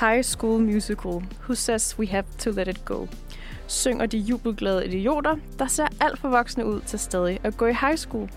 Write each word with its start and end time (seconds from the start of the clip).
High 0.00 0.24
School 0.24 0.60
Musical, 0.60 1.22
Who 1.42 1.54
Says 1.54 1.98
We 1.98 2.06
Have 2.06 2.24
to 2.38 2.50
Let 2.50 2.68
It 2.68 2.84
Go, 2.84 3.06
synger 3.66 4.06
de 4.06 4.18
jubelglade 4.18 4.86
idioter, 4.86 5.36
der 5.58 5.66
ser 5.66 5.86
alt 6.00 6.18
for 6.18 6.28
voksne 6.28 6.66
ud 6.66 6.80
til 6.80 6.98
stadig 6.98 7.38
at 7.44 7.56
gå 7.56 7.66
i 7.66 7.72
high 7.72 7.96
school. 7.96 8.30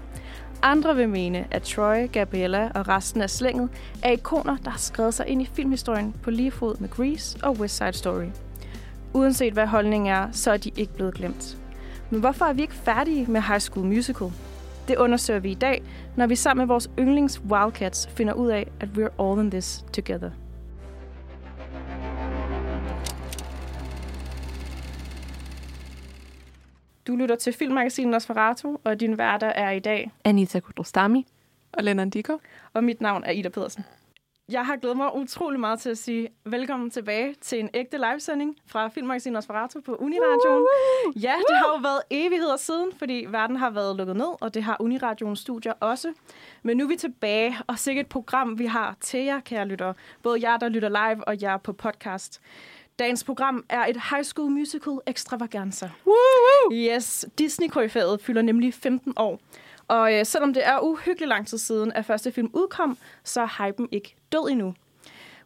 Andre 0.61 0.95
vil 0.95 1.09
mene, 1.09 1.47
at 1.51 1.61
Troy, 1.61 2.11
Gabriella 2.11 2.71
og 2.75 2.87
resten 2.87 3.21
af 3.21 3.29
slænget 3.29 3.69
er 4.03 4.11
ikoner, 4.11 4.57
der 4.57 4.69
har 4.69 4.77
skrevet 4.77 5.13
sig 5.13 5.27
ind 5.27 5.41
i 5.41 5.49
filmhistorien 5.53 6.15
på 6.23 6.31
lige 6.31 6.51
fod 6.51 6.75
med 6.79 6.89
Grease 6.89 7.37
og 7.43 7.59
West 7.59 7.77
Side 7.77 7.93
Story. 7.93 8.27
Uanset 9.13 9.53
hvad 9.53 9.67
holdningen 9.67 10.13
er, 10.13 10.27
så 10.31 10.51
er 10.51 10.57
de 10.57 10.71
ikke 10.77 10.93
blevet 10.93 11.13
glemt. 11.13 11.57
Men 12.09 12.19
hvorfor 12.19 12.45
er 12.45 12.53
vi 12.53 12.61
ikke 12.61 12.73
færdige 12.73 13.25
med 13.31 13.41
High 13.41 13.61
School 13.61 13.85
Musical? 13.85 14.31
Det 14.87 14.97
undersøger 14.97 15.39
vi 15.39 15.51
i 15.51 15.55
dag, 15.55 15.83
når 16.15 16.27
vi 16.27 16.35
sammen 16.35 16.61
med 16.61 16.67
vores 16.67 16.89
yndlings 16.99 17.41
Wildcats 17.41 18.09
finder 18.15 18.33
ud 18.33 18.49
af, 18.49 18.71
at 18.79 18.87
we're 18.97 19.23
all 19.23 19.39
in 19.39 19.51
this 19.51 19.85
together. 19.93 20.29
Du 27.07 27.15
lytter 27.15 27.35
til 27.35 27.53
Filmmagasinet 27.53 28.11
Nosferatu, 28.11 28.77
og 28.83 28.99
din 28.99 29.17
værter 29.17 29.47
er 29.47 29.71
i 29.71 29.79
dag, 29.79 30.11
Anita 30.23 30.59
Kudrostami. 30.59 31.27
Og 31.73 31.83
Lennon 31.83 32.09
Dico. 32.09 32.39
og 32.73 32.83
mit 32.83 33.01
navn 33.01 33.23
er 33.23 33.31
Ida 33.31 33.49
Pedersen. 33.49 33.85
Jeg 34.49 34.65
har 34.65 34.75
glædet 34.75 34.97
mig 34.97 35.15
utrolig 35.15 35.59
meget 35.59 35.79
til 35.79 35.89
at 35.89 35.97
sige 35.97 36.29
velkommen 36.45 36.89
tilbage 36.89 37.35
til 37.41 37.59
en 37.59 37.69
ægte 37.73 37.97
livesending 37.97 38.55
fra 38.67 38.87
Filmmagasinet 38.87 39.33
Nosferatu 39.33 39.81
på 39.81 39.95
Uniradioen. 39.95 40.67
Ja, 41.15 41.33
det 41.47 41.57
har 41.57 41.73
jo 41.75 41.79
været 41.81 42.01
evigheder 42.09 42.57
siden, 42.57 42.91
fordi 42.97 43.25
verden 43.29 43.55
har 43.55 43.69
været 43.69 43.95
lukket 43.95 44.15
ned, 44.15 44.41
og 44.41 44.53
det 44.53 44.63
har 44.63 44.77
Uniradioens 44.79 45.39
studier 45.39 45.73
også. 45.79 46.13
Men 46.63 46.77
nu 46.77 46.83
er 46.83 46.87
vi 46.87 46.95
tilbage, 46.95 47.55
og 47.67 47.79
sikkert 47.79 48.05
et 48.05 48.09
program, 48.09 48.59
vi 48.59 48.65
har 48.65 48.95
til 49.01 49.23
jer, 49.23 49.39
kære 49.39 49.65
lyttere. 49.65 49.93
Både 50.23 50.49
jer, 50.49 50.57
der 50.57 50.69
lytter 50.69 50.89
live, 50.89 51.27
og 51.27 51.41
jer 51.41 51.57
på 51.57 51.73
podcast. 51.73 52.41
Dagens 52.99 53.23
program 53.23 53.65
er 53.69 53.85
et 53.85 53.97
High 54.09 54.23
School 54.23 54.51
Musical 54.51 54.93
extravaganza. 55.07 55.89
Yes, 56.71 57.25
disney 57.37 57.67
koryfæet 57.69 58.21
fylder 58.21 58.41
nemlig 58.41 58.73
15 58.73 59.13
år. 59.15 59.39
Og 59.87 60.13
øh, 60.13 60.25
selvom 60.25 60.53
det 60.53 60.67
er 60.67 60.79
uhyggeligt 60.79 61.29
lang 61.29 61.47
tid 61.47 61.57
siden, 61.57 61.91
at 61.91 62.05
første 62.05 62.31
film 62.31 62.49
udkom, 62.53 62.97
så 63.23 63.41
er 63.41 63.65
hypen 63.65 63.87
ikke 63.91 64.15
død 64.31 64.49
endnu. 64.51 64.73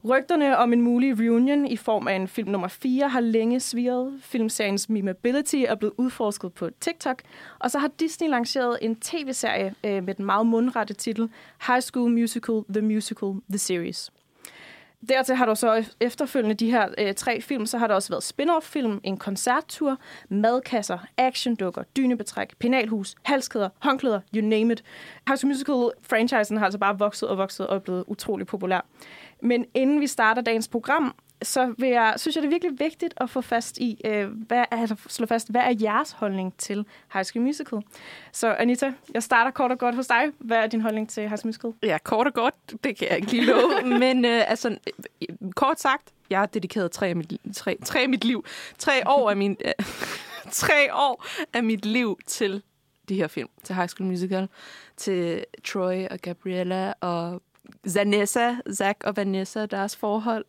Rygterne 0.09 0.57
om 0.57 0.73
en 0.73 0.81
mulig 0.81 1.19
reunion 1.19 1.65
i 1.65 1.77
form 1.77 2.07
af 2.07 2.15
en 2.15 2.27
film 2.27 2.49
nummer 2.49 2.67
4 2.67 3.09
har 3.09 3.19
længe 3.19 3.59
svirret. 3.59 4.19
Filmseriens 4.21 4.89
memability 4.89 5.55
er 5.67 5.75
blevet 5.75 5.93
udforsket 5.97 6.53
på 6.53 6.69
TikTok. 6.81 7.21
Og 7.59 7.71
så 7.71 7.79
har 7.79 7.87
Disney 7.99 8.29
lanceret 8.29 8.77
en 8.81 8.95
tv-serie 8.95 9.75
øh, 9.83 10.03
med 10.03 10.13
den 10.13 10.25
meget 10.25 10.45
mundrette 10.45 10.93
titel 10.93 11.29
High 11.67 11.81
School 11.81 12.11
Musical, 12.11 12.61
The 12.69 12.81
Musical, 12.81 13.29
The 13.49 13.57
Series. 13.57 14.11
Dertil 15.09 15.35
har 15.35 15.45
der 15.45 15.53
så 15.53 15.85
efterfølgende 16.01 16.55
de 16.55 16.71
her 16.71 16.87
øh, 16.97 17.13
tre 17.13 17.41
film, 17.41 17.65
så 17.65 17.77
har 17.77 17.87
der 17.87 17.95
også 17.95 18.09
været 18.09 18.23
spin-off-film, 18.23 18.99
en 19.03 19.17
koncerttur, 19.17 19.97
madkasser, 20.29 20.97
actiondukker, 21.17 21.83
dynebetræk, 21.97 22.57
penalhus, 22.59 23.15
halskæder, 23.23 23.69
håndklæder, 23.79 24.19
you 24.35 24.41
name 24.41 24.73
it. 24.73 24.83
House 25.27 25.47
Musical-franchisen 25.47 26.57
har 26.57 26.65
altså 26.65 26.79
bare 26.79 26.99
vokset 26.99 27.29
og 27.29 27.37
vokset 27.37 27.67
og 27.67 27.75
er 27.75 27.79
blevet 27.79 28.03
utrolig 28.07 28.47
populær. 28.47 28.85
Men 29.41 29.65
inden 29.73 30.01
vi 30.01 30.07
starter 30.07 30.41
dagens 30.41 30.67
program, 30.67 31.15
så 31.41 31.73
vil 31.77 31.89
jeg, 31.89 32.13
synes 32.17 32.35
jeg, 32.35 32.43
det 32.43 32.47
er 32.47 32.51
virkelig 32.51 32.79
vigtigt 32.79 33.13
at 33.17 33.29
få 33.29 33.41
fast 33.41 33.77
i, 33.77 34.01
øh, 34.05 34.29
hvad 34.29 34.65
altså, 34.71 34.95
slå 35.07 35.25
fast, 35.25 35.51
hvad 35.51 35.61
er 35.61 35.73
jeres 35.81 36.11
holdning 36.11 36.57
til 36.57 36.85
High 37.13 37.25
School 37.25 37.45
Musical? 37.45 37.79
Så 38.31 38.55
Anita, 38.59 38.93
jeg 39.13 39.23
starter 39.23 39.51
kort 39.51 39.71
og 39.71 39.77
godt 39.77 39.95
hos 39.95 40.07
dig. 40.07 40.23
Hvad 40.39 40.57
er 40.57 40.67
din 40.67 40.81
holdning 40.81 41.09
til 41.09 41.23
High 41.23 41.37
School 41.37 41.47
Musical? 41.47 41.73
Ja, 41.83 41.97
kort 42.03 42.27
og 42.27 42.33
godt, 42.33 42.55
det 42.83 42.97
kan 42.97 43.07
jeg 43.09 43.17
ikke 43.17 43.31
lige 43.31 43.45
love. 43.45 43.85
Men 43.99 44.25
øh, 44.25 44.49
altså, 44.49 44.77
kort 45.55 45.79
sagt, 45.79 46.13
jeg 46.29 46.39
har 46.39 46.45
dedikeret 46.45 46.91
tre 46.91 47.07
af 47.07 47.15
mit, 47.15 47.33
tre, 47.53 47.77
tre 47.85 47.99
af 47.99 48.09
mit 48.09 48.23
liv, 48.23 48.45
tre 48.77 48.91
år 49.05 49.29
af 49.29 49.37
min, 49.37 49.57
øh, 49.65 49.73
tre 50.51 50.93
år 50.93 51.25
af 51.53 51.63
mit 51.63 51.85
liv 51.85 52.19
til 52.25 52.61
de 53.09 53.15
her 53.15 53.27
film, 53.27 53.49
til 53.63 53.75
High 53.75 53.89
School 53.89 54.09
Musical, 54.09 54.47
til 54.97 55.45
Troy 55.63 56.07
og 56.11 56.19
Gabriella 56.19 56.93
og 57.01 57.41
Zanessa, 57.89 58.55
Zach 58.73 58.99
og 59.03 59.17
Vanessa, 59.17 59.65
deres 59.65 59.95
forhold. 59.95 60.45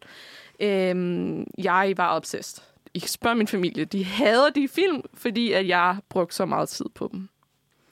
Øhm, 0.60 1.46
jeg 1.58 1.94
var 1.96 2.16
obsessed. 2.16 2.62
I 2.94 2.98
kan 2.98 3.08
min 3.34 3.46
familie. 3.46 3.84
De 3.84 4.04
hader 4.04 4.50
de 4.50 4.68
film, 4.68 5.02
fordi 5.14 5.52
at 5.52 5.68
jeg 5.68 5.96
brugte 6.08 6.34
så 6.34 6.46
meget 6.46 6.68
tid 6.68 6.86
på 6.94 7.08
dem. 7.12 7.28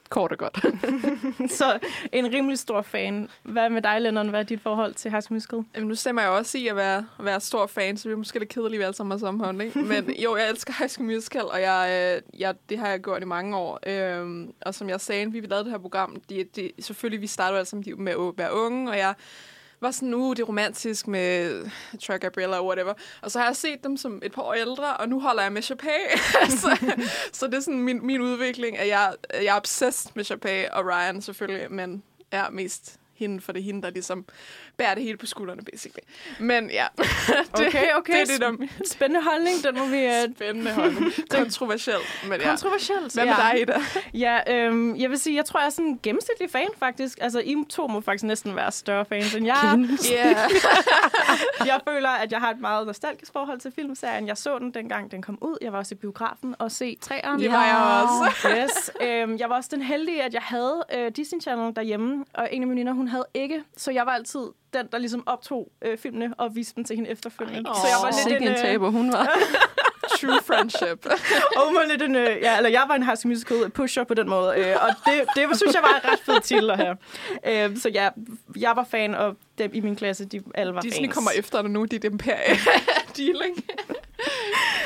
Kort 0.09 0.31
og 0.31 0.37
godt. 0.37 0.65
så 1.59 1.79
en 2.11 2.33
rimelig 2.33 2.59
stor 2.59 2.81
fan. 2.81 3.29
Hvad 3.43 3.69
med 3.69 3.81
dig, 3.81 4.01
Lennon? 4.01 4.29
Hvad 4.29 4.39
er 4.39 4.43
dit 4.43 4.61
forhold 4.61 4.93
til 4.93 5.11
High 5.11 5.23
School 5.23 5.35
Musical? 5.35 5.63
Jamen, 5.75 5.87
nu 5.87 5.95
stemmer 5.95 6.21
jeg 6.21 6.31
også 6.31 6.57
i 6.57 6.67
at 6.67 6.75
være, 6.75 7.05
at 7.19 7.25
være 7.25 7.39
stor 7.39 7.67
fan, 7.67 7.97
så 7.97 8.07
vi 8.07 8.13
er 8.13 8.17
måske 8.17 8.39
lidt 8.39 8.49
kedelige, 8.49 8.77
vi 8.77 8.83
alle 8.83 8.95
sammen 8.95 9.11
har 9.11 9.17
samme 9.17 9.45
holdning. 9.45 9.87
Men 9.87 10.11
jo, 10.23 10.35
jeg 10.35 10.49
elsker 10.49 10.73
High 10.77 10.89
School 10.89 11.07
Musical, 11.07 11.43
og 11.43 11.61
jeg, 11.61 12.13
øh, 12.15 12.41
jeg, 12.41 12.55
det 12.69 12.79
har 12.79 12.87
jeg 12.87 12.99
gjort 12.99 13.21
i 13.21 13.25
mange 13.25 13.57
år. 13.57 13.79
Øhm, 13.87 14.53
og 14.61 14.75
som 14.75 14.89
jeg 14.89 15.01
sagde, 15.01 15.31
vi 15.31 15.39
lavede 15.39 15.63
det 15.63 15.71
her 15.71 15.79
program, 15.79 16.15
det, 16.29 16.55
det, 16.55 16.71
selvfølgelig, 16.79 17.21
vi 17.21 17.27
startede 17.27 17.57
alle 17.57 17.69
sammen 17.69 18.03
med 18.03 18.11
at 18.11 18.37
være 18.37 18.53
unge, 18.53 18.91
og 18.91 18.97
jeg 18.97 19.13
var 19.81 19.91
sådan, 19.91 20.13
uh, 20.13 20.35
det 20.35 20.41
er 20.41 20.45
romantisk 20.45 21.07
med 21.07 21.63
Troy 22.01 22.19
Gabriella 22.19 22.57
og 22.57 22.65
whatever. 22.65 22.93
Og 23.21 23.31
så 23.31 23.39
har 23.39 23.45
jeg 23.45 23.55
set 23.55 23.83
dem 23.83 23.97
som 23.97 24.21
et 24.23 24.31
par 24.31 24.41
år 24.41 24.53
ældre, 24.53 24.97
og 24.97 25.09
nu 25.09 25.19
holder 25.19 25.43
jeg 25.43 25.51
med 25.51 25.63
Chapé. 25.63 26.17
så, 26.17 26.37
altså, 26.41 26.77
så 27.33 27.47
det 27.47 27.53
er 27.53 27.59
sådan 27.59 27.81
min, 27.81 28.05
min 28.05 28.21
udvikling, 28.21 28.77
at 28.77 28.87
jeg, 28.87 29.13
jeg 29.33 29.45
er 29.45 29.55
obsessed 29.55 30.11
med 30.15 30.31
Chapé 30.31 30.77
og 30.77 30.85
Ryan 30.85 31.21
selvfølgelig, 31.21 31.71
men 31.71 32.03
er 32.31 32.49
mest 32.49 32.99
hende, 33.13 33.41
for 33.41 33.51
det 33.51 33.59
er 33.59 33.63
hende, 33.63 33.81
der 33.81 33.89
ligesom 33.89 34.25
bærer 34.77 34.95
det 34.95 35.03
hele 35.03 35.17
på 35.17 35.25
skuldrene, 35.25 35.61
basically. 35.71 36.03
Men 36.39 36.69
ja, 36.69 36.85
det, 36.97 37.67
Okay, 37.67 37.87
okay. 37.95 38.13
det 38.13 38.21
er 38.21 38.49
det, 38.49 38.59
der 38.59 38.67
Spændende 38.85 39.23
holdning, 39.23 39.63
den 39.63 39.77
må 39.77 39.85
vi... 39.85 40.05
Uh... 40.05 40.35
spændende 40.35 40.71
holdning. 40.71 41.13
Kontroversielt, 41.39 42.25
men 42.29 42.41
ja. 42.41 42.49
Kontroversielt. 42.49 43.13
Hvad 43.13 43.25
med 43.25 43.33
ja. 43.33 43.51
dig, 43.51 43.61
Ida? 43.61 43.79
Ja, 44.13 44.53
øhm, 44.53 44.95
jeg 44.95 45.09
vil 45.09 45.19
sige, 45.19 45.35
jeg 45.35 45.45
tror, 45.45 45.59
jeg 45.59 45.65
er 45.65 45.69
sådan 45.69 45.85
en 45.85 45.99
gennemsnitlig 46.03 46.49
fan, 46.49 46.67
faktisk. 46.79 47.17
Altså, 47.21 47.39
I 47.39 47.55
to 47.69 47.87
må 47.87 48.01
faktisk 48.01 48.23
næsten 48.23 48.55
være 48.55 48.71
større 48.71 49.05
fans 49.05 49.35
end 49.35 49.45
jeg. 49.45 49.87
Yeah. 50.13 50.49
jeg 51.71 51.81
føler, 51.87 52.09
at 52.09 52.31
jeg 52.31 52.39
har 52.39 52.51
et 52.51 52.59
meget 52.59 52.87
nostalgisk 52.87 53.33
forhold 53.33 53.59
til 53.59 53.71
filmserien. 53.71 54.27
Jeg 54.27 54.37
så 54.37 54.59
den, 54.59 54.71
dengang 54.73 55.11
den 55.11 55.21
kom 55.21 55.37
ud. 55.41 55.57
Jeg 55.61 55.71
var 55.71 55.77
også 55.77 55.95
i 55.95 55.97
biografen 55.97 56.55
og 56.59 56.71
se 56.71 56.97
træerne. 57.01 57.43
Det 57.43 57.51
var 57.51 57.65
jeg 57.65 58.03
også. 58.03 58.49
Yes. 58.49 58.91
Øhm, 59.01 59.37
jeg 59.37 59.49
var 59.49 59.55
også 59.55 59.69
den 59.73 59.81
heldige, 59.81 60.23
at 60.23 60.33
jeg 60.33 60.41
havde 60.41 60.83
øh, 60.93 61.11
Disney 61.11 61.41
Channel 61.41 61.75
derhjemme, 61.75 62.25
og 62.33 62.47
en 62.51 62.61
af 62.61 62.67
mine 62.67 62.77
veninder, 62.77 62.93
hun 62.93 63.07
havde 63.07 63.25
ikke. 63.33 63.63
Så 63.77 63.91
jeg 63.91 64.05
var 64.05 64.11
altid 64.11 64.41
den, 64.73 64.87
der 64.91 64.97
ligesom 64.97 65.23
optog 65.25 65.71
øh, 65.81 65.97
filmene 65.97 66.33
og 66.37 66.55
viste 66.55 66.75
dem 66.75 66.83
til 66.83 66.95
hende 66.95 67.09
efterfølgende. 67.09 67.69
Ej, 67.69 67.75
så 67.75 67.87
jeg 67.87 67.97
var 68.01 68.07
lidt 68.07 68.23
Sikke 68.23 68.45
en 68.45 68.51
øh, 68.51 68.57
taber, 68.57 68.89
hun 68.89 69.11
var. 69.11 69.29
True 70.19 70.41
friendship. 70.43 71.05
og 71.57 71.73
var 71.73 71.87
lidt 71.89 72.01
en, 72.01 72.15
øh, 72.15 72.37
ja, 72.41 72.57
eller 72.57 72.69
jeg 72.69 72.85
var 72.87 72.95
en 72.95 73.03
High 73.03 73.17
School 73.17 73.29
Musical 73.29 73.69
pusher 73.69 74.03
på 74.03 74.13
den 74.13 74.29
måde, 74.29 74.53
øh, 74.57 74.75
og 74.81 74.89
det, 75.05 75.23
det 75.35 75.57
synes 75.57 75.73
jeg 75.73 75.81
var 75.81 76.01
en 76.03 76.11
ret 76.11 76.19
fed 76.19 76.41
titel 76.41 76.75
her. 76.75 76.95
Øh, 77.47 77.77
så 77.77 77.89
ja, 77.89 78.09
jeg 78.59 78.75
var 78.75 78.83
fan, 78.83 79.15
og 79.15 79.35
dem 79.57 79.71
i 79.73 79.79
min 79.79 79.95
klasse, 79.95 80.25
de 80.25 80.41
alle 80.55 80.73
var 80.73 80.81
Disney 80.81 81.05
fans. 81.05 81.13
kommer 81.13 81.31
efter 81.31 81.61
dig 81.61 81.71
nu, 81.71 81.85
dit 81.85 82.03
imperie. 82.03 82.57
Dealing. 83.17 83.65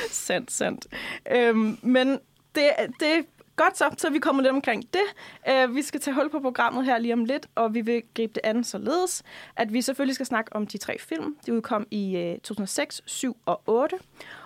Sandt, 0.09 0.52
sandt. 0.52 0.88
Øhm, 1.31 1.78
men 1.81 2.20
det, 2.56 2.70
det 3.00 3.18
er 3.18 3.22
godt 3.64 3.78
så, 3.78 3.90
så 3.98 4.10
vi 4.10 4.20
kommet 4.20 4.44
lidt 4.44 4.54
omkring 4.54 4.84
det. 4.94 5.02
Øh, 5.50 5.76
vi 5.76 5.82
skal 5.82 6.00
tage 6.00 6.16
hul 6.16 6.30
på 6.30 6.40
programmet 6.40 6.86
her 6.86 6.98
lige 6.98 7.14
om 7.14 7.26
lidt, 7.26 7.48
og 7.56 7.74
vi 7.74 7.82
vil 7.82 8.04
gribe 8.16 8.34
det 8.34 8.42
an 8.44 8.64
således, 8.64 9.24
at 9.56 9.74
vi 9.74 9.82
selvfølgelig 9.82 10.16
skal 10.16 10.26
snakke 10.26 10.56
om 10.56 10.68
de 10.68 10.78
tre 10.78 10.98
film. 11.00 11.36
De 11.46 11.54
udkom 11.54 11.88
i 11.92 12.18
øh, 12.18 12.38
2006, 12.38 13.02
7 13.06 13.38
og 13.46 13.62
8. 13.66 13.96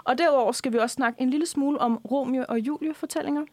Og 0.03 0.17
derudover 0.17 0.51
skal 0.51 0.73
vi 0.73 0.77
også 0.77 0.93
snakke 0.93 1.21
en 1.21 1.29
lille 1.29 1.45
smule 1.45 1.81
om 1.81 1.97
Romeo 1.97 2.45
og 2.49 2.59
Julie-fortællinger, 2.59 3.43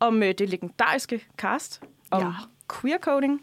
om 0.00 0.22
øh, 0.22 0.34
det 0.38 0.48
legendariske 0.48 1.26
cast, 1.36 1.82
om 2.10 2.20
Ja. 2.20 2.26
ja. 2.26 2.32
queer 2.80 2.98
coding, 2.98 3.42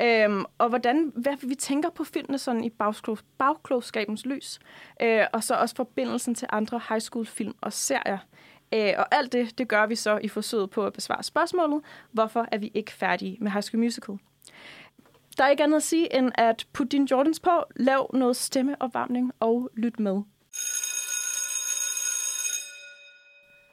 Øhm, 0.00 0.44
og 0.58 0.68
hvordan, 0.68 1.12
hvad 1.14 1.48
vi 1.48 1.54
tænker 1.54 1.90
på 1.90 2.04
filmene 2.04 2.38
sådan 2.38 2.64
i 2.64 2.70
bagklog, 2.70 3.18
bagklogskabens 3.38 4.26
lys. 4.26 4.60
Øh, 5.02 5.24
og 5.32 5.44
så 5.44 5.54
også 5.54 5.76
forbindelsen 5.76 6.34
til 6.34 6.48
andre 6.52 6.80
high 6.88 7.00
school 7.00 7.26
film 7.26 7.54
og 7.60 7.72
serier. 7.72 8.18
Øh, 8.74 8.92
og 8.98 9.14
alt 9.14 9.32
det, 9.32 9.58
det 9.58 9.68
gør 9.68 9.86
vi 9.86 9.94
så 9.94 10.18
i 10.22 10.28
forsøget 10.28 10.70
på 10.70 10.86
at 10.86 10.92
besvare 10.92 11.22
spørgsmålet, 11.22 11.82
hvorfor 12.12 12.46
er 12.52 12.58
vi 12.58 12.70
ikke 12.74 12.92
færdige 12.92 13.36
med 13.40 13.50
High 13.50 13.62
School 13.62 13.82
Musical? 13.84 14.14
Der 15.38 15.44
er 15.44 15.48
ikke 15.48 15.62
andet 15.62 15.76
at 15.76 15.82
sige, 15.82 16.16
end 16.16 16.32
at 16.34 16.66
putte 16.72 16.96
din 16.96 17.04
Jordans 17.04 17.40
på, 17.40 17.50
lav 17.76 18.10
noget 18.14 18.36
stemmeopvarmning 18.36 19.32
og 19.40 19.70
lyt 19.74 20.00
med. 20.00 20.22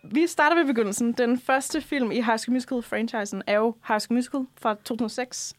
Vi 0.04 0.28
starter 0.28 0.56
ved 0.56 0.66
begyndelsen. 0.66 1.14
Den 1.14 1.40
første 1.40 1.82
film 1.82 2.12
i 2.12 2.22
High 2.22 2.40
School 2.40 2.54
Musical-franchisen 2.54 3.42
er 3.48 3.56
jo 3.56 3.76
High 3.88 4.00
School 4.00 4.16
Musical 4.16 4.46
fra 4.62 4.74
2006. 4.74 5.54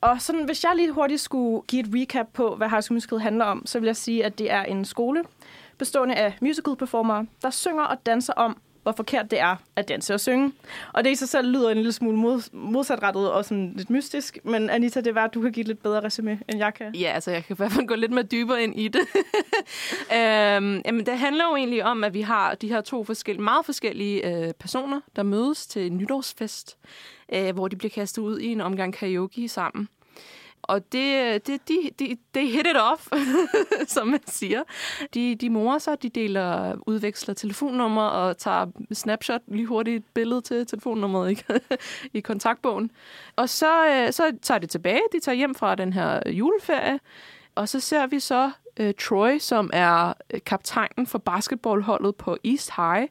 Og 0.00 0.20
sådan, 0.20 0.44
hvis 0.44 0.64
jeg 0.64 0.72
lige 0.76 0.92
hurtigt 0.92 1.20
skulle 1.20 1.62
give 1.68 1.80
et 1.80 1.88
recap 1.94 2.26
på, 2.32 2.56
hvad 2.56 2.68
High 2.68 2.82
School 2.82 2.96
Musical 2.96 3.18
handler 3.18 3.44
om, 3.44 3.66
så 3.66 3.78
vil 3.78 3.86
jeg 3.86 3.96
sige, 3.96 4.24
at 4.24 4.38
det 4.38 4.50
er 4.50 4.62
en 4.62 4.84
skole 4.84 5.24
bestående 5.80 6.14
af 6.14 6.38
musical 6.40 6.76
performere, 6.76 7.26
der 7.42 7.50
synger 7.50 7.82
og 7.82 8.06
danser 8.06 8.32
om 8.32 8.60
hvor 8.82 8.92
forkert 8.92 9.30
det 9.30 9.40
er 9.40 9.56
at 9.76 9.88
danse 9.88 10.14
og 10.14 10.20
synge. 10.20 10.52
Og 10.92 11.04
det 11.04 11.10
i 11.10 11.14
sig 11.14 11.28
selv 11.28 11.48
lyder 11.48 11.70
en 11.70 11.76
lille 11.76 11.92
smule 11.92 12.16
mod, 12.16 12.50
modsatrettet 12.52 13.32
og 13.32 13.44
sådan 13.44 13.72
lidt 13.76 13.90
mystisk, 13.90 14.38
men 14.44 14.70
Anita, 14.70 15.00
det 15.00 15.14
var, 15.14 15.24
at 15.24 15.34
du 15.34 15.40
kan 15.40 15.52
give 15.52 15.60
et 15.60 15.68
lidt 15.68 15.82
bedre 15.82 16.00
resume, 16.00 16.40
end 16.48 16.58
jeg 16.58 16.74
kan. 16.74 16.94
Ja, 16.94 17.12
altså 17.14 17.30
jeg 17.30 17.44
kan 17.44 17.54
i 17.54 17.56
hvert 17.56 17.72
fald 17.72 17.86
gå 17.86 17.94
lidt 17.94 18.12
mere 18.12 18.24
dybere 18.24 18.62
ind 18.62 18.78
i 18.78 18.88
det. 18.88 19.00
øhm, 20.16 20.82
jamen, 20.84 21.06
det 21.06 21.18
handler 21.18 21.44
jo 21.50 21.56
egentlig 21.56 21.84
om, 21.84 22.04
at 22.04 22.14
vi 22.14 22.20
har 22.20 22.54
de 22.54 22.68
her 22.68 22.80
to 22.80 23.04
forskellige, 23.04 23.44
meget 23.44 23.66
forskellige 23.66 24.46
øh, 24.46 24.54
personer, 24.54 25.00
der 25.16 25.22
mødes 25.22 25.66
til 25.66 25.86
en 25.86 25.96
nytårsfest, 25.96 26.76
øh, 27.32 27.54
hvor 27.54 27.68
de 27.68 27.76
bliver 27.76 27.90
kastet 27.90 28.22
ud 28.22 28.38
i 28.38 28.46
en 28.46 28.60
omgang 28.60 28.94
karaoke 28.94 29.48
sammen. 29.48 29.88
Og 30.62 30.92
det, 30.92 31.46
det, 31.46 31.68
de, 31.68 31.90
de, 31.98 32.16
de 32.34 32.40
hit 32.40 32.66
it 32.66 32.76
off, 32.76 33.08
som 33.94 34.08
man 34.08 34.20
siger. 34.26 34.62
De, 35.14 35.34
de 35.34 35.50
morer 35.50 35.78
sig, 35.78 36.02
de 36.02 36.08
deler, 36.08 36.76
udveksler 36.86 37.34
telefonnummer 37.34 38.02
og 38.02 38.38
tager 38.38 38.66
snapshot, 38.92 39.40
lige 39.48 39.66
hurtigt 39.66 39.96
et 39.96 40.04
billede 40.14 40.40
til 40.40 40.66
telefonnummeret 40.66 41.30
ikke? 41.30 41.44
i 42.18 42.20
kontaktbogen. 42.20 42.90
Og 43.36 43.48
så, 43.48 43.86
øh, 43.88 44.12
så 44.12 44.32
tager 44.42 44.58
de 44.58 44.66
tilbage, 44.66 45.02
de 45.12 45.20
tager 45.20 45.36
hjem 45.36 45.54
fra 45.54 45.74
den 45.74 45.92
her 45.92 46.30
juleferie, 46.30 46.98
og 47.54 47.68
så 47.68 47.80
ser 47.80 48.06
vi 48.06 48.20
så 48.20 48.50
uh, 48.80 48.90
Troy, 49.00 49.38
som 49.38 49.70
er 49.72 50.12
øh, 50.34 50.40
kaptajnen 50.46 51.06
for 51.06 51.18
basketballholdet 51.18 52.16
på 52.16 52.36
East 52.44 52.70
High, 52.76 53.08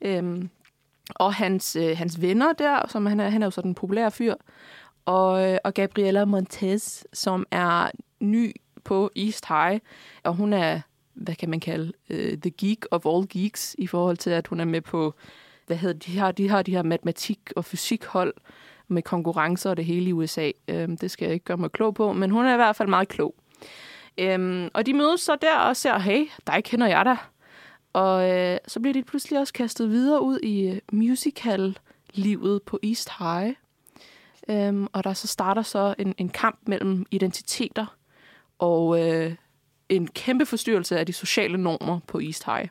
øhm, 0.00 0.50
og 1.14 1.34
hans, 1.34 1.76
øh, 1.76 1.96
hans 1.98 2.22
venner 2.22 2.52
der, 2.52 2.88
som 2.88 3.06
han 3.06 3.20
er, 3.20 3.28
han 3.28 3.42
er 3.42 3.46
jo 3.46 3.50
sådan 3.50 3.70
en 3.70 3.74
populær 3.74 4.08
fyr, 4.08 4.34
og, 5.08 5.52
øh, 5.52 5.58
og 5.64 5.74
Gabriella 5.74 6.24
Montez, 6.24 7.04
som 7.12 7.46
er 7.50 7.90
ny 8.20 8.54
på 8.84 9.10
East 9.16 9.48
High, 9.48 9.80
og 10.24 10.34
hun 10.34 10.52
er, 10.52 10.80
hvad 11.14 11.34
kan 11.34 11.50
man 11.50 11.60
kalde, 11.60 11.92
uh, 12.10 12.16
the 12.16 12.50
geek 12.50 12.84
of 12.90 13.06
all 13.06 13.28
geeks, 13.28 13.76
i 13.78 13.86
forhold 13.86 14.16
til, 14.16 14.30
at 14.30 14.46
hun 14.46 14.60
er 14.60 14.64
med 14.64 14.80
på, 14.80 15.14
hvad 15.66 15.76
hedder 15.76 15.98
de 15.98 16.18
har, 16.18 16.32
de 16.32 16.48
har 16.48 16.62
de 16.62 16.70
her 16.70 16.82
matematik- 16.82 17.52
og 17.56 17.64
fysikhold 17.64 18.34
med 18.88 19.02
konkurrencer 19.02 19.70
og 19.70 19.76
det 19.76 19.84
hele 19.84 20.08
i 20.08 20.12
USA. 20.12 20.50
Um, 20.68 20.74
øhm, 20.74 20.96
det 20.96 21.10
skal 21.10 21.26
jeg 21.26 21.34
ikke 21.34 21.44
gøre 21.44 21.56
mig 21.56 21.72
klog 21.72 21.94
på, 21.94 22.12
men 22.12 22.30
hun 22.30 22.46
er 22.46 22.52
i 22.52 22.56
hvert 22.56 22.76
fald 22.76 22.88
meget 22.88 23.08
klog. 23.08 23.34
Um, 24.34 24.70
og 24.74 24.86
de 24.86 24.94
mødes 24.94 25.20
så 25.20 25.36
der 25.42 25.56
og 25.56 25.76
ser, 25.76 25.98
hey, 25.98 26.26
dig 26.46 26.64
kender 26.64 26.86
jeg 26.86 27.04
da. 27.04 27.16
Og 27.92 28.30
øh, 28.30 28.58
så 28.66 28.80
bliver 28.80 28.92
de 28.92 29.02
pludselig 29.02 29.40
også 29.40 29.52
kastet 29.52 29.90
videre 29.90 30.22
ud 30.22 30.38
i 30.38 30.68
øh, 30.68 30.78
musical-livet 30.92 32.62
på 32.62 32.78
East 32.82 33.10
High. 33.18 33.54
Øhm, 34.50 34.86
og 34.92 35.04
der 35.04 35.12
så 35.12 35.26
starter 35.26 35.62
så 35.62 35.94
en, 35.98 36.14
en 36.18 36.28
kamp 36.28 36.58
mellem 36.66 37.06
identiteter 37.10 37.96
og 38.58 39.00
øh, 39.00 39.34
en 39.88 40.06
kæmpe 40.06 40.46
forstyrrelse 40.46 40.98
af 40.98 41.06
de 41.06 41.12
sociale 41.12 41.58
normer 41.58 42.00
på 42.06 42.20
East 42.20 42.44
High. 42.44 42.68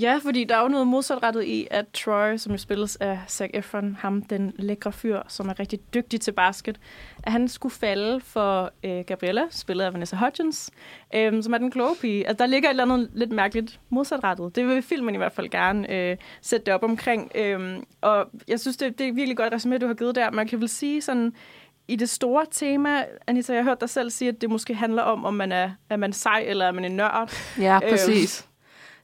Ja, 0.00 0.18
fordi 0.22 0.44
der 0.44 0.56
er 0.56 0.62
jo 0.62 0.68
noget 0.68 0.86
modsatrettet 0.86 1.44
i, 1.44 1.68
at 1.70 1.84
Troy, 1.88 2.36
som 2.36 2.52
jo 2.52 2.58
spilles 2.58 2.96
af 2.96 3.18
Zac 3.28 3.50
Efron, 3.54 3.96
ham 4.00 4.22
den 4.22 4.52
lækre 4.56 4.92
fyr, 4.92 5.20
som 5.28 5.48
er 5.48 5.60
rigtig 5.60 5.80
dygtig 5.94 6.20
til 6.20 6.32
basket, 6.32 6.80
at 7.22 7.32
han 7.32 7.48
skulle 7.48 7.74
falde 7.74 8.20
for 8.20 8.72
øh, 8.84 9.04
Gabriella, 9.06 9.42
spillet 9.50 9.84
af 9.84 9.92
Vanessa 9.92 10.16
Hudgens, 10.16 10.70
øh, 11.14 11.42
som 11.42 11.54
er 11.54 11.58
den 11.58 11.70
kloge 11.70 11.96
pige. 12.00 12.28
Altså, 12.28 12.44
der 12.44 12.50
ligger 12.50 12.68
et 12.68 12.72
eller 12.72 12.82
andet 12.82 13.10
lidt 13.14 13.32
mærkeligt 13.32 13.80
modsatrettet. 13.90 14.56
Det 14.56 14.66
vil 14.66 14.82
filmen 14.82 15.14
i 15.14 15.18
hvert 15.18 15.32
fald 15.32 15.48
gerne 15.48 15.92
øh, 15.92 16.16
sætte 16.42 16.66
det 16.66 16.74
op 16.74 16.82
omkring. 16.82 17.32
Øh, 17.34 17.78
og 18.00 18.26
jeg 18.48 18.60
synes, 18.60 18.76
det, 18.76 18.98
det 18.98 19.08
er 19.08 19.12
virkelig 19.12 19.36
godt 19.36 19.54
resumé, 19.54 19.78
du 19.78 19.86
har 19.86 19.94
givet 19.94 20.14
der. 20.14 20.30
Man 20.30 20.46
kan 20.46 20.60
vel 20.60 20.68
sige 20.68 21.02
sådan, 21.02 21.32
i 21.88 21.96
det 21.96 22.08
store 22.08 22.46
tema, 22.50 23.04
Anita, 23.26 23.52
jeg 23.52 23.64
har 23.64 23.70
hørt 23.70 23.80
dig 23.80 23.90
selv 23.90 24.10
sige, 24.10 24.28
at 24.28 24.40
det 24.40 24.50
måske 24.50 24.74
handler 24.74 25.02
om, 25.02 25.24
om 25.24 25.34
man 25.34 25.52
er, 25.52 25.70
er 25.90 25.96
man 25.96 26.12
sej 26.12 26.44
eller 26.46 26.66
er 26.66 26.72
man 26.72 26.84
en 26.84 26.96
nørd. 26.96 27.32
Ja, 27.58 27.78
præcis. 27.90 28.40
Øh, 28.40 28.47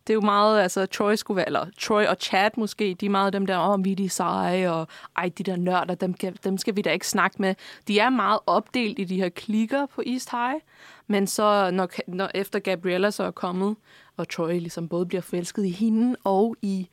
det 0.07 0.13
er 0.13 0.15
jo 0.15 0.21
meget, 0.21 0.63
altså 0.63 0.87
Troy 0.87 1.15
skulle 1.15 1.37
være, 1.37 1.47
eller 1.47 1.67
Troy 1.81 2.05
og 2.05 2.17
Chad 2.21 2.51
måske, 2.57 2.97
de 3.01 3.07
er 3.07 3.11
meget 3.11 3.33
dem 3.33 3.47
der, 3.47 3.59
åh, 3.59 3.69
oh, 3.69 3.85
vi 3.85 3.93
er 3.93 3.97
de 3.97 4.09
seje, 4.09 4.71
og 4.71 4.89
ej, 5.17 5.31
de 5.39 5.43
der 5.43 5.57
nørder, 5.57 5.95
dem, 5.95 6.15
dem 6.45 6.59
skal 6.59 6.77
vi 6.77 6.83
da 6.83 6.91
ikke 6.91 7.09
snakke 7.09 7.37
med. 7.43 7.55
De 7.89 7.99
er 7.99 8.11
meget 8.11 8.41
opdelt 8.47 8.99
i 8.99 9.05
de 9.05 9.17
her 9.17 9.29
klikker 9.29 9.87
på 9.87 10.03
East 10.07 10.31
High, 10.31 10.61
men 11.07 11.27
så 11.27 11.71
når, 11.71 11.89
når 12.07 12.31
efter 12.35 12.59
Gabriella 12.59 13.11
så 13.11 13.23
er 13.23 13.31
kommet, 13.31 13.77
og 14.17 14.29
Troy 14.29 14.53
ligesom 14.53 14.89
både 14.89 15.07
bliver 15.07 15.23
forelsket 15.23 15.65
i 15.65 15.71
hende 15.71 16.17
og 16.25 16.57
i 16.63 16.89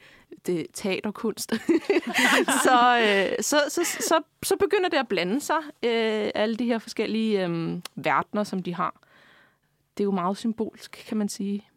det 0.46 0.68
teaterkunst, 0.74 1.54
så, 2.66 3.00
øh, 3.02 3.44
så, 3.44 3.58
så, 3.70 3.82
så, 3.84 4.22
så 4.44 4.56
begynder 4.56 4.90
det 4.90 4.98
at 4.98 5.08
blande 5.08 5.42
sig, 5.42 5.60
øh, 5.84 6.32
alle 6.36 6.56
de 6.56 6.66
her 6.66 6.80
forskellige 6.80 7.46
øh, 7.46 7.80
verdener, 7.96 8.44
som 8.44 8.64
de 8.64 8.76
har. 8.76 9.02
Det 9.98 10.04
er 10.04 10.06
jo 10.06 10.12
meget 10.12 10.38
symbolsk, 10.38 11.06
kan 11.08 11.18
man 11.18 11.30
sige 11.30 11.71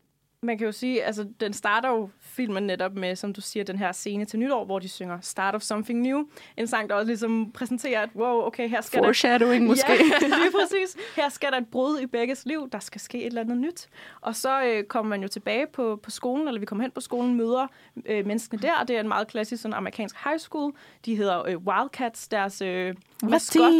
man 0.45 0.59
kan 0.59 0.67
jo 0.67 0.73
sige, 0.73 1.05
altså 1.05 1.27
den 1.41 1.53
starter 1.53 1.89
jo 1.89 2.09
filmen 2.21 2.63
netop 2.63 2.95
med, 2.95 3.17
som 3.17 3.33
du 3.33 3.41
siger, 3.41 3.65
den 3.65 3.79
her 3.79 3.93
scene 3.93 4.25
til 4.25 4.39
nytår, 4.39 4.65
hvor 4.65 4.79
de 4.79 4.89
synger 4.89 5.19
Start 5.21 5.55
of 5.55 5.63
Something 5.63 6.01
New. 6.01 6.25
En 6.57 6.67
sang, 6.67 6.89
der 6.89 6.95
også 6.95 7.07
ligesom 7.07 7.51
præsenterer, 7.55 8.01
at 8.01 8.09
wow, 8.17 8.47
okay, 8.47 8.69
her 8.69 8.81
skal 8.81 8.99
Foreshadowing 8.99 9.63
der... 9.63 9.69
måske. 9.69 9.93
Ja, 9.93 10.27
lige 10.43 10.53
præcis. 10.61 10.97
Her 11.17 11.29
skal 11.29 11.53
der 11.53 11.59
et 11.59 11.69
brud 11.69 12.01
i 12.01 12.07
begges 12.07 12.47
liv. 12.47 12.69
Der 12.73 12.79
skal 12.79 13.01
ske 13.01 13.19
et 13.19 13.27
eller 13.27 13.41
andet 13.41 13.59
nyt. 13.59 13.89
Og 14.21 14.37
så 14.37 14.65
øh, 14.65 14.85
kommer 14.85 15.11
man 15.11 15.23
jo 15.23 15.29
tilbage 15.29 15.67
på, 15.73 16.01
på 16.03 16.11
skolen, 16.11 16.49
eller 16.49 16.61
vi 16.61 16.67
kommer 16.67 16.83
hen 16.83 16.91
på 16.91 17.01
skolen, 17.01 17.35
møder 17.35 17.67
øh, 18.07 18.27
menneskene 18.27 18.63
der, 18.63 18.73
og 18.81 18.89
det 18.89 18.97
er 18.97 19.01
en 19.01 19.09
meget 19.09 19.29
klassisk 19.29 19.63
sådan, 19.63 19.75
amerikansk 19.75 20.17
high 20.25 20.39
school. 20.39 20.73
De 21.05 21.17
hedder 21.17 21.49
øh, 21.49 21.59
Wildcats, 21.59 22.29
deres 22.29 22.63
øh, 22.63 22.95
maskot. 23.31 23.73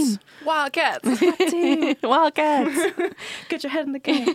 Wildcats! 0.47 1.23
Wildcats! 2.13 2.79
Get 3.49 3.63
your 3.63 3.71
head 3.71 3.87
in 3.87 3.93
the 3.93 4.13
game. 4.13 4.27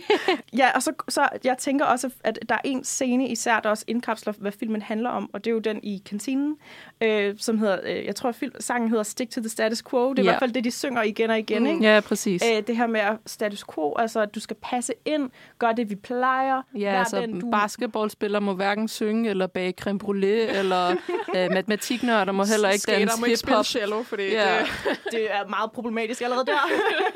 ja, 0.56 0.70
og 0.74 0.82
så, 0.82 0.92
så 1.08 1.28
jeg 1.44 1.58
tænker 1.58 1.84
også, 1.84 2.10
at 2.24 2.38
der 2.48 2.54
er 2.54 2.60
en 2.64 2.84
scene 2.84 3.28
især, 3.28 3.60
der 3.60 3.70
også 3.70 3.84
indkapsler, 3.86 4.32
hvad 4.38 4.52
filmen 4.52 4.82
handler 4.82 5.10
om, 5.10 5.30
og 5.32 5.44
det 5.44 5.50
er 5.50 5.54
jo 5.54 5.58
den 5.58 5.80
i 5.82 6.02
kantinen, 6.06 6.56
øh, 7.00 7.34
som 7.38 7.58
hedder, 7.58 7.78
øh, 7.84 8.04
jeg 8.04 8.16
tror, 8.16 8.32
film, 8.32 8.52
sangen 8.60 8.88
hedder 8.90 9.02
Stick 9.02 9.30
to 9.30 9.40
the 9.40 9.48
Status 9.48 9.82
Quo. 9.82 10.10
Det 10.10 10.18
er 10.18 10.24
yeah. 10.24 10.24
i 10.24 10.28
hvert 10.30 10.38
fald 10.38 10.52
det, 10.52 10.64
de 10.64 10.70
synger 10.70 11.02
igen 11.02 11.30
og 11.30 11.38
igen. 11.38 11.66
Ikke? 11.66 11.84
Ja, 11.84 12.00
præcis. 12.00 12.42
Æ, 12.42 12.60
det 12.60 12.76
her 12.76 12.86
med 12.86 13.00
status 13.26 13.64
quo, 13.74 13.96
altså 13.98 14.20
at 14.20 14.34
du 14.34 14.40
skal 14.40 14.56
passe 14.62 14.92
ind, 15.04 15.30
gøre 15.58 15.74
det, 15.76 15.90
vi 15.90 15.94
plejer. 15.94 16.62
Ja, 16.78 16.98
altså 16.98 17.20
den, 17.20 17.40
du... 17.40 17.50
basketballspillere 17.50 18.40
må 18.40 18.54
hverken 18.54 18.88
synge 18.88 19.30
eller 19.30 19.46
bage 19.46 19.72
creme 19.72 19.98
brulee, 19.98 20.46
eller 20.46 20.90
øh, 21.36 21.50
matematiknørder 21.52 22.32
må 22.32 22.44
heller 22.44 22.70
ikke 22.70 22.84
danse 22.86 23.00
hip-hop. 23.00 23.20
må 23.20 23.26
ikke 23.26 23.64
cello, 23.64 24.02
fordi 24.02 24.22
ja. 24.22 24.58
det... 24.58 24.99
det 25.12 25.34
er 25.34 25.48
meget 25.48 25.72
problematisk 25.72 26.22
allerede 26.22 26.46
der. 26.46 26.68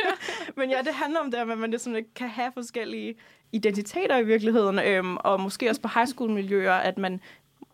Men 0.59 0.71
ja, 0.71 0.79
det 0.85 0.95
handler 0.95 1.21
om 1.21 1.31
det, 1.31 1.39
at 1.39 1.59
man 1.59 1.73
ikke 1.75 2.15
kan 2.15 2.29
have 2.29 2.51
forskellige 2.55 3.15
identiteter 3.53 4.19
i 4.19 4.25
virkeligheden, 4.25 4.79
øhm, 4.79 5.17
og 5.17 5.41
måske 5.41 5.71
også 5.71 5.81
på 5.81 5.89
high 5.95 6.07
school 6.07 6.31
miljøer, 6.31 6.75
at 6.75 6.99
man 6.99 7.21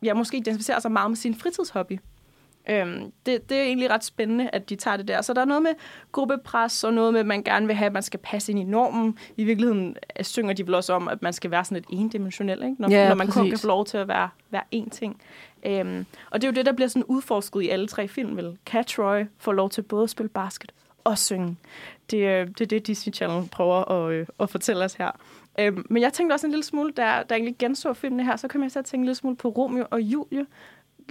ja, 0.02 0.14
måske 0.14 0.36
identificerer 0.36 0.78
sig 0.78 0.92
meget 0.92 1.10
med 1.10 1.16
sin 1.16 1.34
fritidshobby. 1.34 1.98
Øhm, 2.68 3.12
det, 3.26 3.50
det 3.50 3.58
er 3.58 3.62
egentlig 3.62 3.90
ret 3.90 4.04
spændende, 4.04 4.50
at 4.52 4.70
de 4.70 4.76
tager 4.76 4.96
det 4.96 5.08
der. 5.08 5.22
Så 5.22 5.32
der 5.32 5.40
er 5.40 5.44
noget 5.44 5.62
med 5.62 5.70
gruppepres, 6.12 6.84
og 6.84 6.94
noget 6.94 7.12
med, 7.12 7.20
at 7.20 7.26
man 7.26 7.42
gerne 7.42 7.66
vil 7.66 7.76
have, 7.76 7.86
at 7.86 7.92
man 7.92 8.02
skal 8.02 8.20
passe 8.22 8.52
ind 8.52 8.60
i 8.60 8.64
normen. 8.64 9.18
I 9.36 9.44
virkeligheden 9.44 9.96
øh, 10.18 10.24
synger 10.24 10.54
de 10.54 10.66
vel 10.66 10.74
også 10.74 10.92
om, 10.92 11.08
at 11.08 11.22
man 11.22 11.32
skal 11.32 11.50
være 11.50 11.64
sådan 11.64 11.76
lidt 11.76 12.00
endimensionel, 12.00 12.62
ikke? 12.62 12.76
Når, 12.78 12.90
ja, 12.90 13.08
når 13.08 13.14
man 13.14 13.26
præcis. 13.26 13.40
kun 13.40 13.48
kan 13.48 13.58
få 13.58 13.66
lov 13.66 13.84
til 13.84 13.98
at 13.98 14.08
være, 14.08 14.28
være 14.50 14.62
én 14.74 14.88
ting. 14.90 15.20
Øhm, 15.66 16.06
og 16.30 16.40
det 16.40 16.48
er 16.48 16.52
jo 16.52 16.54
det, 16.54 16.66
der 16.66 16.72
bliver 16.72 16.88
sådan 16.88 17.04
udforsket 17.04 17.62
i 17.62 17.68
alle 17.68 17.86
tre 17.88 18.08
film, 18.08 18.36
vel? 18.36 18.58
Cat 18.66 18.86
Troy 18.86 19.24
får 19.38 19.52
lov 19.52 19.70
til 19.70 19.82
både 19.82 20.02
at 20.02 20.10
spille 20.10 20.28
basket 20.28 20.72
og 21.04 21.18
synge. 21.18 21.56
Det, 22.10 22.18
øh, 22.18 22.48
det 22.48 22.60
er 22.60 22.66
det, 22.66 22.86
Disney 22.86 23.14
Channel 23.14 23.48
prøver 23.48 23.92
at, 23.92 24.12
øh, 24.12 24.26
at 24.40 24.50
fortælle 24.50 24.84
os 24.84 24.94
her. 24.94 25.10
Øhm, 25.58 25.86
men 25.90 26.02
jeg 26.02 26.12
tænkte 26.12 26.34
også 26.34 26.46
en 26.46 26.50
lille 26.50 26.64
smule, 26.64 26.92
da 26.92 27.02
der 27.02 27.34
egentlig 27.34 27.56
genså 27.58 27.92
filmene 27.92 28.24
her, 28.24 28.36
så 28.36 28.48
kom 28.48 28.62
jeg 28.62 28.72
til 28.72 28.78
at 28.78 28.84
tænke 28.84 29.02
en 29.02 29.04
lille 29.04 29.14
smule 29.14 29.36
på 29.36 29.48
Romeo 29.48 29.86
og 29.90 30.00
Julie. 30.00 30.46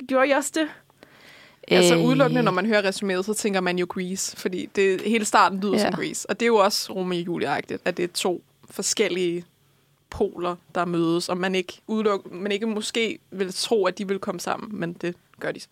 Gjorde 0.07 0.29
I 0.29 0.31
også 0.31 0.51
det? 0.55 0.67
Altså 1.67 1.95
udelukkende, 1.95 2.43
når 2.43 2.51
man 2.51 2.65
hører 2.65 2.81
resuméet, 2.81 3.23
så 3.23 3.33
tænker 3.33 3.61
man 3.61 3.79
jo 3.79 3.85
Grease, 3.89 4.37
fordi 4.37 4.65
det, 4.75 5.01
hele 5.01 5.25
starten 5.25 5.59
lyder 5.59 5.73
ja. 5.73 5.79
som 5.79 5.93
Grease. 5.93 6.29
Og 6.29 6.39
det 6.39 6.45
er 6.45 6.47
jo 6.47 6.55
også 6.55 6.93
Romeo 6.93 7.19
og 7.19 7.25
Julie-agtigt, 7.27 7.81
at 7.85 7.97
det 7.97 8.03
er 8.03 8.07
to 8.13 8.43
forskellige 8.69 9.45
poler, 10.09 10.55
der 10.75 10.85
mødes, 10.85 11.29
og 11.29 11.37
man 11.37 11.55
ikke, 11.55 11.81
udeluk, 11.87 12.31
man 12.31 12.51
ikke 12.51 12.65
måske 12.65 13.19
vil 13.31 13.53
tro, 13.53 13.85
at 13.85 13.97
de 13.97 14.07
vil 14.07 14.19
komme 14.19 14.39
sammen, 14.39 14.79
men 14.79 14.93
det 14.93 15.15
gør 15.39 15.51
de 15.51 15.59
så. 15.59 15.67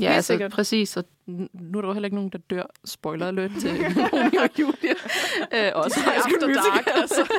Ja, 0.00 0.12
altså 0.16 0.26
sikkert. 0.32 0.52
præcis. 0.52 0.96
Og 0.96 1.04
nu 1.26 1.78
er 1.78 1.82
der 1.82 1.88
jo 1.88 1.92
heller 1.92 2.06
ikke 2.06 2.14
nogen, 2.14 2.30
der 2.30 2.38
dør. 2.38 2.62
Spoiler 2.84 3.28
alert 3.28 3.50
til 3.60 3.70
Romeo 4.12 4.40
og 4.42 4.50
Julia. 4.58 4.94
øh, 5.68 5.72
også 5.74 6.00
de 6.06 6.12
After 6.12 6.62
Dark, 6.62 6.86
altså. 6.94 7.32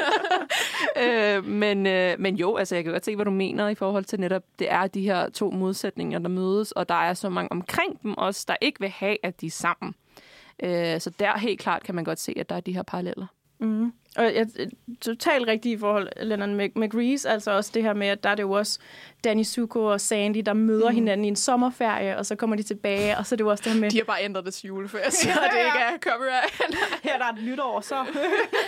øh, 1.04 1.46
men, 1.46 1.88
øh, 1.88 2.20
men 2.20 2.36
jo, 2.36 2.56
altså 2.56 2.76
jeg 2.76 2.84
kan 2.84 2.94
godt 2.94 3.06
se, 3.06 3.16
hvad 3.16 3.26
du 3.26 3.32
mener 3.32 3.68
i 3.68 3.76
forhold 3.76 4.06
til 4.06 4.20
netop, 4.20 4.44
det 4.60 4.72
er 4.72 4.88
de 4.88 5.02
her 5.02 5.30
to 5.30 5.52
modsætninger, 5.52 6.20
der 6.20 6.30
mødes, 6.30 6.72
og 6.72 6.90
der 6.90 6.96
er 6.96 7.14
så 7.14 7.30
mange 7.30 7.52
omkring 7.52 8.04
dem 8.04 8.14
også, 8.18 8.46
der 8.48 8.56
ikke 8.62 8.80
vil 8.80 8.90
have, 8.90 9.18
at 9.24 9.42
de 9.42 9.46
er 9.46 9.52
sammen. 9.52 9.96
Øh, 10.64 11.02
så 11.02 11.10
der 11.20 11.38
helt 11.38 11.60
klart 11.60 11.84
kan 11.84 11.96
man 11.96 12.04
godt 12.04 12.20
se, 12.20 12.34
at 12.38 12.50
der 12.50 12.56
er 12.56 12.60
de 12.60 12.74
her 12.74 12.84
paralleller. 12.84 13.26
Mm. 13.60 13.94
Og 14.18 14.36
jeg 14.36 14.48
totalt 15.02 15.48
rigtigt 15.48 15.78
i 15.78 15.80
forhold 15.80 16.10
Lennon 16.22 16.56
med, 16.56 16.70
med 16.76 16.90
Grease, 16.90 17.30
altså 17.30 17.52
også 17.52 17.72
det 17.74 17.84
her 17.84 17.94
med, 17.94 18.08
at 18.08 18.24
der 18.24 18.30
er 18.30 18.36
det 18.36 18.44
jo 18.44 18.52
også 18.52 18.80
Danny 19.24 19.44
Zuko 19.44 19.84
og 19.86 20.02
Sandy, 20.02 20.42
der 20.46 20.54
møder 20.54 20.90
mm. 20.90 20.96
hinanden 20.96 21.26
i 21.26 21.28
en 21.28 21.36
sommerferie, 21.36 22.18
og 22.18 22.26
så 22.26 22.36
kommer 22.36 22.56
de 22.56 22.64
tilbage, 22.64 23.18
og 23.18 23.26
så 23.26 23.36
er 23.36 23.38
det 23.38 23.44
jo 23.44 23.50
også 23.50 23.64
det 23.64 23.74
her 23.74 23.80
med... 23.80 23.90
De 23.90 23.98
har 23.98 24.04
bare 24.04 24.24
ændret 24.24 24.46
det 24.46 24.54
til 24.54 24.68
juleferie, 24.68 25.12
så 25.12 25.30
ja, 25.30 25.36
ja. 25.36 25.60
det 25.60 25.66
ikke 25.66 25.80
er 25.80 25.98
copyright. 26.12 26.74
Her 27.04 27.18
der 27.18 27.26
er 27.26 27.34
et 27.34 27.44
nytår, 27.44 27.82
så, 27.82 28.06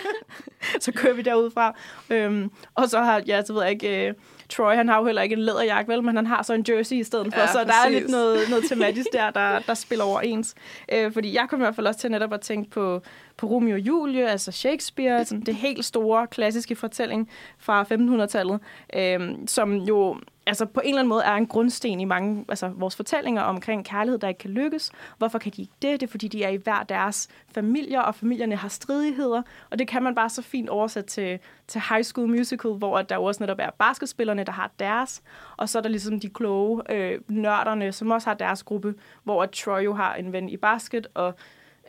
så 0.84 0.92
kører 0.92 1.14
vi 1.14 1.22
derud 1.22 1.50
fra. 1.50 1.76
Øhm, 2.10 2.50
og 2.74 2.88
så 2.88 2.98
har, 2.98 3.22
ja, 3.26 3.42
så 3.44 3.52
ved 3.52 3.62
jeg 3.62 3.70
ikke, 3.70 4.08
øh, 4.08 4.14
Troy, 4.50 4.74
han 4.74 4.88
har 4.88 4.98
jo 4.98 5.04
heller 5.06 5.22
ikke 5.22 5.32
en 5.32 5.38
læderjakke, 5.42 5.92
vel, 5.92 6.02
men 6.04 6.16
han 6.16 6.26
har 6.26 6.42
så 6.42 6.54
en 6.54 6.64
jersey 6.68 6.96
i 6.96 7.02
stedet 7.04 7.34
for, 7.34 7.40
Ja, 7.40 7.46
så 7.46 7.58
der 7.58 7.64
er 7.64 7.84
præcis. 7.84 8.00
lidt 8.00 8.10
noget, 8.10 8.50
noget 8.50 8.64
tematisk 8.70 9.06
der, 9.12 9.30
der, 9.30 9.58
der 9.58 9.74
spiller 9.74 10.04
overens. 10.04 10.54
Øh, 10.92 11.12
fordi 11.12 11.34
jeg 11.34 11.46
kom 11.50 11.60
i 11.60 11.62
hvert 11.62 11.74
fald 11.74 11.86
også 11.86 12.00
til 12.00 12.10
netop 12.10 12.32
at 12.32 12.40
tænke 12.40 12.70
på, 12.70 13.02
på 13.36 13.46
Romeo 13.46 13.74
og 13.74 13.80
Julie, 13.80 14.28
altså 14.30 14.52
Shakespeare, 14.52 15.24
sådan 15.24 15.40
det 15.40 15.54
helt 15.54 15.84
store 15.84 16.26
klassiske 16.26 16.76
fortælling 16.76 17.28
fra 17.58 17.82
1500-tallet, 17.82 18.60
øh, 18.96 19.20
som 19.46 19.74
jo 19.74 20.16
altså 20.50 20.66
på 20.66 20.80
en 20.80 20.88
eller 20.88 20.98
anden 20.98 21.08
måde 21.08 21.22
er 21.22 21.34
en 21.34 21.46
grundsten 21.46 22.00
i 22.00 22.04
mange 22.04 22.44
altså 22.48 22.68
vores 22.68 22.96
fortællinger 22.96 23.42
omkring 23.42 23.84
kærlighed, 23.84 24.18
der 24.18 24.28
ikke 24.28 24.38
kan 24.38 24.50
lykkes. 24.50 24.92
Hvorfor 25.18 25.38
kan 25.38 25.52
de 25.56 25.62
ikke 25.62 25.74
det? 25.82 26.00
Det 26.00 26.06
er 26.06 26.10
fordi, 26.10 26.28
de 26.28 26.44
er 26.44 26.48
i 26.48 26.56
hver 26.56 26.82
deres 26.82 27.28
familier, 27.54 28.00
og 28.00 28.14
familierne 28.14 28.56
har 28.56 28.68
stridigheder, 28.68 29.42
og 29.70 29.78
det 29.78 29.88
kan 29.88 30.02
man 30.02 30.14
bare 30.14 30.28
så 30.28 30.42
fint 30.42 30.68
oversætte 30.68 31.10
til, 31.10 31.38
til 31.68 31.80
High 31.88 32.04
School 32.04 32.28
Musical, 32.28 32.70
hvor 32.70 32.98
at 32.98 33.08
der 33.08 33.14
jo 33.14 33.24
også 33.24 33.42
netop 33.42 33.58
er 33.60 33.70
basketspillerne, 33.78 34.44
der 34.44 34.52
har 34.52 34.70
deres, 34.78 35.22
og 35.56 35.68
så 35.68 35.78
er 35.78 35.82
der 35.82 35.88
ligesom 35.88 36.20
de 36.20 36.28
kloge 36.28 36.82
øh, 36.92 37.20
nørderne, 37.28 37.92
som 37.92 38.10
også 38.10 38.30
har 38.30 38.34
deres 38.34 38.62
gruppe, 38.62 38.94
hvor 39.24 39.46
Troy 39.46 39.84
jo 39.84 39.94
har 39.94 40.14
en 40.14 40.32
ven 40.32 40.48
i 40.48 40.56
basket, 40.56 41.06
og 41.14 41.34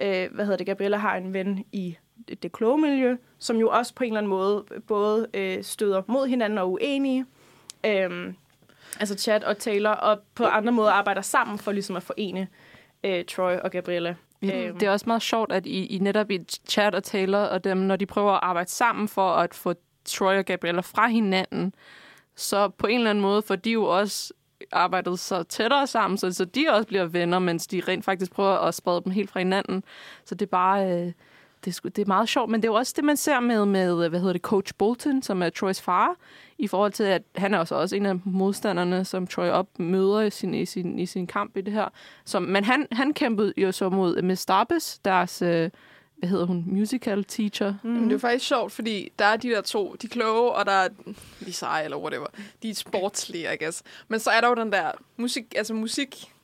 øh, 0.01 0.27
hvad 0.31 0.45
hedder 0.45 0.57
det, 0.57 0.65
Gabriella 0.65 0.97
har 0.97 1.15
en 1.15 1.33
ven 1.33 1.65
i 1.71 1.97
det, 2.27 2.43
det 2.43 2.51
kloge 2.51 2.81
miljø, 2.81 3.17
som 3.39 3.57
jo 3.57 3.69
også 3.69 3.95
på 3.95 4.03
en 4.03 4.09
eller 4.09 4.17
anden 4.17 4.29
måde 4.29 4.65
både 4.87 5.27
øh, 5.33 5.63
støder 5.63 6.01
mod 6.07 6.27
hinanden 6.27 6.57
og 6.57 6.65
er 6.65 6.69
uenige. 6.69 7.25
Øhm, 7.85 8.35
altså 8.99 9.15
Chad 9.17 9.43
og 9.43 9.57
Taylor, 9.57 9.89
og 9.89 10.19
på 10.35 10.45
andre 10.45 10.71
måder 10.71 10.91
arbejder 10.91 11.21
sammen 11.21 11.57
for 11.59 11.71
ligesom 11.71 11.95
at 11.95 12.03
forene 12.03 12.47
øh, 13.03 13.25
Troy 13.25 13.53
og 13.55 13.71
Gabriella. 13.71 14.15
Ja, 14.43 14.67
Øhm. 14.67 14.79
det 14.79 14.87
er 14.87 14.91
også 14.91 15.05
meget 15.07 15.21
sjovt, 15.21 15.51
at 15.51 15.65
I, 15.65 15.85
I 15.85 15.97
netop 15.99 16.31
i 16.31 16.39
Chad 16.69 16.93
og 16.95 17.03
Taylor 17.03 17.39
og 17.39 17.63
dem, 17.63 17.77
når 17.77 17.95
de 17.95 18.05
prøver 18.05 18.31
at 18.31 18.39
arbejde 18.43 18.69
sammen 18.69 19.07
for 19.07 19.31
at 19.33 19.53
få 19.55 19.73
Troy 20.05 20.37
og 20.37 20.45
Gabriella 20.45 20.81
fra 20.81 21.07
hinanden, 21.07 21.73
så 22.35 22.69
på 22.69 22.87
en 22.87 22.97
eller 22.97 23.09
anden 23.09 23.21
måde 23.21 23.41
får 23.41 23.55
de 23.55 23.71
jo 23.71 23.83
også 23.83 24.33
arbejdet 24.71 25.19
så 25.19 25.43
tættere 25.43 25.87
sammen, 25.87 26.17
så, 26.17 26.33
så 26.33 26.45
de 26.45 26.65
også 26.69 26.87
bliver 26.87 27.05
venner, 27.05 27.39
mens 27.39 27.67
de 27.67 27.81
rent 27.87 28.05
faktisk 28.05 28.31
prøver 28.31 28.57
at 28.57 28.73
sprede 28.75 29.01
dem 29.05 29.11
helt 29.11 29.29
fra 29.31 29.39
hinanden. 29.39 29.83
Så 30.25 30.35
det 30.35 30.45
er 30.45 30.49
bare... 30.49 30.91
Øh, 30.91 31.11
det, 31.65 31.75
sku, 31.75 31.87
det 31.87 32.01
er 32.01 32.05
meget 32.05 32.29
sjovt, 32.29 32.49
men 32.49 32.61
det 32.61 32.67
er 32.67 32.71
jo 32.71 32.77
også 32.77 32.93
det, 32.95 33.03
man 33.03 33.17
ser 33.17 33.39
med, 33.39 33.65
med 33.65 34.09
hvad 34.09 34.19
hedder 34.19 34.33
det, 34.33 34.41
Coach 34.41 34.73
Bolton, 34.77 35.21
som 35.21 35.43
er 35.43 35.49
Troys 35.49 35.81
far, 35.81 36.15
i 36.57 36.67
forhold 36.67 36.91
til, 36.91 37.03
at 37.03 37.21
han 37.35 37.53
er 37.53 37.57
også, 37.57 37.75
også 37.75 37.95
en 37.95 38.05
af 38.05 38.15
modstanderne, 38.25 39.05
som 39.05 39.27
Troy 39.27 39.47
op 39.47 39.79
møder 39.79 40.21
i 40.21 40.29
sin, 40.29 40.53
i 40.53 40.65
sin, 40.65 40.99
i 40.99 41.05
sin 41.05 41.27
kamp 41.27 41.57
i 41.57 41.61
det 41.61 41.73
her. 41.73 41.87
Som, 42.25 42.43
men 42.43 42.63
han, 42.63 42.87
han 42.91 43.13
kæmpede 43.13 43.53
jo 43.57 43.71
så 43.71 43.89
mod 43.89 44.21
Miss 44.21 44.41
Starbus, 44.41 44.99
deres, 44.99 45.41
øh, 45.41 45.69
hvad 46.17 46.29
hedder 46.29 46.45
hun, 46.45 46.63
musical 46.67 47.23
teacher. 47.23 47.73
Mm. 47.83 47.89
Men 47.89 48.09
det 48.09 48.15
er 48.15 48.19
faktisk 48.19 48.47
sjovt, 48.47 48.71
fordi 48.71 49.11
der 49.19 49.25
er 49.25 49.37
de 49.37 49.49
der 49.49 49.61
to, 49.61 49.95
de 50.01 50.07
kloge, 50.07 50.51
og 50.51 50.65
der 50.65 50.71
er 50.71 50.87
de 51.45 51.53
seje, 51.53 51.83
eller 51.83 51.97
whatever. 51.97 52.27
De 52.63 52.69
er 52.69 52.75
sportslige, 52.75 53.53
I 53.53 53.63
guess. 53.63 53.83
Men 54.07 54.19
så 54.19 54.29
er 54.29 54.41
der 54.41 54.47
jo 54.47 54.55
den 54.55 54.71
der 54.71 54.91
musik, 55.17 55.53
altså 55.55 55.73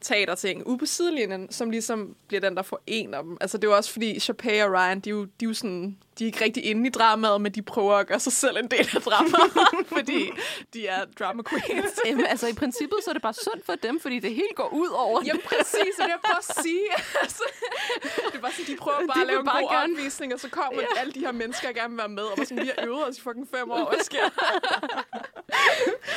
musikteater-ting 0.02 0.68
ude 0.68 0.78
på 0.78 0.86
sidelinjen, 0.86 1.52
som 1.52 1.70
ligesom 1.70 2.16
bliver 2.28 2.42
den, 2.42 2.56
der 2.56 2.62
forener 2.62 3.22
dem. 3.22 3.38
Altså 3.42 3.58
det 3.58 3.64
er 3.64 3.72
jo 3.72 3.76
også 3.76 3.92
fordi, 3.92 4.20
Chapey 4.20 4.62
og 4.64 4.72
Ryan, 4.72 5.00
de 5.00 5.10
er 5.10 5.14
jo, 5.14 5.24
de 5.26 5.46
er 5.46 5.48
jo 5.48 5.54
sådan, 5.54 5.98
de 6.20 6.24
er 6.24 6.26
ikke 6.28 6.44
rigtig 6.44 6.66
inde 6.66 6.88
i 6.88 6.90
dramaet, 6.90 7.42
men 7.42 7.52
de 7.52 7.62
prøver 7.62 7.94
at 7.96 8.08
gøre 8.08 8.20
sig 8.20 8.34
selv 8.34 8.58
en 8.58 8.68
del 8.68 8.90
af 8.96 9.02
dramaet, 9.02 9.52
fordi 9.98 10.30
de 10.74 10.88
er 10.88 11.06
drama 11.20 11.44
queens. 11.50 12.00
Jamen, 12.06 12.26
altså 12.26 12.48
i 12.48 12.54
princippet, 12.54 13.00
så 13.04 13.10
er 13.12 13.14
det 13.14 13.22
bare 13.22 13.34
synd 13.34 13.62
for 13.66 13.76
dem, 13.76 14.00
fordi 14.00 14.20
det 14.20 14.30
helt 14.30 14.56
går 14.56 14.70
ud 14.74 14.88
over 14.90 15.22
Jamen 15.26 15.42
præcis, 15.46 15.96
det 15.98 16.04
er 16.04 16.08
jeg 16.08 16.18
prøver 16.26 16.38
at 16.38 16.56
sige. 16.66 16.88
Altså, 17.22 17.44
det 18.32 18.36
er 18.36 18.40
bare 18.42 18.52
sådan, 18.52 18.66
de 18.74 18.78
prøver 18.78 18.98
bare 18.98 19.16
De 19.18 19.22
at 19.22 19.28
lave 19.28 19.40
en 19.40 19.46
bare 19.46 19.62
god 19.62 19.70
gerne- 19.72 19.94
opvisning, 19.94 20.34
og 20.34 20.40
så 20.40 20.50
kommer 20.50 20.82
ja. 20.82 21.00
alle 21.00 21.14
de 21.14 21.20
her 21.20 21.32
mennesker, 21.32 21.68
der 21.68 21.74
gerne 21.74 21.90
vil 21.90 21.98
være 21.98 22.10
med, 22.10 22.24
og 22.24 22.38
sådan, 22.38 22.64
vi 22.64 22.72
har 22.78 22.86
øvet 22.88 23.08
os 23.08 23.18
i 23.18 23.22
fucking 23.22 23.48
fem 23.56 23.72
år, 23.72 23.90
hvad 23.90 24.04
sker? 24.04 24.26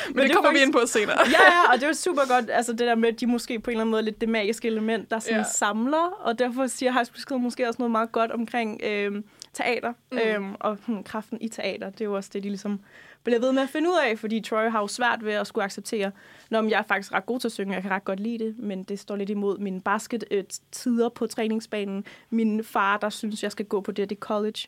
Men, 0.07 0.17
Men 0.17 0.23
det, 0.23 0.23
det 0.23 0.31
er 0.31 0.35
kommer 0.35 0.51
vi 0.51 0.57
faktisk- 0.59 0.67
ind 0.67 0.73
på 0.73 0.87
senere. 0.87 1.19
ja, 1.39 1.43
ja, 1.53 1.73
og 1.73 1.81
det 1.81 1.89
er 1.89 1.93
super 1.93 2.23
godt, 2.35 2.51
altså 2.51 2.73
det 2.73 2.81
der 2.81 2.95
med, 2.95 3.09
at 3.09 3.21
de 3.21 3.27
måske 3.27 3.59
på 3.61 3.71
en 3.71 3.73
eller 3.73 3.81
anden 3.81 3.91
måde 3.91 4.03
lidt 4.03 4.21
det 4.21 4.29
magiske 4.29 4.69
element, 4.69 5.11
der 5.11 5.19
sådan 5.19 5.37
Ja. 5.37 5.43
samler, 5.45 6.19
og 6.21 6.39
derfor 6.39 6.67
siger 6.67 6.93
High 6.93 7.05
School 7.05 7.15
Musical 7.17 7.39
måske 7.39 7.69
også 7.69 7.77
noget 7.79 7.91
meget 7.91 8.13
godt 8.13 8.31
omkring 8.31 8.81
øhm, 8.85 9.25
teater, 9.55 9.93
Mm. 10.13 10.19
øhm, 10.19 10.55
og 10.61 10.79
hmm, 10.87 11.03
kraften 11.05 11.39
i 11.41 11.49
teater. 11.49 11.91
Det 11.91 12.01
er 12.01 12.05
jo 12.05 12.17
også 12.17 12.31
det, 12.33 12.43
de 12.43 12.49
ligesom 12.49 12.81
bliver 13.25 13.41
ved 13.41 13.53
med 13.53 13.63
at 13.63 13.69
finde 13.69 13.89
ud 13.91 13.97
af, 14.11 14.19
fordi 14.19 14.41
Troy 14.41 14.71
har 14.71 14.81
jo 14.81 14.87
svært 14.87 15.25
ved 15.25 15.33
at 15.33 15.47
skulle 15.47 15.65
acceptere, 15.65 16.11
når 16.51 16.63
jeg 16.69 16.79
er 16.79 16.83
faktisk 16.83 17.13
ret 17.13 17.27
god 17.27 17.41
til 17.41 17.49
at 17.49 17.53
synge, 17.53 17.75
jeg 17.75 17.83
kan 17.83 17.91
ret 17.91 18.05
godt 18.05 18.21
lide 18.21 18.45
det, 18.45 18.55
men 18.59 18.83
det 18.83 18.99
står 18.99 19.17
lidt 19.17 19.31
imod 19.31 19.59
mine 19.59 19.81
basket-tider 19.81 21.09
på 21.09 21.27
træningsbanen, 21.27 22.05
min 22.31 22.65
far, 22.65 22.97
der 22.97 23.11
synes, 23.11 23.43
jeg 23.43 23.53
skal 23.53 23.67
gå 23.67 23.81
på 23.81 23.93
det, 23.93 24.11
det 24.11 24.19
college. 24.19 24.59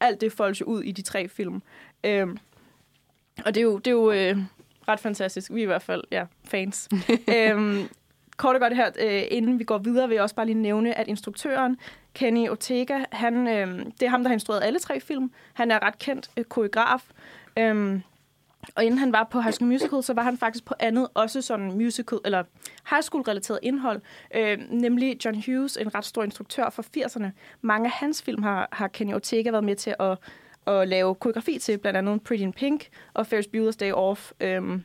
Alt 0.00 0.20
det 0.20 0.32
foldes 0.32 0.60
jo 0.60 0.64
ud 0.66 0.82
i 0.82 0.92
de 0.92 1.02
tre 1.02 1.28
film. 1.28 1.62
Øhm, 2.04 2.38
og 3.44 3.54
det 3.54 3.60
er 3.60 3.64
jo, 3.64 3.78
det 3.78 3.86
er 3.86 3.90
jo 3.90 4.10
øh, 4.10 4.36
ret 4.88 5.00
fantastisk. 5.00 5.54
Vi 5.54 5.60
er 5.60 5.62
i 5.62 5.66
hvert 5.66 5.82
fald 5.82 6.04
ja, 6.10 6.24
fans. 6.44 6.88
øhm, 7.36 7.88
kort 8.36 8.54
og 8.54 8.60
godt 8.60 8.76
her, 8.76 8.90
øh, 9.00 9.22
inden 9.30 9.58
vi 9.58 9.64
går 9.64 9.78
videre, 9.78 10.08
vil 10.08 10.14
jeg 10.14 10.22
også 10.22 10.34
bare 10.34 10.46
lige 10.46 10.62
nævne, 10.62 10.98
at 10.98 11.08
instruktøren 11.08 11.76
Kenny 12.14 12.48
Ortega, 12.48 13.04
han, 13.12 13.48
øh, 13.48 13.78
det 13.78 14.02
er 14.02 14.08
ham, 14.08 14.22
der 14.22 14.28
har 14.28 14.34
instrueret 14.34 14.62
alle 14.62 14.78
tre 14.78 15.00
film. 15.00 15.32
Han 15.54 15.70
er 15.70 15.82
ret 15.82 15.98
kendt 15.98 16.30
øh, 16.36 16.44
koreograf. 16.44 17.02
Øhm, 17.56 18.02
og 18.74 18.84
inden 18.84 18.98
han 18.98 19.12
var 19.12 19.28
på 19.30 19.40
High 19.40 19.52
School 19.52 19.68
Musical, 19.68 20.02
så 20.02 20.14
var 20.14 20.22
han 20.22 20.38
faktisk 20.38 20.64
på 20.64 20.74
andet, 20.78 21.08
også 21.14 21.42
sådan 21.42 21.72
musical, 21.72 22.18
eller 22.24 22.44
high 22.90 23.02
school-relateret 23.02 23.58
indhold, 23.62 24.00
øh, 24.34 24.58
nemlig 24.70 25.24
John 25.24 25.42
Hughes, 25.46 25.76
en 25.76 25.94
ret 25.94 26.04
stor 26.04 26.22
instruktør 26.22 26.70
fra 26.70 26.82
80'erne. 26.96 27.26
Mange 27.60 27.86
af 27.86 27.92
hans 27.92 28.22
film 28.22 28.42
har, 28.42 28.68
har 28.72 28.88
Kenny 28.88 29.14
Ortega 29.14 29.50
været 29.50 29.64
med 29.64 29.76
til 29.76 29.94
at, 30.00 30.18
at 30.66 30.88
lave 30.88 31.14
koreografi 31.14 31.58
til, 31.58 31.78
blandt 31.78 31.96
andet 31.96 32.22
Pretty 32.22 32.42
in 32.42 32.52
Pink 32.52 32.88
og 33.14 33.26
Ferris 33.26 33.46
Bueller's 33.46 33.76
Day 33.76 33.92
Off. 33.92 34.32
Øhm, 34.40 34.84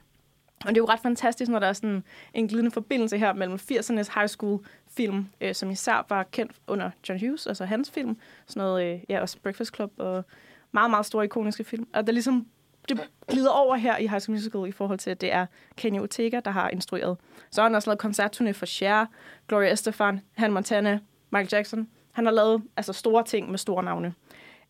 og 0.66 0.70
det 0.70 0.78
er 0.78 0.82
jo 0.82 0.86
ret 0.86 1.00
fantastisk, 1.00 1.52
når 1.52 1.60
der 1.60 1.68
er 1.68 1.74
sådan 1.74 2.04
en 2.34 2.48
glidende 2.48 2.72
forbindelse 2.72 3.18
her 3.18 3.34
mellem 3.34 3.56
80'ernes 3.72 4.20
high 4.20 4.28
school 4.28 4.66
film, 4.98 5.28
øh, 5.42 5.56
som 5.56 5.72
især 5.72 6.06
var 6.10 6.24
kendt 6.24 6.52
under 6.68 6.92
John 7.10 7.20
Hughes, 7.20 7.48
altså 7.48 7.66
hans 7.66 7.92
film. 7.92 8.18
Sådan 8.48 8.60
noget, 8.60 8.94
øh, 8.94 9.00
ja, 9.10 9.22
også 9.22 9.38
Breakfast 9.44 9.76
Club 9.76 9.92
og 9.98 10.26
meget, 10.72 10.90
meget 10.90 11.06
store 11.06 11.26
ikoniske 11.26 11.64
film. 11.64 11.88
Og 11.94 12.08
der 12.08 12.14
ligesom, 12.14 12.48
det 12.90 13.00
glider 13.28 13.50
over 13.50 13.76
her 13.76 13.98
i 13.98 14.08
High 14.08 14.22
School 14.22 14.36
Musical 14.36 14.68
i 14.68 14.72
forhold 14.72 15.00
til, 15.00 15.10
at 15.10 15.22
det 15.22 15.34
er 15.34 15.46
Kenny 15.76 16.00
Ortega, 16.00 16.40
der 16.46 16.52
har 16.52 16.70
instrueret. 16.70 17.18
Så 17.52 17.62
har 17.62 17.70
han 17.70 17.76
også 17.76 17.90
lavet 17.90 18.06
koncertturné 18.06 18.52
for 18.52 18.66
Cher, 18.66 19.06
Gloria 19.48 19.72
Estefan, 19.72 20.22
Han 20.34 20.52
Montana, 20.52 21.00
Michael 21.32 21.50
Jackson. 21.52 21.88
Han 22.12 22.26
har 22.26 22.34
lavet 22.34 22.64
altså, 22.78 22.94
store 22.94 23.24
ting 23.24 23.52
med 23.52 23.58
store 23.58 23.84
navne. 23.84 24.14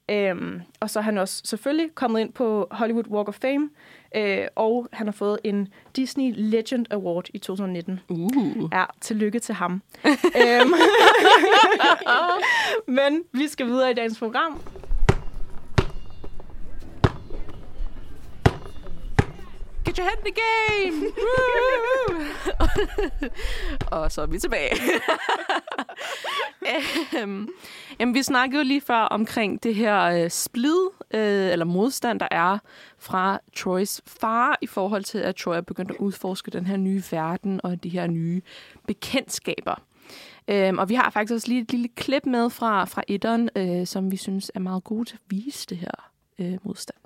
Øhm, 0.10 0.62
og 0.80 0.90
så 0.90 1.00
er 1.00 1.04
han 1.04 1.18
også 1.18 1.42
selvfølgelig 1.46 1.96
kommet 1.96 2.20
ind 2.20 2.34
på 2.34 2.68
Hollywood 2.72 3.08
Walk 3.08 3.28
of 3.28 3.36
Fame, 3.42 3.70
øh, 4.16 4.48
og 4.56 4.88
han 4.94 5.08
har 5.08 5.12
fået 5.12 5.40
en 5.44 5.68
Disney 5.96 6.34
Legend 6.36 6.86
Award 6.92 7.26
i 7.34 7.38
2019. 7.38 8.00
Uh. 8.10 8.70
Ja, 8.74 8.86
tillykke 9.02 9.40
til 9.40 9.56
ham. 9.56 9.82
øhm, 10.42 10.74
Men 12.98 13.24
vi 13.32 13.48
skal 13.48 13.66
videre 13.66 13.92
i 13.92 13.94
dagens 13.94 14.20
program. 14.20 14.62
Get 19.96 20.04
your 20.04 20.10
head 20.10 20.18
in 20.18 20.34
the 20.34 20.42
game! 20.42 21.12
Og 23.92 24.12
så 24.12 24.22
er 24.22 24.26
vi 24.26 24.40
tilbage. 24.40 24.76
øhm, 27.22 27.50
jamen, 28.00 28.16
vi 28.16 28.24
snakkede 28.24 28.62
jo 28.62 28.68
lige 28.68 28.82
før 28.82 29.02
omkring 29.02 29.64
det 29.64 29.76
her 29.76 30.04
øh, 30.04 30.30
splid, 30.30 30.90
øh, 31.12 31.52
eller 31.52 31.66
modstand, 31.66 32.20
der 32.20 32.28
er 32.32 32.58
fra 33.00 33.40
Troys 33.56 34.02
far, 34.08 34.58
i 34.62 34.68
forhold 34.68 35.04
til, 35.04 35.18
at 35.18 35.36
Troy 35.36 35.56
er 35.56 35.62
begyndt 35.62 35.92
at 35.92 35.98
udforske 36.00 36.52
den 36.52 36.68
her 36.68 36.78
nye 36.78 37.04
verden 37.12 37.62
og 37.64 37.84
de 37.84 37.90
her 37.90 38.08
nye 38.08 38.42
bekendtskaber. 38.88 39.76
Øhm, 40.48 40.78
og 40.78 40.90
vi 40.90 40.96
har 40.96 41.10
faktisk 41.10 41.34
også 41.34 41.48
lige 41.48 41.62
et 41.62 41.72
lille 41.72 41.88
klip 41.88 42.26
med 42.26 42.50
fra, 42.50 42.86
fra 42.86 43.04
etteren, 43.08 43.50
øh, 43.56 43.88
som 43.88 44.12
vi 44.12 44.18
synes 44.18 44.52
er 44.56 44.60
meget 44.60 44.84
gode 44.84 45.06
til 45.06 45.16
at 45.16 45.22
vise 45.30 45.68
det 45.70 45.78
her 45.78 46.12
øh, 46.40 46.58
modstand. 46.64 47.05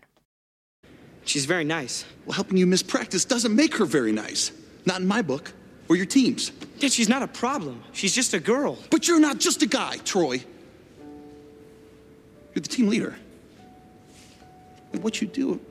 She's 1.29 1.45
very 1.45 1.63
nice. 1.63 2.05
Well, 2.25 2.33
helping 2.33 2.57
you 2.57 2.65
miss 2.65 2.81
practice 2.81 3.23
doesn't 3.23 3.55
make 3.55 3.75
her 3.75 3.85
very 3.85 4.11
nice. 4.11 4.51
Not 4.87 5.01
in 5.01 5.07
my 5.07 5.21
book. 5.21 5.53
Or 5.87 5.95
your 5.95 6.07
team's. 6.07 6.51
Yeah, 6.79 6.89
she's 6.89 7.07
not 7.07 7.21
a 7.21 7.27
problem. 7.27 7.83
She's 7.93 8.15
just 8.15 8.33
a 8.33 8.39
girl. 8.39 8.79
But 8.89 9.07
you're 9.07 9.19
not 9.19 9.37
just 9.37 9.61
a 9.61 9.67
guy, 9.67 9.97
Troy. 9.97 10.43
You're 12.55 12.63
the 12.63 12.67
team 12.67 12.87
leader. 12.87 13.15
And 14.91 15.03
what 15.03 15.21
you 15.21 15.27
do 15.27 15.61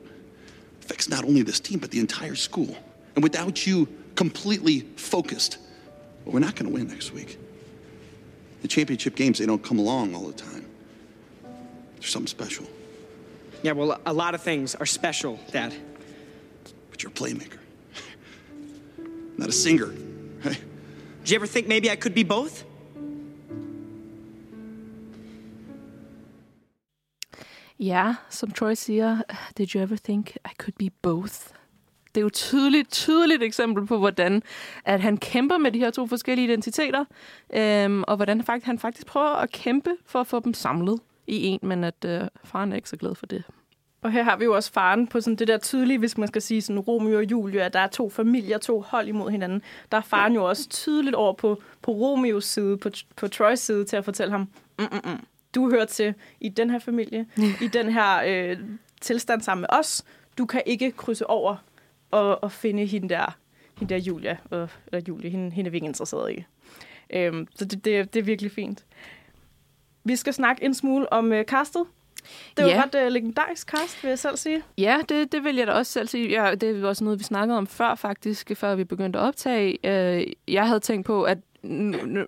affects 0.81 1.09
not 1.09 1.25
only 1.25 1.41
this 1.41 1.59
team, 1.59 1.79
but 1.79 1.91
the 1.91 1.99
entire 1.99 2.35
school. 2.35 2.73
And 3.15 3.21
without 3.21 3.67
you 3.67 3.89
completely 4.15 4.87
focused, 4.95 5.57
well, 6.23 6.35
we're 6.35 6.39
not 6.39 6.55
going 6.55 6.67
to 6.67 6.73
win 6.73 6.87
next 6.87 7.11
week. 7.11 7.37
The 8.61 8.69
championship 8.69 9.13
games, 9.13 9.39
they 9.39 9.45
don't 9.45 9.61
come 9.61 9.77
along 9.77 10.15
all 10.15 10.27
the 10.27 10.31
time. 10.31 10.65
There's 11.99 12.13
something 12.13 12.27
special. 12.27 12.65
Yeah, 13.63 13.73
well, 13.73 13.99
a 14.05 14.13
lot 14.13 14.33
of 14.35 14.41
things 14.41 14.75
are 14.75 14.85
special, 14.85 15.39
Dad. 15.51 15.73
But 16.89 17.03
you're 17.03 17.11
a 17.11 17.13
playmaker, 17.13 17.59
not 19.37 19.49
a 19.49 19.51
singer. 19.51 19.93
Right? 20.43 20.61
Did 21.23 21.31
you 21.31 21.35
ever 21.35 21.47
think 21.47 21.67
maybe 21.67 21.91
I 21.91 21.95
could 21.95 22.15
be 22.15 22.23
both? 22.23 22.65
Ja, 27.79 28.15
som 28.29 28.51
Troy 28.51 28.73
siger, 28.73 29.21
did 29.57 29.73
you 29.73 29.81
ever 29.81 29.95
think 29.95 30.37
I 30.45 30.53
could 30.57 30.77
be 30.77 30.89
both? 31.01 31.53
det 32.15 32.21
er 32.21 32.21
jo 32.21 32.29
tydeligt, 32.29 32.91
tydeligt 32.91 33.43
eksempel 33.43 33.85
på, 33.85 33.97
hvordan 33.97 34.43
at 34.85 35.01
han 35.01 35.17
kæmper 35.17 35.57
med 35.57 35.71
de 35.71 35.79
her 35.79 35.89
to 35.89 36.07
forskellige 36.07 36.47
identiteter, 36.47 37.05
øhm, 37.53 38.03
og 38.03 38.15
hvordan 38.15 38.43
faktisk, 38.43 38.65
han 38.65 38.79
faktisk 38.79 39.07
prøver 39.07 39.29
at 39.29 39.51
kæmpe 39.51 39.89
for 40.05 40.19
at 40.19 40.27
få 40.27 40.39
dem 40.39 40.53
samlet 40.53 40.99
i 41.29 41.45
en, 41.45 41.59
men 41.61 41.83
at 41.83 42.05
øh, 42.05 42.21
faren 42.43 42.71
er 42.71 42.75
ikke 42.75 42.89
så 42.89 42.97
glad 42.97 43.15
for 43.15 43.25
det. 43.25 43.43
Og 44.01 44.11
her 44.11 44.23
har 44.23 44.37
vi 44.37 44.43
jo 44.43 44.55
også 44.55 44.71
faren 44.71 45.07
på 45.07 45.21
sådan 45.21 45.35
det 45.35 45.47
der 45.47 45.57
tydelige, 45.57 45.97
hvis 45.97 46.17
man 46.17 46.27
skal 46.27 46.41
sige 46.41 46.61
sådan 46.61 46.79
Romeo 46.79 47.17
og 47.17 47.23
Julie, 47.31 47.63
at 47.63 47.73
der 47.73 47.79
er 47.79 47.87
to 47.87 48.09
familier, 48.09 48.57
to 48.57 48.81
hold 48.81 49.07
imod 49.07 49.31
hinanden. 49.31 49.61
Der 49.91 49.97
er 49.97 50.01
faren 50.01 50.33
jo 50.33 50.43
også 50.43 50.69
tydeligt 50.69 51.15
over 51.15 51.33
på, 51.33 51.61
på 51.81 51.91
Romeos 51.91 52.45
side, 52.45 52.77
på, 52.77 52.89
på 53.15 53.27
Troys 53.27 53.59
side, 53.59 53.85
til 53.85 53.95
at 53.95 54.05
fortælle 54.05 54.31
ham, 54.31 54.49
mm, 54.79 54.85
mm, 54.91 55.11
mm, 55.11 55.25
du 55.55 55.69
hører 55.69 55.85
til 55.85 56.13
i 56.39 56.49
den 56.49 56.69
her 56.69 56.79
familie, 56.79 57.25
i 57.61 57.67
den 57.67 57.89
her 57.89 58.21
øh, 58.27 58.57
tilstand 59.01 59.41
sammen 59.41 59.61
med 59.61 59.79
os. 59.79 60.03
Du 60.37 60.45
kan 60.45 60.61
ikke 60.65 60.91
krydse 60.91 61.29
over 61.29 61.55
og, 62.11 62.43
og 62.43 62.51
finde 62.51 62.85
hende 62.85 63.09
der, 63.09 63.37
hende 63.79 63.93
der 63.93 63.99
Julia, 63.99 64.37
øh, 64.51 64.67
eller 64.91 65.05
Julie, 65.07 65.29
hende, 65.29 65.51
hende 65.51 65.67
er 65.67 65.71
vi 65.71 65.77
ikke 65.77 65.87
interesseret 65.87 66.31
i. 66.31 66.43
Øhm, 67.13 67.47
så 67.55 67.65
det, 67.65 67.85
det, 67.85 68.13
det 68.13 68.19
er 68.19 68.23
virkelig 68.23 68.51
fint. 68.51 68.85
Vi 70.09 70.15
skal 70.15 70.33
snakke 70.33 70.63
en 70.63 70.73
smule 70.73 71.13
om 71.13 71.33
øh, 71.33 71.45
castet. 71.45 71.83
Det 72.57 72.65
var 72.65 72.71
Ja. 72.71 72.83
ret 72.85 72.95
øh, 73.05 73.07
legendarisk 73.11 73.69
cast, 73.69 74.03
vil 74.03 74.09
jeg 74.09 74.19
selv 74.19 74.37
sige. 74.37 74.63
Ja, 74.77 74.97
det, 75.09 75.31
det 75.31 75.43
vil 75.43 75.55
jeg 75.55 75.67
da 75.67 75.71
også 75.71 75.91
selv 75.91 76.07
sige. 76.07 76.29
Ja, 76.43 76.55
det 76.55 76.83
er 76.83 76.87
også 76.87 77.03
noget, 77.03 77.19
vi 77.19 77.23
snakkede 77.23 77.57
om 77.57 77.67
før 77.67 77.95
faktisk, 77.95 78.51
før 78.55 78.75
vi 78.75 78.83
begyndte 78.83 79.19
at 79.19 79.25
optage. 79.25 79.77
Øh, 79.83 80.23
jeg 80.47 80.67
havde 80.67 80.79
tænkt 80.79 81.05
på, 81.05 81.23
at 81.23 81.37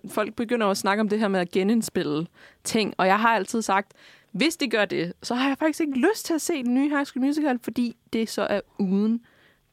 folk 0.08 0.34
begynder 0.34 0.66
at 0.66 0.76
snakke 0.76 1.00
om 1.00 1.08
det 1.08 1.18
her 1.18 1.28
med 1.28 1.40
at 1.40 1.50
genindspille 1.50 2.26
ting, 2.64 2.94
og 2.98 3.06
jeg 3.06 3.20
har 3.20 3.28
altid 3.28 3.62
sagt, 3.62 3.92
hvis 4.32 4.56
de 4.56 4.68
gør 4.70 4.84
det, 4.84 5.12
så 5.22 5.34
har 5.34 5.48
jeg 5.48 5.58
faktisk 5.58 5.80
ikke 5.80 5.98
lyst 6.10 6.24
til 6.26 6.34
at 6.34 6.40
se 6.40 6.62
den 6.62 6.74
nye 6.74 6.88
High 6.88 7.04
School 7.06 7.26
Musical, 7.26 7.58
fordi 7.62 7.96
det 8.12 8.28
så 8.30 8.42
er 8.42 8.60
uden 8.78 9.22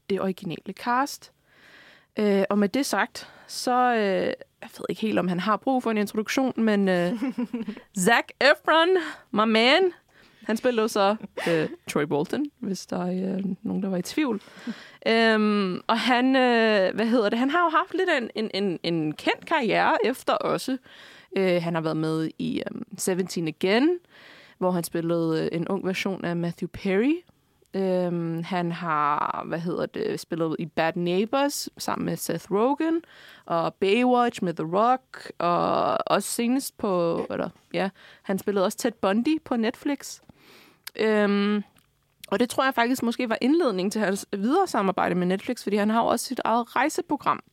det 0.10 0.22
originale 0.22 0.74
cast. 0.74 1.32
Øh, 2.20 2.44
og 2.50 2.58
med 2.58 2.70
det 2.70 2.86
sagt, 2.86 3.30
så 3.48 3.96
øh, 3.96 4.34
jeg 4.62 4.70
ved 4.78 4.86
ikke 4.90 5.02
helt, 5.02 5.20
om 5.20 5.28
han 5.28 5.40
har 5.40 5.58
brug 5.58 5.84
for 5.84 5.92
en 5.92 5.98
introduktion, 5.98 6.54
men 6.58 6.88
øh, 6.88 7.24
Zac 8.06 8.24
Efron, 8.42 8.90
my 9.32 9.52
man, 9.52 9.92
han 10.50 10.58
spiller 10.58 10.84
jo 10.84 10.88
så 10.88 11.16
øh, 11.50 11.70
Troy 11.88 12.04
Bolton, 12.04 12.46
hvis 12.60 12.86
der 12.86 13.06
er 13.06 13.36
øh, 13.38 13.44
nogen, 13.64 13.84
der 13.84 13.90
var 13.90 13.98
i 13.98 14.02
tvivl. 14.02 14.42
øhm, 15.08 15.82
og 15.88 16.00
han, 16.00 16.36
øh, 16.36 16.96
hvad 16.96 17.06
hedder 17.06 17.30
det, 17.30 17.40
han 17.40 17.50
har 17.50 17.64
jo 17.64 17.70
haft 17.70 17.94
lidt 17.94 18.10
en, 18.18 18.30
en, 18.36 18.52
en, 18.54 18.80
en 18.84 19.14
kendt 19.14 19.46
karriere 19.46 19.98
efter 20.06 20.34
også. 20.34 20.78
Øh, 21.38 21.64
han 21.64 21.74
har 21.74 21.82
været 21.82 21.98
med 21.98 22.30
i 22.40 22.62
um, 22.72 22.84
17 22.98 23.48
Again, 23.48 23.90
hvor 24.58 24.72
han 24.72 24.84
spillede 24.84 25.44
øh, 25.44 25.60
en 25.60 25.68
ung 25.68 25.86
version 25.86 26.26
af 26.26 26.36
Matthew 26.36 26.68
Perry. 26.74 27.14
Øhm, 27.74 28.44
han 28.44 28.72
har, 28.72 29.44
hvad 29.48 29.60
hedder 29.60 29.86
det, 29.86 30.20
spillet 30.20 30.56
i 30.60 30.66
Bad 30.66 30.94
Neighbors 30.96 31.70
sammen 31.78 32.06
med 32.06 32.18
Seth 32.18 32.52
Rogen, 32.52 33.02
og 33.46 33.74
Baywatch 33.74 34.44
med 34.44 34.54
The 34.54 34.68
Rock, 34.78 35.32
og 35.38 35.98
også 36.06 36.30
senest 36.30 36.78
på, 36.78 37.26
eller 37.30 37.50
ja, 37.74 37.90
han 38.22 38.40
spillede 38.40 38.66
også 38.66 38.78
Ted 38.78 38.92
Bundy 38.92 39.42
på 39.46 39.56
Netflix. 39.56 40.20
Øhm, 40.96 41.64
og 42.28 42.40
det 42.40 42.50
tror 42.50 42.64
jeg 42.64 42.74
faktisk 42.74 43.04
måske 43.04 43.30
var 43.30 43.38
indledningen 43.42 43.92
til 43.92 44.02
hans 44.02 44.28
videre 44.34 44.68
samarbejde 44.68 45.16
med 45.16 45.28
Netflix, 45.28 45.64
fordi 45.64 45.76
han 45.76 45.90
har 45.90 46.02
jo 46.02 46.08
også 46.08 46.26
sit 46.26 46.42
eget 46.46 46.76
rejseprogram. 46.76 47.44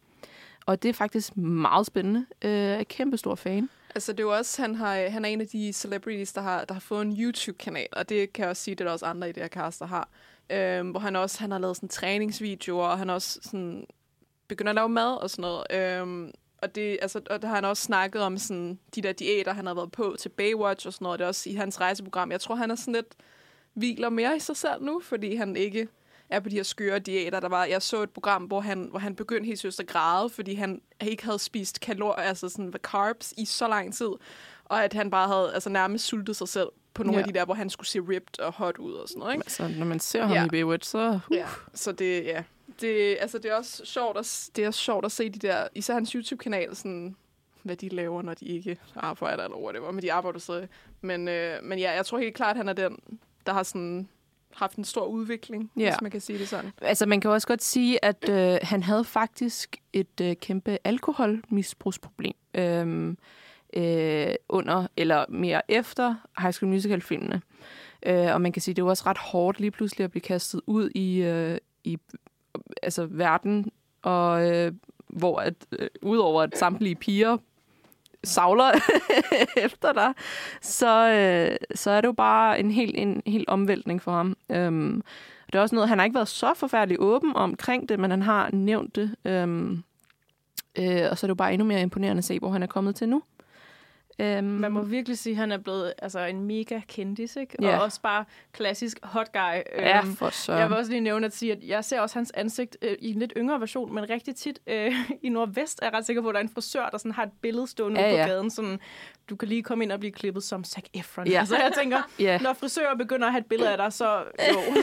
Og 0.66 0.82
det 0.82 0.88
er 0.88 0.92
faktisk 0.92 1.36
meget 1.36 1.86
spændende. 1.86 2.26
Øh, 2.42 2.50
jeg 2.50 2.80
er 2.80 2.84
kæmpe 2.84 3.16
stor 3.16 3.34
fan. 3.34 3.68
Altså, 3.96 4.12
det 4.12 4.20
er 4.20 4.24
jo 4.24 4.36
også, 4.36 4.62
han, 4.62 4.74
har, 4.74 5.08
han 5.08 5.24
er 5.24 5.28
en 5.28 5.40
af 5.40 5.46
de 5.46 5.72
celebrities, 5.72 6.32
der 6.32 6.40
har, 6.40 6.64
der 6.64 6.74
har 6.74 6.80
fået 6.80 7.02
en 7.02 7.16
YouTube-kanal, 7.20 7.88
og 7.92 8.08
det 8.08 8.32
kan 8.32 8.42
jeg 8.42 8.50
også 8.50 8.62
sige, 8.62 8.74
det 8.74 8.80
er 8.80 8.84
der 8.84 8.92
også 8.92 9.06
andre 9.06 9.28
i 9.28 9.32
det 9.32 9.42
her 9.42 9.48
cast, 9.48 9.80
der 9.80 9.86
har. 9.86 10.08
Øhm, 10.50 10.90
hvor 10.90 11.00
han 11.00 11.16
også 11.16 11.40
han 11.40 11.50
har 11.50 11.58
lavet 11.58 11.76
sådan 11.76 11.88
træningsvideoer, 11.88 12.86
og 12.86 12.98
han 12.98 13.10
også 13.10 13.38
sådan 13.42 13.86
begynder 14.48 14.70
at 14.70 14.74
lave 14.74 14.88
mad 14.88 15.16
og 15.22 15.30
sådan 15.30 15.42
noget. 15.42 15.66
Øhm, 15.70 16.32
og, 16.62 16.74
det, 16.74 16.98
altså, 17.02 17.20
og 17.30 17.42
der 17.42 17.48
har 17.48 17.54
han 17.54 17.64
også 17.64 17.82
snakket 17.82 18.22
om 18.22 18.38
sådan, 18.38 18.78
de 18.94 19.02
der 19.02 19.12
diæter, 19.12 19.52
han 19.52 19.66
har 19.66 19.74
været 19.74 19.92
på 19.92 20.16
til 20.18 20.28
Baywatch 20.28 20.86
og 20.86 20.92
sådan 20.92 21.04
noget. 21.04 21.18
Det 21.18 21.24
er 21.24 21.28
også 21.28 21.50
i 21.50 21.54
hans 21.54 21.80
rejseprogram. 21.80 22.30
Jeg 22.30 22.40
tror, 22.40 22.54
han 22.54 22.70
er 22.70 22.74
sådan 22.74 22.94
lidt 22.94 23.14
hviler 23.74 24.08
mere 24.08 24.36
i 24.36 24.40
sig 24.40 24.56
selv 24.56 24.82
nu, 24.82 25.00
fordi 25.00 25.34
han 25.34 25.56
ikke 25.56 25.88
er 26.30 26.40
på 26.40 26.48
de 26.48 26.56
her 26.56 26.62
skøre 26.62 26.98
diæter. 26.98 27.40
Der 27.40 27.48
var, 27.48 27.64
jeg 27.64 27.82
så 27.82 28.02
et 28.02 28.10
program, 28.10 28.42
hvor 28.42 28.60
han, 28.60 28.86
hvor 28.90 28.98
han 28.98 29.14
begyndte 29.14 29.46
helt 29.46 29.58
seriøst 29.58 29.80
at 29.80 29.86
græde, 29.86 30.28
fordi 30.30 30.54
han 30.54 30.80
ikke 31.00 31.24
havde 31.24 31.38
spist 31.38 31.80
kalorier, 31.80 32.22
altså 32.22 32.48
sådan 32.48 32.72
carbs 32.82 33.34
i 33.36 33.44
så 33.44 33.68
lang 33.68 33.94
tid, 33.94 34.10
og 34.64 34.84
at 34.84 34.92
han 34.92 35.10
bare 35.10 35.28
havde 35.28 35.54
altså 35.54 35.70
nærmest 35.70 36.04
sultet 36.06 36.36
sig 36.36 36.48
selv 36.48 36.68
på 36.94 37.02
nogle 37.02 37.18
Ja. 37.18 37.26
af 37.26 37.32
de 37.32 37.38
der, 37.38 37.44
hvor 37.44 37.54
han 37.54 37.70
skulle 37.70 37.88
se 37.88 38.00
ripped 38.00 38.40
og 38.40 38.52
hot 38.52 38.78
ud 38.78 38.92
og 38.92 39.08
sådan 39.08 39.18
noget. 39.20 39.34
Ikke? 39.34 39.44
Altså, 39.44 39.68
når 39.78 39.86
man 39.86 40.00
ser 40.00 40.22
ham 40.22 40.36
Ja. 40.36 40.44
i 40.46 40.48
Baywatch, 40.48 40.90
så... 40.90 41.20
Uh, 41.30 41.36
Ja. 41.36 41.46
Så 41.74 41.92
det, 41.92 42.24
ja. 42.24 42.42
Det, 42.80 43.16
altså, 43.20 43.38
det 43.38 43.50
er 43.50 43.54
også 43.54 43.82
sjovt 43.84 44.18
at, 44.18 44.50
det 44.56 44.64
er 44.64 44.68
også 44.68 44.80
sjovt 44.80 45.04
at 45.04 45.12
se 45.12 45.28
de 45.30 45.38
der, 45.38 45.68
især 45.74 45.94
hans 45.94 46.10
YouTube-kanal, 46.12 46.76
sådan, 46.76 47.16
hvad 47.62 47.76
de 47.76 47.88
laver, 47.88 48.22
når 48.22 48.34
de 48.34 48.44
ikke 48.44 48.78
arbejder, 48.96 49.44
eller 49.44 49.56
whatever, 49.58 49.90
men 49.90 50.02
de 50.02 50.12
arbejder 50.12 50.38
stadig. 50.38 50.68
Men, 51.00 51.28
øh, 51.28 51.62
men 51.62 51.78
ja, 51.78 51.92
jeg 51.92 52.06
tror 52.06 52.18
helt 52.18 52.34
klart, 52.34 52.50
at 52.50 52.56
han 52.56 52.68
er 52.68 52.72
den, 52.72 52.98
der 53.46 53.52
har 53.52 53.62
sådan 53.62 54.08
haft 54.56 54.76
en 54.76 54.84
stor 54.84 55.06
udvikling, 55.06 55.70
Ja. 55.76 55.90
hvis 55.90 56.02
man 56.02 56.10
kan 56.10 56.20
sige 56.20 56.38
det 56.38 56.48
sådan. 56.48 56.72
Altså, 56.82 57.06
man 57.06 57.20
kan 57.20 57.30
også 57.30 57.46
godt 57.46 57.62
sige, 57.62 58.04
at 58.04 58.28
øh, 58.28 58.58
han 58.62 58.82
havde 58.82 59.04
faktisk 59.04 59.76
et 59.92 60.20
øh, 60.22 60.36
kæmpe 60.36 60.78
alkoholmisbrugsproblem 60.84 62.34
øhm, 62.54 63.18
øh, 63.76 64.34
under, 64.48 64.86
eller 64.96 65.24
mere 65.28 65.62
efter 65.70 66.14
High 66.38 66.52
School 66.52 66.72
Musical-filmene. 66.72 67.42
Øh, 68.06 68.34
og 68.34 68.40
man 68.40 68.52
kan 68.52 68.62
sige, 68.62 68.74
det 68.74 68.82
jo 68.82 68.86
også 68.86 69.02
ret 69.06 69.18
hårdt 69.18 69.60
lige 69.60 69.70
pludselig 69.70 70.04
at 70.04 70.10
blive 70.10 70.20
kastet 70.22 70.60
ud 70.66 70.90
i, 70.94 71.22
øh, 71.22 71.58
i 71.84 71.98
altså, 72.82 73.06
verden, 73.10 73.70
og 74.02 74.50
øh, 74.50 74.72
hvor 75.08 75.38
at, 75.38 75.54
øh, 75.78 75.88
udover 76.02 76.42
at 76.42 76.58
samtlige 76.58 76.94
piger 76.94 77.36
savler 78.24 78.72
efter 79.66 79.92
dig, 79.92 80.12
så, 80.62 81.10
øh, 81.10 81.56
så 81.74 81.90
er 81.90 82.00
det 82.00 82.08
jo 82.08 82.12
bare 82.12 82.60
en 82.60 82.70
helt, 82.70 82.94
en 82.96 83.22
helt 83.26 83.48
omvæltning 83.48 84.02
for 84.02 84.12
ham. 84.12 84.36
Øhm, 84.50 85.02
det 85.46 85.54
er 85.54 85.60
også 85.60 85.74
noget, 85.74 85.88
han 85.88 85.98
har 85.98 86.04
ikke 86.04 86.14
været 86.14 86.28
så 86.28 86.54
forfærdelig 86.56 87.00
åben 87.00 87.36
omkring 87.36 87.88
det, 87.88 88.00
men 88.00 88.10
han 88.10 88.22
har 88.22 88.50
nævnt 88.52 88.96
det. 88.96 89.14
Øhm, 89.24 89.82
øh, 90.78 91.02
og 91.10 91.18
så 91.18 91.26
er 91.26 91.28
det 91.28 91.32
jo 91.32 91.34
bare 91.34 91.52
endnu 91.52 91.66
mere 91.66 91.82
imponerende 91.82 92.18
at 92.18 92.24
se, 92.24 92.38
hvor 92.38 92.50
han 92.50 92.62
er 92.62 92.66
kommet 92.66 92.96
til 92.96 93.08
nu. 93.08 93.22
Øhm, 94.18 94.44
Man 94.46 94.72
må 94.72 94.82
virkelig 94.82 95.18
sige, 95.18 95.32
at 95.32 95.36
han 95.38 95.52
er 95.52 95.56
blevet 95.58 95.92
altså, 95.98 96.20
en 96.20 96.40
mega 96.44 96.80
kendis, 96.88 97.36
ikke? 97.36 97.56
Ja. 97.62 97.76
Og 97.76 97.82
også 97.84 98.00
bare 98.00 98.24
klassisk 98.52 98.98
hot 99.02 99.32
guy. 99.32 99.38
ja, 99.78 99.98
Øhm, 99.98 100.16
for 100.16 100.30
så. 100.30 100.52
Jeg 100.54 100.68
vil 100.68 100.76
også 100.76 100.90
lige 100.90 101.00
nævne 101.00 101.26
at 101.26 101.32
sige, 101.36 101.52
at 101.52 101.58
jeg 101.64 101.84
ser 101.84 102.00
også 102.00 102.18
hans 102.18 102.30
ansigt 102.34 102.76
øh, 102.82 102.96
i 102.98 103.10
en 103.12 103.18
lidt 103.18 103.32
yngre 103.36 103.60
version, 103.60 103.94
men 103.94 104.10
rigtig 104.10 104.36
tit 104.36 104.58
øh, 104.66 104.92
i 105.22 105.28
Nordvest 105.28 105.78
er 105.82 105.86
jeg 105.86 105.92
ret 105.94 106.06
sikker 106.06 106.22
på, 106.22 106.28
at 106.28 106.32
der 106.34 106.38
er 106.38 106.42
en 106.44 106.48
frisør, 106.50 106.88
der 106.88 106.98
sådan 106.98 107.12
har 107.12 107.22
et 107.22 107.32
billede 107.42 107.66
stående 107.66 108.00
Ja, 108.00 108.06
ude 108.06 108.12
på 108.14 108.18
ja. 108.20 108.26
gaden. 108.26 108.50
Sådan, 108.50 108.80
du 109.30 109.36
kan 109.36 109.48
lige 109.48 109.62
komme 109.62 109.84
ind 109.84 109.92
og 109.92 109.98
blive 110.00 110.12
klippet 110.12 110.42
som 110.44 110.64
Zac 110.64 110.82
Efron. 110.94 111.26
Ja. 111.26 111.44
Så 111.48 111.56
jeg 111.56 111.72
tænker, 111.78 112.02
Ja. 112.18 112.38
når 112.38 112.52
frisører 112.52 112.94
begynder 112.96 113.26
at 113.26 113.32
have 113.32 113.40
et 113.40 113.46
billede 113.46 113.70
af 113.70 113.76
dig, 113.76 113.92
så 113.92 114.22
jo. 114.52 114.60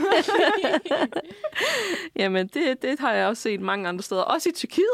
Jamen, 2.22 2.48
det, 2.48 2.82
det 2.82 3.00
har 3.00 3.14
jeg 3.14 3.28
også 3.28 3.42
set 3.44 3.62
mange 3.62 3.90
andre 3.90 4.04
steder. 4.04 4.22
Også 4.22 4.50
i 4.50 4.52
Tyrkiet. 4.52 4.86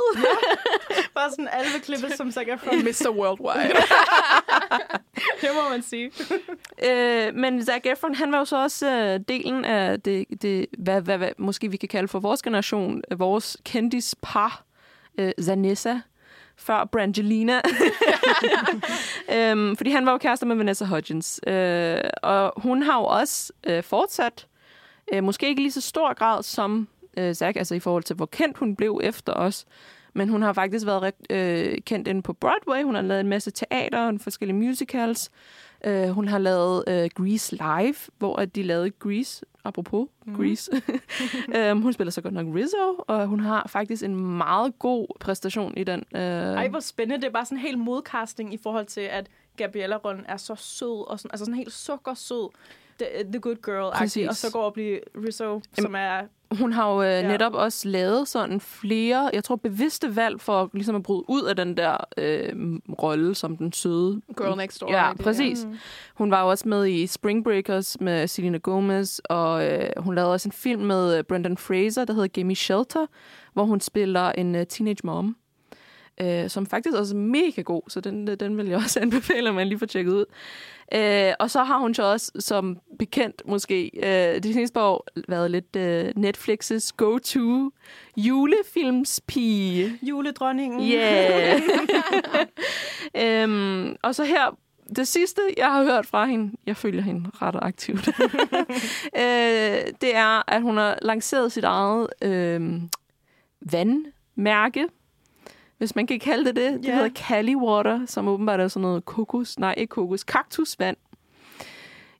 bare 1.13 1.29
sådan 1.29 1.47
alle 1.51 1.71
vil 1.73 1.81
klippes 1.81 2.11
som 2.17 2.31
Zac 2.31 2.47
Efron. 2.47 2.77
Mr. 2.83 3.09
Worldwide. 3.09 3.73
det 5.41 5.49
må 5.63 5.69
man 5.69 5.81
sige. 5.81 6.11
øh, 6.85 7.33
men 7.35 7.65
Zac 7.65 7.81
Efron, 7.83 8.15
han 8.15 8.31
var 8.31 8.37
jo 8.37 8.45
så 8.45 8.63
også 8.63 8.91
øh, 8.91 9.19
delen 9.27 9.65
af 9.65 10.01
det, 10.01 10.25
det 10.41 10.65
hvad, 10.77 11.01
hvad, 11.01 11.17
hvad 11.17 11.29
måske 11.37 11.71
vi 11.71 11.77
kan 11.77 11.89
kalde 11.89 12.07
for 12.07 12.19
vores 12.19 12.41
generation, 12.41 13.01
øh, 13.11 13.19
vores 13.19 13.57
kendispar, 13.65 14.63
øh, 15.17 15.31
Zanessa, 15.41 15.99
før 16.59 16.85
Brangelina. 16.85 17.61
øhm, 19.35 19.75
fordi 19.77 19.89
han 19.89 20.05
var 20.05 20.11
jo 20.11 20.17
kærester 20.17 20.45
med 20.45 20.55
Vanessa 20.55 20.85
Hudgens. 20.85 21.41
Øh, 21.47 21.97
og 22.23 22.53
hun 22.57 22.83
har 22.83 22.99
jo 22.99 23.05
også 23.05 23.53
øh, 23.63 23.83
fortsat, 23.83 24.47
øh, 25.13 25.23
måske 25.23 25.47
ikke 25.47 25.61
lige 25.61 25.71
så 25.71 25.81
stor 25.81 26.13
grad 26.13 26.43
som 26.43 26.87
øh, 27.17 27.33
Zack, 27.33 27.57
altså 27.57 27.75
i 27.75 27.79
forhold 27.79 28.03
til, 28.03 28.15
hvor 28.15 28.25
kendt 28.25 28.57
hun 28.57 28.75
blev 28.75 28.99
efter 29.03 29.33
os. 29.33 29.65
Men 30.13 30.29
hun 30.29 30.41
har 30.41 30.53
faktisk 30.53 30.85
været 30.85 31.13
øh, 31.29 31.77
kendt 31.85 32.07
inde 32.07 32.21
på 32.21 32.33
Broadway. 32.33 32.83
Hun 32.83 32.95
har 32.95 33.01
lavet 33.01 33.19
en 33.19 33.27
masse 33.27 33.51
teater 33.51 34.07
og 34.07 34.13
forskellige 34.21 34.57
musicals. 34.57 35.31
Øh, 35.85 36.09
hun 36.09 36.27
har 36.27 36.37
lavet 36.37 36.83
øh, 36.87 37.09
Grease 37.15 37.55
Live, 37.55 37.95
hvor 38.17 38.35
at 38.35 38.55
de 38.55 38.63
lavede 38.63 38.89
Grease, 38.89 39.45
apropos 39.63 40.07
mm. 40.25 40.35
Grease. 40.35 40.71
um, 41.71 41.81
hun 41.85 41.93
spiller 41.93 42.11
så 42.11 42.21
godt 42.21 42.33
nok 42.33 42.47
Rizzo, 42.55 43.03
og 43.07 43.27
hun 43.27 43.39
har 43.39 43.67
faktisk 43.67 44.03
en 44.03 44.15
meget 44.15 44.79
god 44.79 45.07
præstation 45.19 45.73
i 45.77 45.83
den. 45.83 46.03
Øh, 46.15 46.21
Ej, 46.21 46.67
hvor 46.67 46.79
spændende. 46.79 47.21
Det 47.21 47.27
er 47.27 47.33
bare 47.33 47.45
sådan 47.45 47.57
en 47.57 47.61
helt 47.61 47.79
modcasting 47.79 48.53
i 48.53 48.57
forhold 48.57 48.85
til, 48.85 49.01
at 49.01 49.27
Gabriella-rollen 49.57 50.25
er 50.27 50.37
så 50.37 50.55
sød, 50.55 51.07
og 51.07 51.19
sådan, 51.19 51.31
altså 51.31 51.45
sådan 51.45 51.57
helt 51.57 51.73
sukkersød 51.73 52.49
the, 52.99 53.23
the 53.31 53.39
good 53.39 53.55
girl 53.55 53.83
og 54.29 54.35
så 54.35 54.49
går 54.53 54.63
og 54.63 54.73
blive 54.73 54.99
Rizzo, 55.27 55.61
som 55.79 55.95
er... 55.95 56.21
Hun 56.51 56.73
har 56.73 56.91
jo 56.93 57.01
øh, 57.01 57.07
Ja. 57.07 57.27
netop 57.27 57.53
også 57.53 57.89
lavet 57.89 58.27
sådan 58.27 58.59
flere, 58.59 59.29
jeg 59.33 59.43
tror 59.43 59.55
bevidste 59.55 60.15
valg 60.15 60.41
for 60.41 60.69
ligesom 60.73 60.95
at 60.95 61.03
bryde 61.03 61.23
ud 61.27 61.43
af 61.43 61.55
den 61.55 61.77
der 61.77 61.97
øh, 62.17 62.79
rolle 63.01 63.35
som 63.35 63.57
den 63.57 63.73
søde. 63.73 64.21
Girl 64.37 64.57
next 64.57 64.81
door. 64.81 64.91
Ja, 64.91 65.13
præcis. 65.13 65.67
Hun 66.15 66.31
var 66.31 66.41
jo 66.41 66.49
også 66.49 66.67
med 66.69 66.87
i 66.87 67.07
Spring 67.07 67.43
Breakers 67.43 67.99
med 67.99 68.27
Selena 68.27 68.57
Gomez, 68.57 69.19
og 69.19 69.67
øh, 69.67 69.89
hun 69.97 70.15
lavede 70.15 70.33
også 70.33 70.47
en 70.49 70.53
film 70.53 70.81
med 70.81 71.17
øh, 71.17 71.23
Brendan 71.23 71.57
Fraser, 71.57 72.05
der 72.05 72.13
hedder 72.13 72.27
Gimme 72.27 72.55
Shelter, 72.55 73.05
hvor 73.53 73.63
hun 73.63 73.79
spiller 73.79 74.31
en 74.31 74.55
øh, 74.55 74.65
teenage 74.67 74.97
mom, 75.03 75.35
øh, 76.21 76.49
som 76.49 76.65
faktisk 76.65 76.95
også 76.95 77.15
er 77.15 77.19
mega 77.19 77.61
god, 77.61 77.81
så 77.87 78.01
den, 78.01 78.29
øh, 78.29 78.39
den 78.39 78.57
vil 78.57 78.67
jeg 78.67 78.77
også 78.83 78.99
anbefale, 78.99 79.49
at 79.49 79.55
man 79.55 79.67
lige 79.67 79.79
får 79.79 79.85
tjekket 79.85 80.11
ud. 80.11 80.25
Øh, 80.93 81.33
og 81.39 81.51
så 81.51 81.63
har 81.63 81.77
hun 81.77 81.93
så 81.93 82.03
også, 82.03 82.31
som 82.39 82.77
bekendt 82.99 83.41
måske, 83.45 83.91
øh, 83.93 84.43
de 84.43 84.53
seneste 84.53 84.79
år 84.81 85.07
været 85.27 85.51
lidt 85.51 85.75
øh, 85.75 86.09
Netflix's 86.17 86.89
go-to 86.97 87.71
julefilmspige. 88.17 89.99
Juledronningen. 90.01 90.91
Yeah. 90.91 91.61
øhm, 93.43 93.95
og 94.01 94.15
så 94.15 94.23
her, 94.23 94.57
det 94.95 95.07
sidste, 95.07 95.41
jeg 95.57 95.71
har 95.71 95.83
hørt 95.83 96.05
fra 96.05 96.25
hende, 96.25 96.55
jeg 96.65 96.77
følger 96.77 97.01
hende 97.01 97.29
ret 97.41 97.55
aktivt, 97.61 98.07
øh, 99.23 99.93
det 100.01 100.15
er, 100.15 100.51
at 100.51 100.61
hun 100.61 100.77
har 100.77 100.99
lanceret 101.01 101.51
sit 101.51 101.63
eget 101.63 102.07
øh, 102.21 102.81
vandmærke, 103.61 104.87
hvis 105.79 105.95
man 105.95 106.07
kan 106.07 106.19
kalde 106.19 106.45
det 106.45 106.55
det. 106.55 106.73
Det 106.73 106.85
Ja. 106.85 106.95
hedder 106.95 107.09
Cali 107.09 107.55
Water, 107.55 108.05
som 108.05 108.27
åbenbart 108.27 108.59
er 108.59 108.67
sådan 108.67 108.81
noget 108.81 109.05
kokos, 109.05 109.59
nej 109.59 109.73
ikke 109.77 109.91
kokos, 109.91 110.23
kaktusvand. 110.23 110.97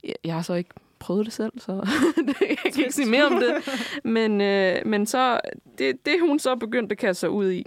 Jeg, 0.04 0.13
jeg 0.24 0.34
har 0.34 0.41
så 0.41 0.54
ikke 0.54 0.69
prøvet 1.00 1.26
det 1.26 1.34
selv, 1.34 1.52
så 1.58 1.72
jeg 2.50 2.58
kan 2.58 2.74
ikke 2.78 2.91
sige 2.91 3.10
mere 3.10 3.26
om 3.26 3.36
det. 3.36 3.54
Men, 4.04 4.41
øh, 4.41 4.76
men 4.86 5.06
så, 5.06 5.39
det, 5.78 6.06
det 6.06 6.19
hun 6.22 6.39
så 6.39 6.56
begyndt 6.56 6.91
at 6.91 6.98
kaste 6.98 7.19
sig 7.19 7.30
ud 7.30 7.52
i. 7.52 7.65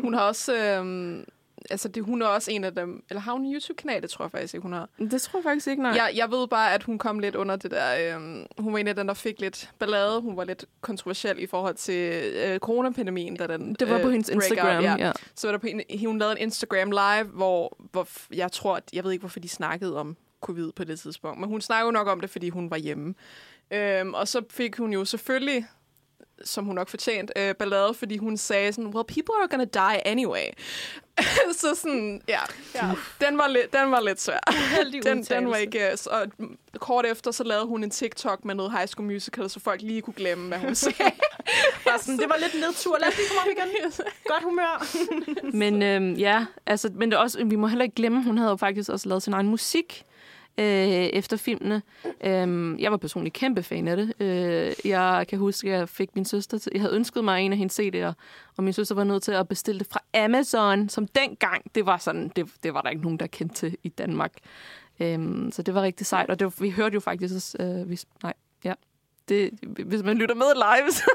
Hun 0.00 0.14
har 0.14 0.20
også... 0.20 0.56
Øhm, 0.78 1.24
altså, 1.70 1.88
det, 1.88 2.04
hun 2.04 2.22
er 2.22 2.26
også 2.26 2.50
en 2.50 2.64
af 2.64 2.74
dem... 2.74 3.04
Eller 3.10 3.20
har 3.20 3.32
hun 3.32 3.44
en 3.44 3.54
YouTube-kanal? 3.54 4.02
Det 4.02 4.10
tror 4.10 4.24
jeg 4.24 4.30
faktisk 4.30 4.54
ikke, 4.54 4.62
hun 4.62 4.72
har. 4.72 4.88
Det 4.98 5.22
tror 5.22 5.38
jeg 5.38 5.44
faktisk 5.44 5.66
ikke, 5.66 5.82
nej. 5.82 5.92
Jeg, 5.92 6.12
jeg 6.14 6.30
ved 6.30 6.48
bare, 6.48 6.74
at 6.74 6.82
hun 6.82 6.98
kom 6.98 7.18
lidt 7.18 7.34
under 7.34 7.56
det 7.56 7.70
der... 7.70 8.14
Øhm, 8.16 8.46
hun 8.58 8.72
var 8.72 8.78
en 8.78 8.88
af 8.88 8.96
dem, 8.96 9.06
der 9.06 9.14
fik 9.14 9.40
lidt 9.40 9.70
ballade. 9.78 10.20
Hun 10.20 10.36
var 10.36 10.44
lidt 10.44 10.64
kontroversiel 10.80 11.38
i 11.38 11.46
forhold 11.46 11.74
til 11.74 12.32
øh, 12.34 12.58
coronapandemien, 12.58 13.36
da 13.36 13.46
den 13.46 13.74
Det 13.74 13.90
var 13.90 13.96
øh, 13.96 14.02
på 14.02 14.10
hendes 14.10 14.28
Instagram, 14.28 14.82
ja. 14.84 14.96
ja. 14.98 15.12
Så 15.34 15.46
var 15.46 15.52
der 15.52 15.58
på 15.58 15.66
en, 15.66 16.06
hun 16.06 16.18
lavede 16.18 16.36
en 16.36 16.42
Instagram 16.42 16.90
live, 16.90 17.24
hvor, 17.24 17.76
hvor 17.92 18.08
jeg 18.34 18.52
tror, 18.52 18.76
at, 18.76 18.84
jeg 18.92 19.04
ved 19.04 19.12
ikke, 19.12 19.22
hvorfor 19.22 19.40
de 19.40 19.48
snakkede 19.48 19.96
om 19.96 20.16
covid 20.40 20.72
på 20.72 20.84
det 20.84 21.00
tidspunkt, 21.00 21.40
men 21.40 21.48
hun 21.48 21.60
snakkede 21.60 21.86
jo 21.86 21.90
nok 21.90 22.08
om 22.08 22.20
det, 22.20 22.30
fordi 22.30 22.48
hun 22.48 22.70
var 22.70 22.76
hjemme. 22.76 23.14
Øhm, 23.70 24.14
og 24.14 24.28
så 24.28 24.42
fik 24.50 24.76
hun 24.76 24.92
jo 24.92 25.04
selvfølgelig 25.04 25.66
som 26.44 26.64
hun 26.64 26.74
nok 26.74 26.88
fortjent, 26.88 27.32
øh, 27.36 27.54
ballade, 27.54 27.94
fordi 27.94 28.16
hun 28.16 28.36
sagde 28.36 28.72
sådan, 28.72 28.90
well, 28.94 29.04
people 29.04 29.34
are 29.40 29.48
gonna 29.48 29.64
die 29.64 30.06
anyway. 30.06 30.44
så 31.60 31.74
sådan, 31.74 32.22
ja, 32.28 32.40
ja. 32.74 32.90
Den, 33.20 33.38
var 33.38 33.48
lidt, 33.48 33.72
den 33.72 33.90
var 33.90 34.00
lidt 34.00 34.20
svær. 34.20 34.38
Den, 35.02 35.22
den 35.22 35.50
var 35.50 35.56
ikke... 35.56 35.90
øh, 35.90 35.96
og 36.06 36.26
kort 36.78 37.06
efter, 37.06 37.30
så 37.30 37.44
lavede 37.44 37.66
hun 37.66 37.84
en 37.84 37.90
TikTok 37.90 38.44
med 38.44 38.54
noget 38.54 38.72
High 38.72 38.86
School 38.86 39.06
Musical, 39.06 39.50
så 39.50 39.60
folk 39.60 39.82
lige 39.82 40.02
kunne 40.02 40.14
glemme, 40.14 40.48
hvad 40.48 40.58
hun 40.58 40.74
sagde. 40.74 40.96
Bare 41.86 41.98
sådan, 41.98 42.18
det 42.18 42.28
var 42.28 42.36
lidt 42.40 42.54
nedtur. 42.66 42.98
Lad 42.98 43.08
os 43.08 43.16
lige 43.16 43.28
komme 43.28 43.40
op 43.40 43.56
igen. 43.56 43.92
Godt 44.32 44.42
humør. 44.42 44.86
Men 45.56 45.82
øhm, 45.82 46.14
ja, 46.14 46.46
altså, 46.66 46.90
men 46.94 47.10
det 47.10 47.18
også, 47.18 47.44
vi 47.44 47.56
må 47.56 47.66
heller 47.66 47.84
ikke 47.84 47.94
glemme, 47.94 48.22
hun 48.22 48.38
havde 48.38 48.50
jo 48.50 48.56
faktisk 48.56 48.90
også 48.90 49.08
lavet 49.08 49.22
sin 49.22 49.32
egen 49.32 49.48
musik 49.48 50.04
øh, 50.58 50.64
efter 50.64 51.36
filmene. 51.36 51.82
Øh, 52.24 52.82
jeg 52.82 52.90
var 52.90 52.96
personligt 52.96 53.34
kæmpe 53.34 53.62
fan 53.62 53.88
af 53.88 53.96
det. 53.96 54.12
Øh, 54.20 54.72
jeg 54.84 55.26
kan 55.28 55.38
huske, 55.38 55.72
at 55.72 55.78
jeg 55.78 55.88
fik 55.88 56.14
min 56.14 56.24
søster 56.24 56.58
til, 56.58 56.72
jeg 56.74 56.80
havde 56.80 56.94
ønsket 56.94 57.24
mig 57.24 57.40
en 57.40 57.52
af 57.52 57.58
hendes 57.58 57.80
CD'er, 57.80 58.12
og 58.56 58.64
min 58.64 58.72
søster 58.72 58.94
var 58.94 59.04
nødt 59.04 59.22
til 59.22 59.32
at 59.32 59.48
bestille 59.48 59.78
det 59.78 59.86
fra 59.90 60.00
Amazon, 60.14 60.88
som 60.88 61.06
dengang, 61.06 61.74
det 61.74 61.86
var 61.86 61.98
sådan, 61.98 62.32
det, 62.36 62.46
det 62.62 62.74
var 62.74 62.82
der 62.82 62.90
ikke 62.90 63.02
nogen, 63.02 63.18
der 63.18 63.26
kendte 63.26 63.54
til 63.54 63.76
i 63.82 63.88
Danmark. 63.88 64.32
Øhm, 65.00 65.52
så 65.52 65.62
det 65.62 65.74
var 65.74 65.82
rigtig 65.82 66.06
sejt, 66.06 66.30
og 66.30 66.38
det 66.38 66.44
var, 66.44 66.54
vi 66.60 66.70
hørte 66.70 66.94
jo 66.94 67.00
faktisk 67.00 67.34
også, 67.34 67.56
øh, 67.60 67.90
vi, 67.90 67.98
nej, 68.22 68.34
ja, 68.64 68.74
det, 69.28 69.50
hvis 69.62 70.02
man 70.02 70.18
lytter 70.18 70.34
med 70.34 70.54
live, 70.54 70.92
så, 70.98 71.10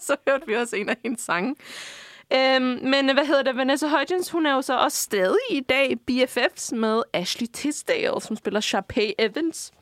så 0.00 0.16
hørte 0.28 0.46
vi 0.46 0.54
også 0.54 0.76
en 0.76 0.88
af 0.88 0.96
hendes 1.02 1.20
sange. 1.20 1.54
Øhm, 2.32 2.78
men 2.82 3.14
hvad 3.14 3.26
hedder 3.26 3.42
det? 3.42 3.56
Vanessa 3.56 3.86
Hudgens, 3.88 4.30
hun 4.30 4.46
er 4.46 4.54
jo 4.54 4.62
så 4.62 4.78
også 4.78 4.98
stadig 4.98 5.38
i 5.50 5.60
dag 5.60 5.96
BFFs 6.06 6.72
med 6.72 7.02
Ashley 7.12 7.48
Tisdale, 7.52 8.20
som 8.20 8.36
spiller 8.36 8.60
Sharpay 8.60 9.10
Evans. 9.18 9.72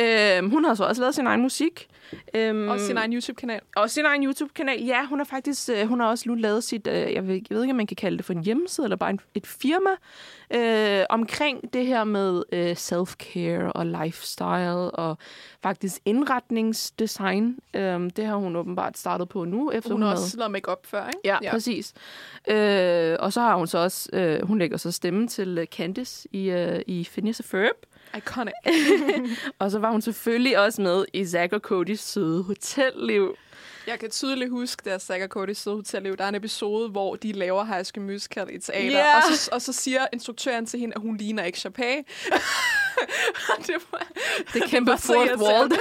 Øhm, 0.00 0.50
hun 0.50 0.64
har 0.64 0.74
så 0.74 0.84
også 0.84 1.02
lavet 1.02 1.14
sin 1.14 1.26
egen 1.26 1.42
musik. 1.42 1.88
Øhm, 2.34 2.68
Også 2.68 2.86
sin 2.86 2.96
egen 2.96 3.12
YouTube-kanal. 3.12 3.60
og 3.76 3.90
sin 3.90 4.04
egen 4.04 4.24
YouTube-kanal. 4.24 4.82
Ja, 4.84 5.06
hun 5.06 5.18
har 5.18 5.24
faktisk 5.24 5.70
øh, 5.72 5.86
hun 5.88 6.00
har 6.00 6.06
også 6.06 6.24
nu 6.28 6.34
lavet 6.34 6.64
sit, 6.64 6.86
øh, 6.86 6.94
jeg, 6.94 7.26
ved, 7.28 7.34
jeg 7.34 7.56
ved 7.56 7.62
ikke, 7.62 7.72
om 7.72 7.76
man 7.76 7.86
kan 7.86 7.96
kalde 7.96 8.16
det 8.16 8.24
for 8.24 8.32
en 8.32 8.44
hjemmeside, 8.44 8.84
eller 8.84 8.96
bare 8.96 9.10
en, 9.10 9.20
et 9.34 9.46
firma, 9.46 9.90
øh, 10.54 11.06
omkring 11.10 11.72
det 11.74 11.86
her 11.86 12.04
med 12.04 12.42
øh, 12.52 12.72
self-care 12.72 13.72
og 13.72 13.86
lifestyle, 13.86 14.90
og 14.90 15.18
faktisk 15.62 16.00
indretningsdesign. 16.04 17.58
Øh, 17.74 18.10
det 18.16 18.26
har 18.26 18.36
hun 18.36 18.56
åbenbart 18.56 18.98
startet 18.98 19.28
på 19.28 19.44
nu, 19.44 19.70
efter 19.70 19.90
Hun 19.92 20.02
har 20.02 20.08
havde- 20.08 20.22
også 20.22 20.36
lavet 20.36 20.50
make-up 20.52 20.86
før, 20.86 21.06
ikke? 21.06 21.18
Ja, 21.24 21.36
ja, 21.42 21.50
præcis. 21.50 21.92
Øh, 22.48 23.16
og 23.20 23.32
så 23.32 23.40
har 23.40 23.56
hun 23.56 23.66
så 23.66 23.78
også, 23.78 24.08
øh, 24.12 24.46
hun 24.46 24.58
lægger 24.58 24.76
så 24.76 24.90
stemme 24.92 25.28
til 25.28 25.58
øh, 25.58 25.66
Candice 25.66 26.28
i, 26.32 26.50
øh, 26.50 26.80
i 26.86 27.08
Phineas 27.12 27.38
og 27.40 27.44
Ferb. 27.44 27.76
Iconic. 28.16 28.54
Og 29.58 29.70
så 29.70 29.78
var 29.78 29.90
hun 29.90 30.02
selvfølgelig 30.02 30.58
også 30.58 30.82
med 30.82 31.04
i 31.12 31.26
Zack 31.26 31.52
og 31.52 31.60
Codys 31.60 32.00
søde 32.00 32.42
hotelliv. 32.42 33.36
Jeg 33.86 33.98
kan 33.98 34.10
tydeligt 34.10 34.50
huske, 34.50 34.82
da 34.90 34.98
Zack 34.98 35.22
og 35.22 35.28
Cody 35.28 35.50
sidder 35.52 35.76
hotelliv, 35.76 36.16
der 36.16 36.24
er 36.24 36.28
en 36.28 36.34
episode, 36.34 36.88
hvor 36.88 37.16
de 37.16 37.32
laver 37.32 37.64
High 37.64 37.84
School 37.84 38.06
Musical 38.06 38.46
i 38.50 38.58
teater, 38.58 38.98
Ja. 38.98 39.16
og, 39.16 39.22
så, 39.36 39.50
og 39.52 39.62
så 39.62 39.72
siger 39.72 40.06
instruktøren 40.12 40.66
til 40.66 40.80
hende, 40.80 40.94
at 40.96 41.00
hun 41.02 41.16
ligner 41.16 41.44
ikke 41.44 41.58
Chapé. 41.58 41.82
det 43.66 43.74
var, 43.92 44.06
Det 44.52 44.62
kæmpe 44.64 44.98
fourth 44.98 45.42
wall. 45.42 45.72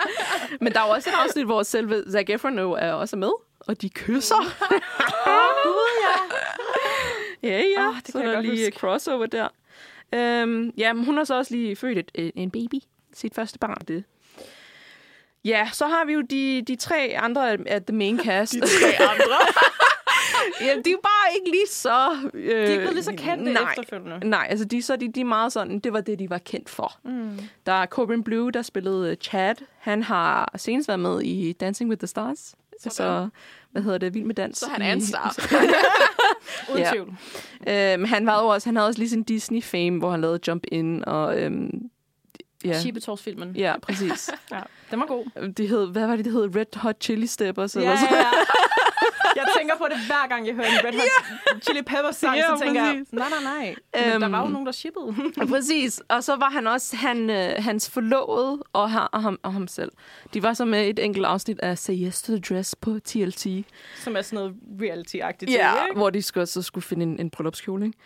Men 0.60 0.72
der 0.72 0.80
er 0.80 0.84
også 0.84 1.10
et 1.10 1.14
afsnit, 1.24 1.44
hvor 1.44 1.62
selve 1.62 2.04
Zac 2.12 2.24
Efron 2.28 2.58
jo 2.58 2.72
er 2.72 2.92
også 2.92 3.16
med, 3.16 3.30
og 3.60 3.82
de 3.82 3.88
kysser. 3.88 4.68
Gud, 5.64 5.90
ja. 6.04 7.48
ja, 7.48 7.62
ja. 7.76 7.88
Ah, 7.88 7.94
det 7.96 8.06
så 8.06 8.12
kan 8.12 8.22
jeg 8.22 8.28
er 8.30 8.34
der 8.34 8.40
lige 8.40 8.66
huske. 8.66 8.78
crossover 8.78 9.26
der. 9.26 9.48
Øhm, 10.14 10.70
ja, 10.78 10.92
men 10.92 11.04
hun 11.04 11.16
har 11.16 11.24
så 11.24 11.34
også 11.34 11.54
lige 11.54 11.76
født 11.76 11.98
et, 11.98 12.10
øh, 12.14 12.30
en 12.34 12.50
baby. 12.50 12.74
Sit 13.14 13.34
første 13.34 13.58
barn, 13.58 13.76
det. 13.88 14.04
Ja, 15.44 15.68
så 15.72 15.86
har 15.86 16.04
vi 16.04 16.12
jo 16.12 16.20
de, 16.20 16.62
de 16.66 16.76
tre 16.76 17.14
andre 17.18 17.50
af- 17.68 17.82
the 17.82 17.96
main 17.96 18.18
cast. 18.26 18.52
de 18.52 18.60
tre 18.60 19.06
andre? 19.08 19.36
ja, 20.66 20.74
de 20.84 20.90
er 20.90 20.96
bare 21.02 21.34
ikke 21.36 21.50
lige 21.50 21.66
så... 21.68 22.16
Øh, 22.34 22.50
De 22.50 22.72
er 22.74 22.80
ikke 22.80 22.92
lige 22.94 23.02
så 23.04 23.14
kendte 23.16 23.52
nej, 23.52 23.70
efterfølgende. 23.78 24.28
Nej, 24.28 24.46
altså 24.50 24.64
de, 24.64 24.82
så 24.82 24.96
de, 24.96 25.12
de 25.12 25.20
er 25.20 25.24
meget 25.24 25.52
sådan, 25.52 25.78
det 25.78 25.92
var 25.92 26.00
det, 26.00 26.18
de 26.18 26.30
var 26.30 26.38
kendt 26.38 26.68
for. 26.70 26.92
Mm. 27.04 27.38
Der 27.66 27.72
er 27.72 27.86
Corbin 27.86 28.22
Blue, 28.24 28.50
der 28.52 28.62
spillede 28.62 29.10
øh, 29.10 29.16
Chad. 29.16 29.54
Han 29.78 30.02
har 30.02 30.52
senest 30.56 30.88
været 30.88 31.00
med 31.00 31.20
i 31.22 31.52
Dancing 31.52 31.90
with 31.90 31.98
the 32.00 32.06
Stars. 32.06 32.54
Så, 32.80 32.90
så 32.90 33.28
hvad 33.70 33.82
hedder 33.82 33.98
det? 33.98 34.14
Vild 34.14 34.24
med 34.24 34.34
dans. 34.34 34.58
Så 34.58 34.66
han 34.70 34.82
er 34.82 34.92
en 34.92 35.02
star. 35.06 35.34
Uden 36.72 36.82
Ja. 36.82 36.90
tvivl. 36.92 37.16
Øhm, 37.68 38.04
han 38.04 38.26
var 38.26 38.32
også, 38.36 38.68
han 38.68 38.76
havde 38.76 38.88
også 38.88 38.98
lige 39.00 39.08
sin 39.10 39.22
Disney-fame, 39.22 39.98
hvor 39.98 40.10
han 40.10 40.20
lavede 40.20 40.38
Jump 40.48 40.64
In, 40.72 41.04
og 41.04 41.40
øhm, 41.42 41.70
ja, 42.64 42.80
Shibetorsfilmen. 42.80 43.56
ja, 43.56 43.74
præcis. 43.82 44.30
ja. 44.52 44.60
Den 44.90 45.00
var 45.00 45.06
god. 45.06 45.52
det 45.52 45.68
hed, 45.68 45.86
hvad 45.86 46.06
var 46.06 46.16
det, 46.16 46.24
det 46.24 46.32
hed? 46.32 46.56
Red 46.56 46.76
Hot 46.76 46.96
Chili 47.00 47.26
Steppers? 47.26 47.76
Ja, 47.76 47.80
eller 47.80 47.96
sådan. 47.96 48.14
ja. 48.16 48.24
Jeg 49.36 49.44
tænker 49.58 49.76
på 49.76 49.84
det 49.88 49.96
hver 50.06 50.28
gang, 50.28 50.46
jeg 50.46 50.54
hører 50.54 50.66
en 50.66 50.84
Red 50.84 50.92
Hot 50.92 51.62
Chili 51.64 51.82
Peppers 51.82 52.16
sang, 52.16 52.36
Ja, 52.36 52.42
så 52.56 52.64
tænker 52.64 52.84
jeg, 52.84 52.94
præcis. 52.94 53.12
nej, 53.12 53.28
nej, 53.28 53.42
nej. 53.58 53.74
Men 54.04 54.12
Øhm, 54.12 54.20
der 54.20 54.28
var 54.28 54.42
jo 54.42 54.48
nogen, 54.48 54.66
der 54.66 54.72
shippede. 54.72 55.14
Ja, 55.36 55.44
præcis. 55.54 56.02
Og 56.08 56.24
så 56.24 56.36
var 56.36 56.50
han 56.50 56.66
også 56.66 56.96
han, 56.96 57.30
øh, 57.30 57.52
hans 57.58 57.90
forlovede 57.90 58.62
og, 58.72 58.90
ha- 58.90 59.06
og, 59.12 59.22
ham, 59.22 59.38
og 59.42 59.52
ham 59.52 59.68
selv. 59.68 59.92
De 60.34 60.42
var 60.42 60.52
så 60.54 60.64
med 60.64 60.86
i 60.86 60.90
et 60.90 60.98
enkelt 60.98 61.26
afsnit 61.26 61.60
af 61.60 61.78
Say 61.78 61.94
Yes 61.94 62.22
to 62.22 62.32
the 62.32 62.40
Dress 62.40 62.74
på 62.76 62.98
TLT. 63.04 63.46
Som 63.98 64.16
er 64.16 64.22
sådan 64.22 64.36
noget 64.36 64.54
reality-agtigt. 64.80 65.52
Ja, 65.52 65.84
ikke? 65.84 65.96
hvor 65.96 66.10
de 66.10 66.22
skulle, 66.22 66.46
så 66.46 66.62
skulle 66.62 66.84
finde 66.84 67.02
en, 67.02 67.20
en 67.20 67.30
bryllupskjole. 67.30 67.86
Ikke? 67.86 67.98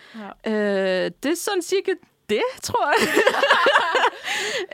Ja. 0.45 1.05
Øh, 1.05 1.11
det 1.23 1.31
er 1.33 1.37
sådan 1.37 1.63
cirka 1.63 1.93
det, 2.31 2.43
tror 2.63 2.89
jeg. 3.01 3.09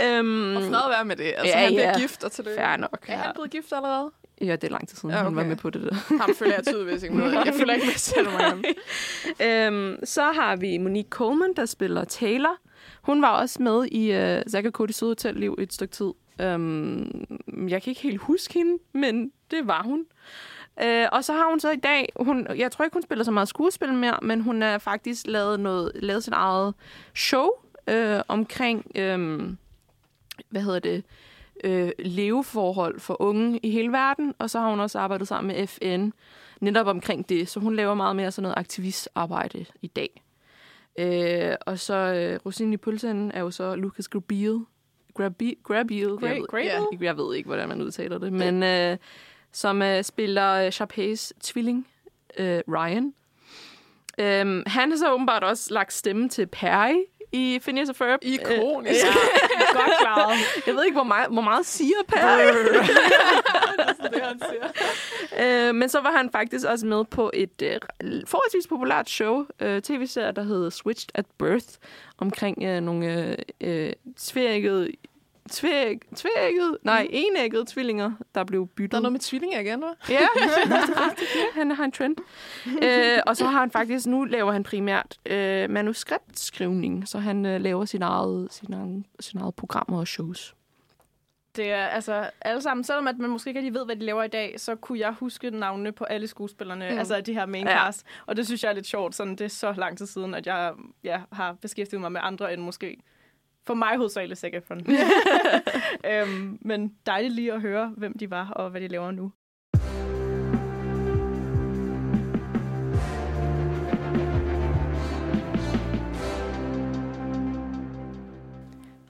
øhm, 0.18 0.56
Og 0.56 0.62
fred 0.62 0.88
være 0.90 1.04
med 1.04 1.16
det. 1.16 1.24
Altså, 1.24 1.46
Ja, 1.46 1.56
han 1.64 1.72
bliver 1.74 1.88
ja. 1.88 1.98
gift 1.98 2.24
og 2.24 2.32
tillykke. 2.32 2.60
Fair 2.60 2.76
nok. 2.76 3.04
Er 3.08 3.16
han 3.16 3.30
blevet 3.34 3.50
gift 3.50 3.72
allerede? 3.72 4.10
Ja, 4.40 4.56
det 4.56 4.64
er 4.64 4.68
lang 4.68 4.88
tid 4.88 4.96
siden, 4.96 5.10
Ja, 5.10 5.16
okay. 5.16 5.24
han 5.24 5.36
var 5.36 5.44
med 5.44 5.56
på 5.56 5.70
det 5.70 5.82
der. 5.82 6.16
Ham 6.20 6.34
følger 6.34 6.54
jeg 6.54 6.64
tydeligvis 6.66 7.02
ikke 7.02 7.14
med. 7.14 7.30
Jeg 7.32 7.54
følger 7.58 7.74
ikke 7.74 7.86
med 7.86 7.94
selv 8.12 8.28
øhm, 9.40 9.96
så 10.04 10.22
har 10.22 10.56
vi 10.56 10.78
Monique 10.78 11.08
Coleman, 11.08 11.54
der 11.56 11.66
spiller 11.66 12.04
Taylor. 12.04 12.56
Hun 13.02 13.22
var 13.22 13.28
også 13.28 13.62
med 13.62 13.86
i 13.86 14.10
uh, 14.10 14.50
Zack 14.52 14.66
og 14.66 14.72
Cody 14.72 14.90
Søde 14.90 15.10
Hotel-liv 15.10 15.56
et 15.58 15.72
stykke 15.72 15.92
tid. 15.92 16.12
Øhm, 16.40 17.24
jeg 17.68 17.82
kan 17.82 17.90
ikke 17.90 18.02
helt 18.02 18.20
huske 18.20 18.54
hende, 18.54 18.78
men 18.92 19.32
det 19.50 19.66
var 19.66 19.82
hun. 19.82 20.06
Øh, 20.82 21.06
og 21.12 21.24
så 21.24 21.32
har 21.32 21.48
hun 21.50 21.60
så 21.60 21.70
i 21.70 21.76
dag, 21.76 22.12
hun, 22.20 22.46
jeg 22.56 22.72
tror 22.72 22.84
ikke, 22.84 22.94
hun 22.94 23.02
spiller 23.02 23.24
så 23.24 23.30
meget 23.30 23.48
skuespil 23.48 23.92
mere, 23.92 24.18
men 24.22 24.40
hun 24.40 24.62
har 24.62 24.78
faktisk 24.78 25.26
lavet, 25.26 25.60
noget, 25.60 25.92
lavet 25.94 26.24
sit 26.24 26.32
eget 26.32 26.74
show 27.14 27.48
øh, 27.86 28.20
omkring, 28.28 28.86
øh, 28.94 29.42
hvad 30.48 30.62
hedder 30.62 30.78
det, 30.78 31.04
øh, 31.64 31.90
leveforhold 31.98 33.00
for 33.00 33.22
unge 33.22 33.58
i 33.62 33.70
hele 33.70 33.92
verden, 33.92 34.34
og 34.38 34.50
så 34.50 34.60
har 34.60 34.70
hun 34.70 34.80
også 34.80 34.98
arbejdet 34.98 35.28
sammen 35.28 35.56
med 35.56 35.66
FN 35.66 36.10
netop 36.60 36.86
omkring 36.86 37.28
det, 37.28 37.48
så 37.48 37.60
hun 37.60 37.76
laver 37.76 37.94
meget 37.94 38.16
mere 38.16 38.30
sådan 38.32 38.42
noget 38.42 38.58
aktivistarbejde 38.58 39.64
i 39.82 39.86
dag. 39.86 40.22
Øh, 40.98 41.54
og 41.66 41.78
så 41.78 41.94
øh, 41.94 42.40
rosinen 42.46 42.72
i 42.72 42.76
pølsen 42.76 43.30
er 43.34 43.40
jo 43.40 43.50
så 43.50 43.74
Lucas 43.76 44.08
Grabeel. 44.08 44.58
Grabeel? 45.14 45.56
Grabeel? 45.62 46.06
Gra- 46.08 46.26
Jeg 46.26 46.36
ved-? 46.36 46.46
Ja, 47.00 47.04
jeg 47.06 47.16
ved 47.16 47.34
ikke, 47.36 47.46
hvordan 47.46 47.68
man 47.68 47.82
udtaler 47.82 48.18
det, 48.18 48.32
men 48.32 48.62
øh, 48.62 48.96
som 49.52 49.82
øh, 49.82 50.04
spiller 50.04 50.52
øh, 50.52 50.72
Sharpays 50.72 51.32
tvilling, 51.42 51.86
øh, 52.38 52.60
Ryan. 52.68 53.14
Øhm, 54.18 54.62
han 54.66 54.90
har 54.90 54.98
så 54.98 55.12
åbenbart 55.12 55.44
også 55.44 55.74
lagt 55.74 55.92
stemme 55.92 56.28
til 56.28 56.46
Perry 56.46 56.94
i 57.34 57.58
Phineas 57.62 57.88
og 57.88 57.96
Ferb. 57.96 58.20
Ikonisk. 58.22 59.06
Øh, 59.06 59.12
Godt 59.78 59.90
klaret. 60.00 60.38
jeg 60.66 60.74
ved 60.74 60.84
ikke, 60.84 60.94
hvor 60.94 61.04
meget, 61.04 61.28
hvor 61.32 61.42
meget 61.42 61.66
siger 61.66 61.96
Perry. 62.08 62.46
det, 64.12 64.22
han 64.22 64.40
siger. 64.50 65.68
øh, 65.68 65.74
men 65.74 65.88
så 65.88 66.00
var 66.00 66.10
han 66.10 66.30
faktisk 66.30 66.66
også 66.66 66.86
med 66.86 67.04
på 67.04 67.30
et 67.34 67.62
øh, 67.62 67.80
forholdsvis 68.26 68.66
populært 68.66 69.10
show, 69.10 69.44
øh, 69.60 69.82
tv-serie, 69.82 70.32
der 70.32 70.42
hedder 70.42 70.70
Switched 70.70 71.10
at 71.14 71.26
Birth, 71.38 71.68
omkring 72.18 72.62
øh, 72.62 72.80
nogle 72.80 73.28
øh, 73.28 73.36
øh, 73.60 73.92
tvækkede 74.16 74.90
Tvæg, 75.50 75.98
tvækket, 76.16 76.78
nej, 76.82 77.06
enæggede 77.10 77.64
tvillinger, 77.68 78.12
der 78.34 78.44
blev 78.44 78.66
byttet. 78.66 78.90
Der 78.92 78.96
er 78.98 79.02
noget 79.02 79.12
med 79.12 79.20
tvillinger 79.20 79.60
igen, 79.60 79.84
hva'? 79.84 80.12
Ja, 80.12 80.26
han 81.60 81.70
har 81.70 81.84
en 81.84 81.92
trend. 81.92 82.16
øh, 82.82 83.18
og 83.26 83.36
så 83.36 83.44
har 83.46 83.60
han 83.60 83.70
faktisk, 83.70 84.06
nu 84.06 84.24
laver 84.24 84.52
han 84.52 84.62
primært 84.62 85.18
øh, 85.26 85.70
manuskriptskrivning, 85.70 87.08
så 87.08 87.18
han 87.18 87.46
øh, 87.46 87.60
laver 87.60 87.84
sin 87.84 88.02
eget, 88.02 88.52
sin, 88.52 88.72
eget, 88.72 89.04
sin 89.20 89.40
eget 89.40 89.54
programmer 89.54 89.98
og 90.00 90.08
shows. 90.08 90.54
Det 91.56 91.70
er 91.70 91.86
altså 91.86 92.30
alle 92.40 92.62
sammen, 92.62 92.84
selvom 92.84 93.08
at 93.08 93.18
man 93.18 93.30
måske 93.30 93.50
ikke 93.50 93.60
rigtig 93.60 93.74
ved, 93.74 93.84
hvad 93.84 93.96
de 93.96 94.04
laver 94.04 94.22
i 94.22 94.28
dag, 94.28 94.54
så 94.60 94.74
kunne 94.74 94.98
jeg 94.98 95.12
huske 95.12 95.50
navnene 95.50 95.92
på 95.92 96.04
alle 96.04 96.26
skuespillerne, 96.26 96.90
mm. 96.90 96.98
altså 96.98 97.20
de 97.20 97.32
her 97.34 97.46
main 97.46 97.66
Ja. 97.66 97.84
cast. 97.84 98.06
Og 98.26 98.36
det 98.36 98.46
synes 98.46 98.62
jeg 98.64 98.70
er 98.70 98.74
lidt 98.74 98.86
sjovt, 98.86 99.14
sådan 99.14 99.36
det 99.36 99.44
er 99.44 99.48
så 99.48 99.74
lang 99.76 99.98
tid 99.98 100.06
siden, 100.06 100.34
at 100.34 100.46
jeg 100.46 100.72
ja, 101.04 101.20
har 101.32 101.52
beskæftiget 101.52 102.00
mig 102.00 102.12
med 102.12 102.20
andre 102.24 102.52
end 102.52 102.62
måske 102.62 102.96
for 103.66 103.74
mig 103.74 103.96
hovedsageligt 103.96 104.40
Zac 104.40 104.50
Efron. 104.52 104.80
øhm, 106.10 106.58
men 106.60 106.94
dejligt 107.06 107.34
lige 107.34 107.52
at 107.52 107.60
høre, 107.60 107.94
hvem 107.96 108.18
de 108.18 108.30
var 108.30 108.48
og 108.50 108.70
hvad 108.70 108.80
de 108.80 108.88
laver 108.88 109.10
nu. 109.10 109.32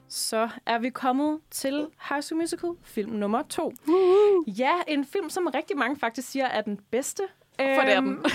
Så 0.09 0.49
er 0.65 0.79
vi 0.79 0.89
kommet 0.89 1.39
til 1.51 1.87
High 2.09 2.21
School 2.23 2.41
Musical, 2.41 2.69
film 2.83 3.11
nummer 3.11 3.41
to. 3.41 3.73
Ja, 4.47 4.71
en 4.87 5.05
film, 5.05 5.29
som 5.29 5.47
rigtig 5.47 5.77
mange 5.77 5.97
faktisk 5.99 6.29
siger 6.29 6.45
er 6.45 6.61
den 6.61 6.79
bedste. 6.91 7.23
For 7.59 7.81
det 7.81 7.97
den. 7.97 8.07
Øhm, 8.07 8.25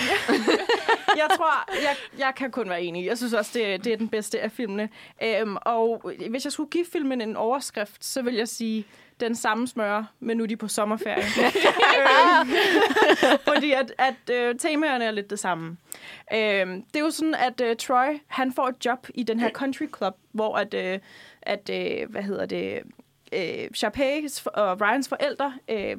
jeg 1.21 1.29
tror, 1.37 1.73
jeg, 1.83 1.97
jeg 2.19 2.33
kan 2.37 2.51
kun 2.51 2.69
være 2.69 2.83
enig. 2.83 3.07
Jeg 3.07 3.19
synes 3.19 3.33
også, 3.33 3.51
det, 3.55 3.85
det 3.85 3.93
er 3.93 3.97
den 3.97 4.09
bedste 4.09 4.41
af 4.41 4.53
filmene. 4.53 4.89
Øhm, 5.23 5.57
og 5.61 6.13
hvis 6.31 6.45
jeg 6.45 6.53
skulle 6.53 6.71
give 6.71 6.85
filmen 6.93 7.21
en 7.21 7.37
overskrift, 7.37 8.05
så 8.05 8.23
vil 8.23 8.35
jeg 8.35 8.49
sige, 8.49 8.87
den 9.21 9.35
samme 9.35 9.69
smør, 9.69 10.13
men 10.21 10.37
nu 10.37 10.43
er 10.43 10.47
de 10.47 10.57
på 10.57 10.69
sommerferie. 10.69 11.25
øhm, 12.01 12.51
fordi 13.49 13.73
at, 13.73 13.93
at 13.99 14.35
øh, 14.35 14.55
temaerne 14.59 15.05
er 15.05 15.11
lidt 15.11 15.31
det 15.31 15.39
samme. 15.39 15.77
Øhm, 16.35 16.83
det 16.83 16.97
er 16.97 17.01
jo 17.01 17.11
sådan, 17.11 17.35
at 17.35 17.61
øh, 17.61 17.77
Troy, 17.77 18.19
han 18.27 18.53
får 18.53 18.69
et 18.69 18.85
job 18.85 19.07
i 19.15 19.23
den 19.23 19.41
her 19.41 19.51
country 19.51 19.87
club, 19.97 20.15
hvor 20.33 20.57
at, 20.57 20.75
øh, 20.75 20.99
at 21.43 21.71
øh, 21.73 22.11
hvad 22.11 22.23
hedder 22.23 22.47
det, 22.47 22.83
øh, 23.33 23.69
Sharpays 23.75 24.47
og 24.47 24.81
Ryans 24.81 25.09
forældre, 25.09 25.55
øh, 25.69 25.97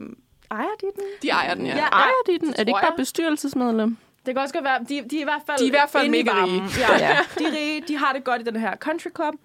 ejer 0.51 0.75
de 0.81 0.85
den? 0.95 1.03
De 1.21 1.29
ejer 1.29 1.53
den, 1.53 1.65
ja. 1.65 1.75
Ja. 1.75 1.87
Ejer 1.87 2.23
de 2.27 2.39
den? 2.39 2.49
Er 2.49 2.51
det 2.53 2.67
ikke 2.67 2.79
bare 2.81 2.97
bestyrelsesmedlem? 2.97 3.97
Det 4.25 4.35
kan 4.35 4.41
også 4.41 4.53
godt 4.53 4.63
være, 4.65 4.79
de, 4.79 5.09
de 5.09 5.17
er 5.17 5.21
i 5.21 5.23
hvert 5.23 5.41
fald 5.45 5.57
De 5.57 5.63
er 5.63 5.67
i 5.67 5.69
hvert 5.69 5.89
fald 5.89 6.09
mega 6.09 6.31
rige. 6.45 6.63
Ja, 6.79 6.97
ja. 7.07 7.17
De 7.39 7.45
er 7.45 7.51
rige, 7.51 7.83
de 7.87 7.97
har 7.97 8.13
det 8.13 8.23
godt 8.23 8.41
i 8.41 8.43
den 8.43 8.55
her 8.55 8.75
country 8.75 9.09
club. 9.15 9.35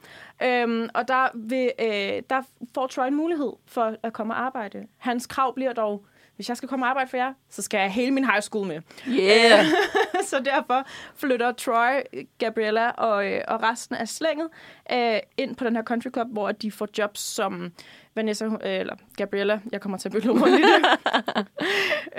Øhm, 0.43 0.89
og 0.95 1.09
der, 1.09 1.29
vil, 1.35 1.71
øh, 1.81 2.23
der 2.31 2.43
får 2.75 2.87
Troy 2.87 3.07
en 3.07 3.15
mulighed 3.15 3.53
for 3.67 3.97
at 4.03 4.13
komme 4.13 4.35
og 4.35 4.41
arbejde. 4.41 4.87
Hans 4.99 5.27
krav 5.27 5.55
bliver 5.55 5.73
dog, 5.73 6.05
hvis 6.37 6.49
jeg 6.49 6.57
skal 6.57 6.69
komme 6.69 6.87
og 6.87 6.91
arbejde 6.91 7.11
for 7.11 7.17
jer, 7.17 7.33
så 7.49 7.63
skal 7.63 7.79
jeg 7.79 7.91
hele 7.91 8.11
min 8.11 8.25
high 8.25 8.43
school 8.43 8.67
med. 8.67 8.81
Yeah! 9.09 9.65
så 10.31 10.41
derfor 10.45 10.87
flytter 11.15 11.53
Troy, 11.53 12.01
Gabriella 12.39 12.91
og, 12.91 13.27
øh, 13.27 13.41
og 13.49 13.63
resten 13.63 13.97
af 13.97 14.09
slænget 14.09 14.49
øh, 14.93 15.19
ind 15.37 15.57
på 15.57 15.65
den 15.65 15.77
her 15.77 15.83
country 15.83 16.11
club, 16.13 16.29
hvor 16.33 16.53
de 16.53 16.73
får 16.73 16.89
jobs 16.99 17.21
som 17.21 17.73
Vanessa, 18.15 18.45
øh, 18.45 18.53
eller 18.63 18.95
Gabriella, 19.17 19.61
jeg 19.73 19.81
kommer 19.81 19.99
til 19.99 20.09
at 20.09 20.13
bytte 20.13 20.31
rundt 20.31 20.59
i 20.59 20.63
det. 20.63 21.47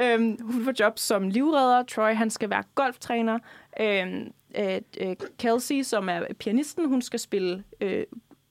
øhm, 0.04 0.38
hun 0.42 0.66
får 0.66 0.74
jobs 0.80 1.02
som 1.02 1.30
livredder. 1.30 1.84
Troy, 1.84 2.14
han 2.14 2.30
skal 2.30 2.50
være 2.50 2.64
golftræner. 2.76 3.40
Øhm, 3.80 4.32
øh, 4.60 4.82
øh, 5.02 5.16
Kelsey, 5.40 5.84
som 5.84 6.10
er 6.10 6.22
pianisten, 6.40 6.88
hun 6.88 7.02
skal 7.02 7.20
spille 7.20 7.64
øh, 7.82 8.04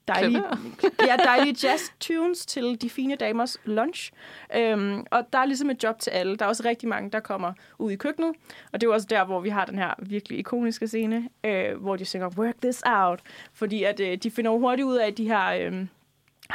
dejlige, 0.09 0.43
ja, 1.07 1.17
dejlige 1.25 1.57
jazz 1.63 1.83
tunes 2.01 2.47
til 2.47 2.83
de 2.83 2.91
fine 2.91 3.17
damers 3.17 3.61
lunch. 3.65 4.13
Øhm, 4.57 5.07
og 5.11 5.23
der 5.33 5.39
er 5.39 5.45
ligesom 5.45 5.71
et 5.71 5.83
job 5.83 5.99
til 5.99 6.11
alle. 6.11 6.37
Der 6.37 6.45
er 6.45 6.49
også 6.49 6.63
rigtig 6.65 6.89
mange, 6.89 7.11
der 7.11 7.21
kommer 7.21 7.53
ud 7.79 7.93
i 7.93 7.97
køkkenet. 7.97 8.33
Og 8.73 8.81
det 8.81 8.87
er 8.87 8.91
jo 8.91 8.95
også 8.95 9.07
der, 9.11 9.25
hvor 9.25 9.41
vi 9.41 9.49
har 9.49 9.65
den 9.65 9.79
her 9.79 9.95
virkelig 9.99 10.39
ikoniske 10.39 10.89
scene, 10.89 11.29
øh, 11.45 11.77
hvor 11.77 11.97
de 11.97 12.05
synger 12.05 12.31
Work 12.39 12.55
this 12.63 12.83
out. 12.87 13.21
Fordi 13.53 13.83
at 13.83 14.01
øh, 14.01 14.19
de 14.19 14.31
finder 14.31 14.51
jo 14.51 14.59
hurtigt 14.59 14.87
ud 14.87 14.97
af, 14.97 15.07
at 15.07 15.19
de 15.19 15.25
her... 15.25 15.47
Øh, 15.47 15.87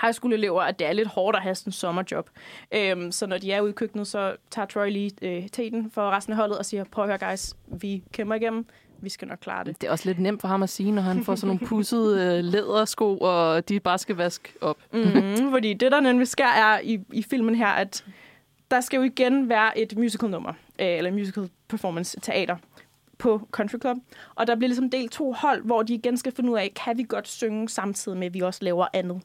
high 0.01 0.13
school 0.13 0.33
elever, 0.33 0.61
at 0.61 0.79
det 0.79 0.87
er 0.87 0.93
lidt 0.93 1.07
hårdt 1.07 1.37
at 1.37 1.43
have 1.43 1.55
sådan 1.55 1.69
en 1.69 1.73
sommerjob. 1.73 2.29
Øhm, 2.71 3.11
så 3.11 3.27
når 3.27 3.37
de 3.37 3.51
er 3.51 3.61
ude 3.61 3.69
i 3.69 3.73
køkkenet, 3.73 4.07
så 4.07 4.35
tager 4.51 4.65
Troy 4.65 4.89
lige 4.89 5.11
øh, 5.21 5.49
teten 5.49 5.91
for 5.91 6.11
resten 6.11 6.33
af 6.33 6.37
holdet 6.37 6.57
og 6.57 6.65
siger, 6.65 6.83
prøv 6.83 7.03
at 7.03 7.09
høre 7.09 7.29
guys, 7.31 7.53
vi 7.67 8.03
kæmper 8.13 8.35
igennem, 8.35 8.65
vi 9.01 9.09
skal 9.09 9.27
nok 9.27 9.39
klare 9.39 9.63
det. 9.63 9.81
Det 9.81 9.87
er 9.87 9.91
også 9.91 10.09
lidt 10.09 10.19
nemt 10.19 10.41
for 10.41 10.47
ham 10.47 10.63
at 10.63 10.69
sige, 10.69 10.91
når 10.91 11.01
han 11.01 11.23
får 11.23 11.35
sådan 11.35 11.47
nogle 11.47 11.67
pussede 11.67 12.37
øh, 12.37 12.43
lædersko, 12.43 13.17
og 13.17 13.69
de 13.69 13.79
bare 13.79 13.97
skal 13.97 14.15
vaske 14.15 14.53
op. 14.61 14.77
Mm, 14.93 15.51
fordi 15.51 15.73
det, 15.73 15.91
der 15.91 15.99
nemlig 15.99 16.27
sker, 16.27 16.45
er 16.45 16.79
i, 16.83 16.99
i 17.13 17.23
filmen 17.23 17.55
her, 17.55 17.67
at 17.67 18.05
der 18.71 18.81
skal 18.81 18.97
jo 18.97 19.03
igen 19.03 19.49
være 19.49 19.77
et 19.77 19.97
musical-nummer, 19.97 20.53
øh, 20.79 20.87
eller 20.87 21.11
musical 21.11 21.49
performance 21.67 22.19
teater 22.19 22.55
på 23.21 23.47
Country 23.51 23.77
Club. 23.81 23.97
Og 24.35 24.47
der 24.47 24.55
bliver 24.55 24.67
ligesom 24.67 24.89
delt 24.89 25.11
to 25.11 25.33
hold, 25.33 25.63
hvor 25.63 25.83
de 25.83 25.93
igen 25.93 26.17
skal 26.17 26.31
finde 26.35 26.51
ud 26.51 26.57
af, 26.57 26.71
kan 26.75 26.97
vi 26.97 27.03
godt 27.03 27.27
synge 27.27 27.69
samtidig 27.69 28.17
med, 28.17 28.27
at 28.27 28.33
vi 28.33 28.39
også 28.39 28.59
laver 28.63 28.87
andet. 28.93 29.21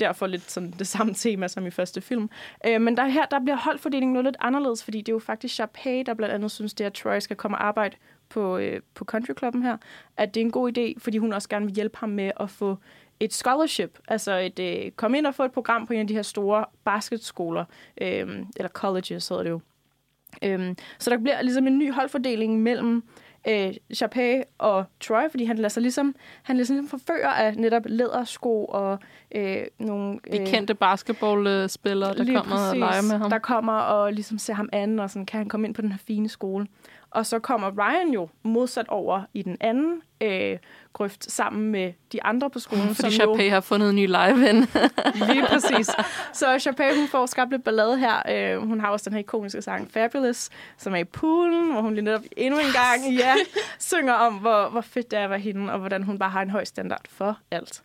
Derfor 0.00 0.26
lidt 0.26 0.50
sådan 0.50 0.74
det 0.78 0.86
samme 0.86 1.14
tema 1.14 1.48
som 1.48 1.66
i 1.66 1.70
første 1.70 2.00
film. 2.00 2.30
Øh, 2.66 2.80
men 2.80 2.96
der 2.96 3.06
her, 3.06 3.26
der 3.26 3.40
bliver 3.40 3.56
holdfordelingen 3.56 4.12
noget 4.12 4.24
lidt 4.24 4.36
anderledes, 4.40 4.84
fordi 4.84 4.98
det 4.98 5.08
er 5.08 5.14
jo 5.14 5.18
faktisk 5.18 5.54
Sharpay, 5.54 6.02
der 6.06 6.14
blandt 6.14 6.34
andet 6.34 6.50
synes, 6.50 6.74
det 6.74 6.84
er, 6.84 6.88
at 6.88 6.94
Troy 6.94 7.18
skal 7.18 7.36
komme 7.36 7.56
og 7.56 7.66
arbejde 7.66 7.96
på, 8.28 8.58
øh, 8.58 8.80
på 8.94 9.04
Country 9.04 9.32
Clubben 9.38 9.62
her, 9.62 9.76
at 10.16 10.34
det 10.34 10.40
er 10.40 10.44
en 10.44 10.50
god 10.50 10.78
idé, 10.78 10.94
fordi 10.98 11.18
hun 11.18 11.32
også 11.32 11.48
gerne 11.48 11.66
vil 11.66 11.74
hjælpe 11.74 11.98
ham 11.98 12.08
med 12.08 12.30
at 12.40 12.50
få 12.50 12.76
et 13.20 13.34
scholarship, 13.34 13.98
altså 14.08 14.32
et, 14.32 14.58
øh, 14.58 14.90
komme 14.90 15.18
ind 15.18 15.26
og 15.26 15.34
få 15.34 15.44
et 15.44 15.52
program 15.52 15.86
på 15.86 15.92
en 15.92 16.00
af 16.00 16.06
de 16.06 16.14
her 16.14 16.22
store 16.22 16.64
basketskoler, 16.84 17.64
øh, 18.00 18.42
eller 18.56 18.68
colleges 18.68 19.28
hedder 19.28 19.42
det 19.42 19.50
jo. 19.50 19.60
Øhm, 20.42 20.76
så 20.98 21.10
der 21.10 21.18
bliver 21.18 21.42
ligesom 21.42 21.66
en 21.66 21.78
ny 21.78 21.92
holdfordeling 21.92 22.62
mellem 22.62 23.02
øh, 23.48 23.74
Chapé 23.94 24.42
og 24.58 24.84
Troy, 25.00 25.30
fordi 25.30 25.44
han 25.44 25.56
lader 25.56 25.68
sig 25.68 25.82
ligesom, 25.82 26.14
han 26.42 26.56
lader 26.56 26.66
sig 26.66 26.76
ligesom 26.76 27.00
forføre 27.00 27.38
af 27.38 27.56
netop 27.56 27.82
lædersko 27.86 28.64
og 28.64 28.98
øh, 29.34 29.56
nogle... 29.78 30.18
De 30.32 30.46
kendte 30.46 30.74
basketballspillere, 30.74 32.14
der 32.14 32.24
kommer 32.24 32.56
og 32.56 32.68
præcis. 32.68 32.78
leger 32.78 33.02
med 33.02 33.18
ham. 33.18 33.30
Der 33.30 33.38
kommer 33.38 33.72
og 33.72 34.12
ligesom 34.12 34.38
ser 34.38 34.54
ham 34.54 34.68
an, 34.72 34.98
og 34.98 35.10
sådan, 35.10 35.26
kan 35.26 35.38
han 35.38 35.48
komme 35.48 35.66
ind 35.66 35.74
på 35.74 35.82
den 35.82 35.92
her 35.92 35.98
fine 35.98 36.28
skole. 36.28 36.66
Og 37.10 37.26
så 37.26 37.38
kommer 37.38 37.70
Ryan 37.78 38.12
jo 38.12 38.28
modsat 38.42 38.88
over 38.88 39.22
i 39.34 39.42
den 39.42 39.56
anden 39.60 40.02
øh, 40.20 40.58
grøft 40.92 41.32
sammen 41.32 41.70
med 41.70 41.92
de 42.12 42.22
andre 42.22 42.50
på 42.50 42.58
skolen. 42.58 42.94
Fordi 42.94 43.16
som 43.16 43.30
jo, 43.30 43.50
har 43.50 43.60
fundet 43.60 43.90
en 43.90 43.96
ny 43.96 44.06
legeven. 44.06 44.56
Lige 45.28 45.46
præcis. 45.46 45.90
Så 46.32 46.56
Chapé, 46.56 46.98
hun 46.98 47.08
får 47.08 47.26
skabt 47.26 47.50
lidt 47.50 47.64
ballade 47.64 47.98
her. 47.98 48.22
Øh, 48.30 48.68
hun 48.68 48.80
har 48.80 48.88
også 48.88 49.10
den 49.10 49.12
her 49.12 49.20
ikoniske 49.20 49.62
sang 49.62 49.90
Fabulous, 49.90 50.48
som 50.78 50.94
er 50.94 50.98
i 50.98 51.04
poolen, 51.04 51.72
hvor 51.72 51.80
hun 51.80 51.94
lige 51.94 52.04
netop 52.04 52.22
endnu 52.36 52.60
en 52.60 52.72
gang 52.72 53.14
ja, 53.14 53.34
synger 53.78 54.12
om, 54.12 54.34
hvor, 54.34 54.68
hvor 54.68 54.80
fedt 54.80 55.10
det 55.10 55.18
er 55.18 55.24
at 55.24 55.30
være 55.30 55.38
hende, 55.38 55.72
og 55.72 55.78
hvordan 55.78 56.02
hun 56.02 56.18
bare 56.18 56.30
har 56.30 56.42
en 56.42 56.50
høj 56.50 56.64
standard 56.64 57.04
for 57.08 57.38
alt. 57.50 57.82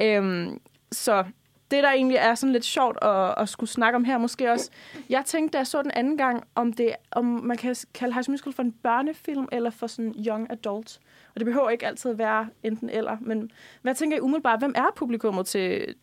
Øhm, 0.00 0.60
så 0.92 1.24
det, 1.70 1.82
der 1.82 1.90
egentlig 1.90 2.16
er 2.16 2.34
sådan 2.34 2.52
lidt 2.52 2.64
sjovt 2.64 2.98
at, 3.02 3.34
at 3.36 3.48
skulle 3.48 3.70
snakke 3.70 3.96
om 3.96 4.04
her, 4.04 4.18
måske 4.18 4.50
også. 4.52 4.70
Jeg 5.08 5.22
tænkte, 5.24 5.52
da 5.52 5.58
jeg 5.58 5.66
så 5.66 5.82
den 5.82 5.90
anden 5.90 6.18
gang, 6.18 6.44
om, 6.54 6.72
det, 6.72 6.92
om 7.10 7.24
man 7.24 7.56
kan 7.56 7.76
kalde 7.94 8.14
High 8.14 8.24
School 8.24 8.32
Musical 8.32 8.52
for 8.52 8.62
en 8.62 8.72
børnefilm, 8.72 9.48
eller 9.52 9.70
for 9.70 9.86
sådan 9.86 10.14
young 10.26 10.46
adult. 10.50 11.00
Og 11.34 11.40
det 11.40 11.46
behøver 11.46 11.70
ikke 11.70 11.86
altid 11.86 12.10
at 12.10 12.18
være 12.18 12.48
enten 12.62 12.90
eller. 12.90 13.16
Men 13.20 13.50
hvad 13.82 13.94
tænker 13.94 14.16
I 14.16 14.20
umiddelbart? 14.20 14.58
Hvem 14.58 14.72
er 14.76 14.86
publikummet 14.96 15.46
til, 15.46 15.94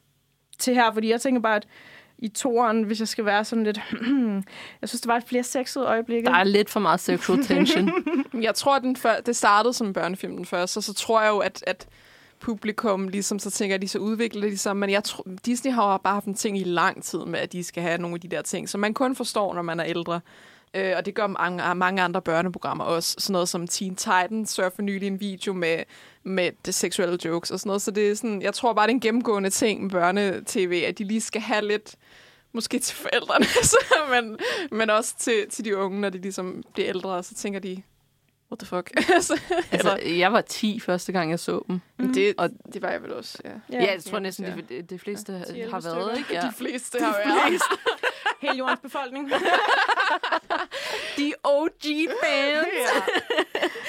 til 0.60 0.76
her? 0.76 0.94
Fordi 0.94 1.10
jeg 1.10 1.22
tænker 1.22 1.42
bare, 1.42 1.56
at 1.56 1.68
i 2.18 2.28
toeren, 2.28 2.84
hvis 2.84 3.00
jeg 3.00 3.08
skal 3.08 3.26
være 3.26 3.46
sådan 3.46 3.64
lidt... 3.64 3.82
jeg 4.82 4.90
synes, 4.90 5.02
der 5.02 5.12
var 5.12 5.18
et 5.18 5.24
flere 5.24 5.44
sexede 5.44 5.86
øjeblikke. 5.86 6.26
Der 6.26 6.36
er 6.36 6.44
lidt 6.44 6.70
for 6.70 6.80
meget 6.80 7.00
sexual 7.00 7.44
tension. 7.44 7.92
Jeg 8.42 8.56
tror, 8.56 8.76
at 8.76 8.82
den 8.82 8.96
før, 8.96 9.20
det 9.26 9.36
startede 9.36 9.74
som 9.74 9.88
en 9.88 9.94
børnefilm 9.94 10.36
den 10.36 10.46
første, 10.46 10.78
og 10.78 10.84
så 10.84 10.94
tror 10.94 11.22
jeg 11.22 11.30
jo, 11.30 11.38
at, 11.38 11.64
at 11.68 11.88
publikum, 12.42 13.08
ligesom, 13.08 13.40
så 13.40 13.52
tænker 13.52 13.74
jeg, 13.74 13.76
at 13.76 13.82
de 13.82 13.88
så 13.88 14.00
udvikler 14.00 14.42
det 14.42 14.50
ligesom. 14.50 14.78
Men 14.78 14.90
jeg 14.90 15.04
tror, 15.04 15.26
Disney 15.46 15.72
har 15.72 15.92
jo 15.92 15.98
bare 15.98 16.14
haft 16.14 16.26
en 16.26 16.34
ting 16.34 16.58
i 16.58 16.64
lang 16.64 17.04
tid 17.04 17.20
med, 17.20 17.40
at 17.40 17.52
de 17.52 17.64
skal 17.64 17.84
have 17.84 17.98
nogle 17.98 18.16
af 18.16 18.22
de 18.22 18.28
der 18.28 18.42
ting, 18.42 18.70
som 18.70 18.82
man 18.82 18.94
kun 18.94 19.16
forstår, 19.16 19.54
når 19.54 19.62
man 19.62 19.80
er 19.80 19.86
ældre. 19.86 20.22
Øh, 20.74 20.94
og 20.98 21.06
det 21.06 21.16
gør 21.16 21.28
mange, 21.28 21.76
mange 21.76 22.02
andre 22.02 22.22
børneprogrammer 22.22 22.84
også. 22.84 23.16
Sådan 23.20 23.34
noget 23.34 23.50
som 23.50 23.68
Teen 23.68 23.96
Titans 23.96 24.50
surfer 24.50 24.84
nylig 24.84 25.08
en 25.08 25.20
video 25.20 25.54
med, 25.54 25.84
med 26.24 26.52
det 26.66 26.76
seksuelle 26.76 27.18
jokes 27.26 27.52
og 27.52 27.60
sådan 27.60 27.70
noget. 27.70 27.82
Så 27.82 27.92
det 27.92 28.12
er 28.12 28.16
sådan, 28.16 28.42
jeg 28.42 28.54
tror 28.54 28.74
bare, 28.74 28.88
det 28.88 28.92
er 28.92 28.96
en 28.96 29.02
gennemgående 29.02 29.50
ting 29.50 29.82
med 29.82 29.90
børnetv, 29.90 30.84
at 30.88 30.98
de 30.98 31.04
lige 31.04 31.22
skal 31.22 31.42
have 31.42 31.68
lidt 31.68 31.96
måske 32.54 32.80
til 32.80 32.96
forældrene, 32.96 33.46
så, 33.64 33.78
men, 34.10 34.38
men 34.72 34.90
også 34.90 35.14
til, 35.18 35.50
til 35.50 35.66
de 35.66 35.78
unge, 35.78 36.02
når 36.02 36.10
de 36.10 36.18
ligesom 36.18 36.64
bliver 36.74 36.90
ældre, 36.90 37.24
så 37.24 37.36
tænker 37.36 37.60
de, 37.60 37.82
what 38.52 38.60
the 38.60 38.68
fuck? 38.68 38.92
altså, 39.16 39.42
Altså, 39.72 40.00
jeg 40.06 40.34
var 40.34 40.42
10 40.42 40.80
første 40.80 41.12
gang, 41.12 41.32
jeg 41.32 41.40
så 41.40 41.64
dem. 41.68 41.82
mm. 41.98 42.14
det, 42.14 42.34
og 42.38 42.50
det 42.74 42.82
var 42.82 42.90
jeg 42.90 43.04
vel 43.04 43.14
også, 43.14 43.38
ja. 43.46 43.50
Ja, 43.50 43.84
ja 43.84 43.92
jeg 43.94 44.04
tror 44.04 44.20
næsten, 44.20 44.46
ja. 44.46 44.56
det, 44.56 44.70
det, 44.70 44.90
det 44.90 45.02
fleste 45.02 45.44
Ja, 45.56 45.66
10-11 45.66 45.72
har 45.72 45.82
været, 45.82 46.18
ikke? 46.18 46.34
Ja. 46.34 46.42
De 46.48 46.54
fleste 46.58 47.00
har 47.00 47.18
været. 47.26 47.62
Hele 48.42 48.58
jordens 48.58 48.80
befolkning. 48.80 49.32
De 51.18 51.34
OG 51.44 51.84
fans. 52.24 52.68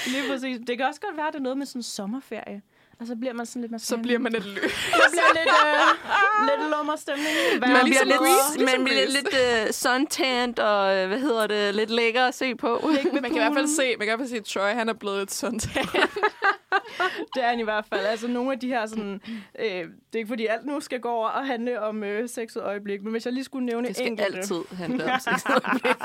Lige 0.07 0.29
præcis. 0.31 0.59
Det 0.66 0.79
kan 0.79 0.87
også 0.87 1.01
godt 1.01 1.16
være, 1.16 1.27
at 1.27 1.33
det 1.33 1.38
er 1.38 1.42
noget 1.42 1.59
med 1.59 1.66
sådan 1.66 1.79
en 1.79 1.83
sommerferie. 1.83 2.62
Og 3.03 3.09
så 3.09 3.17
bliver 3.17 3.33
man 3.33 3.47
sådan 3.47 3.62
lidt 3.62 3.73
mere 3.73 3.79
Så 3.79 3.97
bliver 4.07 4.19
man 4.19 4.35
et 4.35 4.45
løb. 4.45 4.71
Så 4.71 5.11
bliver 5.11 5.33
lidt, 5.35 5.49
øh, 5.67 6.51
lidt 6.51 6.71
lummer 6.77 6.97
stemning. 6.97 7.29
Man 7.61 7.61
bliver 7.61 7.85
ligesom 7.85 8.07
lidt, 8.09 8.19
Grease, 8.19 8.59
ligesom 8.59 8.81
man 8.81 8.85
bliver 8.85 9.07
lidt 9.07 9.29
uh, 9.67 9.71
suntanned 9.71 10.59
og, 10.59 10.97
øh, 10.97 11.09
hvad 11.09 11.19
hedder 11.19 11.47
det, 11.47 11.75
lidt 11.75 11.91
lækker 11.91 12.25
at 12.25 12.35
se 12.35 12.55
på. 12.55 12.91
Man 13.12 13.23
kan 13.23 13.35
i 13.35 13.38
hvert 13.38 13.55
fald 13.55 13.67
se, 13.67 13.97
man 13.99 14.07
kan 14.07 14.07
i 14.07 14.07
hvert 14.07 14.19
fald 14.19 14.29
se, 14.29 14.37
at 14.37 14.45
Troy, 14.45 14.71
han 14.75 14.88
er 14.88 14.93
blevet 14.93 15.23
et 15.23 15.31
sådan 15.31 15.59
Det 17.35 17.45
er 17.45 17.49
han 17.49 17.61
i 17.61 17.62
hvert 17.62 17.85
fald. 17.93 18.07
Altså 18.07 18.29
nogle 18.29 18.53
af 18.53 18.59
de 18.61 18.69
her 18.69 18.87
sådan... 18.87 19.21
Øh, 19.59 19.67
det 19.67 19.85
er 20.12 20.19
ikke 20.19 20.29
fordi 20.29 20.47
alt 20.47 20.67
nu 20.67 20.81
skal 20.81 21.01
gå 21.01 21.09
over 21.09 21.29
og 21.29 21.47
handle 21.47 21.81
om 21.81 22.05
øh, 22.05 22.29
sexet 22.29 22.62
øjeblik, 22.62 23.03
men 23.03 23.11
hvis 23.12 23.25
jeg 23.25 23.33
lige 23.33 23.45
skulle 23.45 23.67
nævne 23.67 23.88
Det 23.88 23.97
skal 23.97 24.07
enkelte... 24.09 24.37
altid 24.38 24.61
handle 24.77 25.05
om 25.05 25.21
sexøjeblik. 25.31 25.97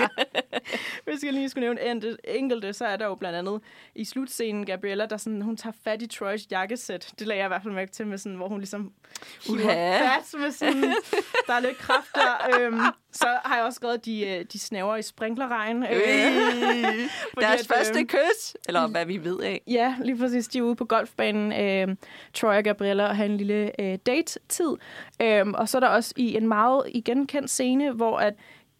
Hvis 1.05 1.23
jeg 1.23 1.33
lige 1.33 1.49
skulle 1.49 1.65
nævne 1.65 1.91
enkelte, 1.91 2.17
enkelte, 2.23 2.73
så 2.73 2.85
er 2.85 2.95
der 2.95 3.05
jo 3.05 3.15
blandt 3.15 3.37
andet 3.37 3.61
i 3.95 4.05
slutscenen 4.05 4.65
Gabriella, 4.65 5.05
der 5.05 5.17
sådan, 5.17 5.41
hun 5.41 5.57
tager 5.57 5.73
fat 5.83 6.01
i 6.01 6.07
Troys 6.07 6.51
jakkesæt. 6.51 7.13
Det 7.19 7.27
lagde 7.27 7.39
jeg 7.39 7.47
i 7.47 7.47
hvert 7.47 7.63
fald 7.63 7.73
mærke 7.73 7.91
til, 7.91 8.07
med 8.07 8.17
sådan, 8.17 8.35
hvor 8.35 8.47
hun 8.47 8.59
ligesom 8.59 8.91
hiver 9.47 9.97
fat 9.97 10.39
med 10.39 10.51
sådan, 10.51 10.81
der 11.47 11.53
er 11.53 11.59
lidt 11.59 11.77
kraft 11.77 12.15
der. 12.15 12.59
Øhm, 12.59 12.79
så 13.11 13.39
har 13.45 13.55
jeg 13.55 13.65
også 13.65 13.75
skrevet, 13.75 14.05
de, 14.05 14.27
øh, 14.27 14.45
de 14.53 14.59
snæver 14.59 14.95
i 14.95 15.01
sprinklerregn. 15.01 15.83
Øh, 15.83 15.89
fordi 15.89 17.45
Deres 17.45 17.61
at, 17.61 17.71
øh, 17.71 17.77
første 17.77 18.03
kys, 18.03 18.55
eller 18.67 18.87
hvad 18.87 19.05
vi 19.05 19.23
ved 19.23 19.39
af. 19.39 19.61
Ja, 19.67 19.95
lige 20.03 20.17
præcis. 20.17 20.47
De 20.47 20.57
er 20.57 20.61
ude 20.61 20.75
på 20.75 20.85
golfbanen, 20.85 21.53
øh, 21.53 21.95
Troy 22.33 22.55
og 22.55 22.63
Gabriella, 22.63 23.07
og 23.07 23.15
har 23.15 23.25
en 23.25 23.37
lille 23.37 23.81
øh, 23.81 23.97
date-tid. 24.05 24.71
Øhm, 25.21 25.53
og 25.53 25.69
så 25.69 25.77
er 25.77 25.79
der 25.79 25.87
også 25.87 26.13
i 26.15 26.37
en 26.37 26.47
meget 26.47 26.83
igen 26.87 27.27
kendt 27.27 27.49
scene, 27.49 27.91
hvor 27.91 28.17
at 28.17 28.33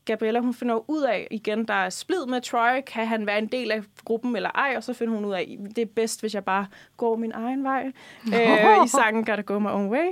Gabriella 0.08 0.39
hun 0.39 0.54
finder 0.54 0.89
ud 0.89 1.02
af, 1.02 1.28
igen, 1.32 1.65
der 1.65 1.74
er 1.74 1.89
splid 1.89 2.26
med 2.28 2.41
Troy, 2.41 2.82
kan 2.88 3.08
han 3.08 3.26
være 3.26 3.38
en 3.38 3.48
del 3.48 3.72
af 3.72 3.82
gruppen 4.06 4.36
eller 4.36 4.50
ej, 4.50 4.74
og 4.78 4.84
så 4.84 4.93
finder 4.93 5.13
hun 5.15 5.26
ud 5.26 5.34
af, 5.34 5.58
det 5.76 5.82
er 5.82 5.86
bedst, 5.96 6.20
hvis 6.20 6.34
jeg 6.34 6.46
bare 6.46 6.67
går 6.98 7.15
min 7.15 7.32
egen 7.36 7.63
vej. 7.63 7.91
øh, 8.28 8.86
I 8.86 8.88
sangen 8.88 9.26
Gotta 9.26 9.41
Go 9.41 9.60
My 9.60 9.67
Own 9.67 9.89
Way. 9.89 10.08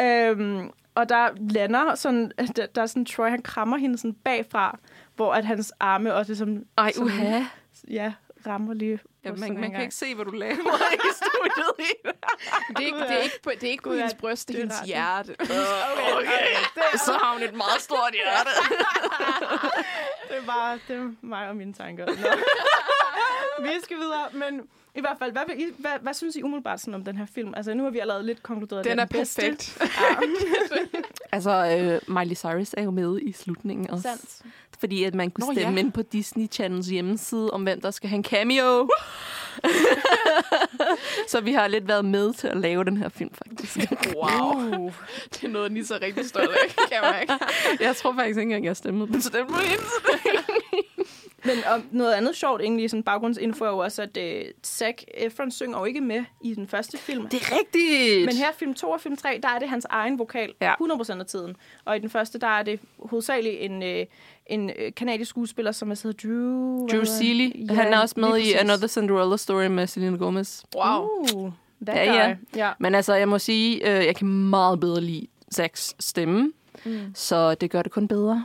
Øhm, 0.00 0.70
og 0.94 1.08
der 1.08 1.28
lander 1.50 1.94
sådan, 1.94 2.32
der, 2.56 2.66
der 2.66 2.82
er 2.82 2.86
sådan, 2.86 3.04
Troy 3.04 3.28
han 3.30 3.42
krammer 3.42 3.76
hende 3.76 3.98
sådan 3.98 4.12
bagfra, 4.24 4.78
hvor 5.16 5.32
at 5.32 5.44
hans 5.44 5.72
arme 5.80 6.14
også 6.14 6.30
ligesom... 6.32 6.64
Ej, 6.78 6.92
sådan- 6.92 7.06
uha. 7.06 7.40
Ja, 7.90 8.12
rammer 8.46 8.74
lige. 8.74 8.98
Ja, 9.28 9.40
man, 9.40 9.60
man 9.60 9.70
kan 9.72 9.82
ikke 9.82 9.94
se, 9.94 10.14
hvad 10.14 10.24
du 10.24 10.30
laver 10.30 10.74
i 11.08 11.10
studiet. 11.14 12.14
Det 12.68 12.76
er 12.76 12.86
ikke, 12.86 12.98
det 12.98 13.10
er 13.10 13.18
ikke 13.18 13.40
på, 13.42 13.50
det 13.50 13.62
er 13.64 13.70
ikke 13.70 13.82
på 13.82 13.92
hendes 13.92 14.14
bryst, 14.14 14.48
det 14.48 14.56
er 14.56 14.60
hendes 14.60 14.80
hjerte. 14.80 15.36
Okay, 16.12 16.12
okay. 16.14 16.96
Så 17.06 17.12
har 17.12 17.32
hun 17.32 17.42
et 17.42 17.54
meget 17.54 17.80
stort 17.80 18.12
hjerte. 18.12 18.50
Det 20.28 20.36
er 20.36 20.46
bare 20.46 20.78
det 20.88 20.96
er 20.96 21.10
mig 21.22 21.48
og 21.48 21.56
mine 21.56 21.72
tanker. 21.72 22.06
Nå. 22.06 22.12
vi 23.64 23.80
skal 23.82 23.96
videre, 23.96 24.28
men 24.32 24.68
i 24.98 25.00
hvert 25.00 25.16
fald, 25.18 25.32
hvad, 25.32 25.42
vil 25.46 25.60
I, 25.60 25.66
hvad, 25.78 25.90
hvad 26.02 26.14
synes 26.14 26.36
I 26.36 26.42
umiddelbart 26.42 26.80
sådan 26.80 26.94
om 26.94 27.04
den 27.04 27.16
her 27.16 27.26
film? 27.26 27.54
Altså, 27.56 27.74
nu 27.74 27.82
har 27.82 27.90
vi 27.90 27.98
allerede 27.98 28.26
lidt 28.26 28.42
konkluderet, 28.42 28.84
Den 28.84 28.98
det 28.98 29.02
er 29.02 29.06
perfekt. 29.06 29.78
Altså, 31.32 31.50
øh, 31.50 32.14
Miley 32.14 32.36
Cyrus 32.36 32.74
er 32.76 32.82
jo 32.82 32.90
med 32.90 33.20
i 33.22 33.32
slutningen 33.32 33.90
også. 33.90 34.02
Sandt. 34.02 34.42
Fordi 34.78 35.04
at 35.04 35.14
man 35.14 35.30
kunne 35.30 35.46
Nå, 35.46 35.52
stemme 35.52 35.74
ja. 35.74 35.78
ind 35.78 35.92
på 35.92 36.02
Disney 36.02 36.46
Channels 36.52 36.86
hjemmeside 36.86 37.50
om, 37.50 37.62
hvem 37.62 37.80
der 37.80 37.90
skal 37.90 38.08
have 38.08 38.16
en 38.16 38.24
cameo. 38.24 38.90
så 41.30 41.40
vi 41.40 41.52
har 41.52 41.68
lidt 41.68 41.88
været 41.88 42.04
med 42.04 42.34
til 42.34 42.48
at 42.48 42.56
lave 42.56 42.84
den 42.84 42.96
her 42.96 43.08
film, 43.08 43.30
faktisk. 43.34 43.76
Wow. 44.16 44.92
Det 45.34 45.44
er 45.44 45.48
noget, 45.48 45.72
Nisse 45.72 45.94
er 45.94 46.02
rigtig 46.02 46.28
stolt 46.28 46.50
af, 46.50 46.88
kan 46.92 46.98
man 47.02 47.20
ikke? 47.20 47.34
jeg 47.80 47.96
tror 47.96 48.12
faktisk 48.12 48.28
ikke 48.28 48.42
engang, 48.42 48.64
jeg 48.64 48.76
stemmede 48.76 49.12
på 49.12 49.20
stemmen. 49.20 49.56
Men 51.44 51.56
og 51.72 51.82
noget 51.90 52.12
andet 52.12 52.36
sjovt 52.36 52.62
egentlig, 52.62 52.90
sådan 52.90 53.02
baggrundsinfo 53.02 53.64
er 53.64 53.68
jo 53.68 53.78
også, 53.78 54.02
at 54.02 54.16
uh, 54.16 54.50
Zac 54.64 55.02
Efron 55.14 55.50
synger 55.50 55.78
jo 55.78 55.84
ikke 55.84 56.00
med 56.00 56.24
i 56.44 56.54
den 56.54 56.68
første 56.68 56.98
film. 56.98 57.28
Det 57.28 57.42
er 57.42 57.58
rigtigt. 57.58 58.26
Men 58.26 58.36
her 58.36 58.52
film 58.52 58.74
2 58.74 58.90
og 58.90 59.00
film 59.00 59.16
3, 59.16 59.40
der 59.42 59.48
er 59.48 59.58
det 59.58 59.68
hans 59.68 59.86
egen 59.90 60.18
vokal 60.18 60.52
Ja. 60.60 60.74
100% 60.74 61.20
af 61.20 61.26
tiden. 61.26 61.56
Og 61.84 61.96
i 61.96 61.98
den 61.98 62.10
første, 62.10 62.38
der 62.38 62.46
er 62.46 62.62
det 62.62 62.80
hovedsageligt 62.98 63.56
en, 63.60 63.82
øh, 63.82 64.06
en 64.46 64.70
øh, 64.70 64.92
kanadisk 64.96 65.28
skuespiller, 65.28 65.72
som 65.72 65.90
er 65.90 66.00
hedder 66.02 66.28
Drew... 66.28 66.86
Drew? 66.86 67.04
Seeley. 67.04 67.68
Ja, 67.68 67.74
han 67.74 67.92
er 67.92 67.98
også 67.98 68.14
med 68.20 68.38
i. 68.38 68.52
Another 68.52 68.88
Cinderella 68.88 69.36
Story 69.36 69.66
med 69.66 69.86
Selena 69.86 70.16
Gomez. 70.16 70.62
Wow. 70.76 71.08
Uh, 71.34 71.52
Ja, 71.86 72.12
ja. 72.14 72.36
ja. 72.56 72.72
Men 72.78 72.94
altså, 72.94 73.14
jeg 73.14 73.28
må 73.28 73.38
sige, 73.38 73.90
øh, 73.98 74.06
jeg 74.06 74.16
kan 74.16 74.28
meget 74.28 74.80
bedre 74.80 75.00
lide 75.00 75.26
Zacks 75.54 75.94
stemme. 75.98 76.52
Mm. 76.84 76.98
Så 77.14 77.54
det 77.54 77.70
gør 77.70 77.82
det 77.82 77.92
kun 77.92 78.08
bedre. 78.08 78.44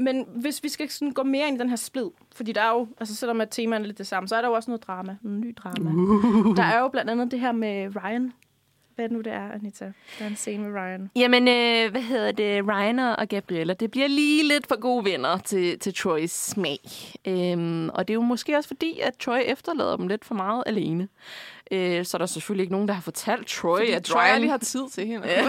Men 0.00 0.26
hvis 0.34 0.62
vi 0.62 0.68
skal 0.68 0.90
sådan 0.90 1.12
gå 1.12 1.22
mere 1.22 1.48
ind 1.48 1.56
i 1.56 1.60
den 1.60 1.68
her 1.68 1.76
splid, 1.76 2.06
fordi 2.34 2.52
der 2.52 2.60
er 2.60 2.70
jo, 2.70 2.88
altså 3.00 3.16
selvom 3.16 3.40
at 3.40 3.48
temaerne 3.50 3.82
er 3.84 3.86
lidt 3.86 3.98
det 3.98 4.06
samme, 4.06 4.28
så 4.28 4.36
er 4.36 4.40
der 4.40 4.48
jo 4.48 4.54
også 4.54 4.70
noget 4.70 4.86
drama, 4.86 5.16
noget 5.22 5.40
ny 5.40 5.54
drama. 5.56 5.90
Uh. 5.90 6.56
Der 6.56 6.62
er 6.62 6.80
jo 6.80 6.88
blandt 6.88 7.10
andet 7.10 7.30
det 7.30 7.40
her 7.40 7.52
med 7.52 7.96
Ryan. 7.96 8.32
Hvad 8.94 9.08
nu, 9.08 9.20
det 9.20 9.32
er, 9.32 9.52
Anita? 9.52 9.84
Der 10.18 10.24
er 10.24 10.28
en 10.28 10.36
scene 10.36 10.62
med 10.62 10.80
Ryan. 10.80 11.10
Jamen, 11.16 11.48
øh, 11.48 11.90
hvad 11.90 12.02
hedder 12.02 12.32
det? 12.32 12.64
Ryan 12.68 12.98
og 12.98 13.28
Gabriella, 13.28 13.74
det 13.74 13.90
bliver 13.90 14.08
lige 14.08 14.48
lidt 14.48 14.66
for 14.66 14.80
gode 14.80 15.04
venner 15.04 15.38
til, 15.38 15.78
til 15.78 15.94
Troys 15.94 16.30
smag. 16.30 16.78
Øhm, 17.26 17.88
og 17.88 18.08
det 18.08 18.12
er 18.12 18.14
jo 18.14 18.22
måske 18.22 18.56
også 18.56 18.68
fordi, 18.68 19.00
at 19.00 19.14
Troy 19.14 19.38
efterlader 19.44 19.96
dem 19.96 20.08
lidt 20.08 20.24
for 20.24 20.34
meget 20.34 20.62
alene. 20.66 21.08
Øh, 21.72 22.04
så 22.04 22.16
er 22.16 22.18
der 22.18 22.26
selvfølgelig 22.26 22.62
ikke 22.62 22.72
nogen, 22.72 22.88
der 22.88 22.94
har 22.94 23.00
fortalt 23.02 23.46
Troy, 23.46 23.78
Fordi 23.78 23.90
at 23.90 24.04
Troy 24.04 24.20
Ryan... 24.20 24.34
aldrig 24.34 24.50
har 24.50 24.58
tid 24.58 24.88
til 24.92 25.06
hende. 25.06 25.28
Ja. 25.30 25.48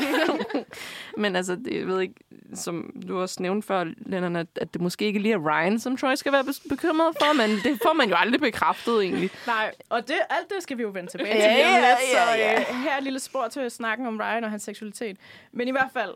Men 1.17 1.35
altså, 1.35 1.55
det, 1.55 1.79
jeg 1.79 1.87
ved 1.87 2.01
ikke, 2.01 2.13
som 2.53 2.93
du 3.07 3.19
også 3.19 3.41
nævnte 3.41 3.67
før, 3.67 3.83
Lennon, 3.97 4.35
at, 4.35 4.47
at 4.55 4.73
det 4.73 4.81
måske 4.81 5.05
ikke 5.05 5.19
lige 5.19 5.33
er 5.33 5.37
Ryan, 5.37 5.79
som 5.79 5.97
Troy 5.97 6.15
skal 6.15 6.31
være 6.31 6.43
bekymret 6.69 7.15
for, 7.19 7.33
men 7.33 7.49
det 7.49 7.79
får 7.83 7.93
man 7.93 8.09
jo 8.09 8.15
aldrig 8.15 8.41
bekræftet 8.41 9.01
egentlig. 9.03 9.29
Nej, 9.47 9.71
og 9.89 10.07
det, 10.07 10.15
alt 10.29 10.49
det 10.49 10.63
skal 10.63 10.77
vi 10.77 10.81
jo 10.83 10.89
vende 10.89 11.11
tilbage 11.11 11.35
Ja, 11.35 11.41
til 11.41 11.51
lige 11.55 11.65
om 11.67 11.71
ja, 11.73 11.79
lidt. 11.79 11.99
ja, 12.13 12.25
Så 12.25 12.37
ja. 12.37 12.59
øh, 12.59 12.75
her 12.83 12.91
er 12.93 12.97
et 12.97 13.03
lille 13.03 13.19
spor 13.19 13.47
til 13.47 13.71
snakken 13.71 14.07
om 14.07 14.17
Ryan 14.19 14.43
og 14.43 14.49
hans 14.49 14.63
seksualitet. 14.63 15.17
Men 15.51 15.67
i 15.67 15.71
hvert 15.71 15.89
fald, 15.93 16.11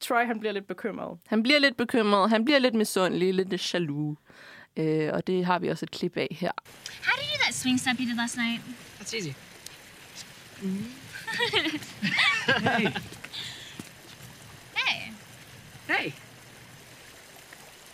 Troy 0.00 0.24
han 0.26 0.40
bliver 0.40 0.52
lidt 0.52 0.66
bekymret. 0.66 1.18
Han 1.26 1.42
bliver 1.42 1.58
lidt 1.58 1.76
bekymret, 1.76 2.30
han 2.30 2.44
bliver 2.44 2.58
lidt 2.58 2.74
misundelig, 2.74 3.34
lidt 3.34 3.74
jaloux. 3.74 4.16
Øh, 4.76 5.10
og 5.12 5.26
det 5.26 5.44
har 5.46 5.58
vi 5.58 5.68
også 5.68 5.84
et 5.84 5.90
klip 5.90 6.16
af 6.16 6.36
her. 6.40 6.50
How 7.04 7.12
did 7.16 7.24
you 7.24 7.38
do 7.38 7.42
that 7.44 7.54
swing 7.54 7.80
step 7.80 7.96
you 8.00 8.04
did 8.06 8.16
last 8.16 8.36
night? 8.36 8.60
That's 9.08 9.26
easy. 9.26 9.34
Hey. 14.74 15.12
Hey. 15.86 16.12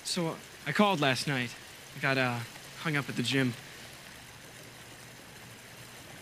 So 0.02 0.34
I 0.66 0.72
called 0.72 1.00
last 1.00 1.28
night. 1.28 1.50
I 1.96 2.00
got 2.00 2.18
uh, 2.18 2.38
hung 2.80 2.96
up 2.96 3.08
at 3.08 3.14
the 3.14 3.22
gym. 3.22 3.54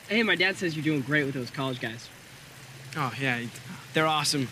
Hey, 0.08 0.22
my 0.22 0.34
dad 0.34 0.58
says 0.58 0.76
you're 0.76 0.84
doing 0.84 1.00
great 1.00 1.24
with 1.24 1.32
those 1.32 1.50
college 1.50 1.80
guys. 1.80 2.10
Oh 2.94 3.14
yeah, 3.18 3.40
they're 3.94 4.06
awesome. 4.06 4.48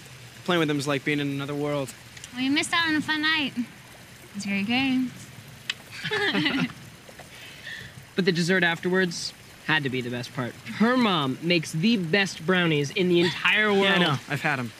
Playing 0.46 0.60
with 0.60 0.68
them 0.68 0.78
is 0.78 0.88
like 0.88 1.04
being 1.04 1.20
in 1.20 1.28
another 1.28 1.54
world. 1.54 1.92
Well, 2.32 2.40
you 2.40 2.50
missed 2.50 2.72
out 2.72 2.88
on 2.88 2.96
a 2.96 3.02
fun 3.02 3.20
night. 3.20 3.52
It's 4.34 4.46
very 4.46 4.62
games. 4.62 5.12
But 8.16 8.26
the 8.26 8.32
dessert 8.32 8.64
afterwards 8.64 9.32
had 9.70 9.82
to 9.84 9.90
be 9.90 10.00
the 10.00 10.10
best 10.10 10.34
part. 10.34 10.52
Her 10.78 10.96
mom 10.96 11.38
makes 11.42 11.72
the 11.72 11.96
best 11.96 12.46
brownies 12.46 12.90
in 12.90 13.08
the 13.08 13.20
entire 13.20 13.70
world. 13.72 13.84
Yeah, 13.84 13.96
I 13.96 14.04
know. 14.04 14.16
I've 14.28 14.42
had 14.42 14.56
them. 14.56 14.70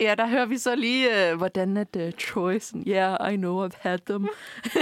Ja, 0.00 0.14
der 0.14 0.26
hører 0.26 0.46
vi 0.46 0.58
så 0.58 0.74
lige, 0.76 1.30
øh, 1.30 1.36
hvordan 1.36 1.76
at 1.76 1.96
uh, 1.96 2.02
Troy 2.18 2.58
sådan, 2.58 2.84
yeah, 2.86 3.32
I 3.32 3.36
know 3.36 3.66
I've 3.66 3.78
had 3.80 3.98
them. 3.98 4.28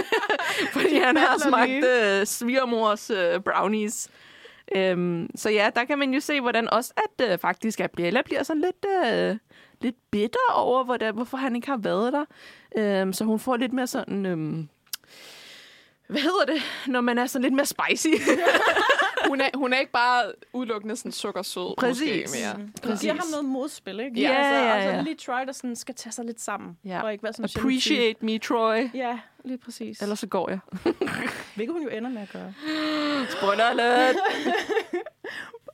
Fordi 0.75 0.99
han 0.99 1.17
har 1.17 1.39
smagt 1.39 1.85
uh, 1.85 2.27
svigermors 2.27 3.11
uh, 3.11 3.43
brownies. 3.45 4.11
Um, 4.77 5.31
så 5.35 5.51
ja, 5.51 5.71
der 5.77 5.85
kan 5.85 5.99
man 5.99 6.15
jo 6.15 6.21
se, 6.21 6.41
hvordan 6.41 6.71
også, 6.71 6.93
at 6.97 7.33
uh, 7.33 7.39
faktisk 7.39 7.79
Gabriella 7.79 8.23
bliver 8.23 8.43
sådan 8.43 8.63
lidt, 8.63 8.85
uh, 8.85 9.37
lidt 9.81 9.97
bitter 10.11 10.53
over, 10.53 10.85
hvordan, 10.85 11.15
hvorfor 11.15 11.37
han 11.37 11.57
ikke 11.57 11.69
har 11.69 11.77
været 11.77 12.13
der. 12.13 13.03
Um, 13.03 13.13
så 13.13 13.25
hun 13.25 13.39
får 13.39 13.57
lidt 13.57 13.73
mere 13.73 13.87
sådan... 13.87 14.27
Um, 14.27 14.69
hvad 16.09 16.21
hedder 16.21 16.45
det, 16.55 16.63
når 16.87 17.01
man 17.01 17.19
er 17.19 17.27
sådan 17.27 17.43
lidt 17.43 17.55
mere 17.55 17.67
spicy? 17.67 18.09
hun, 19.29 19.41
er, 19.41 19.49
hun 19.55 19.73
er 19.73 19.79
ikke 19.79 19.93
bare 19.93 20.33
udelukkende 20.53 20.97
sådan 20.97 21.13
sukkersød. 21.13 21.77
Præcis. 21.79 22.23
Måske, 22.23 22.41
mere. 22.41 22.55
Mm. 22.59 22.73
Du 22.85 22.97
giver 23.01 23.13
ham 23.13 23.27
noget 23.31 23.45
modspil, 23.45 24.01
ikke? 24.01 24.21
Ja, 24.21 24.29
altså, 24.29 24.55
ja, 24.55 24.77
Og 24.77 24.83
så 24.83 24.89
er 24.89 24.93
ja. 24.93 24.97
det 24.97 25.05
lige 25.05 25.17
Troy, 25.17 25.47
der 25.47 25.53
sådan 25.53 25.77
skal 25.77 25.95
tage 25.95 26.13
sig 26.13 26.25
lidt 26.25 26.41
sammen. 26.41 26.79
Ja. 26.85 27.03
Og 27.03 27.13
ikke 27.13 27.25
være 27.25 27.33
sådan 27.33 27.51
Appreciate 27.57 28.25
me, 28.25 28.39
Troy. 28.39 28.91
Ja, 28.95 29.19
lige 29.45 29.59
præcis. 29.59 30.03
Ellers 30.03 30.19
så 30.19 30.27
går 30.27 30.51
jeg. 30.51 30.59
Hvilket 31.57 31.73
hun 31.73 31.83
jo 31.83 31.89
ender 31.89 32.11
med 32.11 32.23
at 32.23 32.29
gøre. 32.33 32.55
Spoiler 33.39 33.65
alert! 33.65 34.17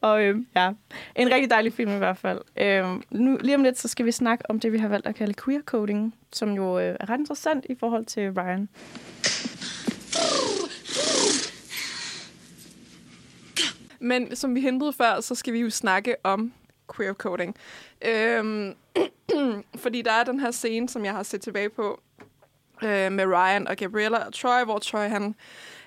Og 0.01 0.23
øh, 0.23 0.37
ja, 0.57 0.71
en 1.17 1.31
rigtig 1.31 1.51
dejlig 1.51 1.73
film 1.73 1.95
i 1.95 1.99
hvert 1.99 2.19
fald. 2.19 2.41
Øh, 2.57 2.85
nu, 3.11 3.39
lige 3.41 3.55
om 3.55 3.63
lidt, 3.63 3.79
så 3.79 3.89
skal 3.89 4.07
vi 4.07 4.13
snakke 4.13 4.45
om 4.51 4.61
det, 4.61 4.73
vi 4.73 4.79
har 4.79 4.89
valgt 4.89 5.07
at 5.07 5.15
kalde 5.15 5.35
queer 5.45 5.61
coding, 5.63 6.15
som 6.33 6.53
jo 6.53 6.79
øh, 6.79 6.97
er 7.01 7.11
ret 7.11 7.19
interessant 7.19 7.67
i 7.71 7.75
forhold 7.81 8.05
til 8.05 8.33
Ryan. 8.33 8.69
Men 14.05 14.37
som 14.37 14.55
vi 14.55 14.61
hentede 14.61 14.93
før, 14.93 15.21
så 15.21 15.35
skal 15.35 15.53
vi 15.53 15.59
jo 15.59 15.71
snakke 15.71 16.17
om 16.23 16.53
queer 16.97 17.13
coding. 17.13 17.57
Øhm, 18.03 18.75
fordi 19.83 20.03
der 20.03 20.13
er 20.13 20.25
den 20.25 20.41
her 20.41 20.51
scene, 20.51 20.89
som 20.89 21.05
jeg 21.05 21.13
har 21.13 21.23
set 21.23 21.41
tilbage 21.41 21.69
på, 21.69 22.01
øh, 22.83 23.13
med 23.13 23.25
Ryan 23.27 23.69
og 23.69 23.77
Gabriella 23.77 24.27
og 24.27 24.35
Troy, 24.35 24.65
hvor 24.65 24.79
Troy 24.79 25.09
han 25.09 25.35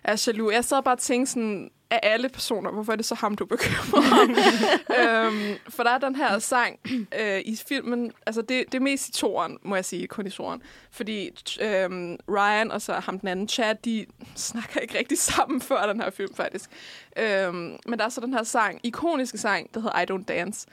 er 0.03 0.23
jaloux. 0.27 0.53
Jeg 0.53 0.65
sad 0.65 0.83
bare 0.83 0.95
og 0.95 0.99
tænkte 0.99 1.31
sådan, 1.31 1.71
af 1.89 1.99
alle 2.03 2.29
personer, 2.29 2.71
hvorfor 2.71 2.91
er 2.91 2.95
det 2.95 3.05
så 3.05 3.15
ham, 3.15 3.35
du 3.35 3.45
bekymrer 3.45 4.21
om? 4.21 4.29
øhm, 4.99 5.57
for 5.69 5.83
der 5.83 5.89
er 5.89 5.97
den 5.97 6.15
her 6.15 6.39
sang 6.39 6.79
øh, 7.19 7.41
i 7.45 7.55
filmen, 7.67 8.11
altså 8.25 8.41
det, 8.41 8.65
det 8.71 8.75
er 8.75 8.79
mest 8.79 9.09
i 9.09 9.11
toren, 9.11 9.57
må 9.61 9.75
jeg 9.75 9.85
sige, 9.85 10.07
kun 10.07 10.27
i 10.27 10.29
toren. 10.29 10.61
Fordi 10.91 11.29
øhm, 11.61 12.17
Ryan 12.29 12.71
og 12.71 12.81
så 12.81 12.93
ham 12.93 13.19
den 13.19 13.27
anden, 13.27 13.47
Chad, 13.47 13.75
de 13.85 14.05
snakker 14.35 14.79
ikke 14.79 14.97
rigtig 14.97 15.17
sammen 15.17 15.61
før 15.61 15.85
den 15.85 16.01
her 16.01 16.09
film, 16.09 16.35
faktisk. 16.35 16.69
Øhm, 17.17 17.77
men 17.85 17.99
der 17.99 18.05
er 18.05 18.09
så 18.09 18.21
den 18.21 18.33
her 18.33 18.43
sang, 18.43 18.79
ikoniske 18.83 19.37
sang, 19.37 19.73
der 19.73 19.79
hedder 19.79 19.99
I 19.99 20.05
Don't 20.11 20.25
Dance, 20.25 20.67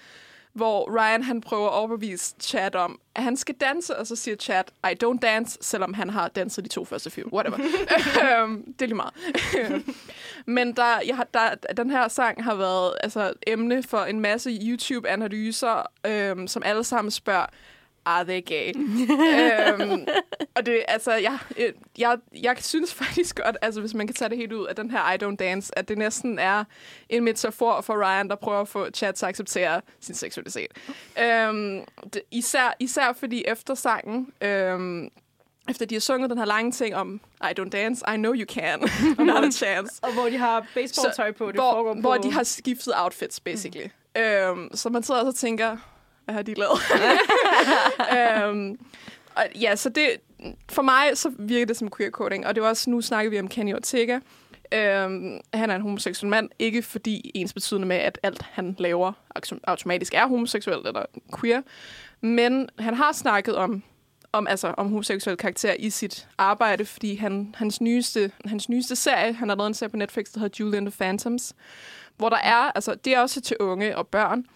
hvor 0.55 0.99
Ryan 0.99 1.23
han 1.23 1.41
prøver 1.41 1.67
at 1.67 1.73
overbevise 1.73 2.35
Chad 2.41 2.75
om, 2.75 3.01
at 3.15 3.23
han 3.23 3.37
skal 3.37 3.55
danse, 3.55 3.99
og 3.99 4.07
så 4.07 4.17
siger 4.17 4.37
Chad, 4.37 4.65
I 4.85 4.95
don't 5.05 5.19
dance, 5.19 5.59
selvom 5.61 5.95
han 5.95 6.11
har 6.11 6.29
danset 6.29 6.65
de 6.65 6.69
to 6.69 6.85
første 6.85 7.11
film. 7.11 7.31
Whatever. 7.33 7.59
øhm, 8.43 8.73
det 8.73 8.83
er 8.83 8.87
lige 8.87 8.95
meget. 8.95 9.15
Men 10.47 10.73
der, 10.77 11.01
jeg 11.07 11.17
har, 11.17 11.27
der, 11.35 11.55
den 11.77 11.91
her 11.91 12.09
sang 12.09 12.45
har 12.45 12.55
været 12.55 12.95
altså, 13.01 13.33
emne 13.47 13.83
for 13.83 13.99
en 13.99 14.21
masse 14.21 14.51
YouTube-analyser, 14.63 15.83
øhm, 16.07 16.47
som 16.47 16.63
alle 16.67 16.85
sammen 16.85 17.11
spørger, 17.11 17.47
are 18.07 18.25
they 18.25 18.45
gay? 18.47 18.73
øhm, 18.77 20.07
og 20.57 20.67
det, 20.67 20.85
altså, 20.89 21.13
jeg, 21.13 21.39
øh, 21.57 21.73
jeg, 21.99 22.19
jeg 22.43 22.57
synes 22.61 22.95
faktisk 22.95 23.41
godt, 23.45 23.57
altså, 23.63 23.81
hvis 23.81 23.95
man 23.95 24.07
kan 24.07 24.15
tage 24.15 24.29
det 24.29 24.39
helt 24.39 24.53
ud 24.53 24.67
af 24.67 24.77
den 24.77 24.91
her 24.91 25.13
I 25.13 25.17
Don't 25.25 25.37
Dance, 25.37 25.79
at 25.79 25.89
det 25.89 25.99
næsten 25.99 26.39
er 26.39 26.65
en 27.09 27.25
metafor 27.25 27.81
for 27.81 28.05
Ryan, 28.05 28.29
der 28.29 28.37
prøver 28.37 28.61
at 28.61 28.69
få 28.69 28.91
Chad 28.91 29.13
til 29.13 29.27
at 29.27 29.29
acceptere 29.29 29.81
sin 30.01 30.15
seksualitet. 30.15 30.67
Øhm, 31.23 31.81
det, 32.15 32.23
især, 32.31 32.77
især 32.81 33.13
fordi 33.13 33.45
efter 33.47 33.75
sangen, 33.75 34.33
øhm, 34.41 35.11
efter 35.69 35.87
de 35.87 35.95
har 35.95 36.01
sunget 36.01 36.31
den 36.31 36.39
her 36.39 36.45
lange 36.45 36.73
ting 36.73 36.97
om 36.97 37.21
I 37.43 37.61
don't 37.61 37.69
dance, 37.69 38.05
I 38.15 38.17
know 38.17 38.35
you 38.35 38.45
can, 38.47 38.81
not 39.27 39.45
a 39.45 39.51
chance. 39.51 39.95
Og 40.03 40.13
hvor 40.13 40.29
de 40.29 40.37
har 40.37 40.67
baseballtøj 40.75 41.33
på, 41.33 41.47
det 41.47 41.55
hvor, 41.55 41.73
foregår 41.73 41.95
på... 41.95 42.01
hvor 42.01 42.17
de 42.17 42.33
har 42.33 42.43
skiftet 42.43 42.93
outfits, 42.97 43.41
basically. 43.41 43.87
Mm. 44.17 44.23
Øhm, 44.23 44.69
så 44.75 44.89
man 44.89 45.03
sidder 45.03 45.21
og 45.21 45.33
så 45.33 45.41
tænker, 45.41 45.77
hvad 46.25 46.35
har 46.35 46.43
de 46.43 46.55
lavet? 46.55 46.79
øhm, 48.49 48.79
og 49.35 49.43
ja, 49.61 49.77
så 49.77 49.89
det, 49.89 50.11
for 50.71 50.83
mig 50.83 51.11
så 51.15 51.33
virker 51.39 51.67
det 51.67 51.77
som 51.77 51.91
queer 51.97 52.11
coding, 52.11 52.47
og 52.47 52.55
det 52.55 52.63
var 52.63 52.69
også, 52.69 52.91
nu 52.91 53.01
snakker 53.01 53.31
vi 53.31 53.41
om 53.41 53.49
Kenny 53.49 53.75
Ortega. 53.75 54.19
Øhm, 54.75 55.41
han 55.55 55.71
er 55.71 55.75
en 55.75 55.83
homoseksuel 55.83 56.31
mand, 56.31 56.51
ikke 56.59 56.83
fordi 56.83 57.31
ens 57.35 57.53
betydende 57.53 57.89
med, 57.89 57.97
at 57.97 58.19
alt 58.23 58.43
han 58.43 58.77
laver 58.79 59.13
automatisk 59.67 60.15
er 60.15 60.27
homoseksuelt 60.27 60.87
eller 60.87 61.05
queer, 61.41 61.63
men 62.21 62.69
han 62.79 62.95
har 62.95 63.13
snakket 63.13 63.57
om 63.57 63.83
om, 64.35 64.47
altså, 64.47 64.75
om 64.77 64.89
homoseksuel 64.89 65.37
karakter 65.37 65.75
i 65.79 65.91
sit 65.91 66.29
arbejde, 66.39 66.85
fordi 66.85 67.15
han, 67.15 67.55
hans, 67.59 67.81
nyeste, 67.81 68.33
hans 68.45 68.69
nyeste 68.69 68.97
serie, 68.97 69.33
han 69.33 69.49
har 69.49 69.57
lavet 69.57 69.69
en 69.69 69.75
serie 69.75 69.91
på 69.91 69.97
Netflix, 69.97 70.27
der 70.33 70.41
hedder 70.41 70.57
Julian 70.61 70.87
the 70.87 70.95
Phantoms, 71.01 71.55
hvor 72.17 72.29
der 72.29 72.37
er, 72.37 72.73
altså 72.75 72.95
det 72.95 73.15
er 73.15 73.21
også 73.21 73.41
til 73.41 73.57
unge 73.61 73.97
og 73.97 74.09
børn, 74.09 74.47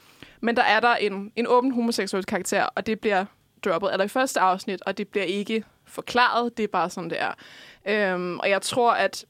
men 0.41 0.57
der 0.57 0.63
er 0.63 0.81
der 0.81 0.95
en, 0.95 1.33
en 1.37 1.47
åben 1.47 1.71
homoseksuel 1.71 2.25
karakter, 2.25 2.63
og 2.63 2.87
det 2.87 3.01
bliver 3.01 3.25
droppet 3.65 3.93
eller 3.93 4.05
i 4.05 4.09
første 4.09 4.41
afsnit, 4.41 4.83
og 4.83 4.99
det 4.99 5.09
bliver 5.09 5.25
ikke 5.25 5.65
forklaret, 5.85 6.57
det 6.57 6.63
er 6.63 6.69
bare 6.69 6.91
sådan, 6.91 7.11
det 7.11 7.19
er. 7.21 7.33
Øhm, 7.87 8.39
og 8.39 8.51
jeg 8.51 8.63
tror, 8.63 8.93
at 8.93 9.25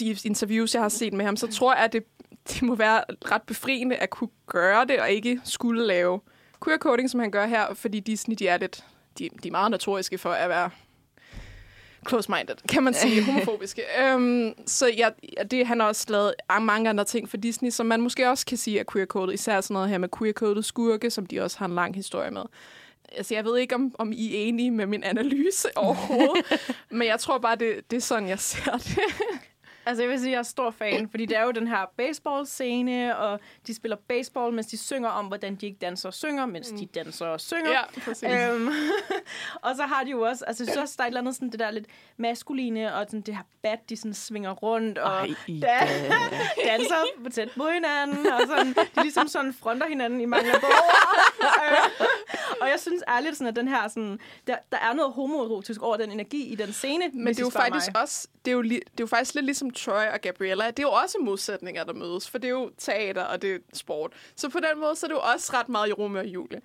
i 0.00 0.18
interviews, 0.24 0.74
jeg 0.74 0.82
har 0.82 0.88
set 0.88 1.12
med 1.12 1.24
ham, 1.24 1.36
så 1.36 1.46
tror 1.46 1.74
jeg, 1.74 1.84
at 1.84 1.92
det, 1.92 2.04
det 2.48 2.62
må 2.62 2.74
være 2.74 3.04
ret 3.30 3.42
befriende 3.42 3.96
at 3.96 4.10
kunne 4.10 4.30
gøre 4.46 4.84
det, 4.84 5.00
og 5.00 5.10
ikke 5.10 5.40
skulle 5.44 5.86
lave 5.86 6.20
queer 6.64 6.78
coding, 6.78 7.10
som 7.10 7.20
han 7.20 7.30
gør 7.30 7.46
her, 7.46 7.74
fordi 7.74 8.00
Disney, 8.00 8.36
de 8.38 8.48
er 8.48 8.56
lidt 8.56 8.84
de, 9.18 9.28
de 9.42 9.48
er 9.48 9.52
meget 9.52 9.70
notoriske 9.70 10.18
for 10.18 10.30
at 10.30 10.48
være 10.48 10.70
close-minded, 12.08 12.56
kan 12.68 12.82
man 12.82 12.94
sige, 12.94 13.22
homofobiske. 13.26 13.82
um, 14.14 14.54
så 14.66 14.88
ja, 14.88 15.08
det 15.50 15.66
han 15.66 15.80
har 15.80 15.86
også 15.86 16.06
lavet 16.08 16.34
mange 16.60 16.90
andre 16.90 17.04
ting 17.04 17.28
for 17.28 17.36
Disney, 17.36 17.70
som 17.70 17.86
man 17.86 18.00
måske 18.00 18.30
også 18.30 18.46
kan 18.46 18.58
sige 18.58 18.78
er 18.78 18.84
queer-coded, 18.92 19.32
især 19.32 19.60
sådan 19.60 19.74
noget 19.74 19.88
her 19.88 19.98
med 19.98 20.08
queer-coded 20.16 20.62
skurke, 20.62 21.10
som 21.10 21.26
de 21.26 21.40
også 21.40 21.58
har 21.58 21.66
en 21.66 21.74
lang 21.74 21.94
historie 21.94 22.30
med. 22.30 22.42
Altså, 23.16 23.34
jeg 23.34 23.44
ved 23.44 23.58
ikke, 23.58 23.74
om, 23.74 23.94
om 23.98 24.12
I 24.12 24.36
er 24.36 24.38
enige 24.38 24.70
med 24.70 24.86
min 24.86 25.04
analyse 25.04 25.68
overhovedet, 25.76 26.44
men 26.90 27.08
jeg 27.08 27.20
tror 27.20 27.38
bare, 27.38 27.56
det, 27.56 27.90
det 27.90 27.96
er 27.96 28.00
sådan, 28.00 28.28
jeg 28.28 28.38
ser 28.38 28.72
det. 28.76 28.98
Altså, 29.86 30.02
jeg 30.02 30.10
vil 30.10 30.18
sige, 30.18 30.28
at 30.28 30.32
jeg 30.32 30.38
er 30.38 30.42
stor 30.42 30.70
fan, 30.70 31.08
fordi 31.10 31.26
det 31.26 31.36
er 31.36 31.42
jo 31.42 31.50
den 31.50 31.66
her 31.66 31.84
baseball-scene, 31.96 33.16
og 33.18 33.40
de 33.66 33.74
spiller 33.74 33.96
baseball, 34.08 34.54
mens 34.54 34.66
de 34.66 34.78
synger 34.78 35.08
om, 35.08 35.26
hvordan 35.26 35.54
de 35.54 35.66
ikke 35.66 35.78
danser 35.80 36.08
og 36.08 36.14
synger, 36.14 36.46
mens 36.46 36.72
mm. 36.72 36.78
de 36.78 36.86
danser 36.86 37.26
og 37.26 37.40
synger. 37.40 37.70
Ja, 37.70 37.82
præcis. 38.04 38.22
Øhm, 38.22 38.68
og 39.66 39.76
så 39.76 39.82
har 39.82 40.04
de 40.04 40.10
jo 40.10 40.20
også, 40.20 40.44
altså 40.44 40.64
synes 40.64 40.76
også, 40.76 40.94
der 40.96 41.02
er 41.02 41.06
et 41.06 41.10
eller 41.10 41.20
andet 41.20 41.34
sådan 41.34 41.50
det 41.50 41.60
der 41.60 41.70
lidt 41.70 41.86
maskuline, 42.16 42.94
og 42.94 43.04
sådan 43.06 43.20
det 43.20 43.36
her 43.36 43.42
bat, 43.62 43.78
de 43.88 43.96
sådan 43.96 44.14
svinger 44.14 44.52
rundt, 44.52 44.98
og 44.98 45.12
Ej, 45.12 45.28
da, 45.48 45.78
danser 46.70 46.94
på 47.24 47.30
tæt 47.30 47.50
på 47.56 47.68
hinanden, 47.68 48.26
og 48.26 48.40
sådan, 48.46 48.72
de 48.72 49.02
ligesom 49.02 49.28
sådan 49.28 49.52
fronter 49.52 49.88
hinanden 49.88 50.20
i 50.20 50.24
mange 50.24 50.50
ord. 50.54 50.60
og 52.60 52.68
jeg 52.68 52.80
synes 52.80 53.02
ærligt, 53.08 53.36
sådan, 53.36 53.46
at 53.48 53.56
den 53.56 53.68
her, 53.68 53.88
sådan, 53.88 54.18
der, 54.46 54.56
der 54.72 54.78
er 54.78 54.92
noget 54.92 55.12
homoerotisk 55.12 55.82
over 55.82 55.96
den 55.96 56.10
energi 56.12 56.44
i 56.52 56.54
den 56.54 56.72
scene, 56.72 57.04
Men 57.12 57.26
det 57.26 57.38
er 57.40 57.44
jo 57.44 57.50
faktisk 57.50 57.92
mig. 57.94 58.02
også, 58.02 58.28
det 58.44 58.50
er 58.50 58.54
jo, 58.54 58.60
li, 58.60 58.74
det 58.74 58.80
er 58.80 58.90
jo 59.00 59.06
faktisk 59.06 59.34
lidt 59.34 59.44
ligesom 59.46 59.70
Troy 59.70 60.04
og 60.14 60.20
Gabriella. 60.22 60.66
Det 60.66 60.78
er 60.78 60.82
jo 60.82 60.92
også 60.92 61.18
modsætninger, 61.20 61.84
der 61.84 61.92
mødes, 61.92 62.30
for 62.30 62.38
det 62.38 62.48
er 62.48 62.52
jo 62.52 62.70
teater, 62.78 63.22
og 63.22 63.42
det 63.42 63.54
er 63.54 63.58
sport. 63.74 64.12
Så 64.36 64.48
på 64.48 64.58
den 64.58 64.80
måde, 64.80 64.96
så 64.96 65.06
er 65.06 65.08
det 65.08 65.14
jo 65.14 65.20
også 65.34 65.52
ret 65.54 65.68
meget 65.68 65.88
i 65.88 65.92
Romeo 65.92 66.20
og 66.20 66.26
Julie. 66.26 66.60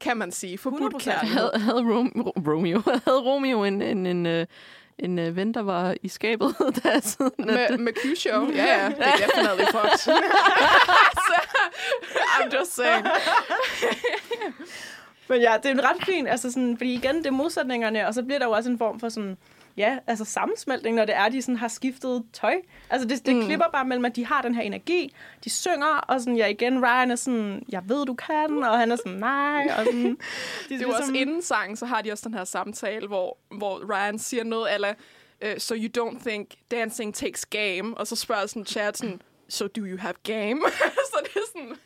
Kan 0.00 0.16
man 0.16 0.32
sige. 0.32 0.58
Forbudt 0.58 0.94
100%. 0.94 0.98
kærlighed. 1.10 1.50
Havde, 1.52 1.58
havde 1.58 1.78
Rom, 1.80 2.32
Romeo, 2.46 2.82
havde 3.06 3.20
Romeo 3.20 3.64
en, 3.64 3.82
en, 3.82 4.06
en, 4.06 4.26
en, 4.26 4.46
en 4.98 5.18
øh, 5.18 5.36
ven, 5.36 5.54
der 5.54 5.62
var 5.62 5.94
i 6.02 6.08
skabet, 6.08 6.54
der 6.82 7.00
siden 7.00 7.30
Med, 7.38 7.78
med 7.78 7.92
Q-show? 7.92 8.50
Ja, 8.56 8.64
ja. 8.64 8.88
Det 8.88 8.98
er 8.98 9.16
definitely 9.16 9.64
så, 9.72 10.12
I'm 12.36 12.58
just 12.58 12.74
saying. 12.74 13.06
Men 15.28 15.40
ja, 15.40 15.56
det 15.62 15.66
er 15.66 15.70
en 15.70 15.84
ret 15.84 16.04
fin, 16.04 16.26
altså 16.26 16.52
sådan, 16.52 16.76
fordi 16.76 16.94
igen, 16.94 17.16
det 17.16 17.26
er 17.26 17.30
modsætningerne, 17.30 18.06
og 18.06 18.14
så 18.14 18.22
bliver 18.22 18.38
der 18.38 18.46
jo 18.46 18.52
også 18.52 18.70
en 18.70 18.78
form 18.78 19.00
for 19.00 19.08
sådan, 19.08 19.36
ja, 19.76 19.98
altså 20.06 20.24
sammensmeltning, 20.24 20.96
når 20.96 21.04
det 21.04 21.16
er, 21.16 21.28
de 21.28 21.42
sådan 21.42 21.56
har 21.56 21.68
skiftet 21.68 22.24
tøj. 22.32 22.54
Altså 22.90 23.08
det, 23.08 23.26
det 23.26 23.36
mm. 23.36 23.44
klipper 23.44 23.66
bare 23.72 23.84
mellem, 23.84 24.04
at 24.04 24.16
de 24.16 24.26
har 24.26 24.42
den 24.42 24.54
her 24.54 24.62
energi, 24.62 25.14
de 25.44 25.50
synger, 25.50 25.86
og 25.86 26.20
sådan, 26.20 26.36
ja 26.36 26.46
igen, 26.46 26.84
Ryan 26.84 27.10
er 27.10 27.16
sådan, 27.16 27.62
jeg 27.68 27.82
ved, 27.88 28.06
du 28.06 28.14
kan, 28.14 28.64
og 28.64 28.78
han 28.78 28.92
er 28.92 28.96
sådan, 28.96 29.12
nej, 29.12 29.66
og 29.78 29.84
sådan. 29.84 30.04
De 30.68 30.74
Det 30.74 30.82
er 30.82 30.86
jo 30.86 30.88
også 30.88 31.12
inden 31.14 31.42
sangen, 31.42 31.76
så 31.76 31.86
har 31.86 32.02
de 32.02 32.12
også 32.12 32.28
den 32.28 32.34
her 32.34 32.44
samtale, 32.44 33.06
hvor, 33.06 33.38
hvor 33.50 33.94
Ryan 33.94 34.18
siger 34.18 34.44
noget, 34.44 34.74
eller 34.74 34.94
uh, 35.44 35.58
so 35.58 35.74
you 35.74 36.04
don't 36.04 36.28
think 36.28 36.48
dancing 36.70 37.14
takes 37.14 37.46
game, 37.46 37.96
og 37.96 38.06
så 38.06 38.16
spørger 38.16 38.46
sådan 38.46 38.66
Chad 38.66 38.92
sådan, 38.94 39.22
so 39.48 39.66
do 39.66 39.80
you 39.80 39.98
have 39.98 40.14
game? 40.22 40.60
så 41.10 41.16
det 41.22 41.36
er 41.36 41.46
sådan... 41.52 41.76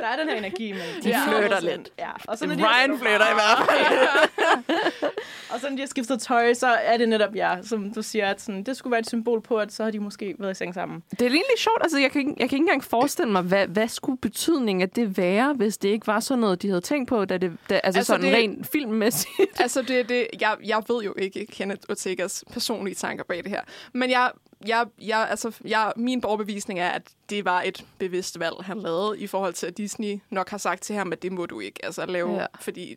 Der 0.00 0.06
er 0.06 0.16
den 0.16 0.28
her 0.28 0.36
energi, 0.36 0.72
men 0.72 0.80
De 1.02 1.14
flytter 1.28 1.60
lidt. 1.60 1.88
Ja, 1.98 2.10
og 2.28 2.38
så 2.38 2.46
når 2.46 2.54
de 2.54 2.62
Ryan 2.62 2.98
flytter 2.98 3.30
i 3.30 3.34
hvert 3.34 3.68
fald. 3.68 5.10
Og 5.52 5.60
så 5.60 5.68
når 5.68 5.76
de 5.76 5.82
har 5.82 5.86
skiftet 5.86 6.20
tøj, 6.20 6.54
så 6.54 6.66
er 6.66 6.96
det 6.96 7.08
netop, 7.08 7.34
ja, 7.36 7.56
som 7.62 7.94
du 7.94 8.02
siger, 8.02 8.26
at 8.30 8.40
sådan, 8.40 8.62
det 8.62 8.76
skulle 8.76 8.90
være 8.90 9.00
et 9.00 9.08
symbol 9.08 9.40
på, 9.42 9.56
at 9.56 9.72
så 9.72 9.84
har 9.84 9.90
de 9.90 9.98
måske 10.00 10.34
været 10.38 10.50
i 10.50 10.54
seng 10.54 10.74
sammen. 10.74 11.02
Det 11.10 11.22
er 11.22 11.26
egentlig 11.26 11.58
sjovt. 11.58 11.78
Altså, 11.82 11.98
jeg 11.98 12.10
kan, 12.12 12.18
ikke, 12.20 12.30
jeg 12.38 12.48
kan 12.48 12.56
ikke 12.56 12.62
engang 12.62 12.84
forestille 12.84 13.32
mig, 13.32 13.42
hvad, 13.42 13.66
hvad 13.66 13.88
skulle 13.88 14.18
betydningen 14.18 14.82
af 14.82 14.90
det 14.90 15.16
være, 15.18 15.52
hvis 15.52 15.78
det 15.78 15.88
ikke 15.88 16.06
var 16.06 16.20
sådan 16.20 16.40
noget, 16.40 16.62
de 16.62 16.68
havde 16.68 16.80
tænkt 16.80 17.08
på, 17.08 17.24
da 17.24 17.38
det, 17.38 17.52
da, 17.70 17.74
altså, 17.74 17.86
Altså, 17.86 17.98
altså 17.98 18.12
sådan 18.12 18.26
det- 18.26 18.34
rent 18.34 18.66
filmmæssigt. 18.72 19.60
altså, 19.60 19.82
det, 19.82 20.08
det, 20.08 20.26
jeg, 20.40 20.56
jeg 20.64 20.82
ved 20.88 21.02
jo 21.02 21.14
ikke 21.18 21.46
Kenneth 21.46 21.80
Ortegas 21.88 22.44
personlige 22.52 22.94
tanker 22.94 23.24
bag 23.24 23.36
det 23.44 23.50
her. 23.50 23.60
Men 23.92 24.10
jeg, 24.10 24.30
jeg, 24.66 24.86
jeg, 25.02 25.26
altså, 25.30 25.56
jeg, 25.64 25.92
min 25.96 26.24
overbevisning 26.24 26.80
er, 26.80 26.88
at 26.88 27.02
det 27.30 27.44
var 27.44 27.62
et 27.62 27.84
bevidst 27.98 28.38
valg, 28.40 28.54
han 28.60 28.78
lavede, 28.80 29.18
i 29.20 29.26
forhold 29.26 29.54
til, 29.54 29.66
at 29.66 29.76
Disney 29.76 30.20
nok 30.30 30.48
har 30.48 30.58
sagt 30.58 30.82
til 30.82 30.96
ham, 30.96 31.12
at 31.12 31.22
det 31.22 31.32
må 31.32 31.46
du 31.46 31.60
ikke 31.60 31.84
altså, 31.84 32.06
lave, 32.06 32.34
Ja. 32.40 32.46
fordi 32.60 32.96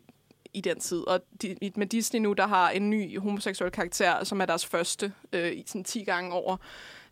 i 0.54 0.60
den 0.60 0.80
tid. 0.80 0.98
Og 1.08 1.20
de, 1.42 1.56
med 1.76 1.86
Disney 1.86 2.20
nu, 2.20 2.32
der 2.32 2.46
har 2.46 2.70
en 2.70 2.90
ny 2.90 3.18
homoseksuel 3.20 3.70
karakter, 3.70 4.24
som 4.24 4.40
er 4.40 4.46
deres 4.46 4.66
første 4.66 5.12
øh, 5.32 5.52
i 5.52 5.64
sådan 5.66 5.84
10 5.84 6.04
gange 6.04 6.32
over. 6.32 6.56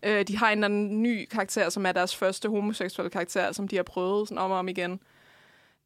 Øh, 0.03 0.23
de 0.29 0.37
har 0.39 0.51
en 0.51 0.65
anden 0.65 1.03
ny 1.03 1.25
karakter, 1.31 1.69
som 1.71 1.87
er 1.87 1.93
deres 1.93 2.17
første 2.17 2.49
homoseksuelle 2.49 3.11
karakter, 3.11 3.53
som 3.53 3.69
de 3.69 3.77
har 3.77 3.83
prøvet 3.83 4.29
sådan 4.29 4.39
om 4.39 4.51
og 4.51 4.59
om 4.59 4.69
igen. 4.69 5.01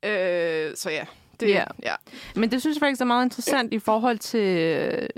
Øh, 0.02 0.76
så 0.76 0.90
ja, 0.90 1.04
det, 1.40 1.48
Ja. 1.48 1.64
ja. 1.82 1.94
Men 2.34 2.50
det 2.50 2.60
synes 2.60 2.74
jeg 2.76 2.80
faktisk 2.80 3.00
er 3.00 3.04
meget 3.04 3.24
interessant 3.26 3.72
i 3.74 3.78
forhold 3.78 4.18
til, 4.18 4.58
øh, 4.58 5.08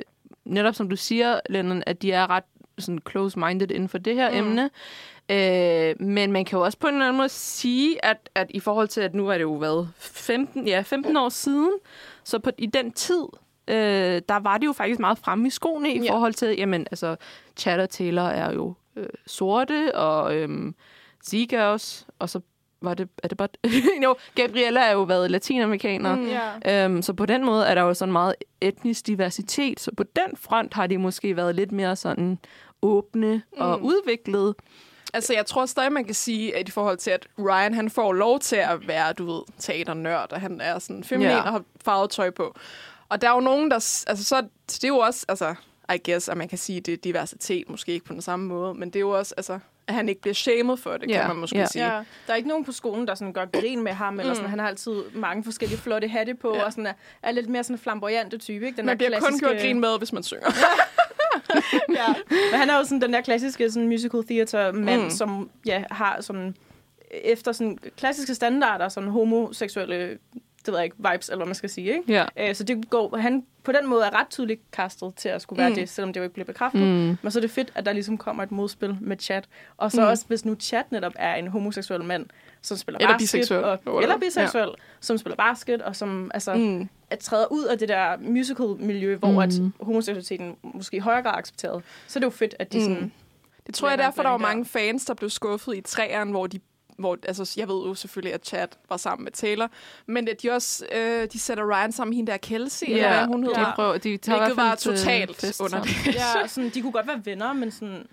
netop 0.45 0.75
som 0.75 0.89
du 0.91 0.97
siger, 0.97 1.41
Lennon, 1.51 1.83
at 1.87 2.03
de 2.03 2.13
er 2.13 2.31
ret 2.31 2.45
sådan 2.83 2.99
close-minded 3.11 3.71
inden 3.71 3.89
for 3.89 3.99
det 3.99 4.15
her 4.15 4.31
mm. 4.31 4.37
emne. 4.37 4.71
Øh, 5.31 6.07
men 6.07 6.33
man 6.33 6.45
kan 6.45 6.59
jo 6.59 6.65
også 6.65 6.79
på 6.79 6.87
en 6.87 6.95
eller 6.95 7.07
anden 7.07 7.17
måde 7.17 7.29
sige, 7.29 8.05
at, 8.05 8.31
at 8.35 8.47
i 8.51 8.61
forhold 8.61 8.89
til, 8.89 9.01
at 9.01 9.15
nu 9.15 9.29
er 9.29 9.35
det 9.35 9.43
jo 9.43 9.53
været 9.53 9.89
15, 9.99 10.67
ja, 10.69 10.81
15 10.87 11.17
år 11.17 11.29
siden, 11.29 11.73
så 12.25 12.39
på, 12.39 12.51
i 12.59 12.67
den 12.67 12.93
tid, 12.93 13.25
øh, 13.69 14.23
der 14.29 14.39
var 14.41 14.59
det 14.59 14.67
jo 14.67 14.73
faktisk 14.73 15.01
meget 15.01 15.19
fremme 15.19 15.47
i 15.47 15.51
skoene 15.51 15.95
i 15.95 16.03
Ja. 16.03 16.13
forhold 16.13 16.35
til, 16.35 16.55
jamen 16.59 16.87
altså, 16.91 17.17
Chad 17.57 17.81
og 17.81 17.91
Taylor 17.91 18.23
er 18.23 18.53
jo 18.53 18.75
øh, 18.97 19.07
sorte, 19.27 19.95
og 19.95 20.37
øh, 20.37 20.73
Zeke 21.25 21.57
er 21.57 21.65
også, 21.65 22.05
og 22.19 22.29
så 22.31 22.41
var 22.83 22.95
det, 22.95 23.09
er 23.23 23.29
det 23.29 23.39
bare... 23.39 23.49
jo, 24.05 24.15
Gabriella 24.35 24.81
er 24.81 24.93
jo 24.93 25.03
været 25.03 25.31
latinamerikaner. 25.31 26.17
Mm. 26.17 26.27
Ja. 26.65 26.85
Øhm, 26.85 27.03
så 27.03 27.13
på 27.13 27.27
den 27.27 27.45
måde 27.45 27.67
er 27.67 27.75
der 27.75 27.83
jo 27.83 27.95
sådan 27.95 28.13
meget 28.13 28.35
etnisk 28.61 29.07
diversitet. 29.07 29.81
Så 29.81 29.91
på 29.97 30.03
den 30.03 30.37
front 30.37 30.75
har 30.75 30.87
de 30.87 30.99
måske 30.99 31.37
været 31.37 31.55
lidt 31.55 31.73
mere 31.73 31.97
sådan 31.97 32.39
åbne 32.83 33.35
mm. 33.35 33.61
og 33.61 33.83
udviklet. 33.83 34.55
Altså, 35.15 35.35
jeg 35.35 35.47
tror 35.47 35.67
stadig, 35.67 35.93
man 35.93 36.05
kan 36.05 36.15
sige, 36.15 36.57
at 36.57 36.69
i 36.69 36.71
forhold 36.71 36.97
til, 36.97 37.11
at 37.11 37.27
Ryan, 37.39 37.75
han 37.75 37.91
får 37.91 38.13
lov 38.13 38.39
til 38.39 38.57
at 38.57 38.89
være, 38.89 39.13
du 39.13 39.33
ved, 39.33 39.43
teaternørd, 39.59 40.33
og 40.33 40.41
han 40.41 40.61
er 40.61 40.79
sådan 40.79 41.05
feminin 41.05 41.31
Ja. 41.31 41.37
og 41.37 41.43
har 41.53 41.63
farvet 41.85 42.11
tøj 42.11 42.31
på. 42.31 42.55
Og 43.09 43.21
der 43.21 43.31
er 43.31 43.35
jo 43.35 43.41
nogen, 43.41 43.71
der... 43.71 43.77
Altså, 44.07 44.25
så 44.25 44.43
det 44.67 44.85
er 44.85 44.89
jo 44.89 44.99
også... 44.99 45.25
Altså, 45.29 45.55
I 45.95 46.11
guess, 46.11 46.29
at 46.29 46.37
man 46.37 46.49
kan 46.49 46.59
sige, 46.59 46.81
det 46.81 46.93
er 46.95 46.97
diversitet, 46.97 47.69
måske 47.71 47.93
ikke 47.93 48.05
på 48.07 48.13
den 48.13 48.23
samme 48.23 48.47
måde, 48.47 48.75
men 48.75 48.89
det 48.91 48.97
er 48.97 49.01
jo 49.01 49.11
også, 49.11 49.35
altså, 49.37 49.59
at 49.87 49.95
han 49.95 50.09
ikke 50.09 50.21
bliver 50.21 50.35
shamed 50.35 50.77
for 50.77 50.97
det, 50.97 51.11
Ja, 51.11 51.19
kan 51.21 51.29
man 51.29 51.37
måske 51.37 51.59
ja. 51.59 51.67
sige. 51.67 51.85
Ja, 51.87 52.03
der 52.27 52.33
er 52.33 52.35
ikke 52.35 52.49
nogen 52.49 52.65
på 52.65 52.73
skolen, 52.73 53.07
der 53.09 53.15
sådan 53.15 53.33
gør 53.33 53.45
grin 53.61 53.83
med 53.83 53.93
ham, 53.93 54.21
eller 54.21 54.35
sådan. 54.35 54.51
Han 54.51 54.59
har 54.59 54.69
altid 54.69 55.03
mange 55.15 55.45
forskellige 55.45 55.79
flotte 55.79 56.09
hatte 56.09 56.35
på, 56.35 56.55
ja. 56.57 56.65
og 56.65 56.73
sådan 56.73 56.87
er, 56.87 56.93
er 57.23 57.31
lidt 57.33 57.49
mere 57.49 57.65
sådan 57.65 57.75
en 57.75 57.79
flamboyante 57.81 58.39
type, 58.39 58.67
ikke? 58.67 58.77
Den 58.77 58.87
Man 58.87 58.97
bliver 58.99 59.11
kun 59.11 59.19
klassiske- 59.21 59.47
gjort 59.49 59.61
grin 59.61 59.81
med, 59.81 59.99
hvis 59.99 60.13
man 60.13 60.23
synger. 60.23 60.47
ja. 62.01 62.15
Men 62.51 62.61
han 62.61 62.71
er 62.71 62.77
jo 62.79 62.85
sådan 62.85 63.01
den 63.01 63.13
der 63.13 63.21
klassiske 63.21 63.71
sådan 63.71 63.89
musical 63.89 64.25
theater 64.25 64.73
mand, 64.73 65.03
Mm. 65.03 65.11
som 65.11 65.51
ja, 65.67 65.85
har 65.91 66.21
sådan 66.21 66.57
efter 67.11 67.53
sådan 67.53 67.79
klassiske 67.97 68.35
standarder, 68.35 68.89
sådan 68.89 69.09
homoseksuelle 69.11 70.19
det 70.69 70.73
ved 70.73 70.79
jeg 70.81 70.85
ikke, 70.85 70.97
vibes, 71.13 71.29
eller 71.29 71.37
hvad 71.37 71.47
man 71.47 71.55
skal 71.55 71.71
sige, 71.71 71.93
ikke? 71.97 72.13
Ja. 72.13 72.49
Øh, 72.49 72.55
så 72.55 72.65
det 72.65 72.91
går, 72.91 73.17
han 73.17 73.45
på 73.65 73.73
den 73.73 73.87
måde 73.87 74.05
er 74.05 74.21
ret 74.21 74.29
tydeligt 74.31 74.61
kastet 74.73 75.15
til 75.17 75.29
at 75.29 75.43
skulle 75.43 75.59
være 75.59 75.69
Mm. 75.69 75.75
det, 75.75 75.89
selvom 75.89 76.13
det 76.13 76.21
jo 76.21 76.25
ikke 76.25 76.33
bliver 76.35 76.47
bekræftet. 76.47 76.81
Mm. 76.81 77.17
Men 77.23 77.31
så 77.31 77.39
er 77.39 77.41
det 77.41 77.51
fedt, 77.51 77.73
at 77.75 77.87
der 77.87 77.93
ligesom 77.93 78.19
kommer 78.19 78.43
et 78.43 78.53
modspil 78.53 78.97
med 79.01 79.17
chat. 79.19 79.45
Og 79.77 79.93
så 79.93 80.01
Mm. 80.01 80.07
også, 80.07 80.25
hvis 80.29 80.45
nu 80.45 80.57
chat 80.61 80.93
netop 80.93 81.13
er 81.17 81.35
en 81.35 81.47
homoseksuel 81.47 82.05
mand, 82.05 82.27
som 82.63 82.77
spiller 82.77 82.99
Eller 82.99 83.09
basket, 83.13 83.21
biseksuel. 83.21 83.65
og, 83.65 83.71
Whatever. 83.71 84.01
eller 84.03 84.19
biseksuel, 84.19 84.69
ja. 84.69 84.83
som 85.01 85.19
spiller 85.19 85.37
basket, 85.37 85.83
og 85.83 85.97
som 85.97 86.31
altså, 86.35 86.55
mm. 86.55 86.89
At 87.11 87.19
træder 87.19 87.47
ud 87.53 87.65
af 87.65 87.79
det 87.79 87.89
der 87.89 88.17
musical-miljø, 88.21 89.17
hvor 89.17 89.31
Mm. 89.31 89.39
at 89.39 89.61
homoseksualiteten 89.81 90.57
måske 90.63 90.97
i 90.97 91.01
højere 91.01 91.23
grad 91.23 91.33
er 91.33 91.37
accepteret. 91.37 91.83
Så 92.07 92.19
er 92.19 92.21
det 92.21 92.25
jo 92.25 92.31
fedt, 92.31 92.55
at 92.59 92.73
de 92.73 92.79
Mm. 92.79 92.85
sådan... 92.85 93.13
Det 93.67 93.75
tror 93.75 93.89
jeg 93.89 93.99
derfor, 93.99 94.23
der 94.23 94.31
var 94.31 94.37
mange 94.39 94.65
fans, 94.65 95.05
der 95.05 95.15
blev 95.15 95.31
skuffet 95.31 95.77
i 95.77 95.81
træerne, 95.81 96.31
hvor 96.31 96.47
de 96.47 96.61
hvor, 96.99 97.19
altså, 97.29 97.55
jeg 97.57 97.69
ved 97.69 97.75
jo 97.87 97.95
selvfølgelig, 97.95 98.35
at 98.35 98.47
Chad 98.47 98.69
var 98.89 98.97
sammen 98.97 99.25
med 99.25 99.33
Taylor, 99.33 99.71
men 100.07 100.29
at 100.29 100.43
de 100.43 100.51
også 100.51 100.85
øh, 100.97 101.29
de 101.33 101.39
sætter 101.39 101.65
Ryan 101.71 101.93
sammen 101.93 102.11
med 102.11 102.17
hende 102.17 102.33
der 102.33 102.39
Kelsey, 102.39 102.87
eller 102.89 103.03
Ja, 103.09 103.17
hvad 103.17 103.27
hun 103.27 103.43
hedder. 103.45 103.65
de 103.67 103.73
prøver, 103.75 103.99
de 103.99 104.17
tager 104.17 104.37
i 104.37 104.39
hvert 104.39 104.49
Hvilket 104.49 104.57
var 104.57 104.75
totalt 104.75 105.37
fest 105.37 105.61
under 105.61 105.83
det. 105.83 106.07
Ja, 106.15 106.47
sådan, 106.49 106.71
de 106.75 106.83
kunne 106.83 106.93
godt 106.93 107.07
være 107.07 107.21
venner, 107.25 107.53
men 107.53 107.71
sådan... 107.71 108.07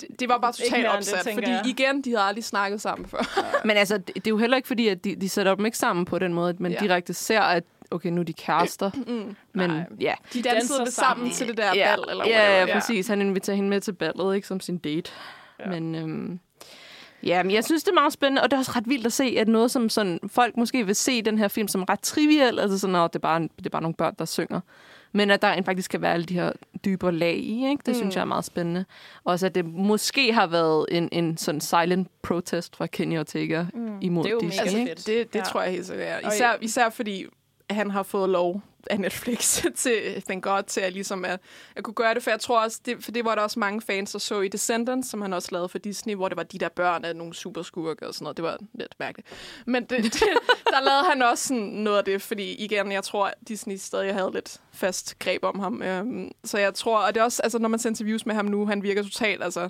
Det, 0.00 0.08
det 0.20 0.28
var 0.28 0.38
bare 0.38 0.52
totalt 0.52 0.84
det, 0.84 0.90
opsat, 0.96 1.24
tænker 1.24 1.42
fordi 1.42 1.50
jeg. 1.50 1.66
igen, 1.66 2.02
de 2.02 2.10
havde 2.10 2.22
aldrig 2.22 2.44
snakket 2.44 2.80
sammen 2.80 3.08
før. 3.08 3.40
Men 3.66 3.76
altså, 3.76 3.98
det, 3.98 4.14
det 4.14 4.26
er 4.26 4.30
jo 4.30 4.38
heller 4.38 4.56
ikke 4.56 4.66
fordi, 4.66 4.88
at 4.88 5.04
de, 5.04 5.16
de 5.16 5.28
sætter 5.28 5.54
dem 5.54 5.66
ikke 5.66 5.78
sammen 5.78 6.04
på 6.04 6.18
den 6.18 6.34
måde, 6.34 6.48
at 6.50 6.60
man 6.60 6.70
Ja. 6.72 6.76
ja. 6.80 6.86
direkte 6.86 7.14
ser, 7.14 7.40
at 7.40 7.64
okay, 7.90 8.08
nu 8.10 8.20
er 8.20 8.24
de 8.24 8.32
kærester. 8.32 8.90
Mm. 9.06 9.36
Men 9.52 9.70
Nej. 9.70 9.84
ja. 10.00 10.14
De 10.32 10.42
danser 10.42 10.50
dansede 10.52 10.78
det 10.84 10.92
sammen 10.92 11.16
sammen. 11.16 11.30
til 11.30 11.48
det 11.48 11.56
der 11.56 11.74
ja, 11.74 11.96
bal, 11.96 12.04
eller 12.10 12.24
ja, 12.28 12.38
whatever. 12.38 12.66
ja, 12.66 12.74
præcis. 12.78 13.08
Han 13.08 13.20
inviterer 13.20 13.54
hende 13.56 13.70
med 13.70 13.80
til 13.80 13.92
ballet, 13.92 14.34
ikke 14.34 14.48
som 14.48 14.60
sin 14.60 14.78
date. 14.78 15.10
Ja. 15.58 15.64
Ja. 15.72 15.80
Men 15.80 15.94
øhm, 15.94 16.40
ja, 17.26 17.42
men 17.42 17.52
jeg 17.54 17.64
synes, 17.64 17.84
det 17.84 17.90
er 17.90 17.94
meget 17.94 18.12
spændende, 18.12 18.42
og 18.42 18.50
det 18.50 18.56
er 18.56 18.58
også 18.60 18.72
ret 18.76 18.88
vildt 18.88 19.06
at 19.06 19.12
se, 19.12 19.34
at 19.38 19.48
noget 19.48 19.70
som 19.70 19.88
sådan, 19.88 20.20
folk 20.26 20.56
måske 20.56 20.86
vil 20.86 20.94
se 20.94 21.22
den 21.22 21.38
her 21.38 21.48
film 21.48 21.68
som 21.68 21.82
ret 21.82 22.00
triviel, 22.00 22.58
altså 22.58 22.78
sådan, 22.78 22.96
at 22.96 23.12
det 23.12 23.18
er 23.18 23.20
bare, 23.20 23.40
det 23.40 23.66
er 23.66 23.70
bare 23.70 23.82
nogle 23.82 23.94
børn, 23.94 24.14
der 24.18 24.24
synger. 24.24 24.60
Men 25.14 25.30
at 25.30 25.42
der 25.42 25.62
faktisk 25.64 25.90
kan 25.90 26.02
være 26.02 26.12
alle 26.12 26.26
de 26.26 26.34
her 26.34 26.52
dybere 26.84 27.12
lag 27.12 27.36
i, 27.36 27.68
ikke? 27.68 27.82
det 27.86 27.88
mm. 27.88 27.94
synes 27.94 28.14
jeg 28.14 28.20
er 28.20 28.24
meget 28.26 28.44
spændende. 28.44 28.84
Også 29.24 29.46
at 29.46 29.54
det 29.54 29.64
måske 29.64 30.32
har 30.32 30.46
været 30.46 30.86
en, 30.90 31.08
en 31.12 31.36
sådan 31.36 31.60
silent 31.60 32.08
protest 32.22 32.76
fra 32.76 32.86
Kenny 32.86 33.18
Ortega 33.18 33.64
mm. 33.74 33.98
imod 34.00 34.24
Det 34.24 34.30
er 34.30 34.32
jo 34.34 34.40
mega 34.42 34.78
ikke? 34.78 34.90
fedt. 34.90 35.06
Det, 35.06 35.32
det 35.32 35.38
Ja. 35.38 35.44
tror 35.44 35.62
jeg 35.62 35.72
helt 35.72 35.86
sikkert 35.86 36.08
er. 36.24 36.28
Især, 36.32 36.52
især 36.60 36.90
fordi 36.90 37.26
han 37.74 37.90
har 37.90 38.02
fået 38.02 38.28
lov 38.28 38.62
af 38.90 39.00
Netflix 39.00 39.62
til, 39.74 40.22
thank 40.26 40.44
God, 40.44 40.62
til 40.62 40.80
at, 40.80 40.92
ligesom 40.92 41.24
at, 41.24 41.40
at 41.76 41.84
kunne 41.84 41.94
gøre 41.94 42.14
det. 42.14 42.22
For 42.22 42.30
jeg 42.30 42.40
tror 42.40 42.64
også, 42.64 42.80
det, 42.84 43.04
for 43.04 43.12
det 43.12 43.24
var 43.24 43.34
der 43.34 43.42
også 43.42 43.58
mange 43.58 43.80
fans, 43.80 44.12
der 44.12 44.18
så 44.18 44.40
i 44.40 44.48
Descendants, 44.48 45.08
som 45.08 45.20
han 45.20 45.32
også 45.32 45.48
lavede 45.52 45.68
for 45.68 45.78
Disney, 45.78 46.14
hvor 46.14 46.28
det 46.28 46.36
var 46.36 46.42
de 46.42 46.58
der 46.58 46.68
børn 46.68 47.04
af 47.04 47.16
nogle 47.16 47.34
superskurke 47.34 48.08
og 48.08 48.14
sådan 48.14 48.24
noget. 48.24 48.36
Det 48.36 48.42
var 48.42 48.58
lidt 48.74 48.94
mærkeligt. 48.98 49.28
Men 49.66 49.84
det, 49.84 50.04
det, 50.04 50.22
der 50.74 50.80
lavede 50.80 51.04
han 51.10 51.22
også 51.22 51.48
sådan 51.48 51.62
noget 51.62 51.98
af 51.98 52.04
det, 52.04 52.22
fordi 52.22 52.54
igen, 52.54 52.92
jeg 52.92 53.04
tror, 53.04 53.26
at 53.26 53.34
Disney 53.48 53.76
stadig 53.76 54.14
havde 54.14 54.30
lidt 54.32 54.60
fast 54.72 55.18
greb 55.18 55.44
om 55.44 55.58
ham. 55.58 55.82
Øhm, 55.82 56.30
så 56.44 56.58
jeg 56.58 56.74
tror, 56.74 56.98
og 56.98 57.14
det 57.14 57.20
er 57.20 57.24
også, 57.24 57.42
altså 57.42 57.58
når 57.58 57.68
man 57.68 57.78
ser 57.78 57.90
interviews 57.90 58.26
med 58.26 58.34
ham 58.34 58.44
nu, 58.44 58.66
han 58.66 58.82
virker 58.82 59.02
totalt, 59.02 59.42
altså 59.42 59.68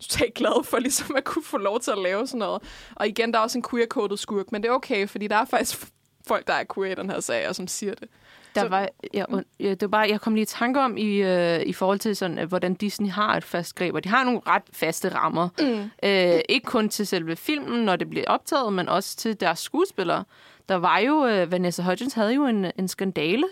totalt 0.00 0.34
glad 0.34 0.64
for 0.64 0.78
ligesom 0.78 1.16
at 1.16 1.24
kunne 1.24 1.44
få 1.44 1.58
lov 1.58 1.80
til 1.80 1.90
at 1.90 1.98
lave 1.98 2.26
sådan 2.26 2.38
noget. 2.38 2.62
Og 2.94 3.08
igen, 3.08 3.32
der 3.32 3.38
er 3.38 3.42
også 3.42 3.58
en 3.58 3.64
queer-coded 3.70 4.16
skurk, 4.16 4.52
men 4.52 4.62
det 4.62 4.68
er 4.68 4.72
okay, 4.72 5.08
fordi 5.08 5.26
der 5.26 5.36
er 5.36 5.44
faktisk 5.44 5.86
folk, 6.26 6.46
der 6.46 6.52
er 6.52 6.64
queer 6.74 6.92
i 6.92 6.94
den 6.94 7.10
her 7.10 7.20
sag, 7.20 7.48
og 7.48 7.54
som 7.54 7.66
siger 7.68 7.94
det. 7.94 8.08
Der 8.54 8.60
Så- 8.62 8.68
var, 8.68 8.88
ja, 9.14 9.24
und, 9.28 9.44
ja, 9.60 9.70
det 9.70 9.82
var 9.82 9.88
bare, 9.88 10.08
jeg 10.10 10.20
kom 10.20 10.34
lige 10.34 10.42
i 10.42 10.46
tanke 10.46 10.80
om, 10.80 10.96
i, 10.96 11.16
øh, 11.16 11.60
i 11.62 11.72
forhold 11.72 11.98
til, 11.98 12.16
sådan, 12.16 12.38
øh, 12.38 12.48
hvordan 12.48 12.74
Disney 12.74 13.10
har 13.10 13.36
et 13.36 13.44
fast 13.44 13.74
greb, 13.74 13.94
og 13.94 14.04
de 14.04 14.08
har 14.08 14.24
nogle 14.24 14.40
ret 14.46 14.62
faste 14.72 15.08
rammer. 15.08 15.48
Mm. 15.60 15.90
Øh, 16.08 16.40
ikke 16.48 16.64
kun 16.66 16.88
til 16.88 17.06
selve 17.06 17.36
filmen, 17.36 17.84
når 17.84 17.96
det 17.96 18.10
bliver 18.10 18.24
optaget, 18.26 18.72
men 18.72 18.88
også 18.88 19.16
til 19.16 19.40
deres 19.40 19.58
skuespillere. 19.58 20.24
Der 20.68 20.74
var 20.74 20.98
jo, 20.98 21.26
øh, 21.26 21.52
Vanessa 21.52 21.82
Hudgens 21.82 22.14
havde 22.14 22.34
jo 22.34 22.46
en, 22.46 22.66
en 22.78 22.88
skandale. 22.88 23.44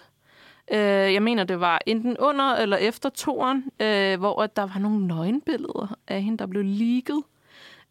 Øh, 0.73 0.79
jeg 1.15 1.23
mener, 1.23 1.45
det 1.45 1.61
var 1.61 1.81
enten 1.87 2.17
under 2.19 2.55
eller 2.55 2.77
efter 2.77 3.09
toren, 3.09 3.65
øh, 3.81 4.19
hvor 4.19 4.43
at 4.43 4.57
der 4.57 4.63
var 4.63 4.79
nogle 4.79 5.07
nøgenbilleder 5.07 5.97
af 6.09 6.23
hende, 6.23 6.39
der 6.39 6.47
blev 6.47 6.63
leaget. 6.65 7.23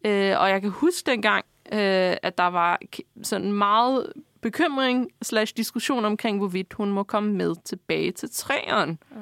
Øh, 0.04 0.40
og 0.40 0.48
jeg 0.50 0.60
kan 0.60 0.70
huske 0.70 1.10
dengang, 1.10 1.44
øh, 1.72 2.16
at 2.22 2.38
der 2.38 2.46
var 2.46 2.78
sådan 3.22 3.52
meget 3.52 4.12
bekymring 4.44 5.10
slash 5.22 5.54
diskussion 5.56 6.04
omkring, 6.04 6.38
hvorvidt 6.38 6.72
hun 6.72 6.92
må 6.92 7.02
komme 7.02 7.32
med 7.32 7.54
tilbage 7.64 8.12
til 8.12 8.28
træeren. 8.32 8.98
Ja. 9.10 9.16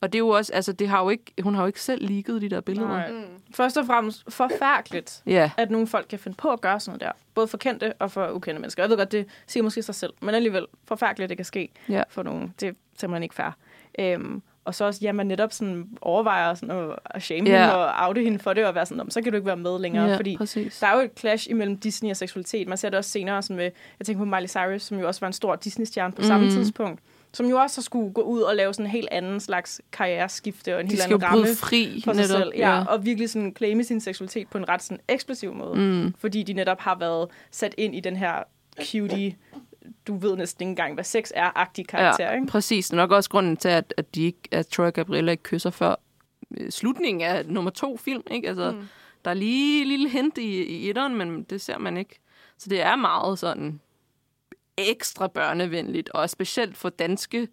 Og 0.00 0.12
det 0.12 0.18
er 0.18 0.20
jo 0.20 0.28
også, 0.28 0.52
altså 0.52 0.72
det 0.72 0.88
har 0.88 1.02
jo 1.02 1.08
ikke, 1.10 1.32
hun 1.42 1.54
har 1.54 1.62
jo 1.62 1.66
ikke 1.66 1.82
selv 1.82 2.06
leaget 2.08 2.42
de 2.42 2.48
der 2.48 2.60
billeder. 2.60 2.88
Nej. 2.88 3.12
Først 3.54 3.76
og 3.76 3.86
fremmest 3.86 4.24
forfærdeligt, 4.28 5.22
Ja, 5.26 5.50
at 5.56 5.70
nogle 5.70 5.86
folk 5.86 6.06
kan 6.10 6.18
finde 6.18 6.36
på 6.36 6.52
at 6.52 6.60
gøre 6.60 6.80
sådan 6.80 6.90
noget 6.90 7.00
der. 7.00 7.12
Både 7.34 7.48
for 7.48 7.58
kendte 7.58 7.92
og 7.92 8.10
for 8.10 8.30
ukendte 8.30 8.60
mennesker. 8.60 8.82
Jeg 8.82 8.90
ved 8.90 8.96
godt, 8.96 9.12
det 9.12 9.26
siger 9.46 9.62
måske 9.64 9.82
sig 9.82 9.94
selv, 9.94 10.12
men 10.22 10.34
alligevel 10.34 10.66
forfærdeligt, 10.84 11.28
det 11.28 11.38
kan 11.38 11.44
ske 11.44 11.68
Ja. 11.88 12.02
for 12.08 12.22
nogen. 12.22 12.54
Det 12.60 12.68
er 12.68 12.72
simpelthen 12.96 13.22
ikke 13.22 13.34
fair. 13.34 13.50
Øhm, 13.98 14.42
og 14.64 14.74
så 14.74 14.84
også, 14.84 15.00
ja, 15.02 15.12
man 15.12 15.26
netop 15.26 15.52
sådan 15.52 15.88
overvejer 16.00 16.54
sådan 16.54 16.70
at, 16.78 16.96
at 17.04 17.22
shame 17.22 17.50
Ja. 17.50 17.60
hende 17.60 17.74
og 17.86 18.06
oute 18.08 18.22
hende 18.22 18.38
for 18.38 18.52
det, 18.52 18.66
og 18.66 18.74
være 18.74 18.86
sådan, 18.86 18.96
"Nå, 18.96 19.02
men 19.04 19.10
så 19.10 19.22
kan 19.22 19.32
du 19.32 19.36
ikke 19.36 19.46
være 19.46 19.56
med 19.56 19.78
længere. 19.80 20.08
ja 20.08 20.16
fordi 20.16 20.36
præcis. 20.36 20.78
der 20.78 20.86
er 20.86 20.94
jo 20.94 21.00
et 21.00 21.10
clash 21.18 21.50
imellem 21.50 21.76
Disney 21.78 22.10
og 22.10 22.16
seksualitet. 22.16 22.68
Man 22.68 22.78
ser 22.78 22.88
det 22.88 22.98
også 22.98 23.10
senere 23.10 23.42
sådan 23.42 23.56
med, 23.56 23.70
jeg 23.98 24.06
tænker 24.06 24.18
på 24.20 24.24
Miley 24.24 24.48
Cyrus, 24.48 24.82
som 24.82 24.98
jo 24.98 25.06
også 25.06 25.20
var 25.20 25.26
en 25.26 25.32
stor 25.32 25.56
Disney-stjerne 25.56 26.12
på 26.12 26.20
mm. 26.22 26.26
samme 26.26 26.46
Mhm. 26.46 26.54
tidspunkt. 26.56 27.00
Som 27.32 27.46
jo 27.46 27.56
også 27.58 27.80
har 27.80 27.82
skulle 27.82 28.12
gå 28.12 28.20
ud 28.22 28.40
og 28.40 28.56
lave 28.56 28.74
sådan 28.74 28.86
en 28.86 28.90
helt 28.90 29.08
anden 29.12 29.40
slags 29.40 29.80
karriereskifte 29.92 30.74
og 30.74 30.80
en 30.80 30.86
De 30.86 30.90
helt 30.90 31.04
anden 31.04 31.22
ramme 31.22 31.46
fri 31.56 32.02
for 32.04 32.12
sig 32.12 32.22
netop. 32.22 32.38
selv. 32.42 32.52
Ja, 32.56 32.84
og 32.84 33.04
virkelig 33.04 33.30
sådan 33.30 33.54
claime 33.56 33.84
sin 33.84 34.00
seksualitet 34.00 34.48
på 34.48 34.58
en 34.58 34.68
ret 34.68 34.82
sådan 34.82 35.00
eksplosiv 35.08 35.54
måde. 35.54 35.74
Mm. 35.80 36.14
Fordi 36.18 36.42
de 36.42 36.52
netop 36.52 36.80
har 36.80 36.96
været 36.98 37.28
sat 37.50 37.74
ind 37.78 37.94
i 37.94 38.00
den 38.00 38.16
her 38.16 38.32
cutie, 38.90 39.34
du 40.06 40.16
ved 40.16 40.36
næsten 40.36 40.62
ikke 40.62 40.70
engang, 40.70 40.94
hvad 40.94 41.04
sex 41.04 41.30
er-agtig 41.34 41.86
karakter, 41.86 42.24
ja, 42.24 42.34
ikke? 42.34 42.46
præcis. 42.46 42.86
Det 42.86 42.92
er 42.92 42.96
nok 42.96 43.10
også 43.10 43.30
grunden 43.30 43.56
til, 43.56 43.68
at, 43.68 43.94
at, 43.96 44.14
de 44.14 44.22
ikke, 44.22 44.38
at 44.50 44.66
Troy 44.66 44.86
og 44.86 44.92
Gabriella 44.92 45.30
ikke 45.30 45.42
kysser 45.42 45.70
før 45.70 45.94
øh, 46.56 46.70
slutningen 46.70 47.22
af 47.22 47.46
nummer 47.46 47.70
to 47.70 47.96
film. 47.96 48.22
Ikke? 48.30 48.48
Altså, 48.48 48.70
mm. 48.70 48.88
Der 49.24 49.30
er 49.30 49.34
lige 49.34 49.80
et 49.80 49.86
lille 49.86 50.08
hint 50.08 50.38
i, 50.38 50.62
i 50.62 50.90
etteren, 50.90 51.14
men 51.14 51.42
det 51.42 51.60
ser 51.60 51.78
man 51.78 51.96
ikke. 51.96 52.20
Så 52.58 52.68
det 52.70 52.82
er 52.82 52.96
meget 52.96 53.38
sådan 53.38 53.80
ekstra 54.78 55.26
børnevenligt, 55.26 56.10
og 56.10 56.30
specielt 56.30 56.76
for 56.76 56.88
danske, 56.88 57.48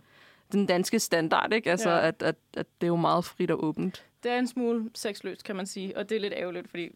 den 0.51 0.65
danske 0.65 0.99
standard, 0.99 1.53
ikke? 1.53 1.71
Altså, 1.71 1.89
ja. 1.89 2.07
at, 2.07 2.23
at, 2.23 2.35
at 2.57 2.65
det 2.81 2.87
er 2.87 2.91
jo 2.91 2.95
meget 2.95 3.25
frit 3.25 3.51
og 3.51 3.63
åbent. 3.63 4.05
Det 4.23 4.31
er 4.31 4.39
en 4.39 4.47
smule 4.47 4.89
sexløst, 4.95 5.43
kan 5.43 5.55
man 5.55 5.65
sige, 5.65 5.97
og 5.97 6.09
det 6.09 6.15
er 6.15 6.19
lidt 6.19 6.33
ærgerligt, 6.37 6.69
fordi 6.69 6.89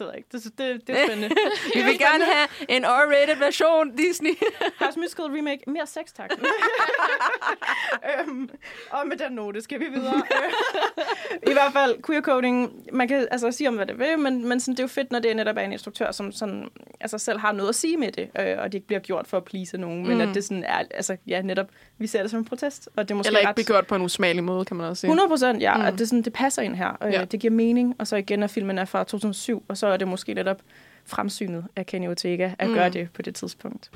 ved 0.00 0.06
jeg 0.08 0.16
ikke. 0.16 0.28
Det, 0.32 0.44
det, 0.58 0.86
det 0.86 1.00
er 1.00 1.06
spændende. 1.06 1.34
Vi 1.74 1.82
vil 1.82 1.98
gerne 1.98 2.24
have 2.24 2.48
en 2.68 2.84
R-rated 2.84 3.38
version, 3.38 3.96
Disney. 3.96 4.30
House 4.80 4.98
Musical 5.00 5.24
remake. 5.24 5.70
Mere 5.70 5.86
sex, 5.86 6.04
tak. 6.16 6.30
øhm, 8.20 8.50
og 8.90 9.06
med 9.08 9.16
den 9.16 9.32
note 9.32 9.60
skal 9.60 9.80
vi 9.80 9.86
videre. 9.86 10.22
I 11.46 11.52
hvert 11.52 11.72
fald, 11.72 12.02
queer 12.06 12.20
coding, 12.20 12.86
man 12.92 13.08
kan 13.08 13.28
altså 13.30 13.50
sige 13.52 13.68
om, 13.68 13.74
hvad 13.74 13.86
det 13.86 13.98
vil, 13.98 14.18
men, 14.18 14.48
men 14.48 14.60
sådan, 14.60 14.72
det 14.74 14.80
er 14.80 14.84
jo 14.84 14.88
fedt, 14.88 15.12
når 15.12 15.18
det 15.18 15.30
er 15.30 15.34
netop 15.34 15.56
er 15.56 15.60
en 15.60 15.72
instruktør, 15.72 16.10
som 16.12 16.32
sådan, 16.32 16.68
altså 17.00 17.18
selv 17.18 17.38
har 17.38 17.52
noget 17.52 17.68
at 17.68 17.74
sige 17.74 17.96
med 17.96 18.12
det, 18.12 18.30
øh, 18.38 18.56
og 18.58 18.64
det 18.72 18.74
ikke 18.74 18.86
bliver 18.86 19.00
gjort 19.00 19.26
for 19.26 19.36
at 19.36 19.44
please 19.44 19.78
nogen, 19.78 20.06
men 20.06 20.14
Mm. 20.16 20.28
at 20.28 20.34
det 20.34 20.44
sådan 20.44 20.64
er, 20.64 20.82
altså 20.90 21.16
ja, 21.26 21.42
netop, 21.42 21.66
vi 22.00 22.06
ser 22.06 22.22
det 22.22 22.30
som 22.30 22.38
en 22.38 22.44
protest, 22.44 22.88
og 22.96 23.08
det 23.08 23.14
er 23.14 23.16
måske 23.16 23.28
Eller 23.28 23.38
ikke 23.40 23.48
ret... 23.48 23.54
blive 23.54 23.64
gjort 23.66 23.86
på 23.86 23.94
en 23.94 24.02
usmagelig 24.02 24.44
måde, 24.44 24.64
kan 24.64 24.76
man 24.76 24.86
også 24.86 25.00
sige. 25.00 25.08
100 25.08 25.28
procent, 25.28 25.62
ja. 25.62 25.76
Mm. 25.76 25.82
At 25.82 25.98
det, 25.98 26.08
sådan, 26.08 26.22
det 26.22 26.32
passer 26.32 26.62
ind 26.62 26.74
her. 26.74 26.96
Øh, 27.06 27.12
Ja. 27.12 27.24
Det 27.24 27.40
giver 27.40 27.52
mening. 27.52 27.94
Og 27.98 28.06
så 28.06 28.16
igen, 28.16 28.42
at 28.42 28.50
filmen 28.50 28.78
er 28.78 28.84
fra 28.84 29.04
2007, 29.04 29.64
og 29.68 29.76
så 29.76 29.86
er 29.86 29.96
det 29.96 30.08
måske 30.08 30.34
lidt 30.34 30.48
op 30.48 30.62
fremsynet 31.06 31.64
af 31.76 31.86
Kenny 31.86 32.08
Ortega 32.08 32.50
at 32.58 32.68
Mm. 32.68 32.74
gøre 32.74 32.88
det 32.88 33.08
på 33.14 33.22
det 33.22 33.34
tidspunkt. 33.34 33.90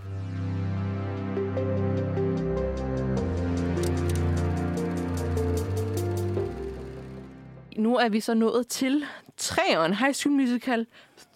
Nu 7.76 7.96
er 7.96 8.08
vi 8.08 8.20
så 8.20 8.34
nået 8.34 8.66
til 8.68 9.04
træeren 9.36 9.94
High 9.94 10.14
School 10.14 10.34
Musical 10.36 10.86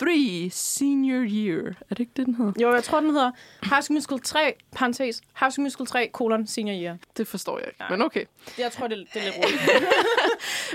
3 0.00 0.48
Senior 0.52 1.24
Year. 1.28 1.66
Er 1.68 1.74
det 1.88 1.98
ikke 2.00 2.12
det, 2.16 2.26
den 2.26 2.34
hedder? 2.34 2.52
Jo, 2.60 2.72
jeg 2.72 2.84
tror, 2.84 3.00
den 3.00 3.10
hedder 3.10 3.30
High 3.62 3.82
School 3.82 3.94
Musical 3.94 4.20
3, 4.20 4.54
parentes, 4.72 5.20
High 5.40 5.52
School 5.52 5.62
Musical 5.62 5.86
3, 5.86 6.08
kolon, 6.12 6.46
senior 6.46 6.76
year. 6.82 6.96
Det 7.16 7.26
forstår 7.26 7.58
jeg 7.58 7.66
ikke, 7.66 7.76
Nej. 7.80 7.90
men 7.90 8.02
okay. 8.02 8.24
Jeg 8.58 8.72
tror, 8.72 8.86
det, 8.86 9.06
det 9.14 9.20
er 9.22 9.24
lidt 9.24 9.36
roligt. 9.44 9.60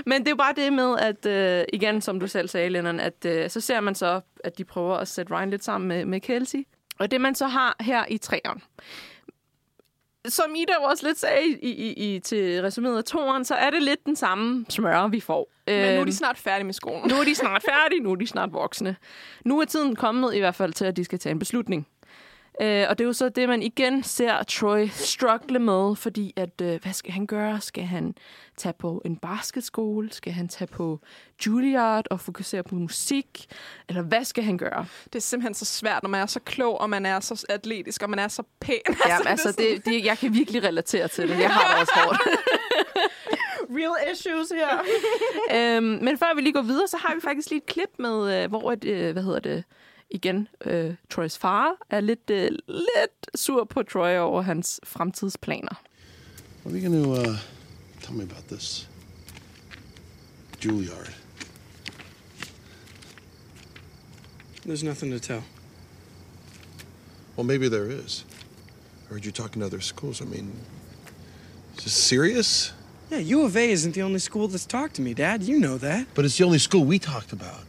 Men 0.06 0.20
det 0.20 0.28
er 0.28 0.32
jo 0.32 0.36
bare 0.36 0.54
det 0.56 0.72
med, 0.72 0.98
at 0.98 1.26
øh, 1.26 1.64
igen, 1.72 2.00
som 2.00 2.20
du 2.20 2.26
selv 2.28 2.48
sagde, 2.48 2.68
Lennon, 2.68 3.00
at 3.00 3.24
øh, 3.26 3.50
så 3.50 3.60
ser 3.60 3.80
man 3.80 3.94
så, 3.94 4.20
at 4.44 4.58
de 4.58 4.64
prøver 4.64 4.96
at 4.96 5.08
sætte 5.08 5.34
Ryan 5.34 5.50
lidt 5.50 5.64
sammen 5.64 5.88
med, 5.88 6.04
med 6.04 6.20
Kelsey. 6.20 6.66
Og 6.98 7.10
det 7.10 7.20
man 7.20 7.34
så 7.34 7.46
har 7.46 7.76
her 7.80 8.04
i 8.08 8.18
træeren, 8.18 8.62
som 10.28 10.54
Ida 10.54 10.72
også 10.80 11.06
lidt 11.06 11.18
sagde 11.18 11.46
i, 11.46 11.68
i, 11.68 12.14
i, 12.14 12.18
til 12.20 12.60
resuméet 12.66 12.96
af 12.96 13.04
toeren, 13.04 13.44
så 13.44 13.54
er 13.54 13.70
det 13.70 13.82
lidt 13.82 14.06
den 14.06 14.16
samme 14.16 14.66
smør, 14.68 15.08
vi 15.08 15.20
får. 15.20 15.50
Men 15.66 15.74
nu 15.76 15.82
er 15.82 15.96
Øhm, 15.96 16.06
de 16.06 16.12
snart 16.14 16.38
færdige 16.38 16.64
med 16.64 16.74
skolen. 16.74 17.08
nu 17.08 17.14
er 17.14 17.24
de 17.24 17.34
snart 17.34 17.62
færdige, 17.62 18.00
nu 18.00 18.10
er 18.12 18.16
de 18.16 18.26
snart 18.26 18.52
voksne. 18.52 18.96
Nu 19.44 19.60
er 19.60 19.64
tiden 19.64 19.96
kommet 19.96 20.34
i 20.34 20.38
hvert 20.38 20.54
fald 20.54 20.72
til, 20.72 20.84
at 20.84 20.96
de 20.96 21.04
skal 21.04 21.18
tage 21.18 21.30
en 21.30 21.38
beslutning. 21.38 21.86
Øh, 22.60 22.86
og 22.88 22.98
det 22.98 23.04
er 23.04 23.06
jo 23.06 23.12
så 23.12 23.28
det, 23.28 23.48
man 23.48 23.62
igen 23.62 24.02
ser 24.02 24.42
Troy 24.42 24.86
struggle 24.86 25.58
med, 25.58 25.96
fordi 25.96 26.32
at, 26.36 26.60
øh, 26.62 26.82
hvad 26.82 26.92
skal 26.92 27.12
han 27.12 27.26
gøre? 27.26 27.60
Skal 27.60 27.84
han 27.84 28.14
tage 28.56 28.72
på 28.72 29.02
en 29.04 29.16
basketskole? 29.16 30.12
Skal 30.12 30.32
han 30.32 30.48
tage 30.48 30.68
på 30.68 31.00
Juilliard 31.46 32.06
og 32.10 32.20
fokusere 32.20 32.62
på 32.62 32.74
musik? 32.74 33.46
Eller 33.88 34.02
hvad 34.02 34.24
skal 34.24 34.44
han 34.44 34.58
gøre? 34.58 34.86
Det 35.04 35.14
er 35.14 35.20
simpelthen 35.20 35.54
så 35.54 35.64
svært, 35.64 36.02
når 36.02 36.10
man 36.10 36.20
er 36.20 36.26
så 36.26 36.40
klog, 36.40 36.80
og 36.80 36.90
man 36.90 37.06
er 37.06 37.20
så 37.20 37.46
atletisk, 37.48 38.02
og 38.02 38.10
man 38.10 38.18
er 38.18 38.28
så 38.28 38.42
pæn. 38.60 38.74
Ja, 39.06 39.18
altså, 39.26 39.52
det, 39.52 39.84
det, 39.84 40.04
jeg 40.04 40.18
kan 40.18 40.34
virkelig 40.34 40.64
relatere 40.64 41.08
til 41.08 41.28
det. 41.28 41.38
Jeg 41.38 41.50
har 41.50 41.72
det 41.72 41.80
også 41.80 41.92
hårdt. 41.96 42.20
Real 43.76 44.12
issues 44.12 44.48
her. 44.50 44.78
øhm, 45.76 45.98
men 46.04 46.18
før 46.18 46.34
vi 46.34 46.40
lige 46.40 46.52
går 46.52 46.62
videre, 46.62 46.88
så 46.88 46.96
har 46.96 47.14
vi 47.14 47.20
faktisk 47.20 47.50
lige 47.50 47.58
et 47.58 47.66
klip 47.66 47.90
med, 47.98 48.42
øh, 48.42 48.48
hvor 48.48 48.72
et, 48.72 48.84
øh, 48.84 49.12
hvad 49.12 49.22
hedder 49.22 49.40
det, 49.40 49.64
igen, 50.10 50.48
øh, 50.64 50.94
Troys 51.10 51.38
far 51.38 51.76
er 51.90 52.00
lidt, 52.00 52.30
øh, 52.30 52.50
lidt 52.68 53.26
sur 53.34 53.64
på 53.64 53.82
Troy 53.82 54.16
over 54.16 54.42
hans 54.42 54.80
fremtidsplaner. 54.84 55.82
What 56.64 56.74
are 56.74 56.80
you 56.80 56.88
going 56.88 57.04
to 57.04 57.30
uh, 57.30 57.36
tell 58.02 58.16
me 58.16 58.22
about 58.22 58.44
this? 58.48 58.88
Juilliard. 60.60 61.12
There's 64.66 64.82
nothing 64.82 65.12
to 65.12 65.18
tell. 65.18 65.42
Well, 67.36 67.46
maybe 67.46 67.68
there 67.68 67.90
is. 68.04 68.24
I 69.04 69.12
heard 69.12 69.24
you 69.26 69.32
talking 69.32 69.60
to 69.60 69.66
other 69.66 69.80
schools. 69.80 70.22
I 70.22 70.24
mean, 70.24 70.52
is 71.76 71.84
this 71.84 71.92
serious? 71.92 72.72
Yeah, 73.10 73.18
U 73.18 73.44
of 73.44 73.56
A 73.56 73.70
isn't 73.70 73.94
the 73.94 74.02
only 74.02 74.20
school 74.20 74.48
that's 74.48 74.66
talked 74.66 74.94
to 74.94 75.02
me, 75.02 75.12
Dad. 75.12 75.42
You 75.42 75.58
know 75.58 75.76
that. 75.78 76.06
But 76.14 76.24
it's 76.24 76.38
the 76.38 76.44
only 76.44 76.58
school 76.58 76.84
we 76.84 76.98
talked 76.98 77.32
about. 77.32 77.64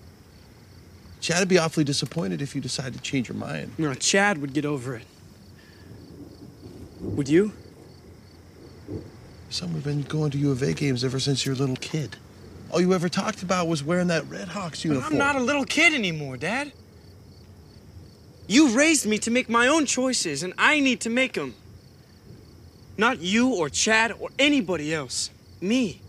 Chad 1.26 1.40
would 1.40 1.48
be 1.48 1.58
awfully 1.58 1.84
disappointed 1.84 2.40
if 2.40 2.54
you 2.54 2.62
decide 2.62 2.94
to 2.94 3.00
change 3.00 3.30
your 3.30 3.36
mind. 3.36 3.72
No, 3.80 3.96
Chad 3.96 4.38
would 4.38 4.54
get 4.54 4.64
over 4.64 4.96
it. 4.96 5.08
Would 7.02 7.28
you? 7.28 7.52
Son, 9.50 9.74
we've 9.74 9.84
been 9.84 10.04
going 10.04 10.30
to 10.30 10.38
U 10.38 10.52
of 10.52 10.62
A 10.62 10.74
games 10.74 11.04
ever 11.04 11.20
since 11.20 11.44
you 11.44 11.52
were 11.52 11.56
a 11.56 11.60
little 11.60 11.78
kid. 11.78 12.18
All 12.70 12.80
you 12.80 12.94
ever 12.94 13.10
talked 13.10 13.42
about 13.42 13.68
was 13.68 13.84
wearing 13.84 14.06
that 14.10 14.30
Red 14.30 14.50
Hawks 14.50 14.84
But 14.84 14.90
uniform. 14.90 15.14
I'm 15.14 15.18
not 15.18 15.36
a 15.36 15.40
little 15.40 15.66
kid 15.66 15.96
anymore, 15.96 16.38
Dad. 16.38 16.72
You 18.46 18.78
raised 18.78 19.08
me 19.08 19.18
to 19.18 19.32
make 19.32 19.50
my 19.50 19.68
own 19.68 19.88
choices, 19.88 20.44
and 20.44 20.54
I 20.60 20.80
need 20.80 21.02
to 21.02 21.10
make 21.10 21.34
them. 21.34 21.56
Not 23.00 23.20
you 23.22 23.56
or 23.56 23.70
Chad 23.70 24.12
or 24.20 24.30
anybody 24.38 24.94
else. 24.94 25.32
Me. 25.60 26.02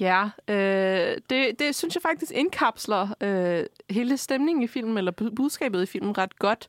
Ja, 0.00 0.28
øh, 0.48 1.16
det, 1.30 1.58
det 1.58 1.74
synes 1.74 1.94
jeg 1.94 2.02
faktisk 2.02 2.32
indkapsler 2.34 3.08
øh, 3.20 3.64
hele 3.90 4.16
stemningen 4.16 4.62
i 4.62 4.66
filmen, 4.66 4.98
eller 4.98 5.12
bu- 5.20 5.34
budskabet 5.34 5.82
i 5.82 5.86
filmen 5.86 6.18
ret 6.18 6.38
godt, 6.38 6.68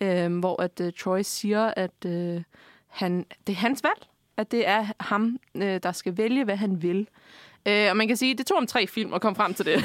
øh, 0.00 0.38
hvor 0.38 0.62
at 0.62 0.80
øh, 0.80 0.92
Troy 0.98 1.20
siger, 1.22 1.72
at 1.76 2.04
øh, 2.06 2.42
han, 2.88 3.26
det 3.46 3.52
er 3.52 3.56
hans 3.56 3.82
valg, 3.82 4.06
at 4.36 4.50
det 4.50 4.68
er 4.68 4.86
ham, 5.00 5.38
øh, 5.54 5.80
der 5.82 5.92
skal 5.92 6.16
vælge, 6.16 6.44
hvad 6.44 6.56
han 6.56 6.82
vil. 6.82 7.08
Øh, 7.68 7.86
og 7.90 7.96
man 7.96 8.08
kan 8.08 8.16
sige, 8.16 8.32
at 8.32 8.38
det 8.38 8.46
tog 8.46 8.56
om 8.58 8.66
tre 8.66 8.86
film 8.86 9.14
at 9.14 9.20
komme 9.20 9.36
frem 9.36 9.54
til 9.54 9.66
det. 9.66 9.74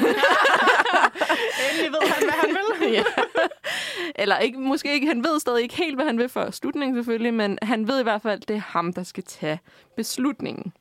Endelig 1.70 1.92
ved 1.92 2.08
han, 2.08 2.22
hvad 2.24 2.38
han 2.40 2.48
vil. 2.48 2.92
ja. 2.96 3.04
Eller 4.14 4.38
ikke, 4.38 4.58
måske 4.58 4.92
ikke, 4.92 5.06
han 5.06 5.24
ved 5.24 5.40
stadig 5.40 5.62
ikke 5.62 5.76
helt, 5.76 5.96
hvad 5.96 6.06
han 6.06 6.18
vil 6.18 6.28
for 6.28 6.50
slutningen 6.50 6.96
selvfølgelig, 6.96 7.34
men 7.34 7.58
han 7.62 7.88
ved 7.88 8.00
i 8.00 8.02
hvert 8.02 8.22
fald, 8.22 8.42
at 8.42 8.48
det 8.48 8.56
er 8.56 8.60
ham, 8.60 8.92
der 8.92 9.02
skal 9.02 9.24
tage 9.24 9.58
beslutningen. 9.96 10.72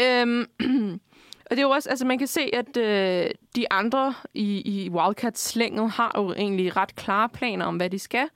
Øhm, 0.00 0.46
og 1.46 1.50
det 1.50 1.58
er 1.58 1.62
jo 1.62 1.70
også, 1.70 1.90
altså 1.90 2.06
man 2.06 2.18
kan 2.18 2.26
se, 2.26 2.50
at 2.52 2.76
øh, 2.76 3.30
de 3.56 3.72
andre 3.72 4.14
i, 4.34 4.62
i 4.64 4.90
Wildcats-slænget 4.90 5.90
har 5.90 6.12
jo 6.16 6.32
egentlig 6.32 6.76
ret 6.76 6.96
klare 6.96 7.28
planer 7.28 7.66
om, 7.66 7.76
hvad 7.76 7.90
de 7.90 7.98
skal. 7.98 8.28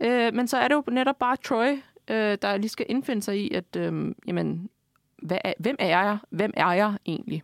Øh, 0.00 0.34
men 0.34 0.48
så 0.48 0.56
er 0.56 0.68
det 0.68 0.74
jo 0.74 0.82
netop 0.88 1.18
bare 1.18 1.36
Troy, 1.36 1.82
øh, 2.10 2.38
der 2.42 2.56
lige 2.56 2.68
skal 2.68 2.86
indfinde 2.88 3.22
sig 3.22 3.40
i, 3.40 3.54
at 3.54 3.76
øh, 3.76 4.14
jamen, 4.26 4.70
hvad 5.22 5.38
er, 5.44 5.52
hvem 5.58 5.76
er 5.78 5.88
jeg? 5.88 6.18
Hvem 6.30 6.52
er 6.56 6.72
jeg 6.72 6.94
egentlig? 7.06 7.42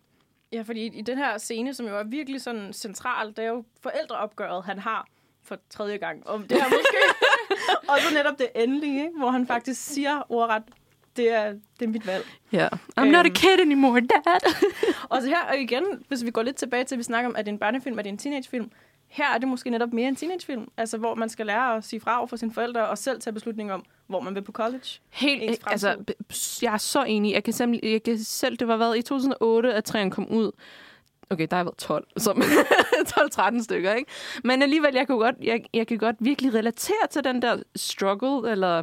Ja, 0.52 0.62
fordi 0.62 0.86
i 0.86 1.02
den 1.02 1.18
her 1.18 1.38
scene, 1.38 1.74
som 1.74 1.86
jo 1.86 1.98
er 1.98 2.04
virkelig 2.04 2.40
sådan 2.40 2.72
central, 2.72 3.28
det 3.28 3.38
er 3.38 3.48
jo 3.48 3.64
forældreopgøret, 3.82 4.64
han 4.64 4.78
har 4.78 5.06
for 5.42 5.58
tredje 5.70 5.96
gang. 5.96 6.26
Om 6.26 6.42
det 6.42 6.62
her 6.62 6.68
måske. 6.68 6.98
og 7.90 7.98
så 7.98 8.14
netop 8.14 8.38
det 8.38 8.48
endelige, 8.54 9.06
ikke? 9.06 9.18
hvor 9.18 9.30
han 9.30 9.46
faktisk 9.46 9.84
siger 9.84 10.32
ordret, 10.32 10.62
det 11.16 11.32
er, 11.32 11.52
det 11.80 11.84
er 11.84 11.88
mit 11.88 12.06
valg. 12.06 12.24
Ja. 12.52 12.58
Yeah. 12.58 12.70
I'm 13.00 13.04
not 13.04 13.24
a 13.26 13.28
Øhm. 13.28 13.34
kid 13.34 13.60
anymore, 13.60 14.00
dad. 14.00 14.54
Og 15.10 15.22
så 15.22 15.28
her, 15.28 15.42
og 15.50 15.58
igen, 15.58 15.84
hvis 16.08 16.24
vi 16.24 16.30
går 16.30 16.42
lidt 16.42 16.56
tilbage 16.56 16.84
til, 16.84 16.94
at 16.94 16.98
vi 16.98 17.02
snakker 17.02 17.28
om, 17.30 17.36
at 17.36 17.46
det 17.46 17.50
er 17.50 17.54
en 17.54 17.58
børnefilm, 17.58 17.98
er 17.98 18.02
det 18.02 18.10
en 18.10 18.18
teenagefilm. 18.18 18.70
Her 19.08 19.34
er 19.34 19.38
det 19.38 19.48
måske 19.48 19.70
netop 19.70 19.92
mere 19.92 20.08
en 20.08 20.16
teenagefilm, 20.16 20.68
altså 20.76 20.98
hvor 20.98 21.14
man 21.14 21.28
skal 21.28 21.46
lære 21.46 21.76
at 21.76 21.84
sige 21.84 22.00
fra 22.00 22.18
over 22.18 22.26
for 22.26 22.36
sine 22.36 22.52
forældre, 22.52 22.88
og 22.88 22.98
selv 22.98 23.20
tage 23.20 23.34
beslutning 23.34 23.72
om, 23.72 23.84
hvor 24.06 24.20
man 24.20 24.34
vil 24.34 24.42
på 24.42 24.52
college. 24.52 24.86
Helt, 25.10 25.42
Ens 25.42 25.58
altså, 25.66 25.96
jeg 26.62 26.72
er 26.74 26.78
så 26.78 27.04
enig. 27.04 27.32
Jeg 27.32 27.44
kan, 27.44 27.52
simpelthen, 27.52 27.92
jeg 27.92 28.02
kan 28.02 28.18
selv, 28.18 28.56
det 28.56 28.68
var 28.68 28.76
været 28.76 28.98
i 28.98 29.02
2008, 29.02 29.72
at 29.74 29.84
træerne 29.84 30.10
kom 30.10 30.28
ud. 30.28 30.50
Okay, 31.30 31.46
der 31.50 31.56
har 31.56 31.60
jeg 31.60 31.66
været 31.66 31.76
12, 31.78 32.06
som 32.16 32.42
12-13 32.42 33.62
stykker, 33.62 33.94
ikke? 33.94 34.10
Men 34.44 34.62
alligevel, 34.62 34.94
jeg 34.94 35.06
kan, 35.06 35.16
godt, 35.16 35.34
jeg, 35.42 35.64
jeg 35.74 35.86
kan 35.86 35.98
godt 35.98 36.16
virkelig 36.20 36.54
relatere 36.54 37.06
til 37.10 37.24
den 37.24 37.42
der 37.42 37.56
struggle, 37.76 38.50
eller 38.50 38.82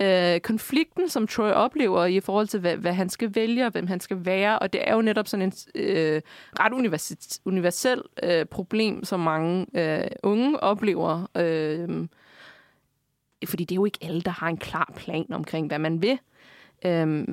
øh, 0.00 0.40
konflikten, 0.40 1.08
som 1.08 1.26
Troy 1.26 1.50
oplever 1.50 2.04
i 2.04 2.20
forhold 2.20 2.46
til, 2.46 2.60
hvad, 2.60 2.76
hvad 2.76 2.92
han 2.92 3.08
skal 3.08 3.34
vælge, 3.34 3.66
og 3.66 3.72
hvem 3.72 3.86
han 3.86 4.00
skal 4.00 4.24
være. 4.24 4.58
Og 4.58 4.72
det 4.72 4.88
er 4.88 4.94
jo 4.94 5.02
netop 5.02 5.28
sådan 5.28 5.46
en 5.46 5.52
øh, 5.82 6.22
ret 6.60 6.72
universel, 6.72 7.18
universel 7.44 8.02
øh, 8.22 8.44
problem, 8.46 9.04
som 9.04 9.20
mange 9.20 9.66
øh, 9.74 10.06
unge 10.22 10.60
oplever. 10.62 11.26
Øh, 11.36 12.06
fordi 13.48 13.64
det 13.64 13.72
er 13.74 13.76
jo 13.76 13.84
ikke 13.84 13.98
alle, 14.02 14.20
der 14.20 14.30
har 14.30 14.48
en 14.48 14.56
klar 14.56 14.92
plan 14.96 15.26
omkring, 15.32 15.66
hvad 15.66 15.78
man 15.78 16.02
vil. 16.02 16.18
Øh, 16.86 17.24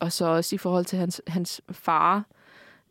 og 0.00 0.12
så 0.12 0.26
også 0.26 0.54
i 0.54 0.58
forhold 0.58 0.84
til 0.84 0.98
hans, 0.98 1.22
hans 1.26 1.60
far. 1.70 2.24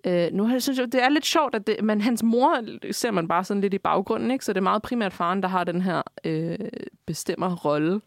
Øh, 0.06 0.28
nu 0.32 0.44
har- 0.48 0.60
synes 0.60 0.80
jeg, 0.80 0.92
det 0.92 1.04
er 1.04 1.10
lidt 1.10 1.26
sjovt, 1.26 1.56
at 1.56 1.68
det, 1.68 1.84
men 1.84 2.02
hans 2.02 2.24
mor 2.24 2.62
ser 2.92 3.12
man 3.12 3.28
bare 3.28 3.44
sådan 3.44 3.62
lidt 3.62 3.74
i 3.74 3.78
baggrunden, 3.78 4.32
ikke? 4.32 4.46
så 4.46 4.54
det 4.54 4.58
er 4.58 4.64
meget 4.64 4.82
primært 4.82 5.14
faren, 5.14 5.42
der 5.44 5.48
har 5.50 5.64
den 5.64 5.82
her 5.82 6.02
øh, 6.24 6.58
bestemmer 7.06 7.56
rolle. 7.56 8.02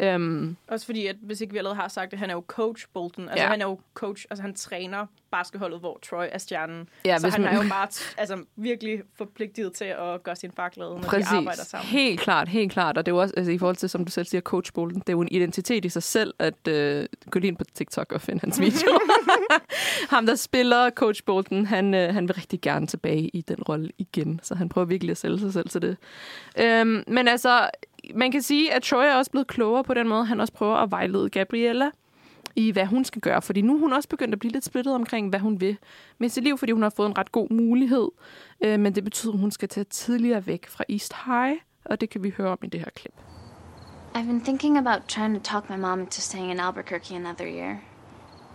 Øhm, 0.00 0.56
Også 0.68 0.86
fordi, 0.86 1.06
at 1.06 1.16
hvis 1.22 1.40
ikke 1.40 1.52
vi 1.52 1.58
allerede 1.58 1.76
har 1.80 1.88
sagt 1.88 2.10
det, 2.10 2.18
han 2.18 2.30
er 2.30 2.34
jo 2.34 2.44
coach 2.46 2.86
Bolton. 2.94 3.28
Altså, 3.28 3.44
Ja. 3.44 3.50
han 3.50 3.60
er 3.60 3.66
jo 3.66 3.80
coach, 3.94 4.24
altså 4.30 4.42
han 4.42 4.54
træner 4.54 5.06
basketholdet, 5.30 5.80
hvor 5.80 5.98
Troy 6.10 6.24
er 6.32 6.38
stjernen. 6.38 6.88
Ja, 7.04 7.18
så 7.18 7.28
han 7.28 7.40
man- 7.42 7.54
er 7.54 7.62
jo 7.62 7.68
bare 7.68 7.88
altså, 8.18 8.44
virkelig 8.56 9.02
forpligtet 9.18 9.72
til 9.72 9.84
at 9.84 10.22
gøre 10.22 10.36
sin 10.36 10.52
far 10.56 10.68
glad, 10.68 10.86
når 10.88 10.98
de 11.00 11.06
arbejder 11.26 11.46
Præcis. 11.50 11.66
sammen. 11.66 11.88
Helt 11.88 12.20
klart, 12.20 12.48
helt 12.48 12.72
klart. 12.72 12.98
Og 12.98 13.06
det 13.06 13.12
er 13.12 13.16
jo 13.16 13.20
også, 13.20 13.34
altså, 13.36 13.52
i 13.52 13.58
forhold 13.58 13.76
til, 13.76 13.88
som 13.90 14.04
du 14.04 14.10
selv 14.12 14.26
siger, 14.26 14.40
Coach 14.40 14.72
Bolton, 14.72 15.00
det 15.00 15.08
er 15.08 15.12
jo 15.12 15.20
en 15.20 15.28
identitet 15.30 15.84
i 15.84 15.88
sig 15.88 16.02
selv, 16.02 16.34
at 16.38 16.68
øh, 16.68 17.06
gå 17.30 17.38
lige 17.38 17.48
ind 17.48 17.56
på 17.56 17.64
TikTok 17.74 18.12
og 18.12 18.20
finde 18.20 18.40
hans 18.40 18.60
video. 18.60 18.88
Ham, 20.10 20.26
der 20.26 20.34
spiller 20.34 20.90
Coach 20.90 21.24
Bolton, 21.24 21.66
han, 21.66 21.94
øh, 21.94 22.14
han 22.14 22.28
vil 22.28 22.34
rigtig 22.34 22.60
gerne 22.60 22.86
tilbage 22.86 23.28
i 23.28 23.40
den 23.40 23.62
rolle 23.62 23.90
igen. 23.98 24.40
Så 24.42 24.54
han 24.54 24.68
prøver 24.68 24.84
virkelig 24.86 25.10
at 25.10 25.16
sælge 25.18 25.38
sig 25.38 25.52
selv 25.52 25.68
til 25.68 25.82
det. 25.82 25.96
Øhm, 26.58 27.04
men 27.06 27.28
altså, 27.28 27.70
man 28.14 28.32
kan 28.32 28.42
sige, 28.42 28.72
at 28.72 28.82
Troy 28.82 29.04
er 29.04 29.14
også 29.14 29.30
blevet 29.30 29.46
klogere 29.46 29.84
på 29.84 29.94
den 29.94 30.08
måde. 30.08 30.24
Han 30.24 30.40
også 30.40 30.52
prøver 30.52 30.76
at 30.76 30.90
vejlede 30.90 31.30
Gabriella 31.30 31.90
i, 32.56 32.70
hvad 32.70 32.86
hun 32.86 33.04
skal 33.04 33.20
gøre. 33.22 33.42
Fordi 33.42 33.60
nu 33.60 33.74
er 33.74 33.78
hun 33.78 33.92
også 33.92 34.08
begyndt 34.08 34.34
at 34.34 34.38
blive 34.38 34.52
lidt 34.52 34.64
splittet 34.64 34.94
omkring, 34.94 35.28
hvad 35.28 35.40
hun 35.40 35.60
vil 35.60 35.76
med 36.18 36.28
sit 36.28 36.44
liv, 36.44 36.58
fordi 36.58 36.72
hun 36.72 36.82
har 36.82 36.92
fået 36.96 37.08
en 37.08 37.18
ret 37.18 37.32
god 37.32 37.50
mulighed. 37.50 38.08
Øh, 38.64 38.80
men 38.80 38.94
det 38.94 39.04
betyder, 39.04 39.32
at 39.32 39.38
hun 39.38 39.50
skal 39.50 39.68
tage 39.68 39.84
tidligere 39.84 40.46
væk 40.46 40.68
fra 40.68 40.84
East 40.88 41.14
High, 41.26 41.56
og 41.84 42.00
det 42.00 42.10
kan 42.10 42.22
vi 42.22 42.32
høre 42.36 42.48
om 42.48 42.58
i 42.62 42.66
det 42.66 42.80
her 42.80 42.90
klip. 42.94 43.14
I've 44.14 44.26
been 44.26 44.40
thinking 44.40 44.78
about 44.78 45.08
trying 45.08 45.34
to 45.34 45.40
talk 45.40 45.70
my 45.70 45.76
mom 45.76 46.00
into 46.00 46.20
staying 46.20 46.50
in 46.50 46.60
Albuquerque 46.60 47.16
another 47.16 47.46
year. 47.46 47.80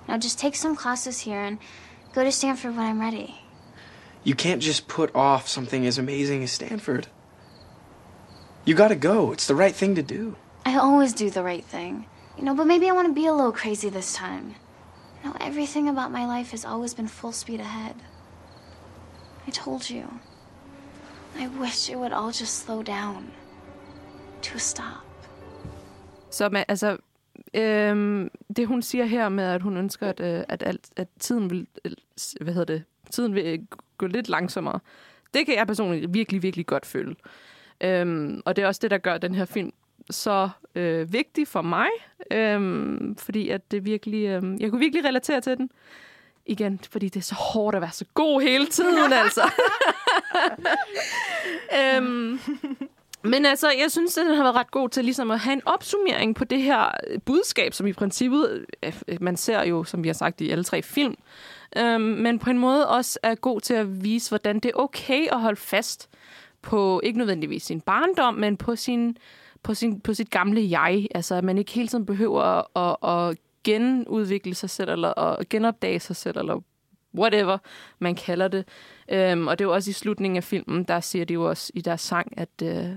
Now 0.08 0.18
just 0.18 0.39
take 0.39 0.58
some 0.58 0.76
classes 0.76 1.24
here 1.24 1.48
and 1.48 1.58
go 2.14 2.24
to 2.24 2.32
Stanford 2.32 2.76
when 2.76 2.86
I'm 2.86 3.02
ready. 3.02 3.34
You 4.26 4.36
can't 4.36 4.62
just 4.62 4.88
put 4.88 5.16
off 5.16 5.48
something 5.48 5.88
as 5.88 5.98
amazing 5.98 6.43
as 6.43 6.52
Stanford. 6.52 7.08
You 8.66 8.76
gotta 8.76 8.95
go. 8.95 9.32
It's 9.32 9.45
the 9.45 9.55
right 9.55 9.76
thing 9.76 9.95
to 9.95 10.01
do. 10.01 10.36
I 10.66 10.78
always 10.78 11.13
do 11.13 11.30
the 11.30 11.43
right 11.43 11.63
thing. 11.63 12.07
You 12.38 12.43
know, 12.43 12.55
but 12.55 12.66
maybe 12.66 12.89
I 12.89 12.93
want 12.93 13.07
to 13.07 13.13
be 13.13 13.28
a 13.28 13.34
little 13.34 13.51
crazy 13.51 13.89
this 13.89 14.16
time. 14.16 14.55
You 15.24 15.30
know, 15.30 15.36
everything 15.39 15.88
about 15.88 16.11
my 16.11 16.26
life 16.26 16.49
has 16.51 16.66
always 16.66 16.95
been 16.95 17.07
full 17.07 17.32
speed 17.32 17.59
ahead. 17.59 17.95
I 19.47 19.51
told 19.51 19.89
you. 19.89 20.05
I 21.39 21.47
wish 21.47 21.89
it 21.89 21.97
would 21.97 22.13
all 22.13 22.32
just 22.32 22.66
slow 22.66 22.82
down. 22.84 23.32
To 24.41 24.55
a 24.55 24.59
stop. 24.59 25.05
Så 26.32 26.49
man, 26.49 26.66
altså, 26.68 26.97
øhm, 27.53 28.30
det 28.55 28.68
hun 28.68 28.82
siger 28.82 29.05
her 29.05 29.30
med, 29.30 29.43
at 29.43 29.61
hun 29.61 29.78
ønsker, 29.78 30.07
at, 30.07 30.20
øh, 30.20 30.43
at, 30.49 30.63
alt, 30.63 30.89
at 30.95 31.07
tiden 31.20 31.49
vil, 31.49 31.68
øh, 31.86 31.91
hvad 32.41 32.53
hedder 32.53 32.74
det, 32.74 32.84
tiden 33.11 33.36
vil 33.36 33.68
gå 33.97 34.07
lidt 34.07 34.30
langsommere, 34.30 34.80
det 35.34 35.45
kan 35.45 35.55
jeg 35.55 35.68
personligt 35.68 36.13
virkelig, 36.13 36.43
virkelig 36.43 36.66
godt 36.66 36.86
føle. 36.86 37.16
Øhm, 37.82 38.42
og 38.46 38.56
det 38.56 38.64
er 38.64 38.68
også 38.68 38.80
det, 38.82 38.92
der 38.92 38.98
gør 38.98 39.18
den 39.18 39.36
her 39.36 39.46
film 39.46 39.74
så 40.10 40.50
øh, 40.76 41.14
vigtig 41.14 41.48
for 41.48 41.62
mig, 41.62 41.88
øhm, 42.32 43.16
fordi 43.16 43.50
at 43.50 43.72
det 43.72 43.86
virkelig, 43.86 44.26
øh, 44.26 44.62
jeg 44.62 44.70
kunne 44.70 44.80
virkelig 44.80 45.06
relatere 45.06 45.42
til 45.42 45.58
den. 45.58 45.70
Igen, 46.46 46.80
fordi 46.92 47.10
det 47.10 47.20
er 47.20 47.24
så 47.24 47.36
hårdt 47.36 47.76
at 47.76 47.82
være 47.82 47.92
så 47.92 48.06
god 48.14 48.42
hele 48.42 48.68
tiden, 48.68 49.14
altså. 49.14 49.52
øhm, 51.80 52.40
men 53.24 53.46
altså, 53.46 53.72
jeg 53.80 53.92
synes, 53.92 54.18
at 54.18 54.26
den 54.26 54.36
har 54.36 54.44
været 54.44 54.56
ret 54.56 54.72
god 54.72 54.90
til 54.90 55.04
ligesom 55.04 55.32
at 55.32 55.40
have 55.40 55.54
en 55.54 55.62
opsummering 55.66 56.36
på 56.36 56.44
det 56.44 56.62
her 56.62 56.86
øh, 57.08 57.20
budskab, 57.26 57.74
som 57.74 57.88
i 57.88 57.94
princippet, 57.94 58.66
øh, 58.84 58.94
man 59.22 59.38
ser 59.38 59.64
jo, 59.64 59.84
som 59.84 60.04
vi 60.04 60.10
har 60.10 60.14
sagt 60.14 60.42
i 60.42 60.50
alle 60.50 60.64
tre 60.64 60.82
film, 60.82 61.16
øhm, 61.78 62.02
men 62.02 62.40
på 62.40 62.50
en 62.50 62.60
måde 62.60 62.90
også 62.90 63.20
er 63.24 63.36
god 63.36 63.62
til 63.62 63.74
at 63.74 64.04
vise, 64.04 64.30
hvordan 64.30 64.56
det 64.56 64.70
er 64.70 64.80
okay 64.80 65.28
at 65.32 65.42
holde 65.42 65.60
fast 65.60 66.10
på, 66.66 67.01
ikke 67.03 67.18
nødvendigvis 67.18 67.63
sin 67.63 67.82
barndom, 67.82 68.34
men 68.34 68.57
på 68.57 68.76
sin 68.76 69.18
på, 69.66 69.74
sin, 69.74 69.99
på 69.99 70.13
sit 70.13 70.30
gamle 70.30 70.70
jeg. 70.70 71.07
Altså, 71.16 71.36
at 71.36 71.43
man 71.43 71.57
ikke 71.57 71.72
hele 71.72 71.88
tiden 71.88 72.05
behøver 72.05 72.41
at, 72.41 72.66
at, 72.76 73.09
at 73.09 73.38
genudvikle 73.63 74.55
sig 74.55 74.70
selv, 74.70 74.89
eller 74.89 75.20
at 75.20 75.49
genopdage 75.49 75.99
sig 75.99 76.16
selv, 76.16 76.38
eller 76.38 76.61
whatever 77.16 77.57
man 77.99 78.16
kalder 78.16 78.47
det. 78.47 78.68
Øhm, 79.11 79.47
og 79.47 79.59
det 79.59 79.66
er 79.66 79.70
jo 79.70 79.74
også 79.74 79.89
i 79.89 79.93
slutningen 79.93 80.38
af 80.38 80.43
filmen, 80.43 80.84
der 80.84 80.99
siger 80.99 81.26
de 81.26 81.34
jo 81.34 81.49
også 81.49 81.72
i 81.76 81.82
deres 81.82 82.01
sang, 82.01 82.34
at 82.38 82.61
øh, 82.63 82.89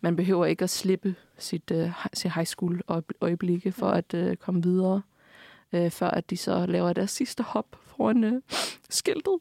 man 0.00 0.16
behøver 0.16 0.46
ikke 0.46 0.62
at 0.62 0.70
slippe 0.70 1.14
sit, 1.38 1.70
øh, 1.70 1.90
sit 2.12 2.34
high 2.34 2.46
school 2.46 2.82
øjeblikke 3.20 3.72
for 3.72 3.90
at 3.90 4.14
øh, 4.14 4.36
komme 4.36 4.62
videre, 4.62 5.02
øh, 5.72 5.90
før 5.90 6.10
at 6.10 6.30
de 6.30 6.36
så 6.36 6.66
laver 6.66 6.92
deres 6.92 7.10
sidste 7.10 7.42
hop 7.42 7.66
foran 7.96 8.24
øh, 8.24 8.42
skiltet. 8.90 9.38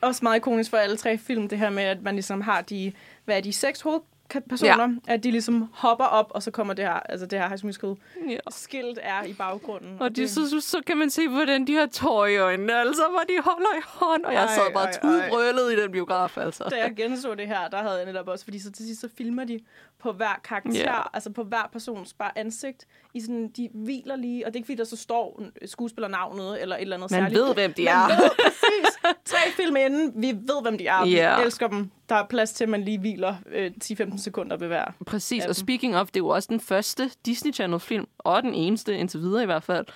Også 0.00 0.20
meget 0.22 0.36
ikonisk 0.36 0.70
for 0.70 0.76
alle 0.76 0.96
tre 0.96 1.18
film, 1.18 1.48
det 1.48 1.58
her 1.58 1.70
med, 1.70 1.82
at 1.82 2.02
man 2.02 2.14
ligesom 2.14 2.40
har 2.40 2.60
de, 2.60 2.92
hvad 3.24 3.36
er 3.36 3.40
de, 3.40 3.52
seks 3.52 3.80
hovedpersoner, 3.80 4.88
ja. 5.08 5.12
at 5.14 5.24
de 5.24 5.30
ligesom 5.30 5.68
hopper 5.72 6.04
op, 6.04 6.26
og 6.34 6.42
så 6.42 6.50
kommer 6.50 6.74
det 6.74 6.84
her, 6.84 6.92
altså 6.92 7.26
det 7.26 7.38
her 7.38 7.48
High 7.48 7.72
School 7.72 7.96
Ja. 8.28 8.36
skilt 8.50 8.98
er 9.02 9.24
i 9.24 9.32
baggrunden. 9.32 9.96
Og 10.00 10.16
de, 10.16 10.20
det, 10.20 10.30
så, 10.30 10.60
så 10.60 10.80
kan 10.86 10.96
man 10.96 11.10
se, 11.10 11.28
hvordan 11.28 11.66
de 11.66 11.74
har 11.74 11.86
tår 11.86 12.26
i 12.26 12.36
øjnene, 12.36 12.74
altså, 12.74 13.02
hvor 13.10 13.22
de 13.28 13.42
holder 13.44 13.76
i 13.78 13.82
hånd. 13.84 14.24
Og 14.24 14.32
jeg 14.32 14.44
Ej, 14.44 14.54
sad 14.54 14.72
bare 14.74 14.92
tudbrølet 14.92 15.72
i 15.72 15.82
den 15.82 15.92
biograf, 15.92 16.38
altså. 16.38 16.64
da 16.64 16.76
jeg 16.76 16.94
genså 16.96 17.34
det 17.34 17.46
her, 17.46 17.68
der 17.68 17.82
havde 17.82 17.96
jeg 17.96 18.06
netop 18.06 18.28
også, 18.28 18.44
fordi 18.44 18.58
så 18.58 18.72
til 18.72 18.86
sidst 18.86 19.00
så 19.00 19.08
filmer 19.16 19.44
de 19.44 19.60
på 20.02 20.12
hver 20.12 20.40
karakter, 20.44 20.84
yeah. 20.86 21.06
altså 21.12 21.30
på 21.32 21.42
hver 21.44 21.68
persons 21.72 22.14
bare 22.14 22.38
ansigt, 22.38 22.86
i 23.14 23.20
sådan, 23.20 23.48
de 23.48 23.68
hviler 23.74 24.16
lige, 24.16 24.46
og 24.46 24.52
det 24.52 24.56
er 24.56 24.58
ikke 24.58 24.66
fordi, 24.66 24.76
der 24.76 24.84
så 24.84 24.96
står 24.96 25.42
skuespillernavnet 25.66 26.62
eller 26.62 26.76
et 26.76 26.82
eller 26.82 26.96
andet 26.96 27.10
Man 27.10 27.20
særligt. 27.22 27.40
ved, 27.40 27.54
hvem 27.54 27.72
de 27.72 27.84
Man 27.84 27.92
er. 27.94 28.06
ved 28.08 28.30
præcis. 28.44 29.16
Tre 29.24 29.38
film 29.56 29.76
inden, 29.76 30.12
vi 30.22 30.26
ved, 30.32 30.62
hvem 30.62 30.78
de 30.78 30.86
er. 30.86 31.04
Vi 31.04 31.10
Ja. 31.10 31.40
elsker 31.42 31.68
dem. 31.68 31.90
Der 32.08 32.14
er 32.14 32.26
plads 32.26 32.52
til, 32.52 32.64
at 32.64 32.70
man 32.70 32.82
lige 32.84 32.98
hviler 32.98 33.34
øh, 33.52 33.70
10-15 33.84 34.18
sekunder 34.18 34.56
ved 34.56 34.66
hver. 34.66 34.84
Præcis, 35.06 35.44
og 35.46 35.56
speaking 35.56 35.96
of, 35.96 36.06
det 36.06 36.16
er 36.16 36.20
jo 36.20 36.28
også 36.28 36.46
den 36.50 36.60
første 36.60 37.10
Disney 37.26 37.52
Channel-film, 37.54 38.06
og 38.18 38.42
den 38.42 38.54
eneste 38.54 38.96
indtil 38.96 39.20
videre 39.20 39.42
i 39.42 39.46
hvert 39.46 39.62
fald, 39.62 39.86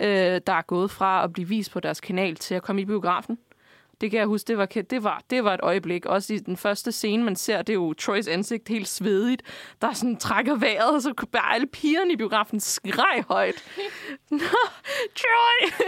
øh, 0.00 0.40
der 0.46 0.52
er 0.52 0.62
gået 0.62 0.90
fra 0.90 1.24
at 1.24 1.32
blive 1.32 1.48
vist 1.48 1.70
på 1.72 1.80
deres 1.80 2.00
kanal 2.00 2.36
til 2.36 2.54
at 2.54 2.62
komme 2.62 2.82
i 2.82 2.84
biografen. 2.84 3.38
Det 4.02 4.10
kan 4.10 4.18
jeg 4.18 4.26
huske, 4.26 4.48
det 4.48 4.58
var, 4.58 4.66
det 4.66 5.02
var, 5.04 5.22
det 5.30 5.44
var 5.44 5.54
et 5.54 5.60
øjeblik. 5.62 6.06
Også 6.06 6.34
i 6.34 6.38
den 6.38 6.56
første 6.56 6.92
scene, 6.92 7.24
man 7.24 7.36
ser, 7.36 7.58
det 7.62 7.68
er 7.72 7.74
jo 7.74 7.92
Troys 7.92 8.28
ansigt 8.28 8.68
helt 8.68 8.88
svedigt, 8.88 9.42
der 9.82 9.92
sådan 9.92 10.16
trækker 10.16 10.54
vejret, 10.56 10.94
og 10.94 11.02
så 11.02 11.14
bare 11.32 11.54
alle 11.54 11.66
pigerne 11.66 12.12
i 12.12 12.16
biografen 12.16 12.60
skreg 12.60 13.24
højt. 13.28 13.54
Nå, 14.30 14.38
Troy! 15.16 15.82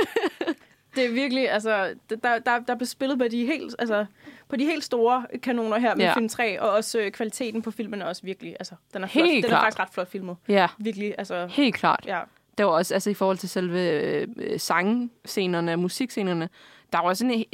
Det 0.97 1.05
er 1.05 1.13
virkelig, 1.13 1.51
altså, 1.51 1.95
der, 2.23 2.39
der, 2.39 2.59
der 2.59 2.75
blev 2.75 2.87
spillet 2.87 3.19
på 3.19 3.25
de 3.29 3.47
helt, 3.47 3.75
altså, 3.79 4.07
på 4.49 4.57
de 4.57 4.65
helt 4.65 4.85
store 4.85 5.27
kanoner 5.43 5.79
her 5.79 5.95
med 5.95 6.05
Ja. 6.05 6.15
film 6.15 6.29
3, 6.29 6.61
og 6.61 6.71
også 6.71 6.99
øh, 7.01 7.11
kvaliteten 7.11 7.63
på 7.63 7.71
filmen 7.71 8.03
er 8.03 8.07
også 8.07 8.23
virkelig, 8.25 8.57
altså, 8.61 8.75
den 8.95 9.03
er, 9.03 9.07
Helt 9.07 9.25
flot. 9.27 9.35
Den 9.35 9.45
er 9.45 9.49
klart. 9.49 9.63
faktisk 9.63 9.79
ret 9.81 9.89
flot 9.95 10.11
filmet. 10.11 10.37
Ja, 10.49 10.69
Virkelig, 10.79 11.15
altså, 11.19 11.47
helt 11.47 11.75
klart. 11.75 12.05
ja. 12.07 12.21
Der 12.59 12.65
var 12.65 12.73
også, 12.73 12.95
altså 12.95 13.11
i 13.11 13.15
forhold 13.15 13.39
til 13.39 13.49
selve 13.49 13.91
øh, 13.91 14.27
sangscenerne, 14.61 15.77
musikscenerne, 15.77 16.49
der 16.95 17.01
var 17.01 17.09
også 17.09 17.27
en, 17.27 17.45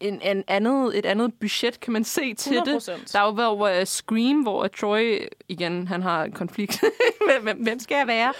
en, 0.00 0.20
en 0.22 0.44
andet, 0.48 0.98
et 0.98 1.06
andet 1.06 1.34
budget, 1.40 1.80
kan 1.80 1.92
man 1.92 2.04
se 2.04 2.34
til 2.34 2.52
det. 2.66 2.88
100%. 2.88 3.12
Der 3.12 3.20
var 3.32 3.44
jo 3.72 3.80
uh, 3.80 3.84
Scream, 3.86 4.42
hvor 4.42 4.66
Troy, 4.66 5.18
igen, 5.48 5.88
han 5.88 6.02
har 6.02 6.24
en 6.24 6.32
konflikt 6.32 6.84
med, 7.44 7.52
hvem- 7.54 7.78
skal 7.78 7.96
jeg 7.96 8.06
være? 8.06 8.32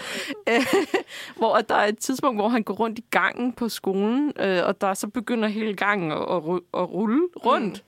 Øh, 0.49 0.65
hvor 1.37 1.57
der 1.57 1.75
er 1.75 1.87
et 1.87 1.97
tidspunkt, 1.99 2.37
hvor 2.39 2.47
han 2.47 2.63
går 2.63 2.73
rundt 2.73 2.99
i 2.99 3.03
gangen 3.11 3.53
på 3.53 3.69
skolen, 3.69 4.33
øh, 4.39 4.61
og 4.65 4.81
der 4.81 4.93
så 4.93 5.07
begynder 5.07 5.47
hele 5.47 5.73
gangen 5.73 6.11
at, 6.11 6.17
at, 6.19 6.59
at 6.73 6.89
rulle 6.91 7.21
rundt. 7.45 7.83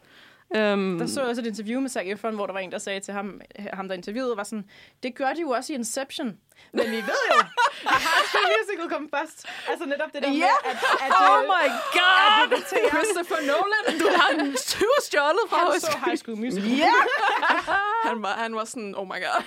Mm. 0.56 0.60
Um, 0.60 1.00
Der 1.00 1.06
så 1.06 1.20
jeg 1.22 1.30
også 1.30 1.42
et 1.42 1.48
interview 1.48 1.82
med 1.82 1.90
Zac 1.90 2.04
Efron, 2.06 2.36
hvor 2.36 2.46
der 2.46 2.54
var 2.54 2.60
en, 2.60 2.72
der 2.72 2.78
sagde 2.78 3.00
til 3.00 3.14
ham, 3.14 3.42
ham 3.74 3.88
der 3.88 3.96
interviewede, 3.96 4.38
var 4.38 4.44
sådan, 4.44 4.66
det 5.04 5.16
gør 5.16 5.34
de 5.34 5.42
jo 5.42 5.50
også 5.50 5.74
i 5.74 5.76
Inception. 5.76 6.38
Men 6.74 6.86
vi 6.92 6.96
ved 7.12 7.24
jo, 7.34 7.40
at 7.40 8.02
High 8.08 8.26
School 8.30 8.48
Musical 8.58 8.90
kom 8.96 9.10
først. 9.16 9.38
Altså 9.70 9.86
netop 9.86 10.10
det 10.14 10.24
der 10.24 10.30
med, 10.30 10.38
Ja. 10.38 10.56
at, 10.72 10.78
at 11.06 11.12
oh 11.30 11.38
øh, 11.40 11.44
my 11.56 11.66
god! 12.00 12.20
at 12.28 12.50
debattere- 12.52 12.90
Christopher 12.94 13.40
Nolan. 13.50 14.00
Du 14.02 14.08
har 14.20 14.30
en 14.30 14.56
tyve 14.74 14.98
stjålet 15.08 15.44
fra 15.50 15.58
han 15.72 15.80
så 15.82 15.98
High 16.06 16.18
School 16.18 16.38
Musical. 16.38 16.70
Ja! 16.70 16.94
Han 18.10 18.22
var, 18.24 18.34
han 18.34 18.56
var 18.56 18.66
sådan, 18.66 18.94
oh 18.98 19.08
my 19.08 19.12
god. 19.26 19.44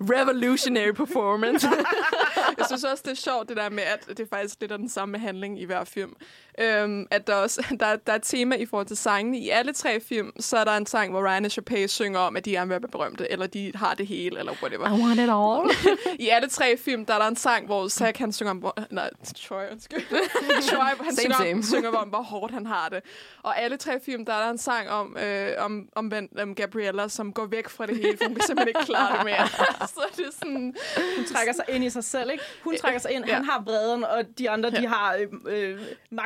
Revolutionary 0.00 0.92
performance. 0.92 1.68
Jeg 2.58 2.66
synes 2.66 2.84
også, 2.84 3.02
det 3.06 3.10
er 3.10 3.14
sjovt, 3.14 3.48
det 3.48 3.56
der 3.56 3.70
med, 3.70 3.82
at 3.82 4.06
det 4.08 4.20
er 4.20 4.26
faktisk 4.36 4.56
lidt 4.60 4.72
af 4.72 4.78
den 4.78 4.88
samme 4.88 5.18
handling 5.18 5.60
i 5.60 5.64
hver 5.64 5.84
film. 5.84 6.12
Øhm, 6.58 7.06
at 7.10 7.26
der, 7.26 7.34
også, 7.34 7.62
der, 7.80 7.96
der 7.96 8.12
er 8.12 8.16
et 8.16 8.22
tema 8.22 8.56
i 8.56 8.66
forhold 8.66 8.86
til 8.86 8.96
sangene. 8.96 9.38
I 9.38 9.48
alle 9.48 9.72
tre 9.72 10.00
film, 10.00 10.32
så 10.40 10.56
er 10.56 10.64
der 10.64 10.76
en 10.76 10.86
sang, 10.86 11.10
hvor 11.10 11.26
Ryan 11.28 11.44
og 11.44 11.50
Chapey 11.50 11.86
synger 11.86 12.20
om, 12.20 12.36
at 12.36 12.44
de 12.44 12.50
gerne 12.50 12.68
vil 12.68 12.82
være 12.82 12.88
berømte, 12.90 13.32
eller 13.32 13.46
de 13.46 13.72
har 13.74 13.94
det 13.94 14.06
hele, 14.06 14.38
eller 14.38 14.52
whatever. 14.62 14.88
I 14.88 15.00
want 15.02 15.20
it 15.20 15.30
all. 15.30 15.90
I 16.18 16.28
alle 16.28 16.48
tre 16.48 16.76
film, 16.76 17.06
der 17.06 17.14
er 17.14 17.18
der 17.18 17.26
en 17.28 17.36
sang, 17.36 17.66
hvor 17.66 17.88
Zack 17.88 18.16
han 18.18 18.32
synger 18.32 18.50
om... 18.50 18.56
Hvor, 18.58 18.78
nej, 18.90 19.10
Troy, 19.48 19.62
undskyld. 19.72 20.00
Troy, 20.70 20.84
han 21.04 21.16
Same, 21.16 21.16
synger, 21.16 21.36
same. 21.36 21.52
Om, 21.52 21.62
synger 21.62 21.90
om, 21.90 22.08
hvor 22.08 22.22
hårdt 22.22 22.52
han 22.52 22.66
har 22.66 22.88
det. 22.88 23.02
Og 23.42 23.60
alle 23.60 23.76
tre 23.76 24.00
film, 24.00 24.24
der 24.24 24.32
er 24.34 24.42
der 24.44 24.50
en 24.50 24.58
sang 24.58 24.90
om, 24.90 25.16
øh, 25.18 25.52
om, 25.58 25.88
om, 25.94 26.12
om 26.38 26.54
Gabriella, 26.54 27.08
som 27.08 27.32
går 27.32 27.46
væk 27.46 27.68
fra 27.68 27.86
det 27.86 27.96
hele, 27.96 28.16
for 28.18 28.24
hun 28.24 28.34
kan 28.34 28.44
simpelthen 28.46 28.68
ikke 28.68 28.92
klare 28.92 29.16
det 29.16 29.24
mere. 29.24 29.48
så 29.94 30.02
det 30.16 30.26
er 30.26 30.30
sådan... 30.38 30.74
Hun 31.16 31.24
trækker 31.24 31.52
sig 31.52 31.64
ind 31.68 31.84
i 31.84 31.90
sig 31.90 32.04
selv, 32.04 32.30
ikke? 32.30 32.44
Hun 32.64 32.76
trækker 32.76 33.00
sig 33.00 33.10
ind, 33.12 33.24
Ja. 33.26 33.34
han 33.34 33.44
har 33.44 33.62
vreden, 33.64 34.04
og 34.04 34.24
de 34.38 34.50
andre, 34.50 34.70
de 34.70 34.86
har 34.86 35.14
øh, 35.14 35.26
øh, 35.46 35.80
en 36.10 36.20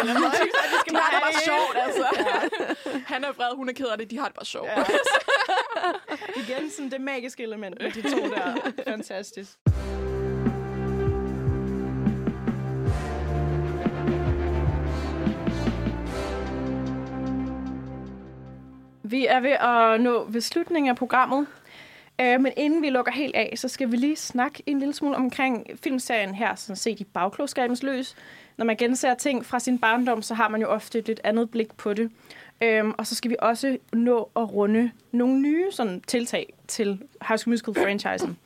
eller 0.00 0.20
måde, 0.20 0.32
ikke? 0.42 0.56
Så 0.58 0.66
de 0.74 0.80
skal 0.80 0.92
det 0.94 1.00
have 1.00 1.20
bare 1.20 1.40
sjovt, 1.44 1.76
altså. 1.86 2.06
Han 3.06 3.24
er 3.24 3.32
vred, 3.32 3.56
hun 3.56 3.68
er 3.68 3.72
ked 3.72 3.86
af 3.86 3.98
det, 3.98 4.10
de 4.10 4.18
har 4.18 4.24
det 4.26 4.34
bare 4.34 4.44
sjovt. 4.46 4.68
Ja. 4.68 4.84
Igen 6.36 6.70
sådan 6.70 6.90
det 6.90 7.00
magiske 7.00 7.42
element 7.42 7.82
med 7.82 7.90
de 7.90 8.02
to 8.02 8.16
der. 8.34 8.72
Fantastisk. 8.88 9.58
Vi 19.02 19.26
er 19.26 19.40
ved 19.40 19.50
at 19.50 20.00
nå 20.00 20.24
ved 20.28 20.40
slutningen 20.40 20.90
af 20.90 20.96
programmet. 20.96 21.46
Øh, 22.20 22.40
men 22.40 22.52
inden 22.56 22.82
vi 22.82 22.90
lukker 22.90 23.12
helt 23.12 23.36
af, 23.36 23.52
så 23.56 23.68
skal 23.68 23.90
vi 23.92 23.96
lige 23.96 24.16
snakke 24.16 24.62
en 24.66 24.78
lille 24.78 24.94
smule 24.94 25.16
omkring 25.16 25.66
filmserien 25.82 26.34
her, 26.34 26.54
sådan 26.54 26.76
set 26.76 27.00
i 27.00 27.04
bagklogskabens 27.04 27.82
løs. 27.82 28.16
Når 28.56 28.64
man 28.64 28.76
genser 28.76 29.14
ting 29.14 29.46
fra 29.46 29.58
sin 29.58 29.78
barndom, 29.78 30.22
så 30.22 30.34
har 30.34 30.48
man 30.48 30.60
jo 30.60 30.68
ofte 30.68 30.98
et 30.98 31.06
lidt 31.06 31.20
andet 31.24 31.50
blik 31.50 31.76
på 31.76 31.94
det. 31.94 32.10
Øhm, 32.62 32.94
og 32.98 33.06
så 33.06 33.14
skal 33.14 33.30
vi 33.30 33.36
også 33.38 33.78
nå 33.92 34.30
at 34.36 34.52
runde 34.52 34.90
nogle 35.12 35.40
nye 35.40 35.72
sådan, 35.72 36.02
tiltag 36.06 36.54
til 36.68 37.02
High 37.28 37.38
School 37.38 37.52
Musical-franchisen. 37.52 38.38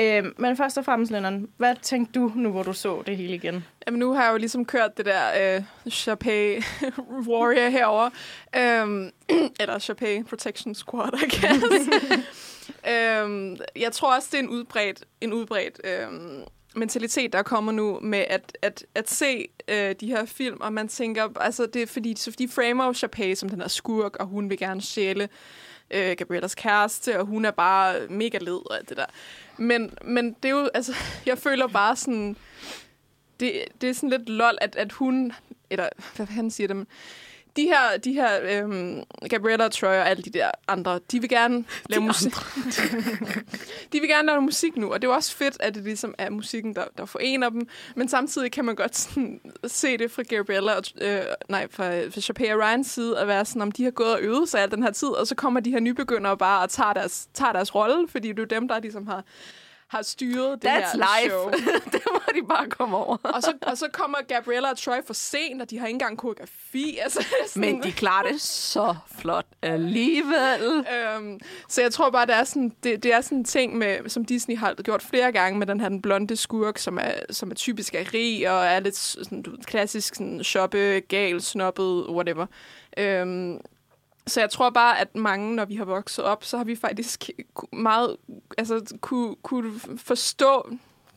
Øhm, 0.00 0.34
men 0.38 0.56
først 0.56 0.78
og 0.78 0.84
fremmest, 0.84 1.12
Lennon, 1.12 1.48
hvad 1.56 1.74
tænkte 1.82 2.20
du 2.20 2.32
nu, 2.34 2.50
hvor 2.50 2.62
du 2.62 2.72
så 2.72 3.02
det 3.06 3.16
hele 3.16 3.34
igen? 3.34 3.64
Jamen, 3.86 3.98
nu 3.98 4.12
har 4.12 4.24
jeg 4.24 4.32
jo 4.32 4.36
ligesom 4.36 4.64
kørt 4.64 4.96
det 4.96 5.06
der 5.06 5.56
øh, 5.56 5.62
Chapé 5.88 6.64
Warrior 7.28 7.68
herover, 7.68 8.10
øhm, 8.56 9.10
eller 9.60 9.78
Chapé 9.78 10.28
Protection 10.28 10.74
Squad, 10.74 11.12
I 11.12 11.40
guess. 11.40 11.88
øhm, 12.92 13.56
jeg 13.76 13.92
tror 13.92 14.14
også, 14.16 14.28
det 14.32 14.38
er 14.38 14.42
en 14.42 14.48
udbredt, 14.48 15.04
en 15.20 15.32
udbredt 15.32 15.80
øhm, 15.84 16.42
mentalitet, 16.76 17.32
der 17.32 17.42
kommer 17.42 17.72
nu 17.72 18.00
med 18.00 18.24
at, 18.28 18.58
at, 18.62 18.86
at 18.94 19.10
se 19.10 19.48
øh, 19.68 19.94
de 20.00 20.06
her 20.06 20.24
film, 20.24 20.60
og 20.60 20.72
man 20.72 20.88
tænker, 20.88 21.28
altså 21.40 21.66
det 21.66 21.82
er 21.82 21.86
fordi, 21.86 22.14
så 22.16 22.30
de 22.30 22.48
framer 22.48 22.84
jo 22.84 22.90
Chapé 22.92 23.34
som 23.34 23.48
den 23.48 23.60
her 23.60 23.68
skurk, 23.68 24.16
og 24.16 24.26
hun 24.26 24.50
vil 24.50 24.58
gerne 24.58 24.82
sjæle 24.82 25.28
øh, 25.90 26.16
Gabriellas 26.16 26.54
kæreste, 26.54 27.18
og 27.18 27.26
hun 27.26 27.44
er 27.44 27.50
bare 27.50 28.06
mega 28.08 28.38
led 28.38 28.70
og 28.70 28.76
alt 28.76 28.88
det 28.88 28.96
der. 28.96 29.06
Men, 29.56 29.94
men 30.04 30.36
det 30.42 30.48
er 30.48 30.52
jo, 30.52 30.68
altså, 30.74 30.94
jeg 31.26 31.38
føler 31.38 31.66
bare 31.66 31.96
sådan, 31.96 32.36
det, 33.40 33.64
det 33.80 33.90
er 33.90 33.94
sådan 33.94 34.10
lidt 34.10 34.28
lol, 34.28 34.58
at, 34.60 34.76
at 34.76 34.92
hun, 34.92 35.32
eller 35.70 35.88
hvad 36.16 36.26
han 36.26 36.50
siger 36.50 36.66
det, 36.66 36.76
men 36.76 36.86
de 37.56 37.62
her, 37.62 37.98
de 38.04 38.12
her 38.12 38.28
øhm, 38.42 39.02
Gabriella 39.30 39.68
Troy 39.68 39.88
og 39.88 40.08
alle 40.08 40.22
de 40.22 40.30
der 40.30 40.50
andre, 40.68 41.00
de 41.12 41.20
vil 41.20 41.28
gerne 41.28 41.64
lave 41.88 42.02
musik. 42.02 42.32
de 43.92 44.00
vil 44.00 44.08
gerne 44.08 44.26
lave 44.26 44.40
musik 44.40 44.76
nu, 44.76 44.92
og 44.92 45.02
det 45.02 45.08
er 45.08 45.12
jo 45.12 45.14
også 45.14 45.36
fedt, 45.36 45.56
at 45.60 45.74
det 45.74 45.84
ligesom 45.84 46.14
er 46.18 46.30
musikken, 46.30 46.74
der, 46.74 46.84
der 46.98 47.04
forener 47.04 47.48
dem. 47.48 47.68
Men 47.96 48.08
samtidig 48.08 48.52
kan 48.52 48.64
man 48.64 48.74
godt 48.74 48.96
sådan, 48.96 49.40
se 49.66 49.98
det 49.98 50.10
fra 50.10 50.22
Gabriella, 50.22 50.72
og, 50.72 50.82
øh, 51.00 51.20
nej, 51.48 51.66
fra, 51.70 52.08
fra 52.08 52.20
Chapea 52.20 52.54
Ryans 52.54 52.90
side, 52.90 53.18
at 53.18 53.28
være 53.28 53.44
sådan, 53.44 53.62
om 53.62 53.72
de 53.72 53.84
har 53.84 53.90
gået 53.90 54.12
og 54.12 54.20
øvet 54.20 54.48
sig 54.48 54.60
al 54.60 54.70
den 54.70 54.82
her 54.82 54.90
tid, 54.90 55.08
og 55.08 55.26
så 55.26 55.34
kommer 55.34 55.60
de 55.60 55.70
her 55.70 55.80
nybegyndere 55.80 56.36
bare 56.36 56.62
og 56.62 56.70
tager 56.70 56.92
deres, 56.92 57.28
tager 57.34 57.52
deres 57.52 57.74
rolle, 57.74 58.08
fordi 58.08 58.28
det 58.28 58.38
er 58.38 58.60
dem, 58.60 58.68
der 58.68 58.80
ligesom 58.80 59.06
har 59.06 59.24
har 59.92 60.02
styret 60.02 60.62
det 60.62 60.68
That's 60.68 60.96
her 60.96 61.20
life. 61.22 61.30
show. 61.30 61.50
det 61.92 62.02
må 62.12 62.20
de 62.34 62.46
bare 62.48 62.66
komme 62.70 62.96
over. 62.96 63.16
og, 63.22 63.42
så, 63.42 63.52
og 63.62 63.78
så 63.78 63.88
kommer 63.92 64.18
Gabriella 64.28 64.70
og 64.70 64.78
Troy 64.78 64.96
for 65.06 65.14
sent, 65.14 65.62
og 65.62 65.70
de 65.70 65.78
har 65.78 65.86
ikke 65.86 65.94
engang 65.94 66.18
koreografi. 66.18 66.98
Altså, 67.02 67.24
sådan, 67.46 67.60
Men 67.60 67.82
de 67.82 67.92
klarer 67.92 68.28
det 68.32 68.40
så 68.40 68.96
flot 69.18 69.46
alligevel. 69.62 70.86
Øhm, 70.94 71.40
så 71.68 71.82
jeg 71.82 71.92
tror 71.92 72.10
bare, 72.10 72.26
det 72.26 72.34
er 72.34 72.44
sådan, 72.44 72.72
det, 72.82 73.02
det 73.02 73.12
er 73.12 73.20
sådan 73.20 73.38
en 73.38 73.44
ting, 73.44 73.78
med, 73.78 74.08
som 74.08 74.24
Disney 74.24 74.56
har 74.56 74.74
gjort 74.74 75.02
flere 75.02 75.32
gange 75.32 75.58
med 75.58 75.66
den 75.66 75.80
her 75.80 75.88
den 75.88 76.02
blonde 76.02 76.36
skurk, 76.36 76.78
som 76.78 76.98
er, 76.98 77.12
som 77.30 77.50
er 77.50 77.54
typisk 77.54 77.94
af 77.94 78.08
rig 78.14 78.50
og 78.50 78.64
er 78.66 78.80
lidt 78.80 78.96
sådan, 78.96 79.42
du, 79.42 79.56
klassisk 79.64 80.14
sådan, 80.14 80.44
shoppe, 80.44 81.00
gal, 81.08 81.40
snobbet, 81.42 82.06
whatever. 82.08 82.46
Øhm, 82.96 83.60
så 84.26 84.40
jeg 84.40 84.50
tror 84.50 84.70
bare, 84.70 85.00
at 85.00 85.16
mange, 85.16 85.56
når 85.56 85.64
vi 85.64 85.74
har 85.74 85.84
vokset 85.84 86.24
op, 86.24 86.44
så 86.44 86.56
har 86.56 86.64
vi 86.64 86.76
faktisk 86.76 87.30
meget, 87.72 88.16
altså, 88.58 88.96
kunne, 89.00 89.36
kunne 89.42 89.80
forstå 89.96 90.70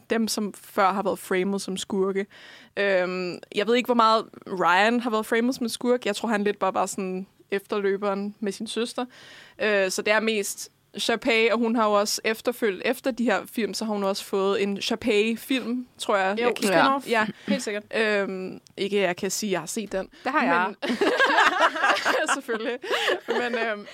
dem, 0.10 0.28
som 0.28 0.54
før 0.54 0.94
har 0.94 1.04
været 1.04 1.20
framed 1.20 1.60
som 1.60 1.78
skurke. 1.78 2.26
Øhm, 2.78 3.40
jeg 3.56 3.68
ved 3.68 3.76
ikke, 3.76 3.88
hvor 3.88 3.96
meget 3.96 4.26
Ryan 4.48 5.00
har 5.00 5.10
været 5.10 5.26
framed 5.26 5.54
som 5.54 5.70
skurk. 5.70 6.06
Jeg 6.06 6.16
tror, 6.16 6.30
han 6.30 6.44
lidt 6.44 6.60
bare 6.60 6.74
var 6.74 6.86
sådan 6.86 7.28
efterløberen 7.52 8.36
med 8.40 8.52
sin 8.52 8.68
søster. 8.68 9.06
Øh, 9.62 9.92
så 9.92 10.02
det 10.02 10.14
er 10.14 10.20
mest 10.20 10.72
Chapé, 10.98 11.52
og 11.54 11.58
hun 11.58 11.76
har 11.76 11.86
jo 11.86 11.92
også 11.92 12.22
efterfølgt, 12.24 12.82
efter 12.86 13.12
de 13.12 13.24
her 13.24 13.40
film, 13.56 13.74
så 13.74 13.86
har 13.86 13.94
hun 13.94 14.04
også 14.04 14.24
fået 14.26 14.64
en 14.64 14.78
Chapé-film, 14.78 15.88
tror 15.98 16.16
jeg. 16.18 16.38
Jo, 16.42 16.46
jeg 16.46 16.56
kan, 16.56 16.70
spin-off. 16.70 17.10
ja. 17.10 17.26
Helt 17.48 17.64
sikkert. 17.64 17.84
Øhm, 17.96 18.60
ikke, 18.78 19.02
jeg 19.02 19.16
kan 19.16 19.32
sige, 19.32 19.50
at 19.50 19.52
jeg 19.52 19.60
har 19.60 19.68
set 19.68 19.92
den. 19.92 20.10
Det 20.24 20.32
har 20.32 20.44
jeg. 20.44 20.74
Men, 20.88 20.98
selvfølgelig. 22.34 22.78
Men, 23.28 23.56
øhm, 23.58 23.86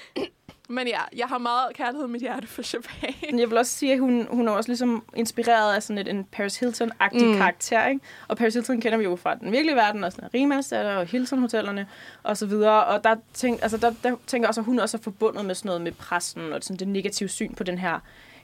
men 0.71 0.87
ja, 0.87 0.99
jeg 1.17 1.27
har 1.27 1.37
meget 1.37 1.75
kærlighed 1.75 2.07
i 2.07 2.11
mit 2.11 2.21
hjerte 2.21 2.47
for 2.47 2.61
Chapé. 2.61 3.37
Jeg 3.37 3.49
vil 3.49 3.57
også 3.57 3.71
sige, 3.71 3.93
at 3.93 3.99
hun, 3.99 4.27
hun 4.29 4.47
er 4.47 4.51
også 4.51 4.69
ligesom 4.69 5.03
inspireret 5.15 5.75
af 5.75 5.83
sådan 5.83 5.97
et, 5.97 6.07
en 6.07 6.23
Paris 6.23 6.63
Hilton-agtig 6.63 7.25
mm. 7.25 7.37
karakter, 7.37 7.87
ikke? 7.87 8.01
Og 8.27 8.37
Paris 8.37 8.53
Hilton 8.53 8.81
kender 8.81 8.97
vi 8.97 9.03
jo 9.03 9.15
fra 9.15 9.35
den 9.35 9.51
virkelige 9.51 9.75
verden, 9.75 10.03
og 10.03 10.11
sådan 10.11 10.33
rigmandsdatter 10.33 10.95
og 10.95 11.05
Hilton-hotellerne 11.05 11.87
og 12.23 12.37
så 12.37 12.45
videre. 12.45 12.85
Og 12.85 13.03
der, 13.03 13.15
tænk, 13.33 13.59
altså 13.61 13.77
der, 13.77 13.93
der 14.03 14.15
tænker 14.27 14.45
jeg 14.45 14.49
også, 14.49 14.61
at 14.61 14.65
hun 14.65 14.79
også 14.79 14.97
er 14.97 15.01
forbundet 15.01 15.45
med 15.45 15.55
sådan 15.55 15.69
noget 15.69 15.81
med 15.81 15.91
pressen 15.91 16.53
og 16.53 16.63
sådan 16.63 16.77
det 16.77 16.87
negative 16.87 17.29
syn 17.29 17.53
på 17.53 17.63
den 17.63 17.77
her 17.77 17.99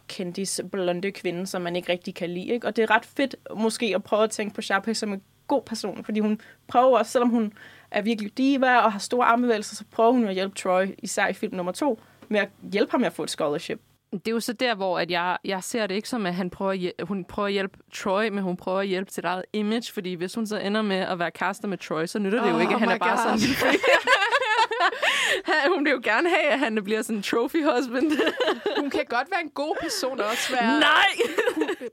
kendis 0.08 0.62
blonde 0.72 1.12
kvinde, 1.12 1.48
som 1.48 1.62
man 1.62 1.76
ikke 1.76 1.92
rigtig 1.92 2.16
kan 2.16 2.30
lide. 2.30 2.48
Ikke? 2.48 2.68
Og 2.68 2.76
det 2.76 2.84
er 2.84 2.92
ret 2.92 3.06
fedt 3.06 3.36
måske 3.56 3.92
at 3.96 4.04
prøve 4.04 4.24
at 4.24 4.30
tænke 4.30 4.56
på 4.56 4.62
Sharpay 4.62 4.94
som 4.94 5.14
en 5.14 5.22
god 5.48 5.62
person, 5.62 6.04
fordi 6.04 6.20
hun 6.20 6.42
prøver 6.68 6.98
også, 6.98 7.12
selvom 7.12 7.30
hun 7.30 7.54
er 7.92 8.02
virkelig 8.02 8.38
diva 8.38 8.78
og 8.78 8.92
har 8.92 9.00
store 9.00 9.26
armbevægelser, 9.26 9.76
så 9.76 9.84
prøver 9.92 10.12
hun 10.12 10.28
at 10.28 10.34
hjælpe 10.34 10.56
Troy, 10.56 10.96
især 10.98 11.28
i 11.28 11.34
film 11.34 11.56
nummer 11.56 11.72
to, 11.72 12.00
med 12.30 12.40
at 12.40 12.50
hjælpe 12.72 12.92
ham 12.92 13.00
med 13.00 13.08
at 13.08 13.14
få 13.14 13.24
et 13.24 13.30
scholarship. 13.30 13.82
Det 14.12 14.28
er 14.28 14.32
jo 14.32 14.40
så 14.40 14.54
der, 14.54 14.76
hvor 14.76 15.00
at 15.00 15.12
jeg, 15.12 15.38
jeg 15.44 15.64
ser 15.64 15.88
det 15.88 15.96
ikke 15.96 16.10
som, 16.10 16.26
at 16.26 16.34
han 16.36 16.50
prøver 16.50 16.72
at 16.72 16.78
hjælpe, 16.78 17.06
hun 17.06 17.26
prøver 17.26 17.48
at 17.48 17.54
hjælpe 17.54 17.78
Troy, 17.94 18.28
men 18.30 18.44
hun 18.44 18.58
prøver 18.58 18.80
at 18.80 18.88
hjælpe 18.88 19.12
sit 19.12 19.26
eget 19.26 19.44
image, 19.54 19.94
fordi 19.94 20.14
hvis 20.14 20.36
hun 20.36 20.48
så 20.48 20.58
ender 20.60 20.82
med 20.82 20.98
at 20.98 21.20
være 21.20 21.32
kærester 21.32 21.68
med 21.68 21.78
Troy, 21.78 22.06
så 22.06 22.20
nytter 22.20 22.44
det 22.44 22.50
jo 22.50 22.56
Oh 22.56 22.62
ikke, 22.62 22.74
at 22.74 22.80
han 22.80 22.90
my 22.90 22.94
er 22.94 22.98
bare 22.98 23.30
God. 23.30 23.38
sådan... 23.40 23.56
Hun 25.74 25.86
vil 25.86 25.92
jo 25.92 26.02
gerne 26.04 26.30
have, 26.30 26.48
at 26.48 26.60
han 26.60 26.84
bliver 26.84 27.02
sådan 27.02 27.16
en 27.16 27.24
trophy 27.24 27.64
husband. 27.64 28.12
Hun 28.82 28.90
kan 28.90 29.06
godt 29.10 29.32
være 29.32 29.42
en 29.42 29.50
god 29.50 29.76
person 29.82 30.20
og 30.20 30.26
også 30.26 30.52
være... 30.52 30.80
Nej! 30.80 31.08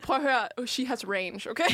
Prøv 0.02 0.16
at 0.16 0.22
høre, 0.22 0.66
she 0.66 0.86
has 0.86 1.08
range, 1.08 1.50
okay? 1.50 1.64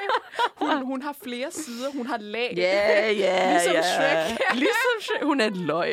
hun, 0.62 0.86
hun 0.86 1.02
har 1.02 1.16
flere 1.22 1.50
sider, 1.50 1.90
hun 1.90 2.06
har 2.06 2.18
lag. 2.18 2.54
Ja, 2.56 3.10
ja, 3.10 3.52
Ligesom 3.52 3.72
ja. 3.72 3.82
Shrek. 3.82 4.38
Ligesom 4.54 5.00
Shrek. 5.00 5.22
Hun 5.22 5.40
er 5.40 5.46
et 5.46 5.56
løg. 5.56 5.92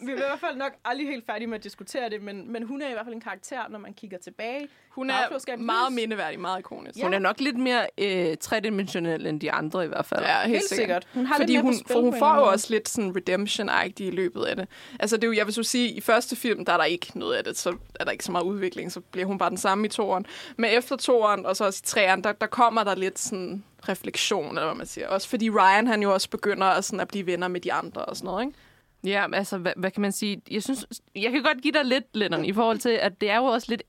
Vi 0.00 0.12
er 0.12 0.14
i 0.14 0.18
hvert 0.18 0.40
fald 0.40 0.56
nok 0.56 0.72
aldrig 0.84 1.08
helt 1.08 1.26
færdige 1.26 1.46
med 1.46 1.58
at 1.58 1.64
diskutere 1.64 2.10
det, 2.10 2.22
men, 2.22 2.52
men 2.52 2.62
hun 2.62 2.82
er 2.82 2.88
i 2.88 2.92
hvert 2.92 3.04
fald 3.04 3.14
en 3.14 3.20
karakter, 3.20 3.68
når 3.68 3.78
man 3.78 3.94
kigger 3.94 4.18
tilbage. 4.18 4.68
Hun 4.96 5.10
er 5.10 5.56
meget 5.56 5.92
mindeværdig, 5.92 6.40
meget 6.40 6.58
ikonisk. 6.58 7.02
Hun 7.02 7.14
er 7.14 7.18
nok 7.18 7.40
lidt 7.40 7.58
mere 7.58 7.86
øh, 7.98 8.36
tredimensionel 8.36 9.26
end 9.26 9.40
de 9.40 9.52
andre 9.52 9.84
i 9.84 9.88
hvert 9.88 10.06
fald. 10.06 10.22
Ja, 10.22 10.40
helt, 10.40 10.48
Helt 10.48 10.68
sikkert. 10.68 11.06
Hun 11.14 11.26
har 11.26 11.36
Fordi 11.36 11.52
lidt 11.52 11.62
hun, 11.62 11.74
spil 11.74 11.92
for 11.92 12.00
hun 12.00 12.18
får 12.18 12.36
jo 12.36 12.46
også 12.46 12.66
lidt 12.70 12.88
sådan 12.88 13.16
redemption-agtigt 13.16 14.08
i 14.08 14.10
løbet 14.10 14.44
af 14.44 14.56
det. 14.56 14.68
Altså 15.00 15.16
det 15.16 15.24
er 15.24 15.28
jo, 15.28 15.32
jeg 15.32 15.46
vil 15.46 15.54
så 15.54 15.62
sige, 15.62 15.90
i 15.90 16.00
første 16.00 16.36
film, 16.36 16.64
der 16.64 16.72
er 16.72 16.76
der 16.76 16.84
ikke 16.84 17.18
noget 17.18 17.36
af 17.36 17.44
det, 17.44 17.58
så 17.58 17.76
er 18.00 18.04
der 18.04 18.10
ikke 18.10 18.24
så 18.24 18.32
meget 18.32 18.44
udvikling, 18.44 18.92
så 18.92 19.00
bliver 19.00 19.26
hun 19.26 19.38
bare 19.38 19.50
den 19.50 19.58
samme 19.58 19.86
i 19.86 19.88
toeren. 19.88 20.26
Men 20.56 20.70
efter 20.70 20.96
toeren, 20.96 21.46
og 21.46 21.56
så 21.56 21.64
også 21.64 21.80
i 21.84 21.86
treeren, 21.86 22.24
der, 22.24 22.32
der 22.32 22.46
kommer 22.46 22.84
der 22.84 22.94
lidt 22.94 23.18
sådan 23.18 23.64
refleksion, 23.88 24.48
eller 24.48 24.64
hvad 24.64 24.74
man 24.74 24.86
siger. 24.86 25.08
Også 25.08 25.28
fordi 25.28 25.50
Ryan, 25.50 25.86
han 25.86 26.02
jo 26.02 26.12
også 26.12 26.30
begynder 26.30 26.66
at, 26.66 26.84
sådan, 26.84 27.00
at 27.00 27.08
blive 27.08 27.26
venner 27.26 27.48
med 27.48 27.60
de 27.60 27.72
andre 27.72 28.04
og 28.04 28.16
sådan 28.16 28.26
noget, 28.26 28.46
ikke? 28.46 28.58
Ja, 29.04 29.26
altså, 29.32 29.58
hvad, 29.58 29.72
hvad 29.76 29.90
kan 29.90 30.02
man 30.02 30.12
sige? 30.12 30.42
Jeg 30.50 30.62
synes, 30.62 30.86
jeg 31.16 31.32
kan 31.32 31.42
godt 31.42 31.62
give 31.62 31.72
dig 31.72 31.84
lidt, 31.84 32.04
Lennon, 32.14 32.44
i 32.44 32.52
forhold 32.52 32.78
til, 32.78 32.90
at 32.90 33.20
det 33.20 33.30
er 33.30 33.36
jo 33.36 33.44
også 33.44 33.66
lidt... 33.70 33.82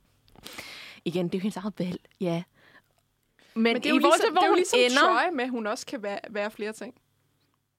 Igen, 1.07 1.25
det 1.27 1.33
er 1.35 1.39
jo 1.39 1.41
hendes 1.41 1.57
eget 1.57 1.73
valg, 1.77 1.99
ja. 2.21 2.43
Men, 3.53 3.63
Men 3.63 3.75
det 3.75 3.85
er 3.85 3.89
jo 3.89 3.95
i 3.95 3.99
ligesom, 3.99 4.19
til, 4.19 4.31
hvor 4.31 4.39
det 4.41 4.45
er 4.45 4.49
jo 4.49 4.55
ligesom 4.55 4.79
ender... 4.79 4.99
Troy 4.99 5.33
med, 5.35 5.43
at 5.43 5.49
hun 5.49 5.67
også 5.67 5.85
kan 5.85 6.03
være, 6.03 6.19
være 6.29 6.51
flere 6.51 6.73
ting. 6.73 6.93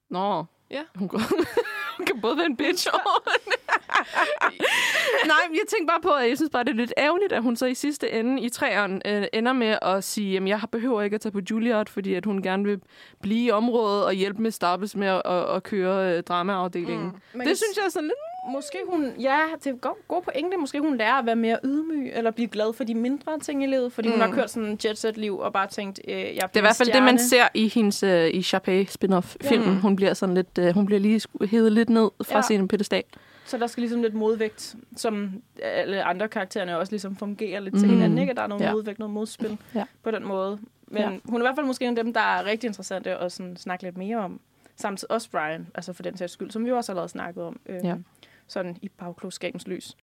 Nå, 0.09 0.45
Ja. 0.71 0.81
hun, 0.95 1.07
går, 1.07 1.17
hun 1.97 2.05
kan 2.05 2.21
både 2.21 2.37
være 2.37 2.45
en 2.45 2.57
bitch 2.57 2.87
og... 2.93 2.99
Nej, 5.25 5.37
men 5.49 5.55
jeg 5.55 5.63
tænker 5.67 5.87
bare 5.93 6.01
på, 6.01 6.09
at 6.09 6.29
jeg 6.29 6.37
synes 6.37 6.49
bare, 6.49 6.63
det 6.63 6.69
er 6.69 6.75
lidt 6.75 6.93
ærgerligt, 6.97 7.33
at 7.33 7.41
hun 7.41 7.55
så 7.55 7.65
i 7.65 7.73
sidste 7.75 8.11
ende 8.11 8.41
i 8.41 8.49
træeren 8.49 9.01
øh, 9.05 9.23
ender 9.33 9.53
med 9.53 9.77
at 9.81 10.03
sige, 10.03 10.37
at 10.37 10.47
jeg 10.47 10.59
har- 10.59 10.67
behøver 10.67 11.01
ikke 11.01 11.15
at 11.15 11.21
tage 11.21 11.31
på 11.31 11.39
Juilliard, 11.51 11.89
fordi 11.89 12.13
at 12.13 12.25
hun 12.25 12.41
gerne 12.41 12.63
vil 12.63 12.81
blive 13.21 13.45
i 13.45 13.51
området 13.51 14.05
og 14.05 14.13
hjælpe 14.13 14.41
med 14.41 14.51
Starbucks 14.51 14.95
med 14.95 15.07
at, 15.07 15.21
at, 15.25 15.55
at 15.55 15.63
køre 15.63 16.17
øh, 16.17 16.23
dramaafdelingen. 16.23 17.05
Mm. 17.05 17.39
Det 17.39 17.47
kan 17.47 17.55
synes 17.55 17.77
jeg 17.77 17.85
er 17.85 17.89
sådan 17.89 18.07
lidt... 18.07 18.17
Måske 18.47 18.77
hun, 18.89 19.11
ja, 19.19 19.39
det 19.63 19.67
er 19.67 19.75
god, 19.75 19.95
god 20.07 20.21
pointe. 20.21 20.57
Måske 20.57 20.79
hun 20.79 20.97
lærer 20.97 21.13
at 21.13 21.25
være 21.25 21.35
mere 21.35 21.59
ydmyg, 21.63 22.11
eller 22.13 22.31
blive 22.31 22.47
glad 22.47 22.73
for 22.73 22.83
de 22.83 22.95
mindre 22.95 23.39
ting 23.39 23.63
i 23.63 23.65
livet, 23.67 23.93
fordi 23.93 24.07
mm. 24.07 24.13
hun 24.13 24.21
har 24.21 24.31
kørt 24.31 24.49
sådan 24.49 24.69
en 24.69 24.77
jet 24.85 24.97
set 24.97 25.17
liv 25.17 25.39
og 25.39 25.53
bare 25.53 25.67
tænkt, 25.67 25.99
øh, 26.07 26.13
jeg 26.15 26.23
Det 26.25 26.41
er 26.41 26.57
i 26.57 26.61
hvert 26.61 26.75
fald 26.75 26.93
det, 26.93 27.03
man 27.03 27.17
ser 27.19 27.47
i 27.53 27.67
hendes 27.67 28.03
uh, 28.03 28.09
i 28.09 28.39
Chapé 28.39 28.85
spin-off-filmen. 28.91 29.73
Ja. 29.73 29.79
Hun 29.79 29.95
bliver 29.95 30.13
sådan 30.13 30.35
lidt, 30.35 30.57
uh, 30.57 30.67
hun 30.69 30.85
bliver 30.85 30.99
lige 30.99 31.21
hævet 31.49 31.71
lidt 31.71 31.89
ned 31.89 32.09
fra 32.23 32.35
Ja. 32.37 32.41
sin 32.41 32.67
pedestal. 32.67 33.03
Så 33.45 33.57
der 33.57 33.67
skal 33.67 33.81
ligesom 33.81 34.01
lidt 34.01 34.13
modvægt, 34.13 34.75
som 34.95 35.29
alle 35.63 36.03
andre 36.03 36.27
karaktererne 36.27 36.77
også 36.77 36.93
ligesom 36.93 37.15
fungerer 37.15 37.59
lidt 37.59 37.75
til 37.75 37.87
Mm. 37.87 37.93
hinanden, 37.93 38.17
ikke? 38.17 38.29
At 38.31 38.37
der 38.37 38.43
er 38.43 38.47
noget 38.47 38.61
Ja. 38.61 38.71
modvægt, 38.71 38.99
noget 38.99 39.13
modspil 39.13 39.57
Ja. 39.75 39.83
på 40.03 40.11
den 40.11 40.27
måde. 40.27 40.59
Men 40.87 41.01
Ja. 41.01 41.09
hun 41.25 41.35
er 41.41 41.45
i 41.45 41.47
hvert 41.47 41.55
fald 41.55 41.65
måske 41.65 41.85
en 41.85 41.97
af 41.97 42.03
dem, 42.03 42.13
der 42.13 42.19
er 42.21 42.45
rigtig 42.45 42.67
interessante 42.67 43.17
at 43.17 43.31
sådan 43.31 43.57
snakke 43.57 43.83
lidt 43.83 43.97
mere 43.97 44.17
om. 44.17 44.39
Samtidig 44.75 45.11
også 45.11 45.29
Brian, 45.31 45.67
altså 45.75 45.93
for 45.93 46.03
den 46.03 46.17
sags 46.17 46.33
skyld, 46.33 46.51
som 46.51 46.65
vi 46.65 46.71
også 46.71 46.91
allerede 46.91 47.09
snakket 47.09 47.43
om. 47.43 47.59
Øhm, 47.65 47.85
Ja. 47.85 47.95
Sådan 48.49 48.77
i 48.81 48.89
bagklogskabens 48.89 49.67
lys. 49.67 49.97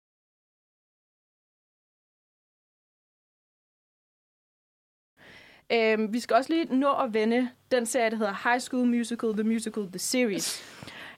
Øhm, 5.73 6.13
vi 6.13 6.21
skal 6.21 6.37
også 6.37 6.53
lige 6.53 6.77
nå 6.79 6.93
at 6.93 7.15
vende 7.15 7.51
den 7.71 7.87
serie, 7.87 8.11
der 8.11 8.17
hedder 8.17 8.49
High 8.51 8.61
School 8.61 8.87
Musical, 8.87 9.33
The 9.33 9.43
Musical, 9.43 9.83
The 9.87 9.99
Series. 9.99 10.63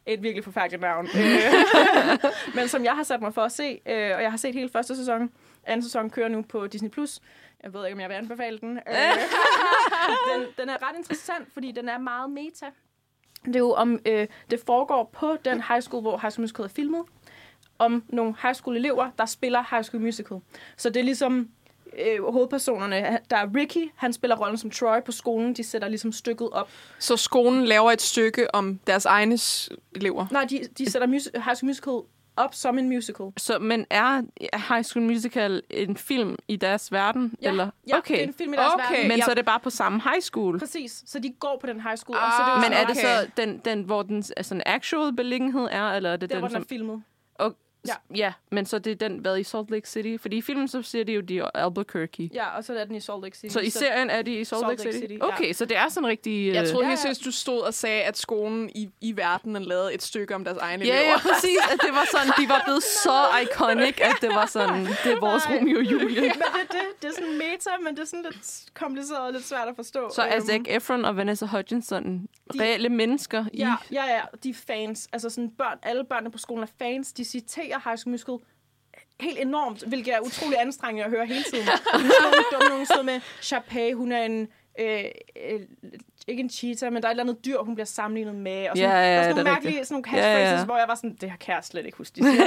Et 0.07 0.23
virkelig 0.23 0.45
forfærdeligt 0.45 0.83
navn. 0.83 1.07
Øh, 1.17 2.55
Men 2.55 2.69
som 2.69 2.85
jeg 2.85 2.97
har 2.97 3.03
sat 3.03 3.21
mig 3.21 3.35
for 3.35 3.43
at 3.43 3.53
se, 3.53 3.81
øh, 3.87 4.15
og 4.17 4.23
jeg 4.23 4.31
har 4.31 4.37
set 4.37 4.55
hele 4.55 4.69
første 4.69 4.97
sæson. 4.97 5.33
Anden 5.65 5.83
sæson 5.85 6.11
kører 6.11 6.29
nu 6.29 6.43
på 6.43 6.67
Disney+. 6.67 6.91
Plus. 6.91 7.21
Jeg 7.63 7.75
ved 7.75 7.87
ikke, 7.87 7.95
om 7.95 8.01
jeg 8.01 8.09
vil 8.09 8.15
anbefale 8.15 8.59
den. 8.59 8.77
Øh, 8.77 8.95
den. 10.35 10.47
Den 10.59 10.69
er 10.69 10.89
ret 10.89 10.97
interessant, 10.97 11.53
fordi 11.53 11.73
den 11.73 11.89
er 11.89 11.99
meget 11.99 12.31
meta. 12.31 12.67
Det 13.45 13.57
er 13.57 13.61
jo 13.61 13.73
om, 13.73 13.99
øh, 14.07 14.27
det 14.51 14.61
foregår 14.67 15.11
på 15.13 15.37
den 15.45 15.63
high 15.63 15.83
school, 15.83 16.03
hvor 16.03 16.19
High 16.19 16.33
School 16.33 16.43
Musical 16.43 16.65
er 16.65 16.69
filmet. 16.69 17.05
Om 17.79 18.05
nogle 18.09 18.35
high 18.43 18.55
school 18.55 18.77
elever, 18.77 19.11
der 19.19 19.27
spiller 19.27 19.65
High 19.71 19.85
School 19.85 20.03
Musical. 20.03 20.37
Så 20.77 20.91
det 20.91 21.01
er 21.01 21.05
ligesom 21.05 21.49
øh, 21.99 22.25
hovedpersonerne. 22.33 23.19
Der 23.31 23.37
er 23.37 23.47
Ricky, 23.57 23.91
han 23.97 24.13
spiller 24.13 24.37
rollen 24.37 24.57
som 24.59 24.71
Troy 24.71 25.01
på 25.05 25.13
skolen. 25.13 25.55
De 25.55 25.65
sætter 25.65 25.89
ligesom 25.89 26.13
stykket 26.13 26.51
op. 26.51 26.69
Så 26.99 27.17
skolen 27.17 27.65
laver 27.65 27.91
et 27.93 28.03
stykke 28.03 28.55
om 28.55 28.79
deres 28.87 29.05
egne 29.05 29.39
elever. 29.97 30.27
Nej, 30.31 30.45
de, 30.51 30.61
de 30.79 30.91
sætter 30.91 31.09
mus- 31.09 31.29
High 31.35 31.57
School 31.57 31.67
Musical 31.69 31.93
op 32.37 32.55
som 32.55 32.79
en 32.79 32.89
musical. 32.89 33.27
Så, 33.37 33.59
men 33.59 33.87
er 33.91 34.23
High 34.75 34.85
School 34.85 35.05
Musical 35.07 35.63
en 35.71 35.97
film 35.97 36.37
i 36.49 36.57
deres 36.57 36.93
verden? 36.93 37.35
Ja, 37.43 37.49
eller? 37.51 37.71
ja 37.89 37.97
okay. 37.99 38.15
det 38.15 38.23
er 38.23 38.27
en 38.27 38.35
film 38.35 38.53
i 38.53 38.57
deres 38.57 38.73
Okay. 38.75 38.85
verden. 38.91 39.09
Men 39.09 39.19
ja, 39.19 39.25
så 39.25 39.31
er 39.31 39.35
det 39.35 39.45
bare 39.45 39.61
på 39.61 39.71
samme 39.71 40.01
high 40.03 40.21
school? 40.21 40.59
Præcis, 40.59 41.03
så 41.07 41.19
de 41.19 41.33
går 41.41 41.59
på 41.61 41.67
den 41.67 41.81
high 41.81 41.97
school. 41.97 42.17
Ah, 42.19 42.25
og 42.25 42.31
så 42.33 42.43
det 42.43 42.51
er 42.51 42.55
jo 42.55 42.61
Men 42.61 42.73
er 42.73 42.87
det 42.87 42.91
Okay. 42.91 43.25
så 43.25 43.31
den, 43.43 43.59
den 43.65 43.83
hvor 43.83 44.03
den 44.03 44.25
altså, 44.37 44.55
en 44.55 44.63
actual 44.67 45.17
beliggenhed 45.17 45.69
er, 45.71 45.93
eller 45.93 46.11
er 46.11 46.17
det 46.17 46.31
der, 46.31 46.37
den, 46.37 46.41
hvor 46.41 46.49
den 46.49 46.57
er 46.57 46.61
som... 46.61 46.67
filmet? 46.69 47.03
Og, 47.35 47.57
Ja. 47.87 47.93
ja. 48.11 48.17
ja, 48.17 48.33
men 48.51 48.67
så 48.67 48.79
det 48.79 48.91
er 49.03 49.09
den 49.09 49.25
været 49.25 49.41
i 49.41 49.43
Salt 49.43 49.71
Lake 49.71 49.89
City? 49.89 50.17
Fordi 50.23 50.37
i 50.37 50.43
filmen 50.43 50.69
så 50.69 50.83
siger 50.83 51.05
de 51.05 51.13
jo, 51.13 51.21
de 51.21 51.39
er 51.39 51.51
Albuquerque. 51.55 52.31
Ja, 52.35 52.57
og 52.57 52.65
så 52.65 52.75
er 52.79 52.85
den 52.85 52.95
i 52.95 53.01
Salt 53.01 53.23
Lake 53.23 53.39
City. 53.39 53.53
Så 53.53 53.61
i 53.61 53.71
serien 53.71 54.11
er 54.11 54.23
de 54.23 54.35
i 54.41 54.45
Salt, 54.45 54.63
Lake 54.69 54.93
City? 54.93 55.13
ja. 55.13 55.27
Okay, 55.27 55.53
så 55.53 55.65
det 55.65 55.77
er 55.77 55.89
sådan 55.89 56.07
rigtig... 56.07 56.55
Jeg 56.55 56.63
øh, 56.63 56.69
troede 56.69 56.85
Ja, 56.87 56.89
helt 56.91 56.99
ja. 56.99 57.03
seriøst, 57.03 57.25
du 57.25 57.31
stod 57.33 57.61
og 57.61 57.75
sagde, 57.75 58.03
at 58.03 58.19
skolen 58.19 58.71
i, 58.75 58.89
i 59.01 59.17
verdenen 59.17 59.63
lavede 59.65 59.95
et 59.95 60.03
stykke 60.03 60.35
om 60.35 60.45
deres 60.45 60.59
egne 60.59 60.85
Ja, 60.85 60.95
elever. 61.01 61.11
ja, 61.11 61.19
præcis. 61.19 61.59
At 61.73 61.79
det 61.83 61.91
var 61.93 62.07
sådan, 62.11 62.33
de 62.45 62.49
var 62.49 62.63
blevet 62.65 62.83
så 62.83 63.25
iconic, 63.43 64.01
at 64.01 64.15
det 64.21 64.29
var 64.31 64.47
sådan, 64.47 64.87
det 65.05 65.13
er 65.13 65.21
vores 65.21 65.49
Nej. 65.49 65.59
Romeo 65.59 65.79
og 65.79 65.85
Julie. 65.85 66.21
Men 66.23 66.31
det, 66.31 66.73
det, 66.73 67.03
det 67.03 67.09
er 67.09 67.13
sådan 67.15 67.39
meta, 67.39 67.71
men 67.85 67.97
det 67.97 68.03
er 68.03 68.07
sådan 68.07 68.23
lidt 68.31 68.63
kompliceret 68.75 69.21
og 69.27 69.33
lidt 69.33 69.45
svært 69.45 69.69
at 69.69 69.77
forstå. 69.77 70.11
Så 70.15 70.23
er 70.23 70.37
Øhm, 70.37 70.47
Zac 70.47 70.61
Efron 70.67 71.05
og 71.05 71.17
Vanessa 71.17 71.47
Hudgens 71.47 71.87
sådan 71.87 72.29
De- 72.55 72.61
reelle 72.63 72.89
mennesker 72.89 73.45
i... 73.53 73.59
Ja, 73.59 73.75
ja, 73.93 74.05
ja, 74.05 74.21
de 74.43 74.49
er 74.51 74.55
fans. 74.67 75.09
Altså 75.13 75.31
sådan 75.31 75.51
børn, 75.51 75.79
alle 75.83 76.05
børnene 76.05 76.31
på 76.31 76.39
skolen 76.39 76.63
er 76.63 76.69
fans. 76.79 77.13
De 77.13 77.25
citerer 77.25 77.68
High 77.77 77.99
School 77.99 78.11
Musical 78.11 78.39
helt 79.21 79.39
enormt, 79.39 79.83
hvilket 79.83 80.15
er 80.15 80.21
utrolig 80.21 80.61
anstrengende 80.61 81.05
at 81.05 81.11
høre 81.11 81.27
hele 81.27 81.43
tiden. 81.43 81.67
Der 81.67 81.73
er 81.73 82.23
nogle 82.23 82.45
dumme 82.53 82.69
nogen 82.69 83.07
med 83.07 83.21
Sharpay, 83.41 83.95
hun 83.95 84.13
er 84.13 84.23
en... 84.23 84.49
Øh, 84.81 85.05
øh, 85.51 85.61
ikke 86.29 86.41
en 86.41 86.51
cheetah, 86.51 86.93
men 86.93 87.03
der 87.03 87.09
er 87.09 87.11
et 87.11 87.15
eller 87.15 87.23
andet 87.25 87.45
dyr, 87.45 87.59
hun 87.59 87.75
bliver 87.75 87.87
sammenlignet 87.87 88.35
med. 88.35 88.69
Og 88.71 88.77
sådan, 88.77 88.91
Ja, 88.91 88.97
ja, 88.99 89.05
der 89.05 89.19
er 89.19 89.23
sådan 89.23 89.35
nogle 89.37 89.51
mærkelige 89.51 89.71
rigtigt. 89.71 89.89
sådan 89.89 89.95
nogle 89.95 90.05
catchphrases, 90.05 90.53
Ja, 90.53 90.59
ja. 90.59 90.65
hvor 90.65 90.77
jeg 90.77 90.85
var 90.89 90.95
sådan, 90.95 91.17
det 91.21 91.31
her 91.31 91.37
kan 91.37 91.55
jeg 91.55 91.65
slet 91.65 91.87
ikke 91.87 91.99
huske, 91.99 92.15
de 92.17 92.23
siger. 92.31 92.45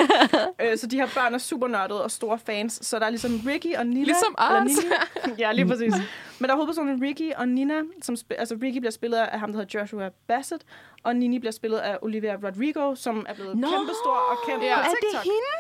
øh, 0.72 0.78
så 0.78 0.88
de 0.88 0.96
her 1.00 1.08
børn 1.16 1.34
er 1.34 1.38
super 1.38 1.68
nørdede 1.68 2.04
og 2.04 2.12
store 2.12 2.40
fans. 2.40 2.80
Så 2.86 3.00
der 3.00 3.06
er 3.06 3.10
ligesom 3.10 3.42
Ricky 3.48 3.76
og 3.78 3.88
Nina. 3.88 4.06
Ligesom 4.06 4.36
os. 4.38 4.64
Nini. 4.66 5.36
ja, 5.42 5.52
lige 5.52 5.66
præcis. 5.68 5.94
Men 6.40 6.48
der 6.48 6.52
er 6.52 6.56
hovedpersonen 6.56 7.02
Ricky 7.04 7.32
og 7.38 7.48
Nina, 7.48 7.74
som 8.02 8.16
altså 8.38 8.56
Ricky 8.64 8.78
bliver 8.78 8.92
spillet 8.92 9.18
af 9.18 9.40
ham, 9.40 9.52
der 9.54 9.60
hedder 9.60 9.80
Joshua 9.80 10.10
Bassett, 10.28 10.64
og 11.04 11.16
Nini 11.16 11.40
bliver 11.40 11.52
spillet 11.52 11.78
af 11.78 11.98
Olivia 12.02 12.36
Rodrigo, 12.44 12.96
som 12.96 13.26
er 13.30 13.34
blevet 13.34 13.58
Nå! 13.58 13.68
kæmpestor 13.68 14.16
og 14.32 14.38
kendt 14.50 14.64
Ja. 14.64 14.76
på 14.76 14.82
Er 14.82 14.94
det 15.12 15.20
hende? 15.24 15.54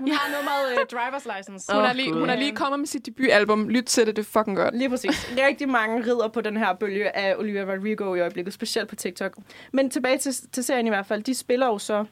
Hun 0.00 0.10
har 0.12 0.30
noget 0.30 0.44
med 0.44 0.78
uh, 0.78 0.98
driver's 1.00 1.36
license. 1.38 1.72
Hun, 1.72 1.82
Åh, 1.82 1.88
er 1.88 1.92
lige, 1.92 2.12
hun 2.12 2.30
er 2.30 2.36
lige 2.36 2.52
kommet 2.56 2.80
med 2.80 2.86
sit 2.86 3.06
debutalbum. 3.06 3.68
Lyt 3.68 3.84
til 3.84 4.06
det, 4.06 4.16
det 4.16 4.22
er 4.22 4.30
fucking 4.38 4.56
godt. 4.56 4.76
Lige 4.78 4.90
præcis. 4.90 5.32
Rigtig 5.48 5.68
mange 5.68 6.04
rider 6.04 6.28
på 6.28 6.40
den 6.40 6.56
her 6.56 6.72
bølge 6.74 7.16
af 7.16 7.34
Olivia 7.38 7.62
Rodrigo 7.62 8.14
i 8.14 8.20
øjeblikket, 8.20 8.54
specielt 8.54 8.88
på 8.88 8.96
TikTok. 8.96 9.36
Men 9.72 9.90
tilbage 9.90 10.18
til, 10.18 10.34
til 10.52 10.64
serien 10.64 10.86
i 10.86 10.90
hvert 10.90 11.06
fald. 11.06 11.22
De 11.22 11.34
spiller 11.34 11.66
jo 11.66 11.78
så 11.78 12.04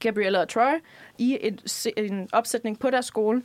Gabriella 0.00 0.40
og 0.40 0.48
Troy 0.48 0.72
i 1.18 1.38
et, 1.40 1.86
en 1.96 2.28
opsætning 2.32 2.78
på 2.78 2.90
deres 2.90 3.06
skole. 3.06 3.42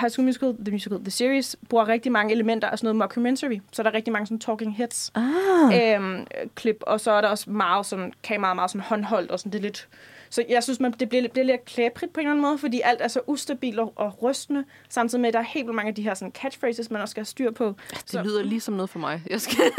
High 0.00 0.10
School 0.10 0.26
Musical, 0.26 0.54
The 0.64 0.72
Musical, 0.72 0.98
The 0.98 1.10
Series, 1.10 1.56
bruger 1.68 1.88
rigtig 1.88 2.12
mange 2.12 2.34
elementer 2.34 2.68
af 2.68 2.78
sådan 2.78 2.86
noget 2.86 2.96
mockumentary. 2.96 3.58
Så 3.72 3.82
der 3.82 3.90
er 3.90 3.94
rigtig 3.94 4.12
mange 4.12 4.26
sådan 4.26 4.38
talking 4.38 4.76
heads 4.76 5.12
Ah. 5.14 5.94
øhm, 5.94 6.26
klip, 6.54 6.76
og 6.82 7.00
så 7.00 7.10
er 7.10 7.20
der 7.20 7.28
også 7.28 7.50
meget 7.50 7.86
sådan, 7.86 8.12
kameraet 8.22 8.56
meget 8.56 8.70
sådan 8.70 8.84
håndholdt, 8.84 9.30
og 9.30 9.38
sådan, 9.38 9.52
det 9.52 9.58
er 9.58 9.62
lidt... 9.62 9.88
Så 10.30 10.44
jeg 10.48 10.62
synes, 10.62 10.80
man, 10.80 10.92
det 10.92 11.08
bliver, 11.08 11.28
bliver 11.28 11.44
lidt 11.44 11.64
klæbrigt 11.64 12.12
på 12.12 12.20
en 12.20 12.26
eller 12.26 12.30
anden 12.30 12.42
måde, 12.42 12.58
fordi 12.58 12.80
alt 12.84 13.00
er 13.00 13.08
så 13.08 13.20
ustabilt 13.26 13.78
og, 13.78 13.92
og 13.96 14.22
rystende, 14.22 14.64
samtidig 14.88 15.20
med, 15.20 15.28
at 15.28 15.34
der 15.34 15.40
er 15.40 15.44
helt 15.44 15.66
vildt 15.66 15.76
mange 15.76 15.88
af 15.88 15.94
de 15.94 16.02
her 16.02 16.14
sådan, 16.14 16.32
catchphrases, 16.32 16.90
man 16.90 17.02
også 17.02 17.10
skal 17.10 17.20
have 17.20 17.26
styr 17.26 17.50
på. 17.50 17.74
Det 18.12 18.24
lyder 18.24 18.42
lige 18.42 18.60
som 18.60 18.74
noget 18.74 18.90
for 18.90 18.98
mig. 18.98 19.22
Jeg 19.30 19.40
skal... 19.40 19.64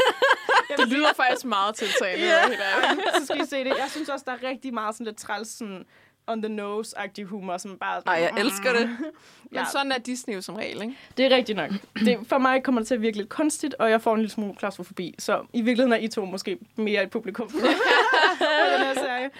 Det 0.76 0.88
lyder 0.88 1.12
faktisk 1.16 1.44
meget 1.44 1.74
tiltalende. 1.74 2.26
Yeah. 2.26 2.50
Så 3.18 3.26
skal 3.26 3.40
I 3.42 3.46
se 3.46 3.64
det. 3.64 3.66
Jeg 3.78 3.86
synes 3.90 4.08
også, 4.08 4.24
der 4.26 4.32
er 4.32 4.48
rigtig 4.48 4.74
meget 4.74 4.94
sådan 4.94 5.06
lidt 5.06 5.16
træls, 5.16 5.48
sådan 5.48 5.84
on 6.26 6.42
the 6.42 6.48
nose-agtig 6.48 7.24
humor, 7.24 7.56
som 7.56 7.76
bare... 7.78 8.02
Ej, 8.06 8.12
jeg 8.14 8.30
elsker 8.44 8.72
det. 8.72 8.88
Men 8.98 9.08
Ja. 9.52 9.64
sådan 9.72 9.92
er 9.92 9.98
Disney 9.98 10.34
jo 10.34 10.40
som 10.40 10.54
regel, 10.54 10.82
ikke? 10.82 10.96
Det 11.16 11.26
er 11.32 11.36
rigtigt 11.36 11.56
nok. 11.56 11.70
Det, 11.94 12.18
for 12.26 12.38
mig 12.38 12.62
kommer 12.62 12.80
det 12.80 12.88
til 12.88 12.94
at 12.94 13.02
virke 13.02 13.16
lidt 13.16 13.28
kunstigt, 13.28 13.74
og 13.74 13.90
jeg 13.90 14.02
får 14.02 14.12
en 14.14 14.18
lille 14.20 14.30
smule 14.30 14.54
klaustrofobi. 14.54 15.14
Så 15.18 15.46
i 15.52 15.60
virkeligheden 15.62 15.92
er 15.92 15.96
I 15.96 16.08
to 16.08 16.24
måske 16.24 16.58
mere 16.76 17.02
et 17.02 17.10
publikum 17.10 17.50
for 17.50 17.58
den 17.58 18.86
her 18.86 18.94
serie. 18.94 19.30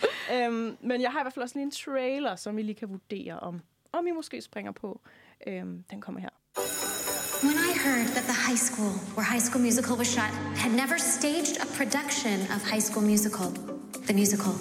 Øhm, 0.47 0.77
men 0.81 1.03
jeg 1.03 1.11
har 1.11 1.21
i 1.21 1.23
hvert 1.23 1.35
fald 1.35 1.43
også 1.43 1.55
lige 1.59 1.65
en 1.65 1.71
trailer, 1.71 2.37
som 2.37 2.59
I 2.59 2.63
lige 2.63 2.75
kan 2.75 2.89
vurdere 2.89 3.41
om, 3.41 3.61
om 3.93 4.07
I 4.07 4.11
måske 4.11 4.41
springer 4.43 4.73
på. 4.73 5.01
Øhm, 5.47 5.85
den 5.91 6.01
kommer 6.01 6.21
her. 6.21 6.29
When 7.45 7.55
I 7.71 7.73
heard 7.85 8.07
that 8.17 8.25
the 8.33 8.39
high 8.49 8.59
school 8.69 8.93
where 9.17 9.27
High 9.33 9.43
School 9.49 9.63
Musical 9.69 9.95
was 10.03 10.07
shot 10.17 10.33
had 10.65 10.73
never 10.83 10.97
staged 10.99 11.57
a 11.65 11.67
production 11.79 12.37
of 12.55 12.61
High 12.73 12.83
School 12.89 13.05
Musical, 13.13 13.49
the 14.09 14.15
musical, 14.21 14.55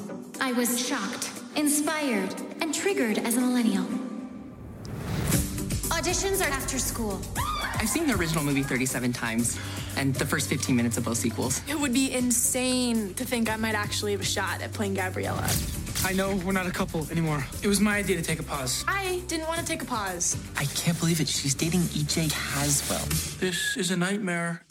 I 0.44 0.54
was 0.54 0.84
shocked, 0.88 1.30
inspired, 1.56 2.34
and 2.62 2.74
triggered 2.74 3.20
as 3.20 3.38
a 3.38 3.42
millennial. 3.42 3.86
Auditions 5.94 6.42
are 6.42 6.50
after 6.50 6.80
school. 6.80 7.22
I've 7.76 7.88
seen 7.88 8.08
the 8.08 8.16
original 8.16 8.44
movie 8.44 8.64
37 8.64 9.14
times, 9.14 9.60
and 9.98 10.16
the 10.16 10.26
first 10.26 10.50
15 10.50 10.76
minutes 10.76 10.98
of 10.98 11.06
both 11.06 11.18
sequels. 11.18 11.62
It 11.70 11.80
would 11.80 11.94
be 11.94 12.12
insane 12.12 13.14
to 13.14 13.24
think 13.24 13.52
I 13.52 13.56
might 13.56 13.76
actually 13.76 14.14
have 14.14 14.22
a 14.22 14.26
shot 14.26 14.64
at 14.64 14.74
playing 14.74 14.96
Gabriella. 14.96 15.48
I 16.04 16.14
know 16.14 16.36
we're 16.38 16.54
not 16.54 16.66
a 16.66 16.72
couple 16.72 17.08
anymore. 17.12 17.46
It 17.62 17.68
was 17.68 17.80
my 17.80 17.98
idea 17.98 18.18
to 18.18 18.24
take 18.24 18.40
a 18.40 18.44
pause. 18.44 18.84
I 18.88 19.22
didn't 19.28 19.48
want 19.48 19.60
to 19.60 19.66
take 19.66 19.84
a 19.84 19.86
pause. 19.86 20.38
I 20.58 20.66
can't 20.66 21.00
believe 21.00 21.22
it. 21.22 21.28
She's 21.28 21.54
dating 21.54 21.82
EJ 21.82 22.32
Haswell. 22.32 23.06
This 23.40 23.78
is 23.78 23.92
a 23.92 23.96
nightmare. 23.96 24.64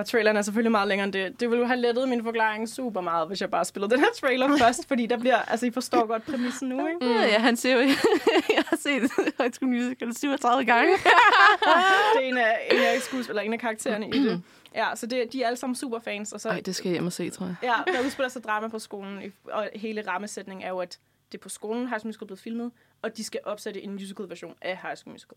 Og 0.00 0.06
traileren 0.06 0.36
er 0.36 0.42
selvfølgelig 0.42 0.70
meget 0.70 0.88
længere 0.88 1.04
end 1.04 1.12
det. 1.12 1.40
Det 1.40 1.50
ville 1.50 1.60
jo 1.60 1.66
have 1.66 1.80
lettet 1.80 2.08
min 2.08 2.24
forklaring 2.24 2.68
super 2.68 3.00
meget, 3.00 3.28
hvis 3.28 3.40
jeg 3.40 3.50
bare 3.50 3.64
spillede 3.64 3.90
den 3.90 4.00
her 4.00 4.08
trailer 4.20 4.56
først, 4.64 4.88
fordi 4.88 5.06
der 5.06 5.18
bliver, 5.18 5.36
altså 5.36 5.66
I 5.66 5.70
forstår 5.70 6.06
godt 6.06 6.26
præmissen 6.26 6.68
nu, 6.68 6.86
ikke? 6.86 6.98
Mm. 7.00 7.12
Ja, 7.12 7.38
han 7.38 7.56
siger 7.56 7.74
jo, 7.74 7.80
jeg 8.56 8.64
har 8.66 8.76
set 8.76 9.10
High 9.38 9.52
School 9.52 9.70
Musical 9.72 10.16
37 10.16 10.64
gange. 10.64 10.92
det 12.14 12.24
er 12.24 12.28
en 12.28 12.38
af, 12.38 12.68
en 12.70 12.80
af 12.80 13.00
skuespillere, 13.00 13.46
en 13.46 13.52
af 13.52 13.58
karaktererne 13.58 14.08
i 14.08 14.12
det. 14.12 14.42
Ja, 14.74 14.86
så 14.94 15.06
det, 15.06 15.32
de 15.32 15.42
er 15.42 15.46
alle 15.46 15.56
sammen 15.56 15.76
super 15.76 15.98
fans. 15.98 16.32
Og 16.32 16.40
så, 16.40 16.48
Nej, 16.48 16.60
det 16.60 16.76
skal 16.76 16.88
jeg 16.88 16.92
hjem 16.92 17.06
og 17.06 17.12
se, 17.12 17.30
tror 17.30 17.46
jeg. 17.46 17.56
Ja, 17.62 17.92
der 17.92 18.06
udspiller 18.06 18.28
sig 18.28 18.44
drama 18.44 18.68
på 18.68 18.78
skolen, 18.78 19.32
og 19.44 19.68
hele 19.74 20.04
rammesætningen 20.08 20.66
er 20.66 20.68
jo, 20.68 20.78
at 20.78 20.98
det 21.32 21.38
er 21.38 21.42
på 21.42 21.48
skolen, 21.48 21.88
High 21.88 21.98
School 21.98 22.08
Musical 22.08 22.24
er 22.24 22.26
blevet 22.26 22.40
filmet, 22.40 22.70
og 23.02 23.16
de 23.16 23.24
skal 23.24 23.40
opsætte 23.44 23.82
en 23.82 23.92
musical 23.92 24.28
version 24.28 24.54
af 24.62 24.78
High 24.82 24.96
School 24.96 25.12
Musical. 25.12 25.36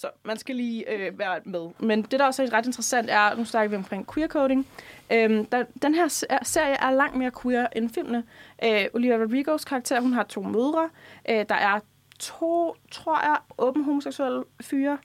Så 0.00 0.10
man 0.24 0.36
skal 0.36 0.56
lige 0.56 0.92
øh, 0.92 1.18
være 1.18 1.40
med. 1.44 1.68
Men 1.78 2.02
det, 2.02 2.20
der 2.20 2.26
også 2.26 2.42
er 2.42 2.52
ret 2.52 2.66
interessant, 2.66 3.10
er, 3.10 3.36
nu 3.36 3.44
snakker 3.44 3.70
vi 3.70 3.76
omkring 3.76 4.14
queer 4.14 4.28
coding. 4.28 4.66
Øhm, 5.12 5.44
der, 5.44 5.64
den 5.82 5.94
her 5.94 6.08
serie 6.42 6.74
er 6.74 6.90
langt 6.90 7.16
mere 7.16 7.30
queer 7.42 7.66
end 7.76 7.90
filmene. 7.90 8.24
Øh, 8.64 8.84
Olivia 8.94 9.16
Rodrigos 9.16 9.64
karakter, 9.64 10.00
hun 10.00 10.12
har 10.12 10.22
to 10.22 10.42
mødre. 10.42 10.90
Øh, 11.28 11.44
der 11.48 11.54
er 11.54 11.80
to, 12.18 12.74
tror 12.90 13.20
jeg, 13.20 13.36
åben 13.58 13.84
homoseksuelle 13.84 14.44
fyre. 14.60 14.98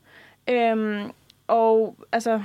Øhm, 0.49 1.11
og 1.47 1.97
altså, 2.11 2.41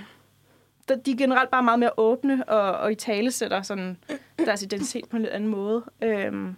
de 0.89 1.11
er 1.11 1.17
generelt 1.17 1.51
bare 1.51 1.63
meget 1.63 1.79
mere 1.79 1.93
åbne 1.97 2.49
og, 2.49 2.73
og 2.73 2.93
i 2.93 2.95
tale 2.95 3.31
sætter 3.31 3.63
sådan 3.63 3.97
deres 4.39 4.63
identitet 4.63 5.09
på 5.09 5.17
en 5.17 5.23
lidt 5.23 5.35
anden 5.35 5.51
måde. 5.51 5.85
Øhm, 6.03 6.57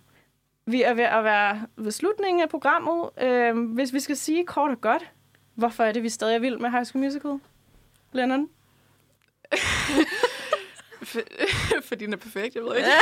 vi 0.67 0.83
er 0.83 0.95
ved 0.95 1.05
at 1.05 1.25
være 1.25 1.67
ved 1.77 1.91
slutningen 1.91 2.43
af 2.43 2.49
programmet. 2.49 3.11
Øhm, 3.23 3.65
hvis 3.65 3.93
vi 3.93 4.01
skal 4.01 4.17
sige 4.17 4.47
kort 4.47 4.71
og 4.71 4.81
godt, 4.81 5.11
hvorfor 5.55 5.85
er 5.85 5.93
det, 5.93 6.03
vi 6.03 6.09
stadig 6.09 6.35
er 6.35 6.39
vild 6.39 6.59
med 6.59 6.71
High 6.71 6.85
School 6.85 7.05
Musical? 7.05 7.39
Lennon? 8.13 8.49
Fordi 11.89 12.05
den 12.05 12.13
er 12.13 12.17
perfekt, 12.17 12.55
jeg 12.55 12.63
ved 12.63 12.77
ikke. 12.77 12.89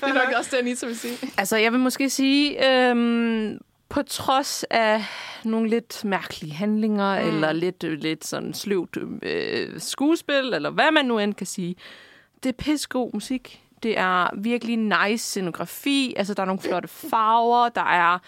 det 0.00 0.02
er 0.02 0.14
nok 0.14 0.34
også 0.36 0.50
det, 0.52 0.56
Anita 0.56 0.86
vil 0.86 0.98
sige. 0.98 1.30
Altså, 1.38 1.56
jeg 1.56 1.72
vil 1.72 1.80
måske 1.80 2.10
sige, 2.10 2.70
øhm, 2.70 3.58
på 3.88 4.02
trods 4.02 4.64
af 4.70 5.04
nogle 5.44 5.68
lidt 5.68 6.04
mærkelige 6.04 6.52
handlinger, 6.52 7.22
mm. 7.22 7.28
eller 7.28 7.52
lidt, 7.52 7.82
lidt 7.82 8.26
sådan 8.26 8.54
sløvt 8.54 8.96
øh, 9.22 9.80
skuespil, 9.80 10.54
eller 10.54 10.70
hvad 10.70 10.92
man 10.92 11.04
nu 11.04 11.18
end 11.18 11.34
kan 11.34 11.46
sige, 11.46 11.76
det 12.42 12.48
er 12.48 12.52
pissegod 12.52 13.10
musik. 13.12 13.62
Det 13.82 13.98
er 13.98 14.36
virkelig 14.36 14.76
nice 14.76 15.24
scenografi. 15.24 16.14
Altså, 16.16 16.34
der 16.34 16.42
er 16.42 16.46
nogle 16.46 16.62
flotte 16.62 16.88
farver. 16.88 17.68
Der 17.68 17.84
er... 17.84 18.18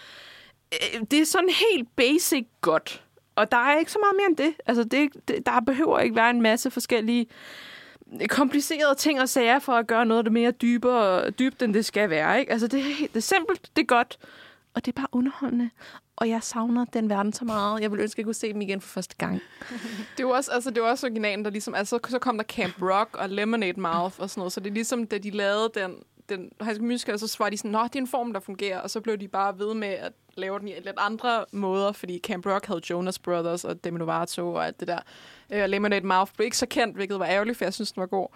Øh, 0.73 1.01
det 1.11 1.21
er 1.21 1.25
sådan 1.25 1.49
helt 1.71 1.97
basic 1.97 2.47
godt. 2.61 3.05
Og 3.37 3.51
der 3.53 3.57
er 3.57 3.79
ikke 3.79 3.93
så 3.93 3.99
meget 3.99 4.17
mere 4.17 4.27
end 4.27 4.37
det. 4.37 4.63
Altså, 4.67 4.85
det, 4.85 5.29
det 5.29 5.47
der 5.47 5.61
behøver 5.61 5.99
ikke 5.99 6.17
være 6.17 6.31
en 6.31 6.43
masse 6.43 6.71
forskellige 6.71 7.27
komplicerede 8.29 8.95
ting 8.95 9.21
og 9.21 9.29
sager 9.29 9.59
for 9.59 9.73
at 9.73 9.87
gøre 9.87 10.07
noget 10.07 10.25
der 10.25 10.31
mere 10.31 10.51
dybere, 10.51 11.31
dybt, 11.31 11.63
end 11.63 11.75
det 11.75 11.85
skal 11.85 12.11
være. 12.11 12.41
Ikke? 12.41 12.53
Altså, 12.53 12.67
det, 12.67 12.81
er, 12.81 12.85
helt- 12.85 13.13
det 13.13 13.19
er 13.19 13.23
simpelt, 13.23 13.71
det 13.77 13.83
er 13.83 13.87
godt, 13.87 14.19
og 14.75 14.85
det 14.87 14.93
er 14.93 15.01
bare 15.01 15.09
underholdende. 15.13 15.71
Og 16.17 16.29
jeg 16.29 16.43
savner 16.43 16.85
den 16.85 17.09
verden 17.11 17.33
så 17.33 17.45
meget. 17.45 17.81
Jeg 17.83 17.93
vil 17.93 18.01
ønske, 18.01 18.15
at 18.15 18.19
jeg 18.19 18.25
kunne 18.25 18.35
se 18.35 18.53
dem 18.53 18.61
igen 18.61 18.81
for 18.81 18.89
første 18.89 19.17
gang. 19.19 19.41
Det 20.17 20.27
var 20.27 20.33
også, 20.33 20.51
altså, 20.53 20.71
det 20.71 20.83
var 20.83 20.89
også 20.91 21.07
originalen, 21.07 21.45
der 21.45 21.51
ligesom... 21.51 21.75
Altså, 21.75 21.99
så 22.09 22.19
kom 22.19 22.37
der 22.39 22.45
Camp 22.45 22.83
Rock 22.83 23.17
og 23.17 23.29
Lemonade 23.29 23.81
Mouth 23.81 24.21
og 24.21 24.31
sådan 24.31 24.41
noget. 24.41 24.53
Så 24.53 24.61
det 24.61 24.71
er 24.71 24.75
ligesom, 24.75 25.07
da 25.07 25.19
de 25.19 25.31
lavede 25.31 25.71
den, 25.75 25.95
den 26.31 26.53
High 26.63 26.75
School 26.75 26.89
Musical, 26.89 27.19
så 27.19 27.37
var 27.39 27.51
de 27.51 27.57
sådan, 27.57 27.71
nå, 27.71 27.83
det 27.85 27.95
er 27.97 28.01
en 28.01 28.07
form, 28.07 28.33
der 28.33 28.41
fungerer. 28.41 28.81
Og 28.81 28.91
så 28.91 29.01
blev 29.01 29.17
de 29.19 29.29
bare 29.29 29.59
ved 29.59 29.75
med 29.75 29.89
at 29.89 30.13
lave 30.35 30.59
den 30.59 30.69
i 30.69 30.73
lidt 30.75 30.97
andre 30.99 31.45
måder, 31.53 31.93
fordi 31.93 32.19
Camp 32.19 32.47
Rock 32.47 32.67
havde 32.67 32.81
Jonas 32.91 33.19
Brothers 33.19 33.65
og 33.65 33.85
Demi 33.85 33.99
Lovato 33.99 34.55
og 34.55 34.67
alt 34.67 34.81
det 34.81 34.89
der. 34.89 34.99
Øh, 35.53 35.65
Lemonade 35.69 36.07
Mouth 36.07 36.33
blev 36.37 36.45
ikke 36.45 36.57
så 36.59 36.67
kendt, 36.67 36.97
hvilket 36.97 37.19
var 37.19 37.27
ærgerligt, 37.27 37.59
for 37.59 37.65
jeg 37.65 37.75
synes, 37.75 37.93
den 37.93 38.01
var 38.01 38.07
god. 38.07 38.29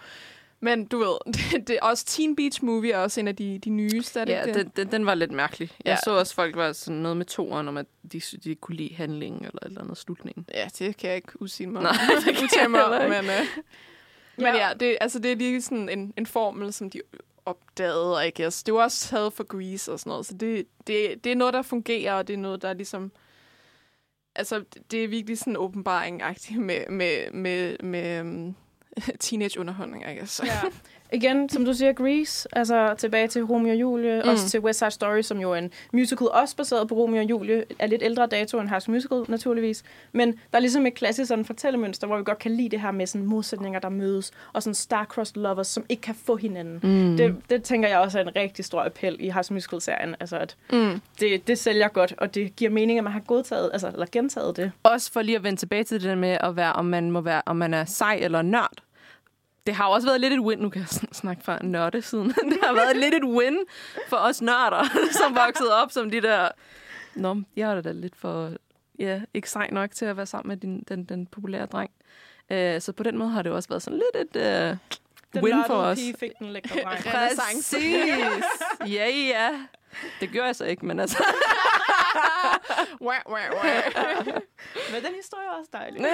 Men 0.60 0.84
du 0.86 0.98
ved, 0.98 1.16
det, 1.34 1.68
det 1.68 1.78
er 1.82 1.86
også 1.86 2.04
Teen 2.06 2.36
Beach 2.36 2.64
Movie 2.64 2.92
er 2.92 2.98
også 2.98 3.20
en 3.20 3.28
af 3.28 3.36
de, 3.36 3.58
de 3.58 3.70
nyeste, 3.70 4.20
er 4.20 4.24
det 4.24 4.32
Ja, 4.32 4.44
den, 4.52 4.72
den, 4.76 4.92
den 4.92 5.06
var 5.06 5.14
lidt 5.14 5.30
mærkelig. 5.32 5.70
Jeg 5.84 5.90
Ja. 5.92 5.96
så 6.04 6.10
også, 6.18 6.34
folk 6.34 6.56
var 6.56 6.72
sådan 6.72 7.00
noget 7.00 7.16
med 7.16 7.26
toeren, 7.26 7.68
om 7.68 7.76
at 7.76 7.86
de, 8.12 8.20
de 8.44 8.54
kunne 8.54 8.76
lide 8.76 8.94
handlingen 8.94 9.44
eller 9.44 9.58
et 9.62 9.66
eller 9.66 9.80
andet 9.80 9.98
slutningen. 9.98 10.46
Ja, 10.54 10.68
det 10.78 10.96
kan 10.96 11.08
jeg 11.08 11.16
ikke 11.16 11.42
udsige 11.42 11.66
mig. 11.66 11.82
Nej, 11.82 11.92
det 12.26 12.36
kan 12.36 12.48
jeg 12.62 12.70
mig. 12.70 13.08
Men, 13.08 13.24
øh, 13.30 13.46
men 14.36 14.54
ja, 14.54 14.70
det, 14.80 14.96
altså, 15.00 15.18
det 15.18 15.32
er 15.32 15.36
lige 15.36 15.62
sådan 15.62 15.88
en, 15.88 16.14
en 16.16 16.26
formel, 16.26 16.72
som 16.72 16.90
de 16.90 17.00
opdagede, 17.46 18.28
I 18.28 18.42
guess. 18.42 18.62
Det 18.62 18.74
var 18.74 18.82
også 18.82 19.08
taget 19.08 19.32
for 19.32 19.44
Grease 19.44 19.92
og 19.92 20.00
sådan 20.00 20.10
noget, 20.10 20.26
så 20.26 20.34
det, 20.34 20.66
det, 20.86 21.24
det 21.24 21.32
er 21.32 21.36
noget, 21.36 21.54
der 21.54 21.62
fungerer, 21.62 22.14
og 22.14 22.28
det 22.28 22.34
er 22.34 22.38
noget, 22.38 22.62
der 22.62 22.68
er 22.68 22.74
ligesom... 22.74 23.12
Altså, 24.36 24.64
det 24.90 25.04
er 25.04 25.08
virkelig 25.08 25.38
sådan 25.38 25.52
en 25.52 25.56
åbenbaring 25.56 26.22
med, 26.56 26.88
med, 26.88 27.30
med, 27.30 27.78
med 27.78 28.18
øhm, 28.18 28.46
um, 28.46 28.54
teenage-underholdning, 29.20 30.04
I 30.10 30.16
guess. 30.16 30.42
Ja. 30.44 30.60
Igen, 31.12 31.48
som 31.48 31.64
du 31.64 31.72
siger, 31.72 31.92
Grease, 31.92 32.48
altså 32.52 32.94
tilbage 32.98 33.28
til 33.28 33.44
Romeo 33.44 33.72
og 33.72 33.80
Julie, 33.80 34.22
Mm. 34.24 34.28
også 34.30 34.48
til 34.48 34.60
West 34.60 34.78
Side 34.78 34.90
Story, 34.90 35.22
som 35.22 35.38
jo 35.40 35.52
er 35.52 35.56
en 35.56 35.70
musical, 35.92 36.28
også 36.28 36.56
baseret 36.56 36.88
på 36.88 36.94
Romeo 36.94 37.18
og 37.22 37.30
Julie, 37.30 37.64
er 37.78 37.86
lidt 37.86 38.02
ældre 38.02 38.26
dato 38.26 38.60
end 38.60 38.68
High 38.68 38.80
School 38.80 38.94
Musical, 38.94 39.22
naturligvis. 39.28 39.82
Men 40.12 40.32
der 40.32 40.36
er 40.52 40.58
ligesom 40.58 40.86
et 40.86 40.94
klassisk 40.94 41.28
sådan 41.28 41.44
fortællemønster, 41.44 42.06
hvor 42.06 42.16
vi 42.16 42.24
godt 42.24 42.38
kan 42.38 42.50
lide 42.50 42.68
det 42.68 42.80
her 42.80 42.90
med 42.90 43.06
sådan 43.06 43.26
modsætninger, 43.26 43.80
der 43.80 43.88
mødes, 43.88 44.30
og 44.52 44.62
sådan 44.62 44.74
star-crossed 44.74 45.32
lovers, 45.40 45.66
som 45.66 45.84
ikke 45.88 46.00
kan 46.00 46.14
få 46.14 46.36
hinanden. 46.36 46.80
Mm. 47.10 47.16
Det, 47.16 47.36
det 47.50 47.62
tænker 47.62 47.88
jeg 47.88 47.98
også 47.98 48.18
er 48.18 48.22
en 48.22 48.36
rigtig 48.36 48.64
stor 48.64 48.84
appel 48.84 49.16
i 49.20 49.30
High 49.30 49.44
School 49.44 49.54
Musical-serien, 49.56 50.16
altså 50.20 50.36
at 50.36 50.56
Mm. 50.72 51.00
det, 51.20 51.48
det 51.48 51.58
sælger 51.58 51.88
godt, 51.88 52.14
og 52.18 52.34
det 52.34 52.56
giver 52.56 52.70
mening, 52.70 52.98
at 52.98 53.04
man 53.04 53.12
har 53.12 53.20
godtaget, 53.20 53.70
altså, 53.72 53.88
eller 53.88 54.06
gentaget 54.12 54.56
det. 54.56 54.72
Også 54.82 55.12
for 55.12 55.22
lige 55.22 55.36
at 55.36 55.42
vende 55.44 55.60
tilbage 55.60 55.84
til 55.84 56.00
det 56.00 56.08
der 56.08 56.14
med, 56.14 56.36
at 56.40 56.56
være, 56.56 56.72
om, 56.72 56.84
man 56.84 57.10
må 57.10 57.20
være, 57.20 57.42
om 57.46 57.56
man 57.56 57.74
er 57.74 57.84
sej 57.84 58.18
eller 58.22 58.42
nørd. 58.42 58.72
Det 59.66 59.74
har 59.74 59.86
også 59.88 60.08
været 60.08 60.20
lidt 60.20 60.32
et 60.32 60.40
win. 60.40 60.58
Nu 60.58 60.68
kan 60.68 60.80
jeg 60.80 60.88
sn- 60.88 61.12
snakke 61.12 61.44
fra 61.44 61.58
nørde 61.62 62.02
siden. 62.02 62.28
Det 62.50 62.58
har 62.62 62.74
været 62.74 62.96
lidt 62.96 63.14
et 63.14 63.24
win 63.24 63.58
for 64.08 64.16
os 64.16 64.42
nørder, 64.42 64.84
som 65.22 65.36
voksede 65.36 65.82
op 65.82 65.92
som 65.92 66.10
de 66.10 66.20
der... 66.20 66.48
Nå, 67.14 67.42
jeg 67.56 67.76
er 67.76 67.80
da 67.80 67.92
lidt 67.92 68.16
for... 68.16 68.50
Ja, 68.98 69.20
ikke 69.34 69.50
sej 69.50 69.68
nok 69.72 69.90
til 69.90 70.04
at 70.04 70.16
være 70.16 70.26
sammen 70.26 70.48
med 70.48 70.56
din, 70.56 70.84
den, 70.88 71.04
den 71.04 71.26
populære 71.26 71.66
dreng. 71.66 71.90
Uh, 72.50 72.80
så 72.80 72.92
på 72.96 73.02
den 73.02 73.18
måde 73.18 73.30
har 73.30 73.42
det 73.42 73.52
også 73.52 73.68
været 73.68 73.82
sådan 73.82 74.00
lidt 74.14 74.36
et 74.36 74.78
Den 75.34 75.44
win 75.44 75.54
for 75.66 75.74
os. 75.74 75.98
pige 75.98 76.14
fik 76.18 76.30
den 76.38 76.46
lækre. 76.52 76.80
Præcis. 77.10 77.74
ja, 78.96 79.08
ja. 79.10 79.50
Det 80.20 80.32
gør 80.32 80.44
jeg 80.44 80.56
så 80.56 80.64
ikke, 80.64 80.86
men 80.86 81.00
altså... 81.00 81.24
Wah, 83.00 83.20
wah, 83.26 83.50
wah. 83.54 83.82
Men 84.92 85.04
den 85.04 85.14
historie 85.14 85.46
er 85.46 85.50
også 85.50 85.70
dejlig. 85.72 86.00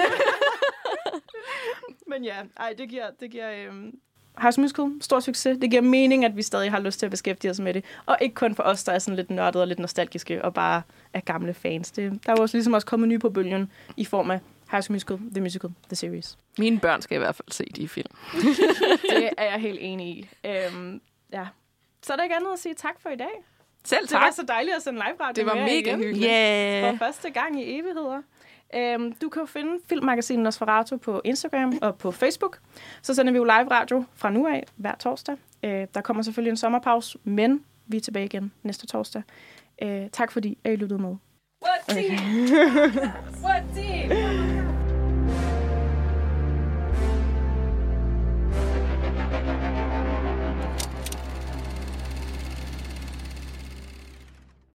Men 2.07 2.23
ja, 2.23 2.35
ej, 2.57 2.73
det 2.77 2.89
giver, 2.89 3.05
det 3.19 3.31
giver 3.31 3.51
øhm, 3.51 3.99
House 4.35 4.61
Musical 4.61 4.91
stor 5.01 5.19
succes. 5.19 5.57
Det 5.61 5.69
giver 5.69 5.81
mening, 5.81 6.25
at 6.25 6.37
vi 6.37 6.41
stadig 6.41 6.71
har 6.71 6.79
lyst 6.79 6.99
til 6.99 7.05
at 7.05 7.11
beskæftige 7.11 7.51
os 7.51 7.59
med 7.59 7.73
det. 7.73 7.85
Og 8.05 8.17
ikke 8.21 8.35
kun 8.35 8.55
for 8.55 8.63
os, 8.63 8.83
der 8.83 8.91
er 8.91 8.99
sådan 8.99 9.15
lidt 9.15 9.29
nørdede 9.29 9.63
og 9.63 9.67
lidt 9.67 9.79
nostalgiske 9.79 10.45
og 10.45 10.53
bare 10.53 10.81
er 11.13 11.19
gamle 11.19 11.53
fans. 11.53 11.91
Det, 11.91 12.19
der 12.25 12.31
er 12.31 12.35
jo 12.37 12.41
også 12.41 12.57
ligesom 12.57 12.73
også 12.73 12.87
kommet 12.87 13.09
nye 13.09 13.19
på 13.19 13.29
bølgen 13.29 13.71
i 13.97 14.05
form 14.05 14.31
af 14.31 14.39
House 14.67 14.91
Musical, 14.91 15.17
The 15.17 15.41
Musical, 15.41 15.69
The 15.87 15.95
Series. 15.95 16.37
Mine 16.57 16.79
børn 16.79 17.01
skal 17.01 17.15
i 17.15 17.19
hvert 17.19 17.35
fald 17.35 17.51
se 17.51 17.65
de 17.75 17.87
film. 17.87 18.11
det 19.01 19.29
er 19.37 19.43
jeg 19.43 19.59
helt 19.59 19.79
enig 19.81 20.07
i. 20.07 20.29
Øhm, 20.45 21.01
ja. 21.33 21.47
Så 22.03 22.13
er 22.13 22.17
der 22.17 22.23
ikke 22.23 22.35
andet 22.35 22.53
at 22.53 22.59
sige 22.59 22.75
tak 22.75 23.01
for 23.01 23.09
i 23.09 23.15
dag. 23.15 23.43
Selv 23.83 24.01
Det 24.01 24.09
tak. 24.09 24.21
var 24.21 24.31
så 24.31 24.43
dejligt 24.47 24.75
at 24.75 24.81
sende 24.83 24.99
live 24.99 25.27
radio 25.27 25.33
Det 25.43 25.45
var 25.45 25.55
mega 25.55 25.79
igen. 25.79 25.99
hyggeligt. 25.99 26.31
Yeah. 26.31 26.91
For 26.91 27.05
første 27.05 27.29
gang 27.29 27.61
i 27.61 27.79
evigheder. 27.79 28.21
Øhm, 28.75 29.11
du 29.13 29.29
kan 29.29 29.39
jo 29.41 29.45
finde 29.45 29.77
Filmmagasinet 29.89 30.43
Nosferatu 30.43 30.97
på 30.97 31.21
Instagram 31.23 31.73
og 31.81 31.95
på 31.97 32.11
Facebook. 32.11 32.59
Så 33.01 33.13
sender 33.15 33.31
vi 33.31 33.37
jo 33.37 33.43
live 33.43 33.71
radio 33.71 34.03
fra 34.15 34.29
nu 34.29 34.47
af 34.47 34.63
hver 34.75 34.95
torsdag. 34.95 35.37
Øh, 35.63 35.87
der 35.93 36.01
kommer 36.01 36.23
selvfølgelig 36.23 36.49
en 36.51 36.57
sommerpause, 36.57 37.17
men 37.23 37.63
vi 37.87 37.97
er 37.97 38.01
tilbage 38.01 38.25
igen 38.25 38.51
næste 38.63 38.87
torsdag. 38.87 39.21
Øh, 39.83 40.09
tak 40.09 40.31
fordi 40.31 40.57
I 40.65 40.75
lyttede 40.75 41.01
med. 41.01 41.15
What 41.65 41.81
team? 41.87 42.17
What 43.45 43.63
team? 43.75 44.50